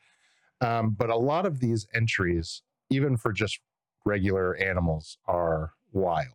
um, 0.60 0.90
but 0.90 1.10
a 1.10 1.16
lot 1.16 1.46
of 1.46 1.60
these 1.60 1.86
entries 1.94 2.62
even 2.90 3.16
for 3.16 3.32
just 3.32 3.60
regular 4.04 4.56
animals 4.56 5.18
are 5.26 5.72
wild 5.92 6.32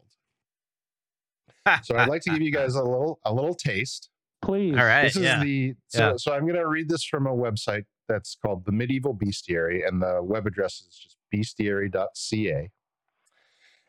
so 1.81 1.97
i'd 1.97 2.09
like 2.09 2.21
to 2.21 2.29
give 2.29 2.41
you 2.41 2.51
guys 2.59 2.75
a 2.75 2.83
little 2.83 3.19
a 3.25 3.33
little 3.33 3.55
taste 3.55 4.09
Please. 4.43 4.75
All 4.77 4.83
right, 4.83 5.03
this 5.03 5.15
is 5.15 5.23
yeah. 5.23 5.41
the 5.41 5.73
so, 5.87 5.99
Yeah. 5.99 6.13
so 6.17 6.33
I'm 6.33 6.41
going 6.41 6.55
to 6.55 6.67
read 6.67 6.89
this 6.89 7.03
from 7.03 7.27
a 7.27 7.33
website 7.33 7.85
that's 8.09 8.35
called 8.35 8.65
the 8.65 8.71
Medieval 8.73 9.15
Bestiary, 9.15 9.87
and 9.87 10.01
the 10.01 10.21
web 10.21 10.45
address 10.45 10.81
is 10.81 10.99
just 11.01 11.17
bestiary.ca. 11.33 12.71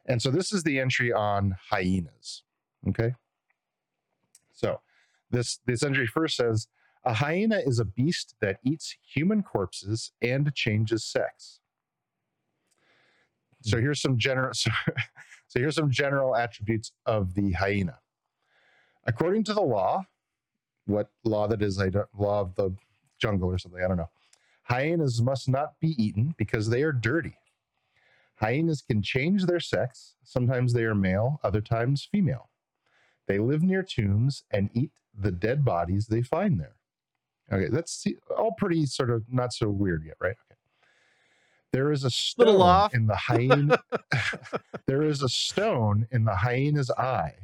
And 0.07 0.21
so 0.21 0.31
this 0.31 0.53
is 0.53 0.63
the 0.63 0.79
entry 0.79 1.13
on 1.13 1.57
hyenas. 1.71 2.43
Okay. 2.89 3.15
So 4.53 4.81
this 5.31 5.61
this 5.67 5.83
entry 5.83 6.07
first 6.07 6.37
says 6.37 6.69
a 7.05 7.15
hyena 7.15 7.59
is 7.59 7.79
a 7.79 7.85
beast 7.85 8.35
that 8.41 8.59
eats 8.65 8.97
human 9.03 9.43
corpses 9.43 10.13
and 10.23 10.55
changes 10.55 11.05
sex. 11.05 11.61
So 13.63 13.81
here's 13.81 14.01
some 14.01 14.19
general 14.19 14.53
so, 14.55 14.71
so 15.49 15.61
here's 15.61 15.77
some 15.77 15.91
general 15.91 16.37
attributes 16.37 16.93
of 17.07 17.35
the 17.35 17.53
hyena. 17.53 17.99
According 19.07 19.45
to 19.45 19.55
the 19.55 19.63
law, 19.63 20.05
what 20.87 21.11
law 21.25 21.47
that 21.47 21.63
is, 21.63 21.79
I 21.79 21.89
don't 21.91 22.09
law 22.17 22.41
of 22.41 22.55
the 22.55 22.75
jungle 23.19 23.51
or 23.51 23.59
something, 23.59 23.83
I 23.83 23.89
don't 23.89 23.97
know. 23.97 24.11
Hyenas 24.65 25.21
must 25.23 25.49
not 25.49 25.79
be 25.81 25.91
eaten 26.03 26.35
because 26.39 26.69
they 26.69 26.83
are 26.83 26.93
dirty. 26.93 27.37
Hyenas 28.37 28.83
can 28.83 29.03
change 29.03 29.47
their 29.47 29.61
sex. 29.61 30.15
Sometimes 30.25 30.73
they 30.73 30.85
are 30.85 30.95
male, 30.95 31.41
other 31.45 31.61
times 31.61 32.09
female. 32.11 32.51
They 33.29 33.39
live 33.39 33.63
near 33.63 33.83
tombs 33.83 34.43
and 34.51 34.71
eat 34.75 34.91
the 35.17 35.31
dead 35.31 35.65
bodies 35.65 36.07
they 36.07 36.23
find 36.23 36.59
there. 36.61 36.77
Okay, 37.53 37.69
that's 37.71 38.05
all 38.37 38.53
pretty 38.53 38.87
sort 38.87 39.11
of 39.11 39.25
not 39.31 39.53
so 39.53 39.69
weird 39.69 40.05
yet, 40.05 40.17
right? 40.21 40.31
Okay. 40.51 40.59
There 41.73 41.93
is 41.93 42.05
a 42.05 42.11
stone 42.11 42.47
Little 42.47 42.63
off. 42.63 42.95
in 42.95 43.07
the 43.07 43.17
hyena. 43.17 43.79
there 44.87 45.03
is 45.03 45.23
a 45.23 45.29
stone 45.29 46.07
in 46.11 46.25
the 46.25 46.37
hyena's 46.37 46.91
eye. 46.91 47.35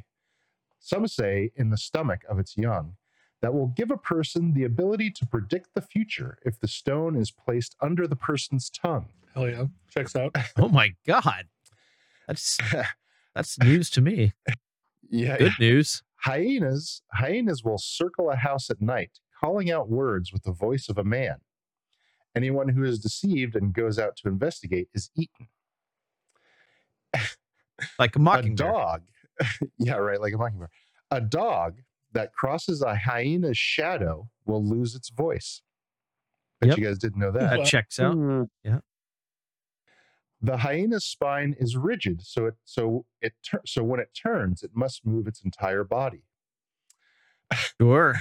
Some 0.79 1.07
say 1.07 1.51
in 1.55 1.69
the 1.69 1.77
stomach 1.77 2.21
of 2.29 2.39
its 2.39 2.57
young 2.57 2.95
that 3.41 3.53
will 3.53 3.67
give 3.67 3.91
a 3.91 3.97
person 3.97 4.53
the 4.53 4.63
ability 4.63 5.09
to 5.11 5.25
predict 5.25 5.73
the 5.73 5.81
future 5.81 6.37
if 6.45 6.59
the 6.59 6.67
stone 6.67 7.15
is 7.15 7.31
placed 7.31 7.75
under 7.81 8.07
the 8.07 8.15
person's 8.15 8.69
tongue. 8.69 9.07
Hell 9.33 9.49
yeah, 9.49 9.65
checks 9.89 10.15
out. 10.15 10.35
Oh 10.57 10.69
my 10.69 10.93
god, 11.07 11.47
that's 12.27 12.57
that's 13.35 13.57
news 13.59 13.89
to 13.91 14.01
me. 14.01 14.33
Yeah, 15.09 15.37
Good 15.37 15.53
news. 15.59 16.03
Hyenas 16.17 17.01
hyenas 17.13 17.63
will 17.63 17.79
circle 17.79 18.29
a 18.29 18.35
house 18.35 18.69
at 18.69 18.81
night, 18.81 19.19
calling 19.39 19.71
out 19.71 19.89
words 19.89 20.31
with 20.31 20.43
the 20.43 20.51
voice 20.51 20.87
of 20.87 20.97
a 20.97 21.03
man. 21.03 21.37
Anyone 22.35 22.69
who 22.69 22.83
is 22.83 22.99
deceived 22.99 23.55
and 23.55 23.73
goes 23.73 23.97
out 23.99 24.15
to 24.17 24.29
investigate 24.29 24.87
is 24.93 25.09
eaten. 25.15 25.47
like 27.99 28.15
a 28.15 28.19
mocking 28.19 28.53
A 28.53 28.55
dog, 28.55 29.01
yeah, 29.77 29.95
right, 29.95 30.21
like 30.21 30.33
a 30.33 30.37
mockingbird. 30.37 30.69
A 31.09 31.19
dog 31.19 31.79
that 32.13 32.33
crosses 32.33 32.81
a 32.81 32.95
hyena's 32.95 33.57
shadow 33.57 34.29
will 34.45 34.63
lose 34.63 34.95
its 34.95 35.09
voice. 35.09 35.61
But 36.59 36.69
Yep. 36.69 36.77
you 36.77 36.83
guys 36.85 36.97
didn't 36.99 37.19
know 37.19 37.31
that. 37.31 37.57
That 37.57 37.65
checks 37.65 37.99
out. 37.99 38.13
Hmm. 38.15 38.43
The 40.43 40.57
hyena's 40.57 41.05
spine 41.05 41.55
is 41.59 41.77
rigid, 41.77 42.23
so 42.23 42.47
it 42.47 42.55
so 42.65 43.05
it 43.21 43.33
tur- 43.43 43.61
so 43.65 43.83
when 43.83 43.99
it 43.99 44.09
turns, 44.15 44.63
it 44.63 44.71
must 44.75 45.05
move 45.05 45.27
its 45.27 45.41
entire 45.43 45.83
body. 45.83 46.23
Sure. 47.79 48.15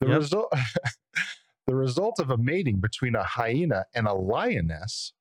The 0.00 0.08
Yep. 0.08 0.18
result 0.18 0.52
the 1.66 1.74
result 1.74 2.18
of 2.18 2.30
a 2.30 2.36
mating 2.38 2.80
between 2.80 3.14
a 3.14 3.24
hyena 3.24 3.86
and 3.94 4.06
a 4.06 4.14
lioness 4.14 5.12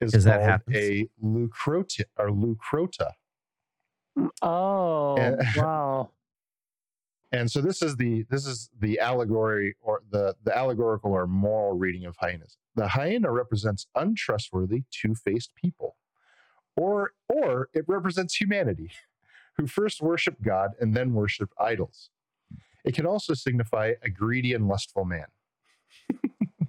is, 0.00 0.24
that 0.24 0.64
called 0.64 0.76
a 0.76 1.08
lucrota 1.22 2.04
or 2.18 2.30
lucrota. 2.30 3.12
Oh, 4.40 5.16
And- 5.16 5.40
wow. 5.56 6.10
And 7.32 7.50
so 7.50 7.62
this 7.62 7.80
is 7.80 7.96
the 7.96 8.24
this 8.28 8.46
is 8.46 8.68
the 8.78 9.00
allegory 9.00 9.74
or 9.80 10.02
the 10.10 10.36
the 10.44 10.56
allegorical 10.56 11.12
or 11.12 11.26
moral 11.26 11.76
reading 11.78 12.04
of 12.04 12.14
hyenas. 12.18 12.58
The 12.74 12.88
hyena 12.88 13.30
represents 13.32 13.86
untrustworthy, 13.94 14.84
two-faced 14.90 15.54
people. 15.54 15.96
Or 16.76 17.12
or 17.28 17.68
it 17.72 17.84
represents 17.88 18.34
humanity, 18.34 18.90
who 19.56 19.66
first 19.66 20.02
worship 20.02 20.36
God 20.42 20.72
and 20.80 20.94
then 20.94 21.14
worship 21.14 21.50
idols. 21.58 22.10
It 22.84 22.94
can 22.94 23.06
also 23.06 23.32
signify 23.34 23.94
a 24.02 24.10
greedy 24.10 24.52
and 24.52 24.68
lustful 24.68 25.04
man. 25.04 25.26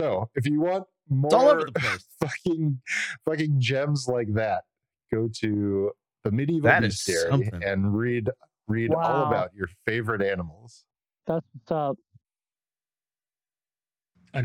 so 0.00 0.30
if 0.34 0.46
you 0.46 0.60
want 0.60 0.84
more 1.10 1.34
all 1.34 1.48
over 1.48 1.64
the 1.64 1.72
place. 1.72 2.06
fucking 2.20 2.80
fucking 3.24 3.60
gems 3.60 4.08
like 4.08 4.32
that, 4.34 4.64
go 5.12 5.28
to 5.40 5.92
the 6.24 6.30
medieval 6.30 6.68
That 6.68 6.82
bestiary 6.82 7.50
and 7.64 7.96
read 7.96 8.30
read 8.68 8.92
all 8.94 9.26
about 9.26 9.54
your 9.54 9.68
favorite 9.86 10.22
animals. 10.22 10.84
That's 11.26 11.46
what's 11.52 11.72
up. 11.72 11.96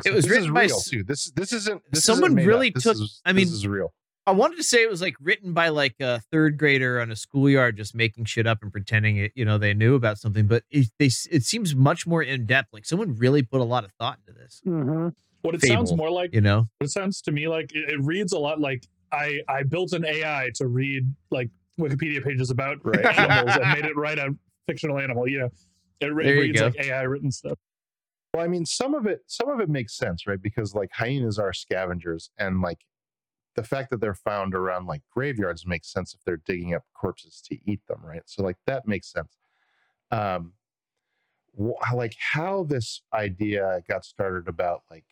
It 0.05 0.13
was 0.13 0.23
this 0.25 0.31
written 0.31 0.45
is 0.45 0.51
by 0.51 0.63
real 0.63 0.75
s- 0.77 0.89
too. 0.89 1.03
This 1.03 1.31
this 1.31 1.53
isn't 1.53 1.81
this 1.91 2.03
someone 2.03 2.31
isn't 2.37 2.47
really 2.47 2.69
up. 2.69 2.75
This 2.75 2.83
took- 2.83 2.95
is- 2.95 3.21
I 3.25 3.33
mean, 3.33 3.45
this 3.45 3.53
is 3.53 3.67
real. 3.67 3.93
I 4.25 4.31
wanted 4.31 4.55
to 4.55 4.63
say 4.63 4.81
it 4.81 4.89
was 4.89 5.01
like 5.01 5.15
written 5.19 5.51
by 5.53 5.67
like 5.67 5.95
a 5.99 6.21
third 6.31 6.57
grader 6.57 7.01
on 7.01 7.11
a 7.11 7.15
schoolyard, 7.15 7.75
just 7.75 7.93
making 7.93 8.23
shit 8.25 8.47
up 8.47 8.59
and 8.61 8.71
pretending 8.71 9.17
it, 9.17 9.33
you 9.35 9.43
know, 9.43 9.57
they 9.57 9.73
knew 9.73 9.95
about 9.95 10.17
something. 10.17 10.47
But 10.47 10.63
it, 10.71 10.87
they, 10.97 11.07
it 11.29 11.43
seems 11.43 11.75
much 11.75 12.07
more 12.07 12.23
in 12.23 12.45
depth. 12.45 12.69
Like 12.71 12.85
someone 12.85 13.17
really 13.17 13.43
put 13.43 13.59
a 13.59 13.65
lot 13.65 13.83
of 13.83 13.91
thought 13.99 14.19
into 14.25 14.39
this. 14.39 14.61
hmm 14.63 15.09
What 15.41 15.55
it 15.55 15.61
sounds 15.65 15.93
more 15.93 16.09
like, 16.09 16.33
you 16.33 16.39
know, 16.39 16.59
what 16.77 16.85
it 16.85 16.91
sounds 16.91 17.21
to 17.23 17.33
me 17.33 17.49
like, 17.49 17.75
it, 17.75 17.89
it 17.91 17.99
reads 18.01 18.31
a 18.31 18.39
lot 18.39 18.61
like 18.61 18.87
I 19.11 19.41
I 19.49 19.63
built 19.63 19.91
an 19.91 20.05
AI 20.05 20.51
to 20.55 20.67
read 20.67 21.13
like 21.29 21.49
Wikipedia 21.79 22.23
pages 22.23 22.49
about 22.51 22.77
Right. 22.83 23.05
animals 23.17 23.55
and 23.57 23.71
made 23.73 23.85
it 23.85 23.95
write 23.97 24.19
a 24.19 24.29
fictional 24.67 24.99
animal. 24.99 25.27
You 25.27 25.39
know, 25.39 25.49
it, 26.01 26.07
re- 26.13 26.25
There 26.25 26.35
you 26.35 26.41
reads 26.41 26.59
go. 26.59 26.65
like 26.67 26.79
AI 26.79 27.01
written 27.03 27.31
stuff. 27.31 27.57
Well, 28.33 28.43
I 28.43 28.47
mean, 28.47 28.65
some 28.65 28.93
of 28.95 29.05
it 29.05 29.21
some 29.27 29.49
of 29.49 29.59
it 29.59 29.69
makes 29.69 29.95
sense, 29.95 30.25
right? 30.27 30.41
Because 30.41 30.73
like 30.73 30.91
hyenas 30.93 31.37
are 31.37 31.53
scavengers, 31.53 32.29
and 32.37 32.61
like 32.61 32.79
the 33.55 33.63
fact 33.63 33.91
that 33.91 34.01
they're 34.01 34.15
found 34.15 34.55
around 34.55 34.87
like 34.87 35.01
graveyards 35.11 35.65
makes 35.67 35.91
sense 35.91 36.13
if 36.15 36.21
they're 36.25 36.37
digging 36.43 36.73
up 36.73 36.83
corpses 36.95 37.41
to 37.47 37.57
eat 37.69 37.81
them, 37.87 37.99
right? 38.03 38.23
So 38.25 38.41
like 38.43 38.57
that 38.65 38.87
makes 38.87 39.11
sense. 39.11 39.37
Um, 40.09 40.53
wh- 41.57 41.93
like 41.93 42.15
how 42.33 42.63
this 42.63 43.01
idea 43.13 43.81
got 43.87 44.05
started 44.05 44.47
about 44.47 44.81
like 44.89 45.05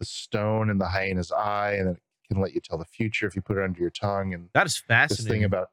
the 0.00 0.04
stone 0.04 0.68
in 0.70 0.78
the 0.78 0.88
hyena's 0.88 1.30
eye, 1.32 1.74
and 1.74 1.88
it 1.90 2.02
can 2.28 2.40
let 2.40 2.52
you 2.54 2.60
tell 2.60 2.78
the 2.78 2.84
future 2.84 3.26
if 3.26 3.36
you 3.36 3.42
put 3.42 3.56
it 3.58 3.62
under 3.64 3.80
your 3.80 3.90
tongue, 3.90 4.34
and 4.34 4.48
that 4.54 4.66
is 4.66 4.74
this 4.74 4.82
fascinating. 4.88 5.32
thing 5.32 5.44
about 5.44 5.68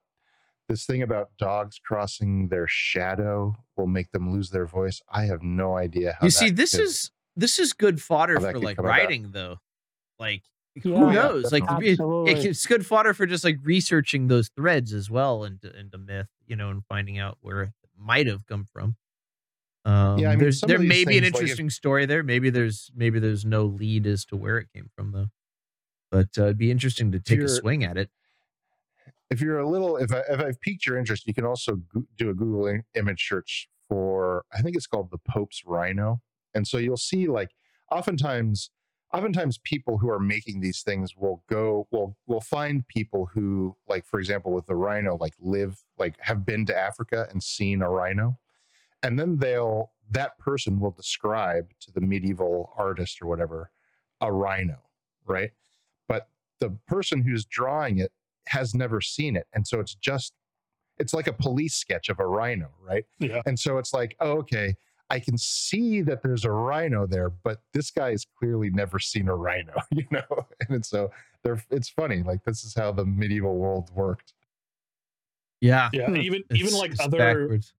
this 0.74 0.86
thing 0.88 1.04
about 1.04 1.30
dogs 1.38 1.80
crossing 1.86 2.48
their 2.48 2.66
shadow 2.68 3.56
will 3.78 3.86
make 3.88 4.12
them 4.12 4.32
lose 4.34 4.50
their 4.50 4.66
voice. 4.66 5.02
I 5.12 5.26
have 5.26 5.44
no 5.44 5.78
idea 5.78 6.18
how. 6.20 6.26
you 6.26 6.32
see, 6.32 6.50
this 6.50 6.72
could- 6.72 6.82
is 6.82 7.12
this 7.36 7.60
is 7.60 7.74
good 7.74 8.02
fodder 8.02 8.40
for 8.40 8.60
like 8.60 8.78
come 8.78 8.86
about. 8.86 8.98
writing, 8.98 9.32
though. 9.32 9.58
Like, 10.20 10.44
who 10.82 10.92
Yeah, 10.92 11.12
knows? 11.14 11.52
Like, 11.52 11.64
it- 11.84 11.92
Absolutely. 12.00 12.34
it's 12.50 12.66
good 12.66 12.86
fodder 12.86 13.14
for 13.14 13.26
just 13.28 13.44
like 13.44 13.58
researching 13.64 14.28
those 14.28 14.50
threads 14.56 14.94
as 14.94 15.10
well 15.12 15.44
into 15.44 15.76
into 15.80 15.98
myth, 16.00 16.28
you 16.48 16.56
know, 16.56 16.70
and 16.72 16.84
finding 16.86 17.20
out 17.20 17.38
where 17.42 17.62
it 17.64 17.70
might 17.98 18.26
have 18.28 18.46
come 18.48 18.66
from. 18.66 18.96
Um, 19.86 20.18
Yeah, 20.18 20.30
I 20.30 20.32
mean, 20.32 20.40
there's 20.40 20.62
there 20.62 20.80
may 20.80 21.06
be 21.06 21.18
an 21.18 21.24
things, 21.24 21.34
like, 21.34 21.36
if- 21.36 21.42
interesting 21.42 21.70
story 21.70 22.06
there. 22.08 22.24
Maybe 22.24 22.50
there's 22.50 22.90
maybe 22.96 23.20
there's 23.20 23.46
no 23.46 23.66
lead 23.66 24.08
as 24.08 24.26
to 24.26 24.36
where 24.36 24.58
it 24.58 24.70
came 24.74 24.90
from 24.96 25.12
though. 25.12 25.28
But 26.12 26.30
uh, 26.38 26.44
it'd 26.44 26.58
be 26.58 26.72
interesting 26.72 27.12
to 27.12 27.20
take 27.20 27.40
a 27.40 27.48
swing 27.48 27.84
at 27.84 27.98
it. 27.98 28.10
If 29.34 29.42
you're 29.42 29.58
a 29.58 29.68
little 29.68 29.98
if 29.98 30.14
I, 30.14 30.22
if 30.30 30.40
I've 30.40 30.62
piqued 30.62 30.86
your 30.86 30.98
interest, 30.98 31.26
you 31.26 31.34
can 31.34 31.44
also 31.44 31.80
do 32.18 32.30
a 32.30 32.36
Google 32.36 32.82
image 32.94 33.28
search 33.28 33.68
for 33.90 34.46
I 34.54 34.62
think 34.62 34.76
it's 34.76 34.86
called 34.86 35.10
the 35.10 35.18
Pope's 35.18 35.64
Rhino, 35.66 36.22
and 36.54 36.68
so 36.68 36.78
you'll 36.78 36.98
see 36.98 37.28
like 37.28 37.50
oftentimes 37.92 38.70
oftentimes 39.12 39.58
people 39.58 39.98
who 39.98 40.10
are 40.10 40.20
making 40.20 40.62
these 40.62 40.84
things 40.84 41.18
will 41.18 41.44
go 41.50 41.88
will 41.92 42.16
will 42.28 42.42
find 42.42 42.88
people 42.88 43.30
who 43.34 43.76
like 43.88 44.06
for 44.06 44.20
example 44.20 44.52
with 44.52 44.68
the 44.68 44.76
rhino 44.76 45.18
like 45.20 45.34
live 45.40 45.84
like 45.98 46.16
have 46.20 46.46
been 46.46 46.66
to 46.68 46.78
Africa 46.78 47.28
and 47.32 47.42
seen 47.42 47.82
a 47.82 47.90
rhino, 47.90 48.38
and 49.02 49.20
then 49.20 49.38
they'll 49.38 49.94
that 50.12 50.38
person 50.38 50.80
will 50.80 50.92
describe 50.92 51.72
to 51.80 51.92
the 51.92 52.02
medieval 52.02 52.72
artist 52.78 53.20
or 53.20 53.26
whatever 53.26 53.72
a 54.22 54.32
rhino, 54.32 54.78
right? 55.26 55.52
But 56.08 56.28
the 56.60 56.78
person 56.88 57.24
who's 57.24 57.46
drawing 57.46 57.98
it 57.98 58.12
has 58.48 58.74
never 58.76 59.00
seen 59.02 59.36
it 59.36 59.48
and 59.54 59.66
so 59.68 59.80
it's 59.80 59.96
just 59.96 60.34
it's 61.00 61.14
like 61.14 61.28
a 61.28 61.34
police 61.34 61.76
sketch 61.76 62.10
of 62.10 62.20
a 62.20 62.26
rhino 62.26 62.70
right 62.82 63.06
Yeah. 63.20 63.42
and 63.46 63.58
so 63.60 63.78
it's 63.78 63.94
like 63.94 64.16
oh, 64.20 64.38
okay 64.40 64.76
i 65.10 65.20
can 65.20 65.38
see 65.38 66.02
that 66.02 66.22
there's 66.24 66.46
a 66.46 66.52
rhino 66.52 67.06
there 67.08 67.30
but 67.30 67.62
this 67.74 67.90
guy 67.92 68.12
has 68.12 68.26
clearly 68.38 68.70
never 68.70 69.00
seen 69.00 69.28
a 69.28 69.36
rhino 69.36 69.74
you 69.92 70.06
know 70.12 70.24
and 70.70 70.86
so 70.86 71.10
they're 71.44 71.62
it's 71.72 71.90
funny 71.90 72.22
like 72.24 72.44
this 72.44 72.64
is 72.64 72.74
how 72.76 72.92
the 72.92 73.06
medieval 73.06 73.56
world 73.58 73.90
worked 73.96 74.34
Yeah. 75.62 75.90
Yeah, 75.94 76.08
Hmm. 76.08 76.18
even 76.18 76.42
It's- 76.50 76.60
even 76.60 76.74
like 76.74 76.92
other 77.00 77.18
backwards. 77.18 77.74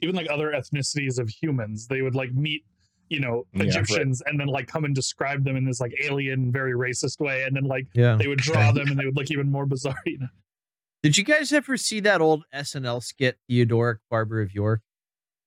even 0.00 0.14
like 0.14 0.30
other 0.30 0.52
ethnicities 0.52 1.18
of 1.18 1.28
humans, 1.28 1.88
they 1.88 2.02
would 2.02 2.14
like 2.14 2.32
meet, 2.32 2.64
you 3.08 3.20
know, 3.20 3.46
Yeah, 3.52 3.60
right. 3.60 3.68
Egyptians 3.68 4.22
and 4.26 4.38
then 4.38 4.46
like 4.48 4.66
come 4.66 4.84
and 4.84 4.94
describe 4.94 5.44
them 5.44 5.56
in 5.56 5.64
this 5.64 5.80
like 5.80 5.92
alien, 6.02 6.50
very 6.52 6.72
racist 6.72 7.20
way, 7.20 7.44
and 7.44 7.54
then 7.56 7.64
like 7.64 7.86
Yeah. 7.94 8.16
they 8.16 8.28
would 8.28 8.38
draw 8.40 8.72
them 8.72 8.88
and 8.88 8.98
they 8.98 9.04
would 9.04 9.16
look 9.16 9.30
even 9.30 9.50
more 9.50 9.66
bizarre. 9.66 9.94
You 10.06 10.18
know? 10.18 10.26
Did 11.02 11.16
you 11.16 11.24
guys 11.24 11.52
ever 11.52 11.76
see 11.76 12.00
that 12.00 12.20
old 12.20 12.44
SNL 12.54 13.02
skit, 13.02 13.38
Theodoric 13.48 13.98
Barber 14.10 14.40
of 14.42 14.52
York, 14.54 14.80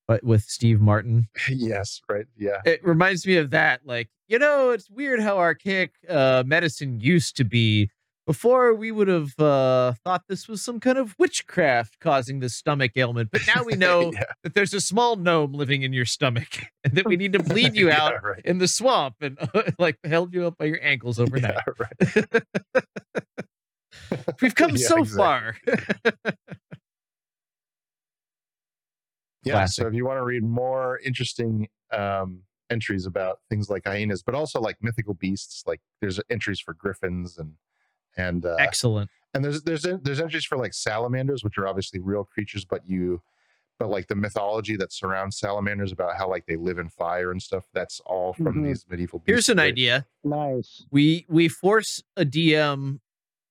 but 0.07 0.23
with 0.23 0.43
Steve 0.43 0.79
Martin? 0.81 1.27
yes 1.49 2.01
right 2.09 2.25
yeah 2.37 2.61
It 2.65 2.83
reminds 2.83 3.25
me 3.27 3.37
of 3.37 3.49
that. 3.51 3.81
Like, 3.85 4.09
you 4.27 4.39
know, 4.39 4.71
it's 4.71 4.89
weird 4.89 5.19
how 5.21 5.37
archaic 5.37 5.91
uh, 6.09 6.43
medicine 6.45 6.99
used 7.01 7.35
to 7.37 7.43
be. 7.43 7.89
Before 8.31 8.73
we 8.73 8.91
would 8.91 9.09
have 9.09 9.37
uh, 9.39 9.91
thought 10.05 10.23
this 10.29 10.47
was 10.47 10.61
some 10.61 10.79
kind 10.79 10.97
of 10.97 11.13
witchcraft 11.19 11.99
causing 11.99 12.39
this 12.39 12.55
stomach 12.55 12.93
ailment, 12.95 13.29
but 13.29 13.41
now 13.45 13.61
we 13.61 13.73
know 13.75 14.13
yeah, 14.13 14.23
that 14.43 14.53
there's 14.55 14.73
a 14.73 14.79
small 14.79 15.17
gnome 15.17 15.51
living 15.51 15.81
in 15.81 15.91
your 15.91 16.05
stomach, 16.05 16.47
and 16.85 16.93
that 16.93 17.05
we 17.05 17.17
need 17.17 17.33
to 17.33 17.39
bleed 17.43 17.75
you 17.75 17.89
Yeah, 17.89 18.01
out 18.01 18.23
right. 18.23 18.41
in 18.45 18.57
the 18.59 18.69
swamp 18.69 19.15
and 19.19 19.37
like 19.77 19.97
held 20.05 20.33
you 20.33 20.47
up 20.47 20.57
by 20.57 20.63
your 20.63 20.81
ankles 20.81 21.19
overnight. 21.19 21.57
yeah, 21.57 21.73
right 21.77 22.43
We've 24.41 24.55
come 24.55 24.77
so 24.77 24.99
exactly. 24.99 25.17
far. 25.17 25.57
yeah 29.43 29.53
Classic. 29.53 29.83
so 29.83 29.87
if 29.89 29.93
you 29.93 30.05
want 30.05 30.19
to 30.19 30.23
read 30.23 30.43
more 30.43 30.99
interesting 31.03 31.67
um 31.91 32.43
entries 32.69 33.05
about 33.05 33.39
things 33.49 33.69
like 33.69 33.83
hyenas 33.85 34.23
but 34.23 34.35
also 34.35 34.61
like 34.61 34.77
mythical 34.81 35.15
beasts 35.15 35.63
like 35.67 35.81
there's 35.99 36.21
entries 36.29 36.61
for 36.61 36.73
griffins 36.73 37.37
and 37.37 37.55
and 38.17 38.45
uh, 38.45 38.55
Excellent. 38.59 39.09
and 39.33 39.43
there's 39.43 39.63
there's 39.63 39.85
there's 40.03 40.19
entries 40.19 40.45
for 40.45 40.57
like 40.57 40.73
salamanders 40.73 41.43
which 41.43 41.57
are 41.57 41.67
obviously 41.67 41.99
real 41.99 42.23
creatures 42.23 42.65
but 42.65 42.81
you 42.87 43.21
but 43.79 43.89
like 43.89 44.07
the 44.07 44.15
mythology 44.15 44.75
that 44.75 44.93
surrounds 44.93 45.39
salamanders 45.39 45.91
about 45.91 46.15
how 46.15 46.29
like 46.29 46.45
they 46.45 46.55
live 46.55 46.77
in 46.77 46.87
fire 46.89 47.31
and 47.31 47.41
stuff 47.41 47.65
that's 47.73 47.99
all 48.05 48.33
from 48.33 48.57
Mhm. 48.61 48.65
these 48.67 48.85
medieval 48.89 49.19
beasts 49.19 49.27
Here's 49.27 49.49
an 49.49 49.57
right? 49.57 49.65
idea. 49.71 50.05
Nice. 50.23 50.85
we 50.91 51.25
we 51.29 51.47
force 51.47 52.03
a 52.17 52.23
DM 52.25 52.99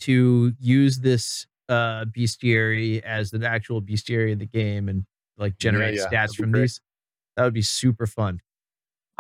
to 0.00 0.52
use 0.58 0.98
this 0.98 1.46
uh 1.68 2.04
bestiary 2.16 3.00
as 3.02 3.30
the 3.30 3.46
actual 3.46 3.80
bestiary 3.82 4.30
in 4.32 4.38
the 4.38 4.46
game 4.46 4.88
and 4.88 5.04
like 5.36 5.56
generate 5.58 5.96
yeah, 5.96 6.04
stats 6.06 6.10
that'd 6.10 6.36
from 6.36 6.52
these. 6.52 6.80
That 7.36 7.44
would 7.44 7.54
be 7.54 7.62
super 7.62 8.06
fun. 8.06 8.40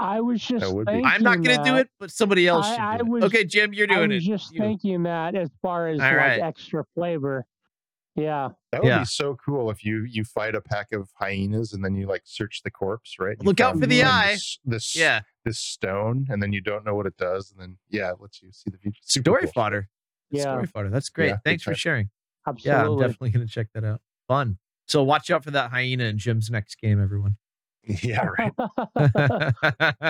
I 0.00 0.20
was 0.20 0.40
just 0.42 0.72
would 0.72 0.86
be. 0.86 1.02
I'm 1.04 1.22
not 1.22 1.42
gonna 1.42 1.62
do 1.64 1.76
it, 1.76 1.88
but 1.98 2.10
somebody 2.10 2.48
else 2.48 2.66
I- 2.66 2.70
should 2.74 2.80
I 2.80 2.96
do 2.98 3.04
it. 3.04 3.08
was- 3.08 3.24
okay, 3.24 3.44
Jim, 3.44 3.72
you're 3.74 3.90
I 3.90 3.94
doing 3.96 4.10
was 4.10 4.24
it. 4.24 4.26
just 4.28 4.52
You- 4.52 4.60
thinking 4.60 5.02
that 5.04 5.34
as 5.34 5.50
far 5.62 5.88
as 5.88 6.00
All 6.00 6.06
like 6.06 6.16
right. 6.16 6.40
extra 6.40 6.84
flavor. 6.94 7.46
Yeah. 8.16 8.50
That 8.72 8.82
would 8.82 8.88
Yeah. 8.88 8.98
be 9.00 9.04
so 9.04 9.36
cool 9.36 9.70
if 9.70 9.84
you 9.84 10.04
you 10.04 10.24
fight 10.24 10.54
a 10.54 10.60
pack 10.60 10.92
of 10.92 11.10
hyenas 11.14 11.72
and 11.72 11.84
then 11.84 11.94
you 11.94 12.06
like 12.06 12.22
search 12.24 12.62
the 12.62 12.70
corpse, 12.70 13.16
right? 13.18 13.36
You 13.40 13.46
Look 13.46 13.60
out 13.60 13.78
for 13.78 13.86
the 13.86 13.98
one, 14.02 14.08
eye. 14.08 14.32
This, 14.32 14.58
this 14.64 14.96
Yeah. 14.96 15.20
this 15.44 15.58
stone, 15.58 16.26
and 16.28 16.42
then 16.42 16.52
you 16.52 16.60
don't 16.60 16.84
know 16.84 16.94
what 16.94 17.06
it 17.06 17.16
does, 17.16 17.50
and 17.52 17.60
then 17.60 17.78
yeah, 17.88 18.10
it 18.10 18.16
lets 18.20 18.42
you 18.42 18.50
see 18.52 18.68
the 18.70 18.78
future. 18.78 19.00
Super 19.02 19.30
Story 19.30 19.42
cool. 19.42 19.52
fodder. 19.52 19.88
Yeah. 20.30 20.42
Story 20.42 20.66
fodder. 20.66 20.90
That's 20.90 21.08
great. 21.08 21.28
Yeah, 21.28 21.36
Thanks 21.44 21.62
for 21.62 21.70
time. 21.70 21.76
sharing. 21.76 22.10
Absolutely. 22.46 22.70
Yeah, 22.84 22.88
I'm 22.90 22.98
definitely 22.98 23.30
going 23.30 23.46
to 23.46 23.52
check 23.52 23.68
that 23.74 23.84
out. 23.84 24.00
Fun. 24.28 24.58
So 24.86 25.02
watch 25.04 25.30
out 25.30 25.44
for 25.44 25.50
that 25.52 25.70
hyena 25.70 26.04
in 26.04 26.18
Jim's 26.18 26.50
next 26.50 26.80
game, 26.80 27.00
everyone. 27.00 27.36
Yeah, 27.84 28.26
right. 28.38 28.52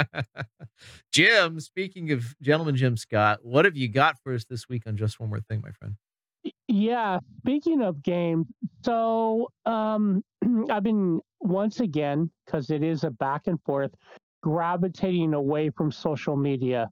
Jim, 1.12 1.60
speaking 1.60 2.10
of 2.12 2.34
gentleman 2.40 2.76
Jim 2.76 2.96
Scott, 2.96 3.40
what 3.42 3.64
have 3.64 3.76
you 3.76 3.88
got 3.88 4.18
for 4.22 4.34
us 4.34 4.44
this 4.44 4.68
week 4.68 4.82
on 4.86 4.96
Just 4.96 5.20
One 5.20 5.28
More 5.28 5.40
Thing, 5.40 5.62
my 5.62 5.70
friend? 5.72 5.94
Yeah, 6.68 7.18
speaking 7.38 7.82
of 7.82 8.02
games, 8.02 8.46
so 8.84 9.48
um 9.66 10.22
I've 10.70 10.82
been 10.82 11.20
once 11.40 11.80
again 11.80 12.30
because 12.44 12.70
it 12.70 12.82
is 12.82 13.04
a 13.04 13.10
back 13.10 13.46
and 13.46 13.60
forth 13.62 13.92
gravitating 14.42 15.34
away 15.34 15.70
from 15.70 15.92
social 15.92 16.36
media. 16.36 16.88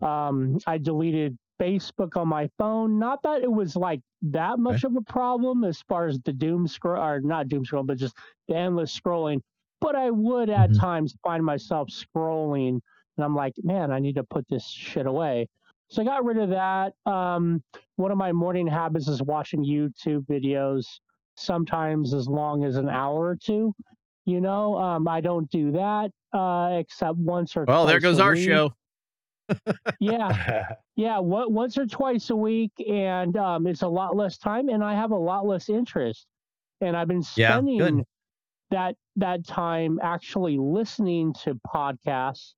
Um 0.00 0.58
I 0.66 0.78
deleted 0.78 1.36
Facebook 1.60 2.16
on 2.16 2.28
my 2.28 2.48
phone. 2.58 2.98
Not 2.98 3.22
that 3.22 3.42
it 3.42 3.52
was 3.52 3.76
like 3.76 4.00
that 4.22 4.58
much 4.58 4.84
of 4.84 4.96
a 4.96 5.02
problem 5.02 5.64
as 5.64 5.82
far 5.88 6.06
as 6.06 6.18
the 6.24 6.32
doom 6.32 6.66
scroll 6.66 7.02
or 7.02 7.20
not 7.20 7.48
doom 7.48 7.64
scroll, 7.64 7.84
but 7.84 7.98
just 7.98 8.16
the 8.48 8.56
endless 8.56 8.98
scrolling. 8.98 9.40
But 9.84 9.96
I 9.96 10.10
would 10.10 10.48
at 10.48 10.70
Mhm. 10.70 10.80
times 10.80 11.14
find 11.22 11.44
myself 11.44 11.88
scrolling 11.90 12.80
and 13.18 13.24
I'm 13.24 13.36
like, 13.36 13.52
man, 13.62 13.92
I 13.92 13.98
need 13.98 14.14
to 14.16 14.24
put 14.24 14.48
this 14.48 14.66
shit 14.66 15.06
away. 15.06 15.46
So 15.90 16.00
I 16.00 16.06
got 16.06 16.24
rid 16.24 16.38
of 16.38 16.48
that. 16.48 16.94
Um, 17.06 17.62
one 17.96 18.10
of 18.10 18.16
my 18.16 18.32
morning 18.32 18.66
habits 18.66 19.08
is 19.08 19.22
watching 19.22 19.62
YouTube 19.64 20.26
videos, 20.26 20.86
sometimes 21.36 22.14
as 22.14 22.26
long 22.28 22.64
as 22.64 22.76
an 22.76 22.88
hour 22.88 23.26
or 23.26 23.36
two. 23.36 23.74
You 24.24 24.40
know, 24.40 24.78
um, 24.78 25.06
I 25.06 25.20
don't 25.20 25.50
do 25.50 25.70
that 25.72 26.10
uh, 26.32 26.78
except 26.80 27.18
once 27.18 27.54
or 27.54 27.66
Well, 27.66 27.86
there 27.86 28.00
goes 28.00 28.18
our 28.20 28.32
week. 28.32 28.46
show. 28.46 28.74
Yeah, 30.00 30.66
yeah, 30.96 31.18
what, 31.18 31.52
once 31.52 31.76
or 31.76 31.86
twice 31.86 32.30
a 32.30 32.36
week, 32.36 32.72
and 32.88 33.36
um, 33.36 33.66
it's 33.66 33.82
a 33.82 33.88
lot 33.88 34.16
less 34.16 34.38
time, 34.38 34.70
and 34.70 34.82
I 34.82 34.94
have 34.94 35.10
a 35.10 35.16
lot 35.18 35.46
less 35.46 35.68
interest. 35.68 36.26
And 36.80 36.96
I've 36.96 37.08
been 37.08 37.22
Yeah, 37.36 37.58
spending 37.58 38.04
that 38.74 38.96
that 39.16 39.46
time 39.46 39.98
actually 40.02 40.58
listening 40.58 41.32
to 41.44 41.54
podcasts. 41.66 42.54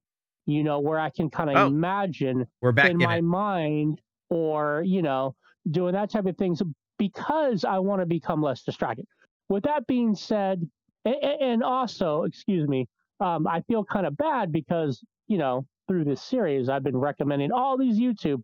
You 0.48 0.62
know, 0.62 0.78
where 0.78 0.98
I 1.00 1.10
can 1.10 1.28
kind 1.28 1.50
of 1.50 1.56
Oh, 1.56 1.66
imagine 1.66 2.46
We're 2.62 2.72
back 2.72 2.90
in 2.90 2.96
my 2.98 3.16
it. 3.16 3.24
mind 3.24 4.00
or 4.30 4.82
you 4.86 5.02
know 5.02 5.34
doing 5.70 5.92
that 5.92 6.10
type 6.10 6.26
of 6.26 6.36
things 6.36 6.62
because 6.98 7.64
i 7.64 7.78
want 7.78 8.00
to 8.00 8.06
become 8.06 8.42
less 8.42 8.62
distracted 8.62 9.06
with 9.48 9.62
that 9.64 9.86
being 9.86 10.14
said 10.14 10.68
a- 11.04 11.10
a- 11.10 11.42
and 11.42 11.62
also 11.62 12.22
excuse 12.24 12.66
me 12.68 12.86
um, 13.20 13.46
i 13.46 13.60
feel 13.68 13.84
kind 13.84 14.04
of 14.06 14.16
bad 14.16 14.50
because 14.50 15.00
you 15.28 15.38
know 15.38 15.64
through 15.86 16.04
this 16.04 16.22
series 16.22 16.68
i've 16.68 16.82
been 16.82 16.96
recommending 16.96 17.52
all 17.52 17.76
these 17.78 17.98
youtube 17.98 18.42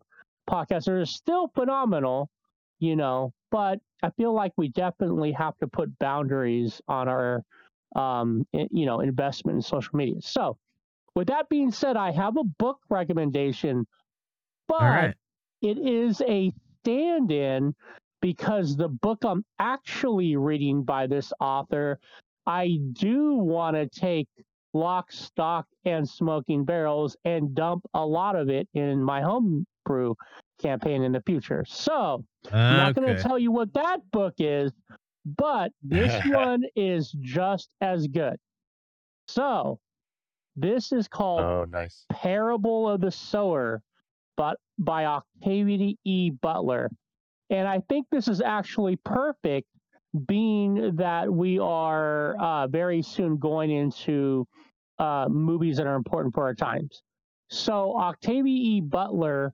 podcasts 0.49 0.85
that 0.85 0.93
are 0.93 1.05
still 1.05 1.49
phenomenal 1.55 2.29
you 2.79 2.95
know 2.95 3.33
but 3.51 3.79
i 4.03 4.09
feel 4.11 4.33
like 4.33 4.53
we 4.57 4.69
definitely 4.69 5.31
have 5.33 5.57
to 5.57 5.67
put 5.67 5.97
boundaries 5.99 6.81
on 6.87 7.07
our 7.09 7.43
um, 7.95 8.45
you 8.51 8.85
know 8.85 8.99
investment 8.99 9.55
in 9.55 9.61
social 9.61 9.95
media 9.95 10.15
so 10.21 10.57
with 11.15 11.27
that 11.27 11.47
being 11.49 11.71
said 11.71 11.95
i 11.95 12.11
have 12.11 12.37
a 12.37 12.43
book 12.43 12.79
recommendation 12.89 13.85
but 14.67 14.81
right. 14.81 15.15
it 15.61 15.77
is 15.77 16.21
a 16.21 16.51
stand 16.83 17.31
in 17.31 17.73
because 18.21 18.75
the 18.75 18.87
book 18.87 19.19
I'm 19.25 19.43
actually 19.59 20.35
reading 20.35 20.83
by 20.83 21.07
this 21.07 21.33
author, 21.39 21.99
I 22.45 22.79
do 22.93 23.35
want 23.35 23.75
to 23.75 23.87
take 23.87 24.27
lock, 24.73 25.11
stock, 25.11 25.65
and 25.85 26.07
smoking 26.07 26.65
barrels 26.65 27.15
and 27.25 27.53
dump 27.53 27.83
a 27.93 28.05
lot 28.05 28.35
of 28.35 28.49
it 28.49 28.67
in 28.73 29.03
my 29.03 29.21
homebrew 29.21 30.15
campaign 30.61 31.03
in 31.03 31.11
the 31.11 31.21
future. 31.25 31.65
So 31.67 32.23
I'm 32.51 32.77
not 32.77 32.95
going 32.95 33.13
to 33.13 33.21
tell 33.21 33.37
you 33.37 33.51
what 33.51 33.73
that 33.73 33.99
book 34.11 34.35
is, 34.39 34.71
but 35.25 35.71
this 35.81 36.23
one 36.27 36.63
is 36.75 37.11
just 37.21 37.69
as 37.81 38.07
good. 38.07 38.37
So 39.27 39.79
this 40.55 40.91
is 40.91 41.07
called 41.07 41.41
Oh, 41.41 41.65
nice. 41.69 42.05
Parable 42.11 42.89
of 42.89 43.01
the 43.01 43.11
Sower, 43.11 43.81
but 44.37 44.57
by 44.77 45.05
Octavia 45.05 45.95
E. 46.03 46.29
Butler. 46.29 46.89
And 47.49 47.67
I 47.67 47.81
think 47.89 48.07
this 48.11 48.27
is 48.27 48.41
actually 48.41 48.95
perfect, 48.97 49.67
being 50.27 50.95
that 50.95 51.31
we 51.31 51.59
are 51.59 52.35
uh, 52.39 52.67
very 52.67 53.01
soon 53.01 53.37
going 53.37 53.71
into 53.71 54.47
uh, 54.99 55.27
movies 55.29 55.77
that 55.77 55.87
are 55.87 55.95
important 55.95 56.33
for 56.33 56.43
our 56.43 56.53
times. 56.53 57.01
So 57.49 57.97
Octavia 57.97 58.53
E. 58.53 58.81
Butler 58.81 59.53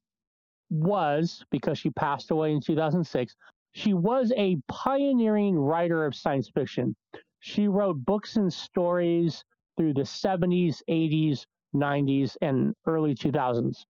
was, 0.70 1.44
because 1.50 1.78
she 1.80 1.90
passed 1.92 2.32
away 2.32 2.52
in 2.52 2.62
2006, 2.62 3.36
she 3.72 3.94
was 3.94 4.32
a 4.36 4.58
pioneering 4.68 5.58
writer 5.58 6.06
of 6.06 6.16
science 6.16 6.50
fiction. 6.50 6.96
She 7.40 7.68
wrote 7.68 8.04
books 8.04 8.36
and 8.36 8.52
stories 8.52 9.44
through 9.78 9.94
the 9.94 10.02
70s, 10.02 10.82
80s, 10.90 11.46
90s, 11.76 12.36
and 12.42 12.76
early 12.86 13.16
2000s. 13.16 13.86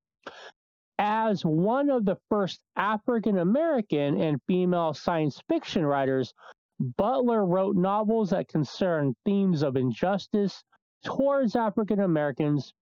As 1.00 1.46
one 1.46 1.90
of 1.90 2.06
the 2.06 2.18
first 2.30 2.60
African 2.76 3.38
American 3.38 4.20
and 4.20 4.42
female 4.48 4.94
science 4.94 5.42
fiction 5.48 5.86
writers, 5.86 6.34
Butler 6.80 7.46
wrote 7.46 7.76
novels 7.76 8.30
that 8.32 8.48
concern 8.50 9.16
themes 9.26 9.64
of 9.64 9.78
injustice 9.78 10.64
towards 11.04 11.56
African 11.56 12.02
Americans, 12.02 12.74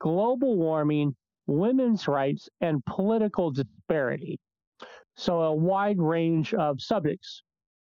global 0.00 0.56
warming, 0.56 1.14
women's 1.46 2.08
rights, 2.08 2.48
and 2.60 2.84
political 2.86 3.50
disparity. 3.50 4.38
So, 5.16 5.42
a 5.42 5.54
wide 5.54 6.00
range 6.00 6.54
of 6.54 6.80
subjects. 6.80 7.42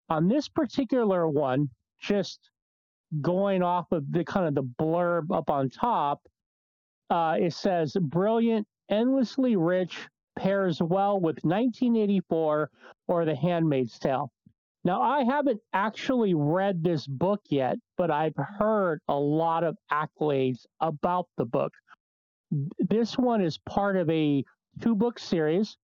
On 0.09 0.27
this 0.27 0.47
particular 0.47 1.27
one, 1.27 1.69
just 1.99 2.49
going 3.21 3.63
off 3.63 3.91
of 3.91 4.11
the 4.11 4.23
kind 4.23 4.47
of 4.47 4.55
the 4.55 4.63
blurb 4.63 5.35
up 5.35 5.49
on 5.49 5.69
top, 5.69 6.21
uh, 7.09 7.37
it 7.39 7.53
says 7.53 7.95
brilliant, 7.99 8.67
endlessly 8.89 9.55
rich, 9.55 10.07
pairs 10.37 10.81
well 10.81 11.15
with 11.19 11.43
1984 11.43 12.69
or 13.07 13.25
The 13.25 13.35
Handmaid's 13.35 13.97
Tale. 13.97 14.31
Now, 14.83 15.01
I 15.01 15.23
haven't 15.23 15.59
actually 15.73 16.33
read 16.33 16.83
this 16.83 17.07
book 17.07 17.41
yet, 17.49 17.77
but 17.97 18.11
I've 18.11 18.35
heard 18.37 19.01
a 19.07 19.15
lot 19.15 19.63
of 19.63 19.77
accolades 19.91 20.65
about 20.79 21.27
the 21.37 21.45
book. 21.45 21.73
This 22.79 23.17
one 23.17 23.41
is 23.41 23.57
part 23.57 23.97
of 23.97 24.09
a 24.09 24.45
two 24.79 24.95
book 24.95 25.19
series. 25.19 25.75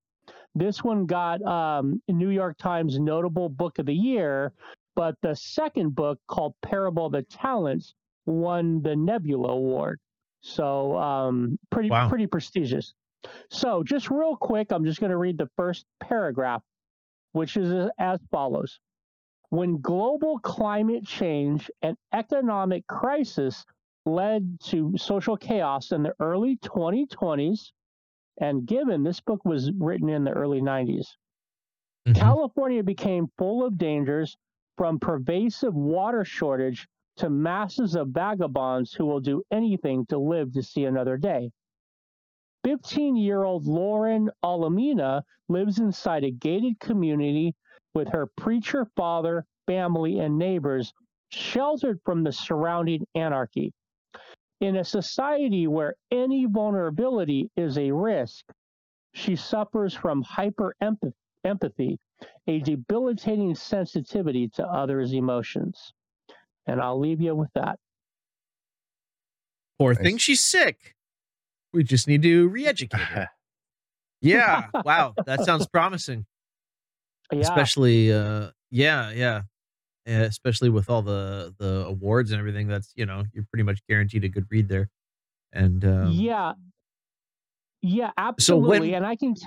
This 0.56 0.84
one 0.84 1.06
got 1.06 1.41
um, 1.44 2.02
New 2.08 2.30
York 2.30 2.58
Times 2.58 3.00
Notable 3.00 3.50
Book 3.50 3.80
of 3.80 3.86
the 3.88 3.94
Year, 3.94 4.54
but 4.95 5.16
the 5.22 5.36
second 5.36 5.95
book, 5.95 6.20
called 6.28 6.54
Parable 6.62 7.08
of 7.08 7.14
the 7.14 7.24
Talents, 7.24 7.95
won 8.26 8.82
the 8.82 8.95
Nebula 8.95 9.50
Award. 9.50 10.00
So 10.41 10.95
um, 10.98 11.58
pretty 11.72 11.90
Wow. 11.90 12.10
pretty 12.10 12.28
prestigious. 12.28 12.94
So 13.50 13.84
just 13.84 14.12
real 14.12 14.36
quick, 14.36 14.72
I'm 14.72 14.84
just 14.86 15.00
going 15.00 15.10
to 15.12 15.18
read 15.18 15.38
the 15.38 15.50
first 15.56 15.86
paragraph, 16.00 16.62
which 17.32 17.58
is 17.58 17.90
as 17.98 18.20
follows: 18.30 18.80
When 19.50 19.80
global 19.82 20.40
climate 20.40 21.06
change 21.06 21.72
and 21.82 21.98
economic 22.14 22.86
crisis 22.88 23.66
led 24.06 24.60
to 24.66 24.95
social 24.98 25.38
chaos 25.38 25.91
in 25.94 26.04
the 26.04 26.14
early 26.20 26.58
2020s, 26.58 27.72
and 28.38 28.65
given 28.65 29.03
this 29.03 29.22
book 29.22 29.43
was 29.45 29.72
written 29.73 30.10
in 30.10 30.23
the 30.23 30.31
early 30.31 30.61
90s, 30.61 31.18
Mhm. 32.07 32.15
California 32.15 32.84
became 32.84 33.27
full 33.38 33.64
of 33.64 33.77
dangers 33.77 34.38
from 34.77 34.99
pervasive 34.99 35.73
water 35.76 36.26
shortage 36.26 36.88
to 37.15 37.30
masses 37.30 37.95
of 37.95 38.10
vagabonds 38.10 38.93
who 38.93 39.05
will 39.05 39.19
do 39.19 39.43
anything 39.51 40.05
to 40.07 40.18
live 40.18 40.51
to 40.53 40.64
see 40.64 40.85
another 40.85 41.15
day. 41.18 41.51
15 42.64 43.15
year 43.15 43.43
old 43.43 43.68
Lauren 43.68 44.30
Olamina 44.43 45.22
lives 45.49 45.80
inside 45.80 46.23
a 46.23 46.31
gated 46.31 46.80
community 46.80 47.53
with 47.93 48.07
her 48.10 48.27
preacher 48.38 48.85
father, 48.95 49.45
family, 49.68 50.19
and 50.19 50.38
neighbors, 50.38 50.93
sheltered 51.30 52.01
from 52.03 52.23
the 52.23 52.31
surrounding 52.31 53.05
anarchy. 53.15 53.72
In 54.64 54.77
a 54.77 54.84
society 54.85 55.68
where 55.68 55.95
any 56.10 56.45
vulnerability 56.45 57.52
is 57.57 57.77
a 57.77 57.91
risk, 57.91 58.45
she 59.14 59.35
suffers 59.35 59.94
from 59.94 60.22
hyper 60.22 60.73
empathy, 61.44 61.99
a 62.48 62.60
debilitating 62.60 63.56
sensitivity 63.56 64.48
to 64.56 64.65
others' 64.65 65.11
emotions. 65.11 65.91
And 66.65 66.80
I'll 66.80 66.98
leave 66.98 67.19
you 67.19 67.35
with 67.35 67.49
that. 67.56 67.77
Poor 69.77 69.94
thing, 69.95 70.18
she's 70.18 70.40
sick. 70.40 70.95
We 71.73 71.84
just 71.84 72.07
need 72.07 72.22
to 72.22 72.48
re-educate 72.48 72.99
her. 72.99 73.30
Yeah. 74.22 74.68
Wow. 74.85 75.14
That 75.26 75.44
sounds 75.44 75.68
promising. 75.68 76.26
Yeah. 77.30 77.41
especially 77.41 78.14
uh 78.14 78.52
yeah 78.72 79.10
yeah 79.10 79.11
Yeah, 79.11 79.41
especially 80.05 80.69
with 80.69 80.89
all 80.89 81.01
the 81.01 81.53
the 81.59 81.85
awards 81.88 82.31
and 82.31 82.39
everything 82.39 82.67
that's 82.67 82.91
you 82.95 83.05
know 83.05 83.23
you're 83.34 83.45
pretty 83.51 83.63
much 83.63 83.80
guaranteed 83.88 84.23
a 84.23 84.30
good 84.30 84.45
read 84.49 84.67
there 84.67 84.89
and 85.53 85.85
um 85.85 86.11
yeah. 86.11 86.53
Yeah, 87.81 88.07
so 88.07 88.13
absolutely. 88.17 88.80
when 88.91 88.93
And 88.95 89.05
I 89.05 89.15
can. 89.15 89.35
t- 89.35 89.45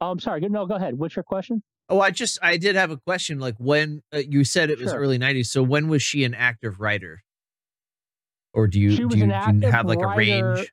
Oh, 0.00 0.10
I'm 0.12 0.20
sorry. 0.20 0.40
No, 0.40 0.64
go 0.64 0.76
ahead. 0.76 0.96
What's 0.98 1.16
your 1.16 1.22
question? 1.24 1.62
oh 1.90 2.00
i 2.00 2.10
just 2.10 2.38
i 2.42 2.58
did 2.58 2.76
have 2.76 2.90
a 2.90 2.98
question 2.98 3.38
like 3.38 3.54
when 3.58 4.02
uh, 4.14 4.18
you 4.18 4.44
said 4.44 4.68
it 4.68 4.78
was 4.78 4.90
Sure. 4.90 5.00
early 5.00 5.18
90s 5.18 5.46
so 5.46 5.62
when 5.62 5.88
was 5.88 6.02
she 6.02 6.22
an 6.22 6.34
active 6.34 6.80
writer 6.80 7.22
or 8.52 8.66
do 8.66 8.78
you 8.78 8.90
do 8.94 9.02
you, 9.04 9.08
do 9.08 9.16
you 9.16 9.70
have 9.70 9.86
like 9.86 10.02
a 10.02 10.06
range 10.08 10.70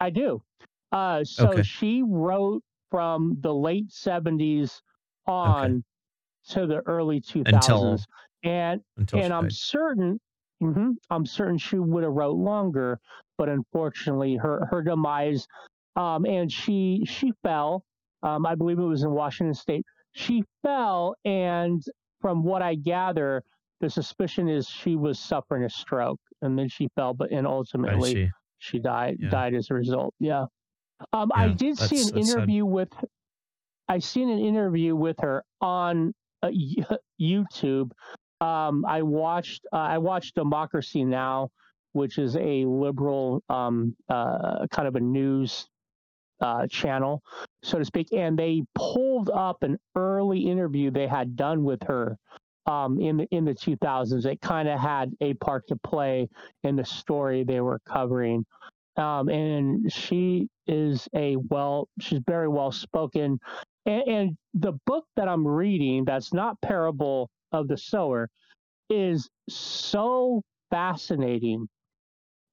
I 0.00 0.10
do. 0.10 0.42
Uh, 0.90 1.22
so 1.22 1.50
Okay. 1.50 1.62
she 1.62 2.02
wrote 2.04 2.64
from 2.90 3.36
the 3.40 3.54
late 3.54 3.88
70s 3.90 4.80
on 5.28 5.84
to 6.48 6.66
the 6.66 6.78
early 6.86 7.20
2000s. 7.20 7.46
Until- 7.54 7.98
and 8.42 8.82
until 8.96 9.20
and 9.20 9.32
I'm 9.32 9.44
died. 9.44 9.52
certain 9.52 10.20
mhm, 10.62 10.94
I'm 11.10 11.26
certain 11.26 11.58
she 11.58 11.78
would 11.78 12.04
have 12.04 12.12
wrote 12.12 12.36
longer, 12.36 12.98
but 13.38 13.48
unfortunately 13.48 14.36
her 14.36 14.66
her 14.70 14.82
demise 14.82 15.46
um 15.96 16.24
and 16.26 16.50
she 16.52 17.04
she 17.06 17.32
fell. 17.42 17.84
Um 18.22 18.46
I 18.46 18.54
believe 18.54 18.78
it 18.78 18.82
was 18.84 19.02
in 19.04 19.10
Washington 19.12 19.54
state. 19.54 19.84
She 20.12 20.44
fell 20.62 21.14
and 21.24 21.82
from 22.20 22.44
what 22.44 22.62
I 22.62 22.74
gather 22.76 23.42
the 23.80 23.90
suspicion 23.90 24.48
is 24.48 24.68
she 24.68 24.94
was 24.96 25.18
suffering 25.18 25.64
a 25.64 25.68
stroke 25.70 26.20
and 26.42 26.58
then 26.58 26.68
she 26.68 26.88
fell 26.94 27.14
but 27.14 27.32
and 27.32 27.46
ultimately 27.46 28.30
she 28.58 28.78
died 28.78 29.16
Yeah. 29.20 29.30
died 29.30 29.54
as 29.54 29.70
a 29.70 29.74
result. 29.74 30.14
Yeah. 30.20 30.46
Um, 31.12 31.32
I 31.34 31.48
did 31.48 31.78
see 31.78 32.00
an 32.00 32.10
that's 32.10 32.28
sad. 32.28 32.40
interview 32.40 32.64
with. 32.64 32.88
I 33.88 33.98
seen 33.98 34.30
an 34.30 34.38
interview 34.38 34.94
with 34.96 35.16
her 35.20 35.42
on 35.60 36.14
uh, 36.42 36.50
YouTube. 37.20 37.90
Um, 38.42 38.86
I 38.88 39.02
watched. 39.02 39.66
Uh, 39.72 39.76
I 39.78 39.98
watched 39.98 40.36
Democracy 40.36 41.04
Now, 41.04 41.50
which 41.94 42.18
is 42.18 42.36
a 42.36 42.66
liberal 42.66 43.42
um, 43.50 43.96
uh, 44.10 44.66
kind 44.72 44.88
of 44.88 44.96
a 44.96 45.00
news 45.00 45.68
uh, 46.42 46.66
channel, 46.68 47.22
so 47.64 47.78
to 47.80 47.86
speak, 47.86 48.08
and 48.12 48.38
they 48.38 48.64
pulled 48.76 49.30
up 49.30 49.64
an 49.64 49.78
early 49.96 50.40
interview 50.40 50.90
they 50.92 51.08
had 51.08 51.36
done 51.36 51.64
with 51.64 51.82
her 51.84 52.18
um, 52.66 53.00
in 53.00 53.18
the 53.18 53.28
in 53.32 53.46
the 53.46 53.54
2000s. 53.54 54.26
It 54.26 54.40
kind 54.42 54.68
of 54.68 54.80
had 54.80 55.12
a 55.22 55.34
part 55.36 55.68
to 55.68 55.76
play 55.76 56.28
in 56.64 56.76
the 56.76 56.86
story 56.86 57.44
they 57.44 57.62
were 57.62 57.80
covering 57.88 58.38
um, 58.98 59.30
and 59.30 59.92
she 59.92 60.48
is 60.68 61.08
a 61.16 61.36
well 61.50 61.88
she's 62.00 62.20
very 62.28 62.48
well 62.48 62.72
spoken 62.72 63.40
and, 63.86 64.02
and 64.08 64.38
the 64.54 64.72
book 64.86 65.04
that 65.16 65.28
i'm 65.28 65.46
reading 65.46 66.06
that's 66.06 66.34
not 66.34 66.60
parable 66.62 67.30
of 67.52 67.68
the 67.68 67.76
sower 67.76 68.28
is 68.90 69.28
so 69.48 70.42
fascinating. 70.70 71.68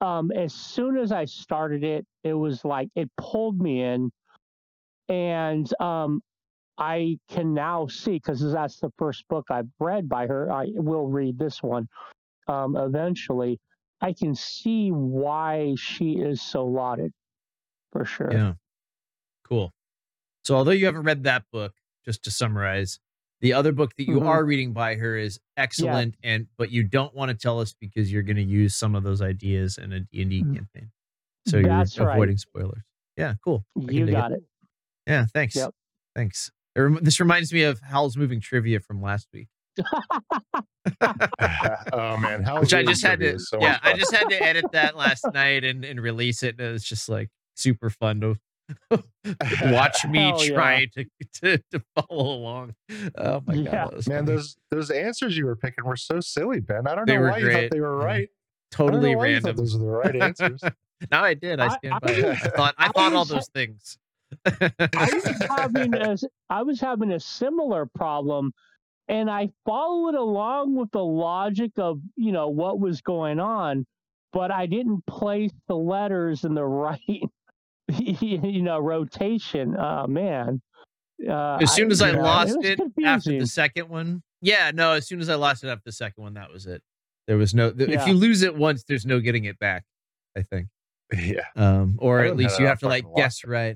Um, 0.01 0.31
as 0.31 0.53
soon 0.53 0.97
as 0.97 1.11
i 1.11 1.25
started 1.25 1.83
it 1.83 2.05
it 2.23 2.33
was 2.33 2.63
like 2.63 2.87
it 2.95 3.09
pulled 3.17 3.59
me 3.59 3.83
in. 3.83 4.11
And 5.09 5.81
um, 5.81 6.21
i 6.77 7.17
can 7.29 7.53
now 7.53 7.87
see 7.87 8.13
because 8.13 8.39
that's 8.53 8.79
the 8.79 8.91
first 8.97 9.25
book 9.27 9.45
i've 9.49 9.67
read 9.79 10.07
by 10.07 10.27
her. 10.27 10.51
I 10.51 10.67
will 10.75 11.07
read 11.07 11.37
this 11.37 11.61
one 11.61 11.87
um, 12.47 12.75
eventually. 12.75 13.59
I 14.01 14.13
can 14.13 14.33
see 14.33 14.89
why 14.89 15.75
she 15.77 16.13
is 16.13 16.41
so 16.41 16.65
lauded, 16.65 17.11
for 17.91 18.05
sure. 18.05 18.31
yeah. 18.31 18.53
Cool. 19.47 19.73
So 20.45 20.55
although 20.55 20.71
you 20.71 20.85
haven't 20.85 21.03
read 21.03 21.23
that 21.23 21.43
book 21.51 21.73
just 22.05 22.23
to 22.23 22.31
summarize 22.31 22.99
the 23.41 23.53
other 23.53 23.71
book 23.71 23.95
that 23.97 24.07
you 24.07 24.19
Mhm. 24.19 24.25
are 24.27 24.43
reading 24.45 24.73
by 24.73 24.95
her 24.95 25.17
is 25.17 25.39
excellent 25.57 26.15
and 26.23 26.47
but 26.57 26.71
you 26.71 26.83
don't 26.83 27.13
want 27.15 27.29
to 27.29 27.35
tell 27.35 27.59
us 27.59 27.73
because 27.79 28.11
you're 28.11 28.23
going 28.23 28.35
to 28.37 28.43
use 28.43 28.75
some 28.75 28.95
of 28.95 29.03
those 29.03 29.21
ideas 29.21 29.77
in 29.77 29.93
a 29.93 29.99
d&d 30.01 30.43
Mm. 30.43 30.55
campaign 30.55 30.91
so 31.47 31.57
you're 31.57 31.69
That's 31.69 31.97
right. 31.97 32.13
avoiding 32.13 32.37
spoilers 32.37 32.83
yeah 33.17 33.35
cool 33.43 33.65
I 33.77 33.91
You 33.91 34.11
got 34.11 34.31
it. 34.33 34.43
yeah 35.07 35.25
thanks 35.33 35.55
Yep. 35.55 35.71
thanks 36.15 36.51
It 36.75 36.81
rem- 36.81 36.99
this 37.01 37.19
reminds 37.19 37.51
me 37.53 37.63
of 37.63 37.79
howl's 37.81 38.17
moving 38.17 38.39
trivia 38.41 38.79
from 38.79 39.01
last 39.01 39.27
week 39.33 39.47
oh 41.93 42.17
man, 42.17 42.43
how 42.43 42.59
which 42.59 42.73
i 42.73 42.83
just 42.83 43.03
had 43.05 43.19
to 43.19 43.37
yeah 43.61 43.79
i 43.83 43.93
just 43.93 44.13
had 44.13 44.27
to 44.29 44.41
edit 44.43 44.65
that 44.73 44.95
last 45.03 45.25
night 45.33 45.63
and, 45.63 45.85
and 45.85 46.01
release 46.01 46.43
it 46.43 46.55
and 46.59 46.67
it 46.67 46.71
was 46.71 46.83
just 46.83 47.07
like 47.09 47.29
super 47.55 47.89
fun 47.89 48.19
to 48.21 48.35
watch 49.71 50.05
me 50.09 50.19
Hell 50.19 50.43
yeah. 50.45 50.53
try 50.53 50.85
to, 50.95 51.05
to 51.41 51.57
to 51.71 51.81
follow 51.95 52.33
along 52.35 52.75
oh 53.17 53.41
my 53.45 53.55
god 53.55 53.63
Yeah. 53.65 53.71
that 53.71 53.93
was 53.95 54.07
Man, 54.07 54.25
funny. 54.25 54.35
those 54.37 54.57
those 54.71 54.89
answers 54.91 55.37
you 55.37 55.45
were 55.45 55.55
picking 55.55 55.85
were 55.85 55.95
so 55.97 56.19
silly, 56.19 56.59
Ben. 56.59 56.87
I 56.87 56.95
don't 56.95 57.07
They 57.07 57.15
know 57.15 57.21
were 57.21 57.31
why 57.31 57.37
you 57.39 57.51
thought 57.51 57.71
they 57.71 57.79
were 57.79 57.99
Yeah. 57.99 58.05
right. 58.05 58.29
I 58.29 58.77
don't 58.77 58.87
totally 58.87 59.11
know 59.13 59.17
why 59.19 59.27
you 59.27 59.39
thought 59.39 59.47
random 59.47 59.65
those 59.65 59.77
were 59.77 59.83
the 59.85 59.91
right 59.91 60.15
answers. 60.21 60.61
no 61.11 61.19
i 61.19 61.33
did 61.33 61.59
i 61.59 61.65
I- 61.67 61.77
stand 61.77 61.93
I 61.95 61.99
by 61.99 62.11
it 62.11 62.25
was- 62.25 62.37
i 62.43 62.49
thought 62.49 62.75
i 62.77 62.85
I 62.85 62.89
thought 62.89 63.13
all 63.13 63.19
was- 63.19 63.29
those 63.29 63.47
things 63.49 63.97
I 64.45 65.09
was 65.13 65.41
having 65.49 65.93
a, 65.95 66.17
I 66.51 66.61
was 66.61 66.79
having 66.79 67.11
a 67.13 67.19
similar 67.19 67.87
problem, 67.87 68.53
and 69.07 69.27
I 69.27 69.49
followed 69.65 70.13
along 70.13 70.75
with 70.75 70.91
the 70.91 71.03
logic 71.03 71.71
of 71.77 71.99
you 72.15 72.31
know 72.31 72.47
what 72.49 72.79
was 72.79 73.01
going 73.01 73.39
on, 73.39 73.87
but 74.31 74.51
I 74.51 74.67
didn't 74.67 75.03
place 75.07 75.51
the 75.67 75.75
letters 75.75 76.43
in 76.43 76.53
the 76.53 76.63
right 76.63 77.23
you 78.21 78.61
know 78.61 78.79
rotation. 78.79 79.75
Oh 79.77 80.07
man. 80.07 80.61
Uh, 81.27 81.57
as 81.61 81.73
soon 81.73 81.91
as 81.91 82.01
i, 82.01 82.11
yeah, 82.11 82.21
lost 82.21 82.55
was 82.55 82.65
it, 82.65 82.79
after 83.03 83.37
the 83.37 83.45
second 83.45 83.89
one 83.89 84.23
yeah 84.41 84.71
no 84.73 84.93
as 84.93 85.05
soon 85.05 85.19
as 85.19 85.27
i 85.27 85.35
lost 85.35 85.65
it 85.65 85.67
after 85.67 85.81
the 85.83 85.91
second 85.91 86.23
one 86.23 86.33
that 86.35 86.49
was 86.49 86.65
it 86.65 86.81
there 87.27 87.35
was 87.35 87.53
no 87.53 87.71
th- 87.71 87.89
if 87.89 88.07
you 88.07 88.13
lose 88.13 88.41
it 88.41 88.55
once 88.55 88.85
there's 88.87 89.05
no 89.05 89.19
getting 89.19 89.43
it 89.43 89.59
back 89.59 89.83
i 90.37 90.41
think 90.41 90.69
yeah. 91.19 91.41
um 91.57 91.95
or 91.99 92.21
at 92.21 92.37
least 92.37 92.57
you 92.57 92.65
have 92.67 92.79
to 92.79 92.87
like 92.87 93.03
fucking 93.03 93.17
guess 93.17 93.43
right 93.43 93.75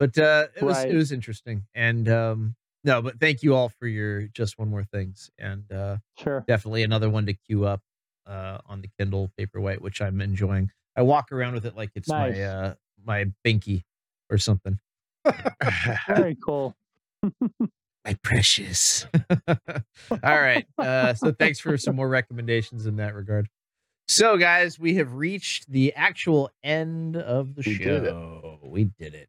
but 0.00 0.18
uh 0.18 0.48
it 0.56 0.64
was 0.64 0.78
Right. 0.78 0.90
it 0.90 0.96
was 0.96 1.12
interesting 1.12 1.62
and 1.76 2.08
um 2.08 2.56
no 2.82 3.00
but 3.00 3.20
thank 3.20 3.44
you 3.44 3.54
all 3.54 3.68
for 3.68 3.86
your 3.86 4.22
just 4.26 4.58
one 4.58 4.68
more 4.68 4.82
things 4.82 5.30
and 5.38 5.70
uh 5.70 5.98
Sure. 6.18 6.44
definitely 6.48 6.82
another 6.82 7.08
one 7.08 7.24
to 7.26 7.34
queue 7.34 7.66
up 7.66 7.82
uh 8.26 8.58
on 8.66 8.80
the 8.80 8.88
kindle 8.98 9.30
paperwhite 9.38 9.80
which 9.80 10.02
i'm 10.02 10.20
enjoying 10.20 10.72
i 10.96 11.02
walk 11.02 11.30
around 11.30 11.54
with 11.54 11.66
it 11.66 11.76
like 11.76 11.90
it's 11.94 12.08
Nice. 12.08 12.36
my 12.36 12.42
uh 12.42 12.74
my 13.04 13.26
binky 13.44 13.82
or 14.30 14.38
something 14.38 14.78
Very 16.08 16.36
cool. 16.44 16.74
my 18.04 18.14
precious 18.22 19.06
all 20.10 20.18
right 20.22 20.66
uh 20.78 21.12
so 21.12 21.32
thanks 21.32 21.60
for 21.60 21.76
some 21.76 21.94
more 21.94 22.08
recommendations 22.08 22.86
in 22.86 22.96
that 22.96 23.14
regard 23.14 23.46
so 24.08 24.38
guys 24.38 24.78
we 24.78 24.94
have 24.94 25.12
reached 25.12 25.70
the 25.70 25.92
actual 25.94 26.50
end 26.64 27.16
of 27.16 27.54
the 27.54 27.62
We 27.66 27.76
did 27.76 28.04
show 28.04 28.58
we 28.62 28.84
did 28.98 29.14
it 29.14 29.28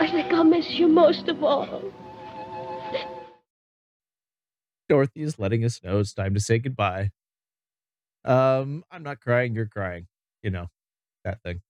I 0.00 0.06
think 0.10 0.32
I'll 0.32 0.44
miss 0.44 0.70
you 0.70 0.86
most 0.86 1.28
of 1.28 1.42
all. 1.42 1.82
Dorothy 4.88 5.22
is 5.22 5.38
letting 5.38 5.64
us 5.64 5.82
know 5.82 5.98
it's 5.98 6.14
time 6.14 6.34
to 6.34 6.40
say 6.40 6.58
goodbye. 6.58 7.10
Um, 8.28 8.84
I'm 8.90 9.02
not 9.02 9.20
crying, 9.20 9.54
you're 9.54 9.66
crying. 9.66 10.06
You 10.42 10.50
know, 10.50 10.66
that 11.24 11.42
thing. 11.42 11.60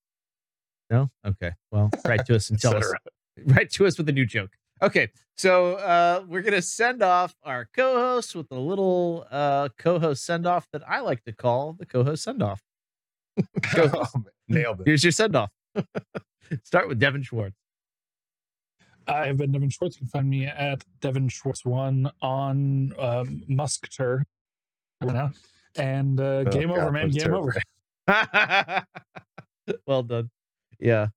No? 0.90 1.10
Okay. 1.26 1.52
Well, 1.70 1.90
write 2.06 2.26
to 2.26 2.36
us 2.36 2.50
and 2.50 2.60
tell 2.60 2.76
us. 2.76 2.92
Write 3.46 3.70
to 3.72 3.86
us 3.86 3.96
with 3.96 4.08
a 4.08 4.12
new 4.12 4.26
joke. 4.26 4.50
Okay. 4.82 5.08
So 5.36 5.74
uh 5.74 6.24
we're 6.26 6.42
gonna 6.42 6.60
send 6.60 7.02
off 7.02 7.36
our 7.44 7.68
co-host 7.72 8.34
with 8.34 8.50
a 8.50 8.58
little 8.58 9.26
uh 9.30 9.68
co-host 9.78 10.24
send-off 10.24 10.66
that 10.72 10.82
I 10.88 10.98
like 11.00 11.22
to 11.24 11.32
call 11.32 11.74
the 11.74 11.86
co-host 11.86 12.24
send-off. 12.24 12.60
Oh, 13.76 14.04
man, 14.14 14.24
Nailed 14.48 14.80
it. 14.80 14.86
Here's 14.86 15.04
your 15.04 15.12
send-off. 15.12 15.50
Start 16.64 16.88
with 16.88 16.98
Devin 16.98 17.22
Schwartz. 17.22 17.54
I 19.06 19.26
have 19.26 19.36
been 19.36 19.52
Devin 19.52 19.70
Schwartz. 19.70 19.96
You 19.96 20.00
can 20.00 20.08
find 20.08 20.28
me 20.28 20.46
at 20.46 20.82
Devin 21.00 21.28
Schwartz 21.28 21.64
one 21.64 22.10
on 22.20 22.92
um, 22.98 23.42
Musketer. 23.48 24.24
You 25.78 25.84
know, 25.84 25.90
and 25.90 26.20
uh, 26.20 26.24
Oh, 26.24 26.44
game 26.44 26.70
over, 26.70 26.90
man. 26.92 27.10
Game 27.10 27.20
terrible. 27.24 27.50
over. 28.08 28.86
well 29.86 30.02
done. 30.02 30.30
Yeah. 30.78 31.08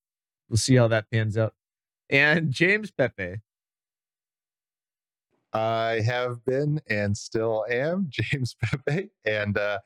We'll 0.50 0.58
see 0.58 0.76
how 0.76 0.88
that 0.90 1.10
pans 1.12 1.38
out. 1.38 1.54
And 2.10 2.52
James 2.52 2.92
Pepe. 2.92 3.38
I 5.54 6.02
have 6.06 6.44
been 6.46 6.82
and 6.90 7.16
still 7.16 7.66
am 7.70 8.08
James 8.10 8.56
Pepe, 8.62 9.10
and 9.26 9.58
uh, 9.58 9.80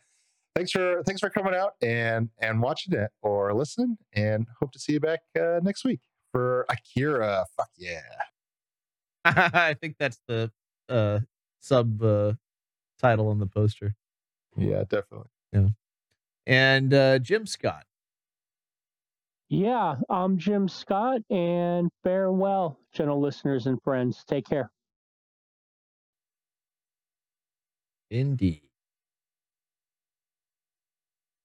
thanks 0.55 0.71
for 0.71 1.01
thanks 1.07 1.21
for 1.21 1.29
coming 1.31 1.55
out 1.55 1.73
and 1.81 2.29
and 2.39 2.61
watching 2.61 2.93
it 2.93 3.09
or 3.23 3.51
listening, 3.53 3.97
and 4.13 4.45
hope 4.59 4.71
to 4.73 4.79
see 4.79 4.93
you 4.93 4.99
back 4.99 5.21
uh, 5.39 5.59
next 5.63 5.83
week 5.83 6.01
for 6.31 6.67
Akira. 6.69 7.45
Fuck 7.57 7.69
yeah! 7.77 8.01
I 9.25 9.73
think 9.73 9.95
that's 9.99 10.19
the 10.27 10.51
uh 10.87 11.21
sub 11.61 11.99
uh 12.03 12.33
title 12.99 13.29
on 13.29 13.39
the 13.39 13.47
poster. 13.47 13.95
Yeah, 14.57 14.83
definitely. 14.87 15.29
Yeah. 15.51 15.67
And 16.45 16.93
uh 16.93 17.19
Jim 17.19 17.45
Scott. 17.45 17.85
Yeah, 19.47 19.95
I'm 20.09 20.37
Jim 20.37 20.67
Scott, 20.67 21.21
and 21.29 21.91
farewell, 22.03 22.79
gentle 22.93 23.21
listeners 23.21 23.67
and 23.67 23.81
friends. 23.83 24.23
Take 24.27 24.47
care. 24.47 24.71
Indeed. 28.09 28.61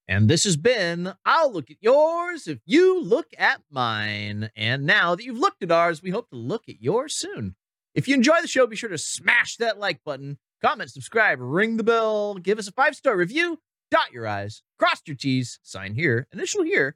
And 0.07 0.29
this 0.29 0.43
has 0.43 0.57
been 0.57 1.13
I'll 1.25 1.53
Look 1.53 1.71
at 1.71 1.77
Yours 1.79 2.47
if 2.47 2.59
you 2.65 3.01
look 3.01 3.27
at 3.37 3.61
mine. 3.69 4.49
And 4.55 4.85
now 4.85 5.15
that 5.15 5.23
you've 5.23 5.37
looked 5.37 5.63
at 5.63 5.71
ours, 5.71 6.01
we 6.03 6.09
hope 6.09 6.29
to 6.31 6.35
look 6.35 6.67
at 6.67 6.81
yours 6.81 7.13
soon. 7.15 7.55
If 7.93 8.07
you 8.07 8.15
enjoy 8.15 8.41
the 8.41 8.47
show, 8.47 8.67
be 8.67 8.75
sure 8.75 8.89
to 8.89 8.97
smash 8.97 9.57
that 9.57 9.79
like 9.79 10.03
button, 10.03 10.37
comment, 10.61 10.91
subscribe, 10.91 11.39
ring 11.39 11.77
the 11.77 11.83
bell, 11.83 12.35
give 12.35 12.59
us 12.59 12.67
a 12.67 12.71
five 12.71 12.95
star 12.95 13.17
review, 13.17 13.59
dot 13.89 14.11
your 14.11 14.27
I's, 14.27 14.63
cross 14.79 15.01
your 15.05 15.15
T's, 15.15 15.59
sign 15.63 15.95
here, 15.95 16.27
initial 16.31 16.63
here, 16.63 16.95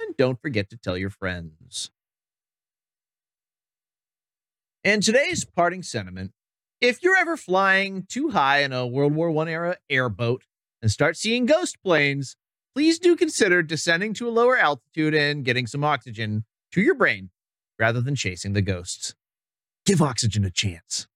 and 0.00 0.16
don't 0.16 0.40
forget 0.40 0.70
to 0.70 0.76
tell 0.76 0.98
your 0.98 1.10
friends. 1.10 1.90
And 4.82 5.02
today's 5.02 5.44
parting 5.44 5.82
sentiment 5.82 6.32
if 6.80 7.02
you're 7.02 7.16
ever 7.16 7.38
flying 7.38 8.04
too 8.06 8.30
high 8.30 8.58
in 8.58 8.72
a 8.72 8.86
World 8.86 9.14
War 9.14 9.30
I 9.30 9.50
era 9.50 9.76
airboat 9.88 10.42
and 10.82 10.90
start 10.90 11.16
seeing 11.16 11.46
ghost 11.46 11.78
planes, 11.82 12.36
please 12.74 12.98
do 12.98 13.16
consider 13.16 13.62
descending 13.62 14.12
to 14.14 14.28
a 14.28 14.30
lower 14.30 14.58
altitude 14.58 15.14
and 15.14 15.46
getting 15.46 15.66
some 15.66 15.82
oxygen 15.82 16.44
to 16.72 16.82
your 16.82 16.94
brain 16.94 17.30
rather 17.78 18.02
than 18.02 18.14
chasing 18.14 18.52
the 18.52 18.60
ghosts. 18.60 19.14
Give 19.86 20.02
oxygen 20.02 20.44
a 20.44 20.50
chance. 20.50 21.06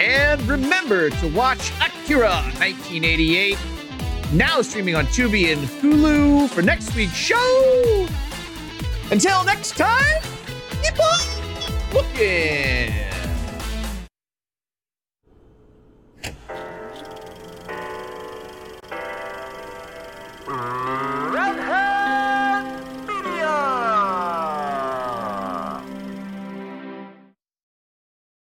And 0.00 0.40
remember 0.48 1.10
to 1.10 1.28
watch 1.28 1.72
Akira 1.80 2.30
1988, 2.58 3.58
now 4.32 4.62
streaming 4.62 4.96
on 4.96 5.04
Tubi 5.06 5.52
and 5.52 5.60
Hulu 5.60 6.48
for 6.48 6.62
next 6.62 6.94
week's 6.94 7.12
show. 7.12 8.08
Until 9.10 9.44
next 9.44 9.76
time, 9.76 10.22
keep 10.82 10.98
on 10.98 11.20
looking. 11.92 12.94
Uh... 20.48 21.09